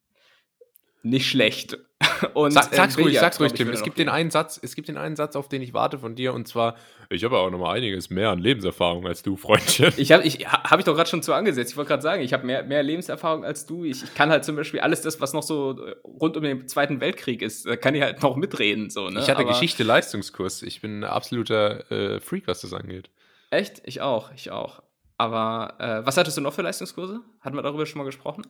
nicht 1.04 1.28
schlecht. 1.28 1.78
Und, 2.34 2.52
Sag, 2.52 2.72
äh, 2.72 2.76
sag's 2.76 2.98
ruhig, 2.98 3.18
sag's 3.18 3.40
ruhig, 3.40 3.52
Tim. 3.52 3.68
Es 3.70 3.82
gibt, 3.82 3.98
den 3.98 4.08
einen 4.08 4.30
Satz, 4.30 4.58
es 4.62 4.74
gibt 4.74 4.88
den 4.88 4.96
einen 4.96 5.16
Satz, 5.16 5.36
auf 5.36 5.48
den 5.48 5.62
ich 5.62 5.72
warte 5.72 5.98
von 5.98 6.14
dir, 6.14 6.34
und 6.34 6.48
zwar, 6.48 6.76
ich 7.10 7.24
habe 7.24 7.38
auch 7.38 7.50
noch 7.50 7.58
mal 7.58 7.72
einiges 7.72 8.10
mehr 8.10 8.30
an 8.30 8.38
Lebenserfahrung 8.38 9.06
als 9.06 9.22
du, 9.22 9.36
Freundchen. 9.36 9.92
Ich 9.96 10.12
habe 10.12 10.24
ich, 10.24 10.46
hab 10.46 10.78
ich 10.78 10.84
doch 10.84 10.94
gerade 10.94 11.08
schon 11.08 11.22
zu 11.22 11.32
angesetzt. 11.32 11.70
Ich 11.72 11.76
wollte 11.76 11.88
gerade 11.88 12.02
sagen, 12.02 12.22
ich 12.22 12.32
habe 12.32 12.46
mehr, 12.46 12.62
mehr 12.64 12.82
Lebenserfahrung 12.82 13.44
als 13.44 13.66
du. 13.66 13.84
Ich, 13.84 14.02
ich, 14.02 14.14
kann 14.14 14.30
halt 14.30 14.44
zum 14.44 14.56
Beispiel 14.56 14.80
alles 14.80 15.02
das, 15.02 15.20
was 15.20 15.32
noch 15.32 15.42
so 15.42 15.78
rund 16.04 16.36
um 16.36 16.42
den 16.42 16.66
Zweiten 16.68 17.00
Weltkrieg 17.00 17.42
ist, 17.42 17.66
da 17.66 17.76
kann 17.76 17.94
ich 17.94 18.02
halt 18.02 18.22
noch 18.22 18.36
mitreden. 18.36 18.90
So, 18.90 19.08
ne? 19.08 19.20
Ich 19.20 19.30
hatte 19.30 19.44
Geschichte-Leistungskurs. 19.44 20.62
Ich 20.62 20.80
bin 20.80 21.00
ein 21.00 21.04
absoluter 21.04 21.90
äh, 21.90 22.20
Freak, 22.20 22.46
was 22.46 22.62
das 22.62 22.72
angeht. 22.72 23.10
Echt? 23.50 23.82
Ich 23.84 24.00
auch, 24.00 24.32
ich 24.34 24.50
auch. 24.50 24.82
Aber 25.16 25.74
äh, 25.78 26.04
was 26.04 26.16
hattest 26.16 26.36
du 26.36 26.40
noch 26.40 26.54
für 26.54 26.62
Leistungskurse? 26.62 27.20
Hatten 27.40 27.56
wir 27.56 27.62
darüber 27.62 27.86
schon 27.86 27.98
mal 27.98 28.04
gesprochen? 28.04 28.46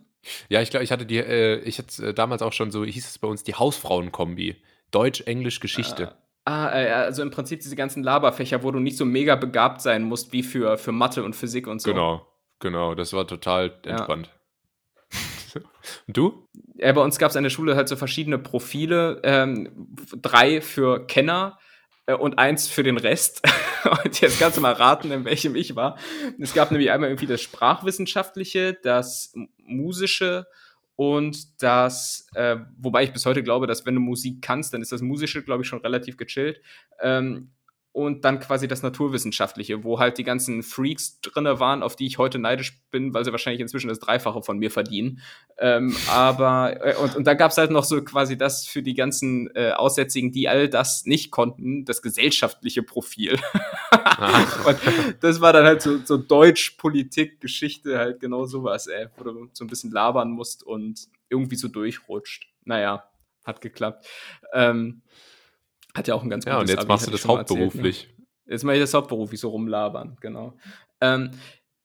Ja, 0.49 0.63
ich 0.63 0.71
glaube, 0.71 0.85
ich 0.85 0.93
hatte 0.93 1.05
die, 1.05 1.19
äh, 1.19 1.59
ich 1.61 1.79
hatte 1.79 2.09
äh, 2.09 2.15
damals 2.15 2.41
auch 2.41 2.53
schon 2.53 2.71
so, 2.71 2.85
hieß 2.85 3.07
es 3.07 3.19
bei 3.19 3.29
uns, 3.29 3.45
die 3.45 3.55
Hausfrauen-Kombi. 3.55 4.57
Deutsch, 4.91 5.23
Englisch, 5.23 5.61
Geschichte. 5.61 6.15
Ah, 6.47 6.69
äh, 6.79 6.91
also 6.91 7.23
im 7.23 7.31
Prinzip 7.31 7.61
diese 7.61 7.77
ganzen 7.77 8.03
Laberfächer, 8.03 8.63
wo 8.63 8.71
du 8.71 8.79
nicht 8.79 8.97
so 8.97 9.05
mega 9.05 9.35
begabt 9.35 9.83
sein 9.83 10.03
musst 10.03 10.33
wie 10.33 10.43
für, 10.43 10.79
für 10.79 10.93
Mathe 10.93 11.23
und 11.23 11.35
Physik 11.35 11.67
und 11.67 11.81
so. 11.81 11.91
Genau, 11.91 12.27
genau, 12.61 12.95
das 12.95 13.13
war 13.13 13.27
total 13.27 13.79
entspannt. 13.85 14.31
Ja. 15.55 15.61
und 16.07 16.17
du? 16.17 16.49
Ja, 16.77 16.93
bei 16.93 17.01
uns 17.03 17.19
gab 17.19 17.31
es 17.31 17.37
an 17.37 17.45
der 17.45 17.51
Schule 17.51 17.77
halt 17.77 17.89
so 17.89 17.97
verschiedene 17.97 18.39
Profile. 18.39 19.21
Ähm, 19.23 19.89
drei 20.21 20.61
für 20.61 21.07
Kenner 21.07 21.59
äh, 22.07 22.15
und 22.15 22.39
eins 22.39 22.69
für 22.69 22.83
den 22.83 22.99
Rest. 22.99 23.43
und 24.05 24.21
jetzt 24.21 24.39
kannst 24.39 24.57
du 24.57 24.61
mal 24.61 24.73
raten, 24.73 25.11
in 25.11 25.25
welchem 25.25 25.57
ich 25.57 25.77
war. 25.77 25.99
Es 26.39 26.55
gab 26.55 26.71
nämlich 26.71 26.91
einmal 26.91 27.11
irgendwie 27.11 27.27
das 27.27 27.43
Sprachwissenschaftliche, 27.43 28.75
das 28.75 29.33
Musische 29.59 30.47
und 30.97 31.63
das, 31.63 32.29
äh, 32.35 32.57
wobei 32.79 33.05
ich 33.05 33.13
bis 33.13 33.27
heute 33.27 33.43
glaube, 33.43 33.67
dass 33.67 33.85
wenn 33.85 33.95
du 33.95 34.01
Musik 34.01 34.43
kannst, 34.43 34.73
dann 34.73 34.83
ist 34.83 34.93
das 34.93 35.03
Musische, 35.03 35.43
glaube 35.43 35.63
ich, 35.63 35.69
schon 35.69 35.81
relativ 35.81 36.17
gechillt. 36.17 36.61
Ähm, 37.01 37.51
und 37.95 38.25
dann 38.25 38.41
quasi 38.41 38.67
das 38.67 38.83
Naturwissenschaftliche, 38.83 39.85
wo 39.85 40.01
halt 40.01 40.19
die 40.19 40.25
ganzen 40.25 40.65
Freaks 40.65 41.21
drinne 41.21 41.61
waren, 41.61 41.85
auf 41.85 41.95
die 41.95 42.07
ich 42.07 42.19
heute 42.19 42.41
neidisch 42.41 42.83
bin, 42.91 43.15
weil 43.15 43.25
sie 43.25 43.31
wahrscheinlich 43.31 43.61
inzwischen 43.61 43.87
das 43.87 44.01
Dreifache 44.01 44.43
von 44.43 44.59
mir 44.59 44.73
verdienen. 44.73 45.21
Ähm, 45.59 45.95
aber 46.11 46.85
äh, 46.85 46.97
und, 46.97 47.15
und 47.15 47.25
da 47.25 47.35
gab's 47.35 47.57
halt 47.57 47.71
noch 47.71 47.85
so 47.85 48.03
quasi 48.03 48.37
das 48.37 48.67
für 48.67 48.83
die 48.83 48.95
ganzen 48.95 49.49
äh, 49.55 49.71
Aussätzigen, 49.71 50.33
die 50.33 50.49
all 50.49 50.69
das 50.69 51.07
nicht 51.07 51.31
konnten, 51.31 51.85
das 51.85 52.03
gesellschaftliche 52.03 52.83
Profil. 52.83 53.39
und 54.67 54.79
das 55.21 55.41
war 55.41 55.53
dann 55.53 55.65
halt 55.65 55.81
so, 55.81 55.99
so 56.05 56.17
Deutsch, 56.17 56.71
Politik, 56.73 57.41
Geschichte, 57.41 57.97
halt 57.97 58.19
genau 58.19 58.45
sowas, 58.45 58.89
ey, 58.89 59.07
wo 59.17 59.23
du 59.23 59.49
so 59.53 59.65
ein 59.65 59.69
bisschen 59.69 59.93
labern 59.93 60.33
musst 60.33 60.65
und 60.65 61.07
irgendwie 61.29 61.57
so 61.57 61.69
durchrutscht. 61.69 62.49
Naja, 62.65 63.05
hat 63.45 63.61
geklappt. 63.61 64.05
Ähm, 64.53 65.03
hat 65.95 66.09
ja 66.09 66.15
auch 66.15 66.23
ein 66.23 66.31
ganz 66.31 66.45
gutes 66.45 66.55
Ja, 66.55 66.61
und 66.61 66.69
jetzt 66.69 66.79
Abi, 66.81 66.89
machst 66.89 67.07
du 67.07 67.11
das 67.11 67.27
hauptberuflich. 67.27 68.03
Erzählt, 68.03 68.19
ne? 68.19 68.25
Jetzt 68.47 68.65
mache 68.65 68.77
ich 68.77 68.83
das 68.83 68.95
hauptberuflich, 68.95 69.41
so 69.41 69.49
rumlabern, 69.51 70.17
genau. 70.21 70.55
Ähm, 71.01 71.31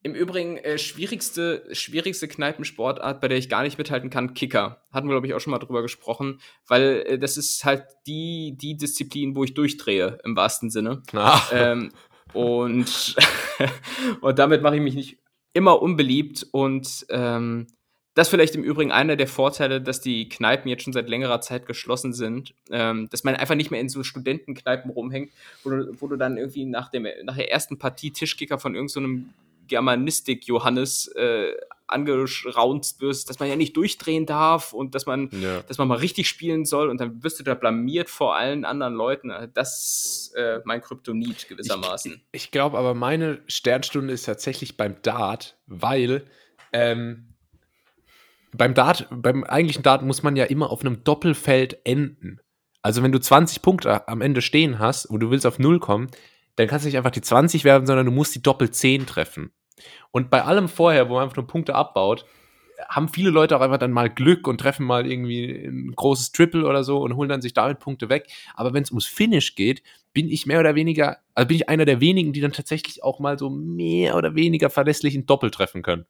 Im 0.03 0.13
Übrigen, 0.15 0.57
äh, 0.57 0.77
schwierigste, 0.77 1.67
schwierigste 1.71 2.27
Kneipensportart, 2.27 3.21
bei 3.21 3.27
der 3.27 3.37
ich 3.37 3.49
gar 3.49 3.63
nicht 3.63 3.77
mithalten 3.77 4.09
kann, 4.09 4.33
Kicker. 4.33 4.83
Hatten 4.91 5.07
wir, 5.07 5.13
glaube 5.13 5.27
ich, 5.27 5.33
auch 5.33 5.39
schon 5.39 5.51
mal 5.51 5.59
drüber 5.59 5.81
gesprochen, 5.81 6.39
weil 6.67 7.03
äh, 7.05 7.19
das 7.19 7.37
ist 7.37 7.63
halt 7.65 7.85
die, 8.07 8.57
die 8.59 8.77
Disziplin, 8.77 9.35
wo 9.35 9.43
ich 9.43 9.53
durchdrehe, 9.53 10.19
im 10.23 10.35
wahrsten 10.35 10.69
Sinne. 10.69 11.01
Ah. 11.13 11.41
Ähm, 11.51 11.91
und, 12.33 13.15
und 14.21 14.39
damit 14.39 14.61
mache 14.61 14.75
ich 14.75 14.81
mich 14.81 14.95
nicht 14.95 15.19
immer 15.53 15.81
unbeliebt 15.81 16.47
und 16.51 17.05
ähm, 17.09 17.67
das 18.19 18.27
ist 18.27 18.31
vielleicht 18.31 18.55
im 18.55 18.65
Übrigen 18.65 18.91
einer 18.91 19.15
der 19.15 19.27
Vorteile, 19.27 19.79
dass 19.79 20.01
die 20.01 20.27
Kneipen 20.27 20.67
jetzt 20.67 20.83
schon 20.83 20.91
seit 20.91 21.07
längerer 21.07 21.39
Zeit 21.39 21.65
geschlossen 21.65 22.11
sind, 22.11 22.53
ähm, 22.69 23.07
dass 23.09 23.23
man 23.23 23.37
einfach 23.37 23.55
nicht 23.55 23.71
mehr 23.71 23.79
in 23.79 23.87
so 23.87 24.03
Studentenkneipen 24.03 24.91
rumhängt, 24.91 25.31
wo 25.63 25.69
du, 25.69 26.01
wo 26.01 26.07
du 26.07 26.17
dann 26.17 26.35
irgendwie 26.35 26.65
nach, 26.65 26.89
dem, 26.89 27.07
nach 27.23 27.37
der 27.37 27.49
ersten 27.49 27.79
Partie 27.79 28.11
Tischkicker 28.11 28.59
von 28.59 28.75
irgendeinem 28.75 29.29
so 29.29 29.67
Germanistik-Johannes 29.69 31.07
äh, 31.15 31.53
angeraunt 31.87 32.95
wirst, 32.99 33.29
dass 33.29 33.39
man 33.39 33.47
ja 33.47 33.55
nicht 33.55 33.77
durchdrehen 33.77 34.25
darf 34.25 34.73
und 34.73 34.95
dass 34.95 35.05
man, 35.05 35.29
ja. 35.31 35.61
dass 35.61 35.77
man 35.77 35.87
mal 35.87 35.99
richtig 35.99 36.27
spielen 36.27 36.65
soll 36.65 36.89
und 36.89 36.99
dann 36.99 37.23
wirst 37.23 37.39
du 37.39 37.45
da 37.45 37.53
blamiert 37.53 38.09
vor 38.09 38.35
allen 38.35 38.65
anderen 38.65 38.95
Leuten. 38.95 39.31
Das 39.53 40.27
ist 40.27 40.35
äh, 40.35 40.59
mein 40.65 40.81
Kryptonit 40.81 41.47
gewissermaßen. 41.47 42.21
Ich, 42.33 42.43
ich 42.43 42.51
glaube 42.51 42.77
aber, 42.77 42.95
meine 42.95 43.39
Sternstunde 43.47 44.11
ist 44.11 44.23
tatsächlich 44.23 44.75
beim 44.75 45.01
Dart, 45.03 45.55
weil 45.67 46.25
ähm, 46.73 47.28
beim 48.51 48.73
Dart, 48.73 49.07
beim 49.11 49.43
eigentlichen 49.43 49.83
Dart 49.83 50.03
muss 50.03 50.23
man 50.23 50.35
ja 50.35 50.45
immer 50.45 50.71
auf 50.71 50.81
einem 50.81 51.03
Doppelfeld 51.03 51.85
enden. 51.85 52.39
Also 52.81 53.03
wenn 53.03 53.11
du 53.11 53.19
20 53.19 53.61
Punkte 53.61 54.07
am 54.07 54.21
Ende 54.21 54.41
stehen 54.41 54.79
hast 54.79 55.05
und 55.05 55.19
du 55.19 55.31
willst 55.31 55.45
auf 55.45 55.59
Null 55.59 55.79
kommen, 55.79 56.07
dann 56.55 56.67
kannst 56.67 56.85
du 56.85 56.87
nicht 56.87 56.97
einfach 56.97 57.11
die 57.11 57.21
20 57.21 57.63
werfen, 57.63 57.85
sondern 57.85 58.05
du 58.05 58.11
musst 58.11 58.35
die 58.35 58.41
Doppel 58.41 58.69
10 58.69 59.05
treffen. 59.05 59.51
Und 60.11 60.29
bei 60.29 60.43
allem 60.43 60.67
vorher, 60.67 61.09
wo 61.09 61.15
man 61.15 61.23
einfach 61.23 61.37
nur 61.37 61.47
Punkte 61.47 61.75
abbaut, 61.75 62.25
haben 62.87 63.09
viele 63.09 63.29
Leute 63.29 63.57
auch 63.57 63.61
einfach 63.61 63.77
dann 63.77 63.91
mal 63.91 64.09
Glück 64.09 64.47
und 64.47 64.59
treffen 64.59 64.85
mal 64.85 65.05
irgendwie 65.05 65.65
ein 65.65 65.93
großes 65.95 66.31
Triple 66.31 66.65
oder 66.65 66.83
so 66.83 66.99
und 66.99 67.15
holen 67.15 67.29
dann 67.29 67.41
sich 67.41 67.53
damit 67.53 67.79
Punkte 67.79 68.09
weg. 68.09 68.27
Aber 68.55 68.73
wenn 68.73 68.83
es 68.83 68.91
ums 68.91 69.05
Finish 69.05 69.55
geht, 69.55 69.83
bin 70.13 70.29
ich 70.29 70.45
mehr 70.45 70.59
oder 70.59 70.75
weniger, 70.75 71.17
also 71.35 71.47
bin 71.47 71.57
ich 71.57 71.69
einer 71.69 71.85
der 71.85 71.99
wenigen, 71.99 72.33
die 72.33 72.41
dann 72.41 72.53
tatsächlich 72.53 73.03
auch 73.03 73.19
mal 73.19 73.37
so 73.37 73.49
mehr 73.49 74.15
oder 74.15 74.35
weniger 74.35 74.69
verlässlich 74.69 75.15
ein 75.15 75.25
Doppel 75.25 75.51
treffen 75.51 75.81
können. 75.81 76.05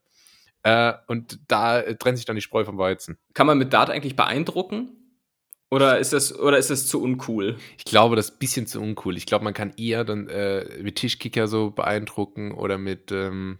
Äh, 0.63 0.93
und 1.07 1.39
da 1.47 1.81
trennt 1.93 2.17
sich 2.17 2.25
dann 2.25 2.35
die 2.35 2.41
Spreu 2.41 2.65
vom 2.65 2.77
Weizen. 2.77 3.17
Kann 3.33 3.47
man 3.47 3.57
mit 3.57 3.73
Dart 3.73 3.89
eigentlich 3.89 4.15
beeindrucken? 4.15 4.95
Oder 5.71 5.99
ist 5.99 6.13
das, 6.13 6.37
oder 6.37 6.57
ist 6.57 6.71
das 6.71 6.87
zu 6.87 7.01
uncool? 7.01 7.57
Ich 7.77 7.85
glaube, 7.85 8.15
das 8.15 8.29
ist 8.29 8.35
ein 8.35 8.39
bisschen 8.39 8.67
zu 8.67 8.81
uncool. 8.81 9.15
Ich 9.17 9.27
glaube, 9.27 9.43
man 9.43 9.53
kann 9.53 9.71
eher 9.77 10.03
dann 10.03 10.27
äh, 10.27 10.65
mit 10.81 10.95
Tischkicker 10.95 11.47
so 11.47 11.69
beeindrucken 11.69 12.53
oder 12.53 12.79
mit 12.79 13.11
ähm, 13.11 13.59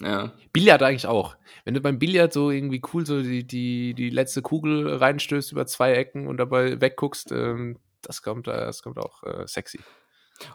ja. 0.00 0.32
Billard 0.52 0.82
eigentlich 0.82 1.06
auch. 1.06 1.36
Wenn 1.64 1.74
du 1.74 1.80
beim 1.80 1.98
Billard 1.98 2.32
so 2.32 2.50
irgendwie 2.50 2.80
cool 2.92 3.04
so 3.04 3.22
die, 3.22 3.46
die, 3.46 3.92
die 3.92 4.08
letzte 4.08 4.40
Kugel 4.40 4.88
reinstößt 4.94 5.52
über 5.52 5.66
zwei 5.66 5.92
Ecken 5.92 6.26
und 6.26 6.38
dabei 6.38 6.80
wegguckst, 6.80 7.32
ähm, 7.32 7.78
das 8.00 8.22
kommt, 8.22 8.46
das 8.46 8.82
kommt 8.82 8.98
auch 8.98 9.22
äh, 9.22 9.46
sexy. 9.46 9.78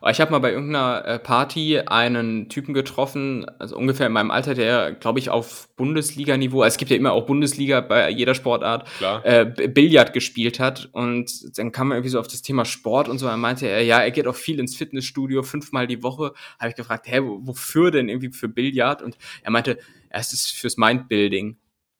Oh, 0.01 0.07
ich 0.09 0.21
habe 0.21 0.31
mal 0.31 0.39
bei 0.39 0.51
irgendeiner 0.51 1.05
äh, 1.05 1.19
Party 1.19 1.79
einen 1.79 2.49
Typen 2.49 2.73
getroffen, 2.73 3.45
also 3.59 3.77
ungefähr 3.77 4.07
in 4.07 4.13
meinem 4.13 4.31
Alter, 4.31 4.53
der, 4.53 4.93
glaube 4.93 5.19
ich, 5.19 5.29
auf 5.29 5.69
Bundesliga-Niveau, 5.75 6.61
also 6.61 6.73
es 6.73 6.77
gibt 6.77 6.91
ja 6.91 6.97
immer 6.97 7.13
auch 7.13 7.25
Bundesliga 7.25 7.81
bei 7.81 8.09
jeder 8.09 8.35
Sportart, 8.35 8.87
äh, 9.23 9.45
Billard 9.45 10.13
gespielt 10.13 10.59
hat. 10.59 10.89
Und 10.91 11.57
dann 11.57 11.71
kam 11.71 11.91
er 11.91 11.97
irgendwie 11.97 12.09
so 12.09 12.19
auf 12.19 12.27
das 12.27 12.41
Thema 12.41 12.65
Sport 12.65 13.09
und 13.09 13.19
so. 13.19 13.27
Er 13.27 13.37
meinte 13.37 13.67
er, 13.67 13.83
ja, 13.83 13.99
er 13.99 14.11
geht 14.11 14.27
auch 14.27 14.35
viel 14.35 14.59
ins 14.59 14.75
Fitnessstudio, 14.75 15.43
fünfmal 15.43 15.87
die 15.87 16.03
Woche. 16.03 16.33
Habe 16.59 16.69
ich 16.69 16.75
gefragt, 16.75 17.07
hä, 17.07 17.19
wofür 17.21 17.91
denn 17.91 18.09
irgendwie 18.09 18.31
für 18.31 18.49
Billard? 18.49 19.01
Und 19.01 19.17
er 19.43 19.51
meinte, 19.51 19.77
es 20.09 20.33
ist 20.33 20.51
fürs 20.51 20.77
Mindbuilding. 20.77 21.57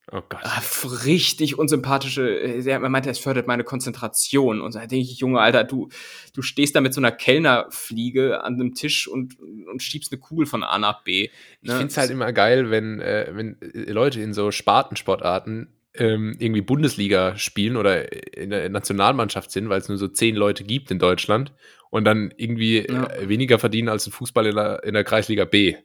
Oh 0.10 0.22
Gott. 0.30 0.40
Ah, 0.44 0.62
richtig 1.04 1.60
unsympathische, 1.60 2.30
äh, 2.30 2.66
er 2.66 2.80
meinte, 2.80 3.10
es 3.10 3.20
fördert 3.20 3.46
meine 3.46 3.66
Konzentration. 3.66 4.62
Und 4.62 4.72
so 4.72 4.80
denke 4.80 4.98
ich, 4.98 5.20
Junge, 5.20 5.42
Alter, 5.42 5.66
du, 5.66 5.90
du 6.34 6.42
stehst 6.42 6.78
da 6.78 6.82
mit 6.82 6.94
so 6.94 7.02
einer 7.02 7.12
Kellnerfliege 7.12 8.42
an 8.42 8.54
einem 8.54 8.74
Tisch 8.74 9.10
und, 9.10 9.38
und 9.40 9.84
schiebst 9.84 10.14
eine 10.14 10.20
Kugel 10.20 10.46
von 10.46 10.64
A 10.64 10.78
nach 10.78 11.04
B. 11.04 11.24
Ne? 11.24 11.30
Ich 11.62 11.72
finde 11.72 11.88
es 11.88 11.98
halt 11.98 12.10
immer 12.10 12.32
geil, 12.32 12.72
wenn, 12.72 13.02
äh, 13.02 13.32
wenn 13.34 13.62
äh, 13.62 13.92
Leute 13.92 14.22
in 14.22 14.34
so 14.34 14.52
Spartensportarten 14.52 15.74
ähm, 15.94 16.38
irgendwie 16.40 16.62
Bundesliga 16.62 17.38
spielen 17.38 17.76
oder 17.76 18.38
in 18.38 18.52
der 18.52 18.70
Nationalmannschaft 18.70 19.52
sind, 19.52 19.68
weil 19.68 19.82
es 19.82 19.90
nur 19.90 19.98
so 19.98 20.08
zehn 20.08 20.36
Leute 20.38 20.64
gibt 20.64 20.90
in 20.90 21.00
Deutschland 21.00 21.52
und 21.90 22.06
dann 22.06 22.34
irgendwie 22.38 22.86
ja. 22.88 23.08
äh, 23.08 23.28
weniger 23.28 23.60
verdienen 23.60 23.90
als 23.90 24.08
ein 24.08 24.12
Fußball 24.12 24.46
in 24.46 24.56
der, 24.56 24.84
in 24.84 24.94
der 24.94 25.04
Kreisliga 25.04 25.44
B. 25.44 25.76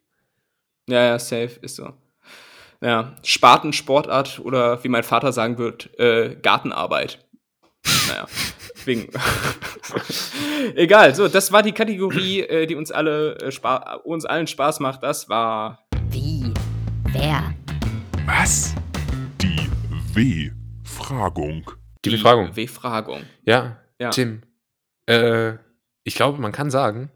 Ja, 0.89 1.07
ja, 1.07 1.19
safe, 1.19 1.59
ist 1.61 1.77
so. 1.77 1.93
Ja, 2.83 3.15
Spatensportart 3.23 4.41
oder 4.41 4.83
wie 4.83 4.89
mein 4.89 5.05
Vater 5.05 5.33
sagen 5.33 5.57
wird, 5.57 5.97
äh, 6.01 6.35
Gartenarbeit. 6.43 7.25
naja, 8.09 8.27
wegen. 8.85 9.09
Egal, 10.75 11.15
so, 11.15 11.29
das 11.29 11.53
war 11.53 11.63
die 11.63 11.71
Kategorie, 11.71 12.41
äh, 12.41 12.67
die 12.67 12.75
uns 12.75 12.91
alle 12.91 13.39
äh, 13.39 13.99
uns 14.03 14.25
allen 14.25 14.49
Spaß 14.49 14.81
macht. 14.81 15.05
Das 15.05 15.29
war. 15.29 15.87
Wie? 16.11 16.53
Wer? 17.13 17.55
Was? 18.27 18.75
Die 19.41 19.71
W-Fragung. 20.15 21.71
Die 22.05 22.11
W-Fragung. 22.11 22.57
W-Fragung. 22.57 23.23
Ja, 23.45 23.77
ja, 24.01 24.11
Tim. 24.11 24.43
Äh, 25.07 25.53
ich 26.03 26.17
glaube, 26.17 26.41
man 26.41 26.51
kann 26.51 26.71
sagen, 26.73 27.13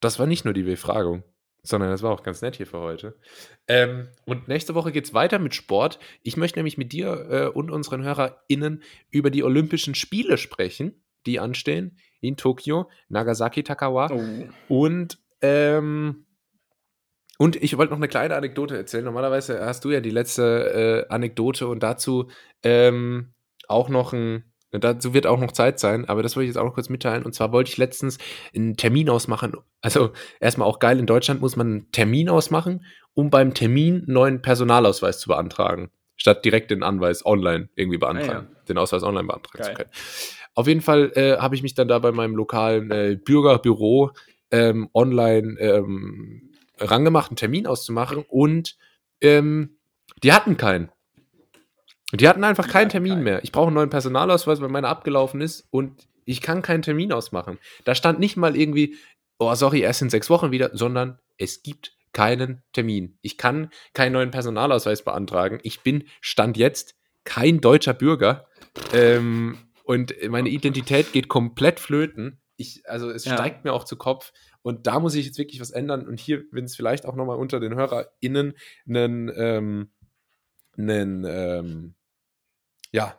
das 0.00 0.18
war 0.18 0.26
nicht 0.26 0.46
nur 0.46 0.54
die 0.54 0.64
W-Fragung 0.64 1.24
sondern 1.62 1.90
das 1.90 2.02
war 2.02 2.10
auch 2.10 2.22
ganz 2.22 2.42
nett 2.42 2.56
hier 2.56 2.66
für 2.66 2.80
heute. 2.80 3.16
Ähm, 3.68 4.08
und 4.24 4.48
nächste 4.48 4.74
Woche 4.74 4.92
geht 4.92 5.04
es 5.04 5.14
weiter 5.14 5.38
mit 5.38 5.54
Sport. 5.54 5.98
Ich 6.22 6.36
möchte 6.36 6.58
nämlich 6.58 6.76
mit 6.76 6.92
dir 6.92 7.30
äh, 7.30 7.46
und 7.46 7.70
unseren 7.70 8.02
HörerInnen 8.02 8.82
über 9.10 9.30
die 9.30 9.44
Olympischen 9.44 9.94
Spiele 9.94 10.38
sprechen, 10.38 11.04
die 11.26 11.38
anstehen 11.38 11.98
in 12.20 12.36
Tokio, 12.36 12.90
Nagasaki, 13.08 13.62
Takawa. 13.62 14.10
Oh. 14.12 14.84
Und, 14.84 15.18
ähm, 15.40 16.26
und 17.38 17.56
ich 17.56 17.76
wollte 17.78 17.92
noch 17.92 17.98
eine 17.98 18.08
kleine 18.08 18.34
Anekdote 18.34 18.76
erzählen. 18.76 19.04
Normalerweise 19.04 19.64
hast 19.64 19.84
du 19.84 19.90
ja 19.90 20.00
die 20.00 20.10
letzte 20.10 21.06
äh, 21.08 21.12
Anekdote 21.12 21.68
und 21.68 21.82
dazu 21.82 22.28
ähm, 22.64 23.34
auch 23.68 23.88
noch 23.88 24.12
ein 24.12 24.51
Dazu 24.72 25.12
wird 25.12 25.26
auch 25.26 25.38
noch 25.38 25.52
Zeit 25.52 25.78
sein, 25.78 26.08
aber 26.08 26.22
das 26.22 26.34
wollte 26.34 26.44
ich 26.44 26.48
jetzt 26.48 26.56
auch 26.56 26.64
noch 26.64 26.74
kurz 26.74 26.88
mitteilen. 26.88 27.24
Und 27.24 27.34
zwar 27.34 27.52
wollte 27.52 27.70
ich 27.70 27.76
letztens 27.76 28.18
einen 28.54 28.76
Termin 28.76 29.10
ausmachen. 29.10 29.54
Also 29.82 30.12
erstmal 30.40 30.66
auch 30.66 30.78
geil, 30.78 30.98
in 30.98 31.06
Deutschland 31.06 31.40
muss 31.40 31.56
man 31.56 31.66
einen 31.66 31.92
Termin 31.92 32.28
ausmachen, 32.30 32.84
um 33.14 33.28
beim 33.28 33.52
Termin 33.52 33.96
einen 33.96 34.12
neuen 34.12 34.42
Personalausweis 34.42 35.20
zu 35.20 35.28
beantragen. 35.28 35.90
Statt 36.16 36.44
direkt 36.44 36.70
den 36.70 36.82
Anweis 36.82 37.26
online 37.26 37.68
irgendwie 37.74 37.98
beantragen. 37.98 38.48
Ah, 38.50 38.56
ja. 38.56 38.64
Den 38.68 38.78
Ausweis 38.78 39.02
online 39.02 39.26
beantragen 39.26 39.62
geil. 39.62 39.70
zu 39.70 39.74
können. 39.74 39.90
Auf 40.54 40.66
jeden 40.66 40.80
Fall 40.80 41.12
äh, 41.16 41.36
habe 41.38 41.54
ich 41.54 41.62
mich 41.62 41.74
dann 41.74 41.88
da 41.88 41.98
bei 41.98 42.12
meinem 42.12 42.36
lokalen 42.36 42.90
äh, 42.90 43.18
Bürgerbüro 43.22 44.12
ähm, 44.50 44.88
online 44.94 45.58
ähm, 45.58 46.50
rangemacht, 46.78 47.30
einen 47.30 47.36
Termin 47.36 47.66
auszumachen 47.66 48.24
und 48.28 48.76
ähm, 49.20 49.78
die 50.22 50.32
hatten 50.32 50.56
keinen. 50.56 50.90
Und 52.12 52.20
die 52.20 52.28
hatten 52.28 52.44
einfach 52.44 52.68
keinen 52.68 52.90
Termin 52.90 53.22
mehr. 53.22 53.42
Ich 53.42 53.52
brauche 53.52 53.68
einen 53.68 53.74
neuen 53.74 53.90
Personalausweis, 53.90 54.60
weil 54.60 54.68
meiner 54.68 54.88
abgelaufen 54.88 55.40
ist 55.40 55.66
und 55.70 56.06
ich 56.24 56.40
kann 56.40 56.62
keinen 56.62 56.82
Termin 56.82 57.12
ausmachen. 57.12 57.58
Da 57.84 57.94
stand 57.94 58.20
nicht 58.20 58.36
mal 58.36 58.56
irgendwie, 58.56 58.96
oh, 59.38 59.54
sorry, 59.54 59.80
erst 59.80 60.02
in 60.02 60.10
sechs 60.10 60.30
Wochen 60.30 60.52
wieder, 60.52 60.70
sondern 60.74 61.18
es 61.38 61.62
gibt 61.62 61.96
keinen 62.12 62.62
Termin. 62.72 63.18
Ich 63.22 63.38
kann 63.38 63.70
keinen 63.94 64.12
neuen 64.12 64.30
Personalausweis 64.30 65.02
beantragen. 65.02 65.58
Ich 65.62 65.80
bin, 65.80 66.04
stand 66.20 66.56
jetzt, 66.56 66.94
kein 67.24 67.60
deutscher 67.60 67.94
Bürger. 67.94 68.46
Ähm, 68.92 69.56
und 69.84 70.14
meine 70.28 70.50
Identität 70.50 71.12
geht 71.12 71.28
komplett 71.28 71.80
flöten. 71.80 72.40
Ich, 72.56 72.82
also 72.88 73.10
es 73.10 73.24
ja. 73.24 73.34
steigt 73.34 73.64
mir 73.64 73.72
auch 73.72 73.84
zu 73.84 73.96
Kopf. 73.96 74.32
Und 74.60 74.86
da 74.86 75.00
muss 75.00 75.14
ich 75.14 75.26
jetzt 75.26 75.38
wirklich 75.38 75.60
was 75.60 75.70
ändern. 75.70 76.06
Und 76.06 76.20
hier, 76.20 76.44
wenn 76.52 76.64
es 76.64 76.76
vielleicht 76.76 77.06
auch 77.06 77.16
nochmal 77.16 77.38
unter 77.38 77.58
den 77.58 77.74
HörerInnen 77.74 78.54
einen, 78.86 79.32
ähm, 79.34 79.90
einen 80.76 81.24
ähm, 81.26 81.94
ja, 82.92 83.18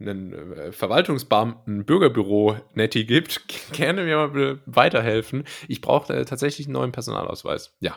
einen 0.00 0.32
äh, 0.32 0.72
Verwaltungsbeamten, 0.72 1.84
Bürgerbüro 1.84 2.56
Netti 2.74 3.04
gibt, 3.04 3.42
gerne 3.72 4.04
mir 4.04 4.16
mal 4.16 4.60
weiterhelfen. 4.66 5.44
Ich 5.68 5.80
brauche 5.80 6.12
äh, 6.12 6.24
tatsächlich 6.24 6.66
einen 6.66 6.74
neuen 6.74 6.92
Personalausweis. 6.92 7.76
Ja. 7.80 7.96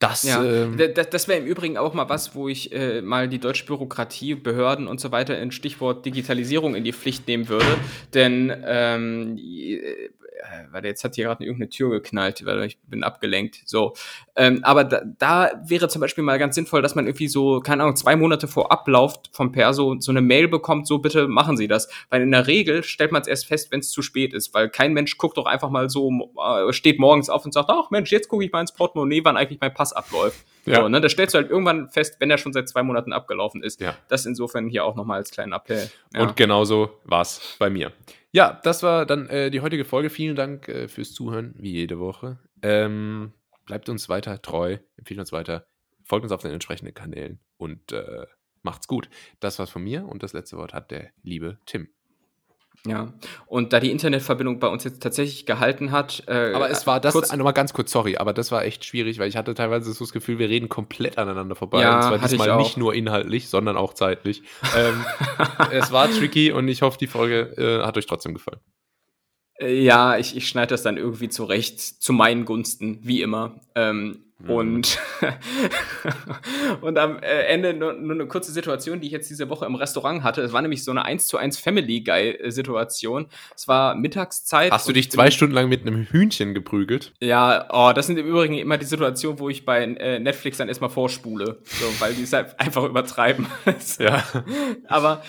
Das, 0.00 0.22
ja, 0.22 0.44
ähm, 0.44 0.76
das, 0.94 1.10
das 1.10 1.26
wäre 1.26 1.40
im 1.40 1.46
Übrigen 1.46 1.76
auch 1.76 1.92
mal 1.92 2.08
was, 2.08 2.36
wo 2.36 2.48
ich 2.48 2.72
äh, 2.72 3.02
mal 3.02 3.28
die 3.28 3.40
deutsche 3.40 3.66
Bürokratie, 3.66 4.36
Behörden 4.36 4.86
und 4.86 5.00
so 5.00 5.10
weiter 5.10 5.36
in 5.40 5.50
Stichwort 5.50 6.06
Digitalisierung 6.06 6.76
in 6.76 6.84
die 6.84 6.92
Pflicht 6.92 7.26
nehmen 7.26 7.48
würde. 7.48 7.66
Denn 8.14 8.52
ähm, 8.64 9.36
äh, 10.38 10.72
warte, 10.72 10.88
jetzt 10.88 11.04
hat 11.04 11.14
hier 11.14 11.24
gerade 11.24 11.44
irgendeine 11.44 11.68
Tür 11.68 11.90
geknallt, 11.90 12.44
weil 12.44 12.64
ich 12.64 12.78
bin 12.82 13.02
abgelenkt. 13.02 13.62
So. 13.64 13.94
Ähm, 14.36 14.60
aber 14.62 14.84
da, 14.84 15.02
da 15.18 15.50
wäre 15.66 15.88
zum 15.88 16.00
Beispiel 16.00 16.24
mal 16.24 16.38
ganz 16.38 16.54
sinnvoll, 16.54 16.82
dass 16.82 16.94
man 16.94 17.06
irgendwie 17.06 17.28
so, 17.28 17.60
keine 17.60 17.82
Ahnung, 17.82 17.96
zwei 17.96 18.16
Monate 18.16 18.48
vor 18.48 18.72
Ablauf 18.72 19.20
vom 19.32 19.52
Perso 19.52 19.96
so 20.00 20.12
eine 20.12 20.20
Mail 20.20 20.48
bekommt, 20.48 20.86
so 20.86 20.98
bitte 20.98 21.28
machen 21.28 21.56
Sie 21.56 21.68
das. 21.68 21.88
Weil 22.10 22.22
in 22.22 22.30
der 22.30 22.46
Regel 22.46 22.82
stellt 22.82 23.12
man 23.12 23.22
es 23.22 23.28
erst 23.28 23.46
fest, 23.46 23.72
wenn 23.72 23.80
es 23.80 23.90
zu 23.90 24.02
spät 24.02 24.34
ist, 24.34 24.54
weil 24.54 24.68
kein 24.68 24.92
Mensch 24.92 25.18
guckt 25.18 25.36
doch 25.36 25.46
einfach 25.46 25.70
mal 25.70 25.90
so, 25.90 26.10
äh, 26.10 26.72
steht 26.72 26.98
morgens 26.98 27.30
auf 27.30 27.44
und 27.44 27.52
sagt, 27.52 27.70
ach 27.70 27.90
Mensch, 27.90 28.10
jetzt 28.12 28.28
gucke 28.28 28.44
ich 28.44 28.52
mal 28.52 28.60
ins 28.60 28.72
Portemonnaie, 28.72 29.24
wann 29.24 29.36
eigentlich 29.36 29.60
mein 29.60 29.74
Pass 29.74 29.92
abläuft. 29.92 30.44
Ja. 30.68 30.82
So, 30.82 30.88
ne? 30.88 31.00
Da 31.00 31.08
stellst 31.08 31.34
du 31.34 31.38
halt 31.38 31.50
irgendwann 31.50 31.90
fest, 31.90 32.16
wenn 32.20 32.30
er 32.30 32.38
schon 32.38 32.52
seit 32.52 32.68
zwei 32.68 32.82
Monaten 32.82 33.12
abgelaufen 33.12 33.62
ist. 33.62 33.80
Ja. 33.80 33.96
Das 34.08 34.26
insofern 34.26 34.68
hier 34.68 34.84
auch 34.84 34.94
nochmal 34.94 35.18
als 35.18 35.30
kleinen 35.30 35.52
Appell. 35.52 35.90
Ja. 36.14 36.22
Und 36.22 36.36
genauso 36.36 36.90
war 37.04 37.22
es 37.22 37.56
bei 37.58 37.70
mir. 37.70 37.92
Ja, 38.32 38.60
das 38.62 38.82
war 38.82 39.06
dann 39.06 39.28
äh, 39.28 39.50
die 39.50 39.60
heutige 39.60 39.84
Folge. 39.84 40.10
Vielen 40.10 40.36
Dank 40.36 40.68
äh, 40.68 40.88
fürs 40.88 41.12
Zuhören, 41.12 41.54
wie 41.58 41.72
jede 41.72 41.98
Woche. 41.98 42.38
Ähm, 42.62 43.32
bleibt 43.64 43.88
uns 43.88 44.08
weiter 44.08 44.40
treu, 44.42 44.78
empfiehlt 44.96 45.20
uns 45.20 45.32
weiter, 45.32 45.66
folgt 46.04 46.24
uns 46.24 46.32
auf 46.32 46.42
den 46.42 46.52
entsprechenden 46.52 46.94
Kanälen 46.94 47.40
und 47.56 47.92
äh, 47.92 48.26
macht's 48.62 48.86
gut. 48.86 49.08
Das 49.40 49.58
war's 49.58 49.70
von 49.70 49.82
mir 49.82 50.06
und 50.06 50.22
das 50.22 50.32
letzte 50.32 50.56
Wort 50.56 50.74
hat 50.74 50.90
der 50.90 51.10
liebe 51.22 51.58
Tim. 51.66 51.88
Ja, 52.86 53.12
und 53.46 53.72
da 53.72 53.80
die 53.80 53.90
Internetverbindung 53.90 54.60
bei 54.60 54.68
uns 54.68 54.84
jetzt 54.84 55.02
tatsächlich 55.02 55.46
gehalten 55.46 55.90
hat. 55.90 56.22
Äh, 56.26 56.52
aber 56.54 56.70
es 56.70 56.86
war 56.86 57.00
das, 57.00 57.12
kurz, 57.12 57.34
nochmal 57.34 57.52
ganz 57.52 57.72
kurz, 57.72 57.90
sorry, 57.90 58.16
aber 58.16 58.32
das 58.32 58.52
war 58.52 58.64
echt 58.64 58.84
schwierig, 58.84 59.18
weil 59.18 59.28
ich 59.28 59.36
hatte 59.36 59.54
teilweise 59.54 59.92
so 59.92 60.04
das 60.04 60.12
Gefühl, 60.12 60.38
wir 60.38 60.48
reden 60.48 60.68
komplett 60.68 61.18
aneinander 61.18 61.56
vorbei. 61.56 61.82
Ja, 61.82 61.96
und 61.96 62.02
zwar 62.02 62.28
diesmal 62.28 62.56
nicht 62.58 62.76
nur 62.76 62.94
inhaltlich, 62.94 63.48
sondern 63.48 63.76
auch 63.76 63.94
zeitlich. 63.94 64.42
ähm, 64.76 65.04
es 65.72 65.90
war 65.92 66.10
tricky 66.10 66.52
und 66.52 66.68
ich 66.68 66.82
hoffe, 66.82 66.98
die 66.98 67.08
Folge 67.08 67.54
äh, 67.56 67.84
hat 67.84 67.96
euch 67.96 68.06
trotzdem 68.06 68.34
gefallen. 68.34 68.60
Äh, 69.58 69.82
ja, 69.82 70.16
ich, 70.18 70.36
ich 70.36 70.48
schneide 70.48 70.68
das 70.68 70.82
dann 70.82 70.96
irgendwie 70.96 71.28
zurecht, 71.28 71.80
zu 71.80 72.12
meinen 72.12 72.44
Gunsten, 72.44 73.00
wie 73.02 73.22
immer. 73.22 73.60
Ähm, 73.74 74.24
mhm. 74.38 74.50
Und, 74.50 74.98
und 76.80 76.96
am 76.96 77.18
äh, 77.18 77.42
Ende 77.46 77.74
nur, 77.74 77.92
nur, 77.94 78.14
eine 78.14 78.26
kurze 78.26 78.52
Situation, 78.52 79.00
die 79.00 79.08
ich 79.08 79.12
jetzt 79.12 79.28
diese 79.28 79.48
Woche 79.48 79.66
im 79.66 79.74
Restaurant 79.74 80.22
hatte. 80.22 80.42
Es 80.42 80.52
war 80.52 80.62
nämlich 80.62 80.84
so 80.84 80.92
eine 80.92 81.04
1 81.04 81.26
zu 81.26 81.38
1 81.38 81.58
Family 81.58 82.02
Guy-Situation. 82.02 83.26
Es 83.56 83.66
war 83.66 83.96
Mittagszeit. 83.96 84.70
Hast 84.70 84.88
du 84.88 84.92
dich 84.92 85.10
zwei 85.10 85.30
Stunden 85.30 85.54
lang 85.54 85.68
mit 85.68 85.82
einem 85.82 86.04
Hühnchen 86.04 86.54
geprügelt? 86.54 87.12
Ja, 87.20 87.66
oh, 87.72 87.92
das 87.92 88.06
sind 88.06 88.16
im 88.16 88.26
Übrigen 88.26 88.54
immer 88.54 88.78
die 88.78 88.86
Situationen, 88.86 89.40
wo 89.40 89.48
ich 89.48 89.64
bei 89.64 89.82
äh, 89.82 90.20
Netflix 90.20 90.58
dann 90.58 90.68
erstmal 90.68 90.90
vorspule. 90.90 91.58
So, 91.64 91.86
weil 91.98 92.14
die 92.14 92.22
es 92.22 92.32
halt 92.32 92.58
einfach 92.60 92.84
übertreiben. 92.84 93.46
ja. 93.98 94.22
Aber 94.86 95.22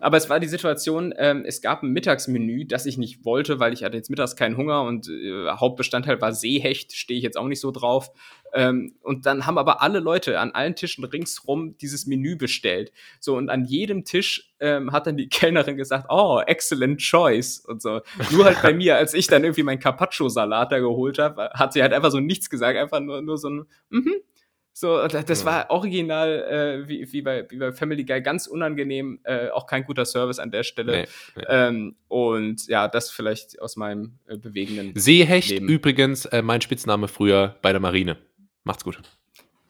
aber 0.00 0.16
es 0.16 0.30
war 0.30 0.40
die 0.40 0.48
Situation, 0.48 1.12
ähm, 1.16 1.44
es 1.46 1.60
gab 1.60 1.82
ein 1.82 1.90
Mittagsmenü, 1.90 2.64
das 2.64 2.86
ich 2.86 2.98
nicht 2.98 3.24
wollte, 3.24 3.58
weil 3.58 3.72
ich 3.72 3.82
hatte 3.82 3.96
jetzt 3.96 4.10
mittags 4.10 4.36
keinen 4.36 4.56
Hunger 4.56 4.82
und 4.82 5.08
äh, 5.08 5.48
Hauptbestandteil 5.48 6.20
war 6.20 6.32
Seehecht, 6.32 6.92
stehe 6.92 7.18
ich 7.18 7.24
jetzt 7.24 7.36
auch 7.36 7.48
nicht 7.48 7.60
so 7.60 7.70
drauf. 7.70 8.10
Ähm, 8.52 8.94
und 9.02 9.26
dann 9.26 9.46
haben 9.46 9.58
aber 9.58 9.82
alle 9.82 10.00
Leute 10.00 10.38
an 10.40 10.52
allen 10.52 10.74
Tischen 10.74 11.04
ringsrum 11.04 11.76
dieses 11.78 12.06
Menü 12.06 12.36
bestellt. 12.36 12.92
So, 13.20 13.36
und 13.36 13.48
an 13.48 13.64
jedem 13.64 14.04
Tisch 14.04 14.52
ähm, 14.60 14.92
hat 14.92 15.06
dann 15.06 15.16
die 15.16 15.28
Kellnerin 15.30 15.76
gesagt, 15.76 16.06
oh, 16.08 16.40
excellent 16.46 17.00
choice 17.00 17.60
und 17.60 17.82
so. 17.82 18.00
Nur 18.30 18.44
halt 18.44 18.62
bei 18.62 18.72
mir, 18.74 18.96
als 18.96 19.14
ich 19.14 19.26
dann 19.26 19.44
irgendwie 19.44 19.62
mein 19.62 19.78
Carpaccio-Salat 19.78 20.72
da 20.72 20.78
geholt 20.78 21.18
habe, 21.18 21.50
hat 21.54 21.72
sie 21.72 21.82
halt 21.82 21.92
einfach 21.92 22.10
so 22.10 22.20
nichts 22.20 22.50
gesagt, 22.50 22.78
einfach 22.78 23.00
nur, 23.00 23.22
nur 23.22 23.38
so 23.38 23.48
ein, 23.48 23.66
mhm, 23.90 24.00
mm 24.00 24.29
so, 24.72 25.06
das 25.08 25.44
war 25.44 25.70
original 25.70 26.84
äh, 26.84 26.88
wie, 26.88 27.12
wie, 27.12 27.22
bei, 27.22 27.46
wie 27.50 27.58
bei 27.58 27.72
Family 27.72 28.04
Guy 28.04 28.22
ganz 28.22 28.46
unangenehm, 28.46 29.20
äh, 29.24 29.48
auch 29.50 29.66
kein 29.66 29.84
guter 29.84 30.04
Service 30.04 30.38
an 30.38 30.50
der 30.50 30.62
Stelle. 30.62 30.92
Nee, 30.92 31.08
nee. 31.36 31.44
Ähm, 31.48 31.96
und 32.08 32.66
ja, 32.68 32.88
das 32.88 33.10
vielleicht 33.10 33.60
aus 33.60 33.76
meinem 33.76 34.18
äh, 34.26 34.36
bewegenden 34.36 34.92
Seehecht 34.94 35.50
Leben. 35.50 35.68
übrigens 35.68 36.24
äh, 36.26 36.42
mein 36.42 36.60
Spitzname 36.60 37.08
früher 37.08 37.56
bei 37.62 37.72
der 37.72 37.80
Marine. 37.80 38.16
Macht's 38.64 38.84
gut. 38.84 39.00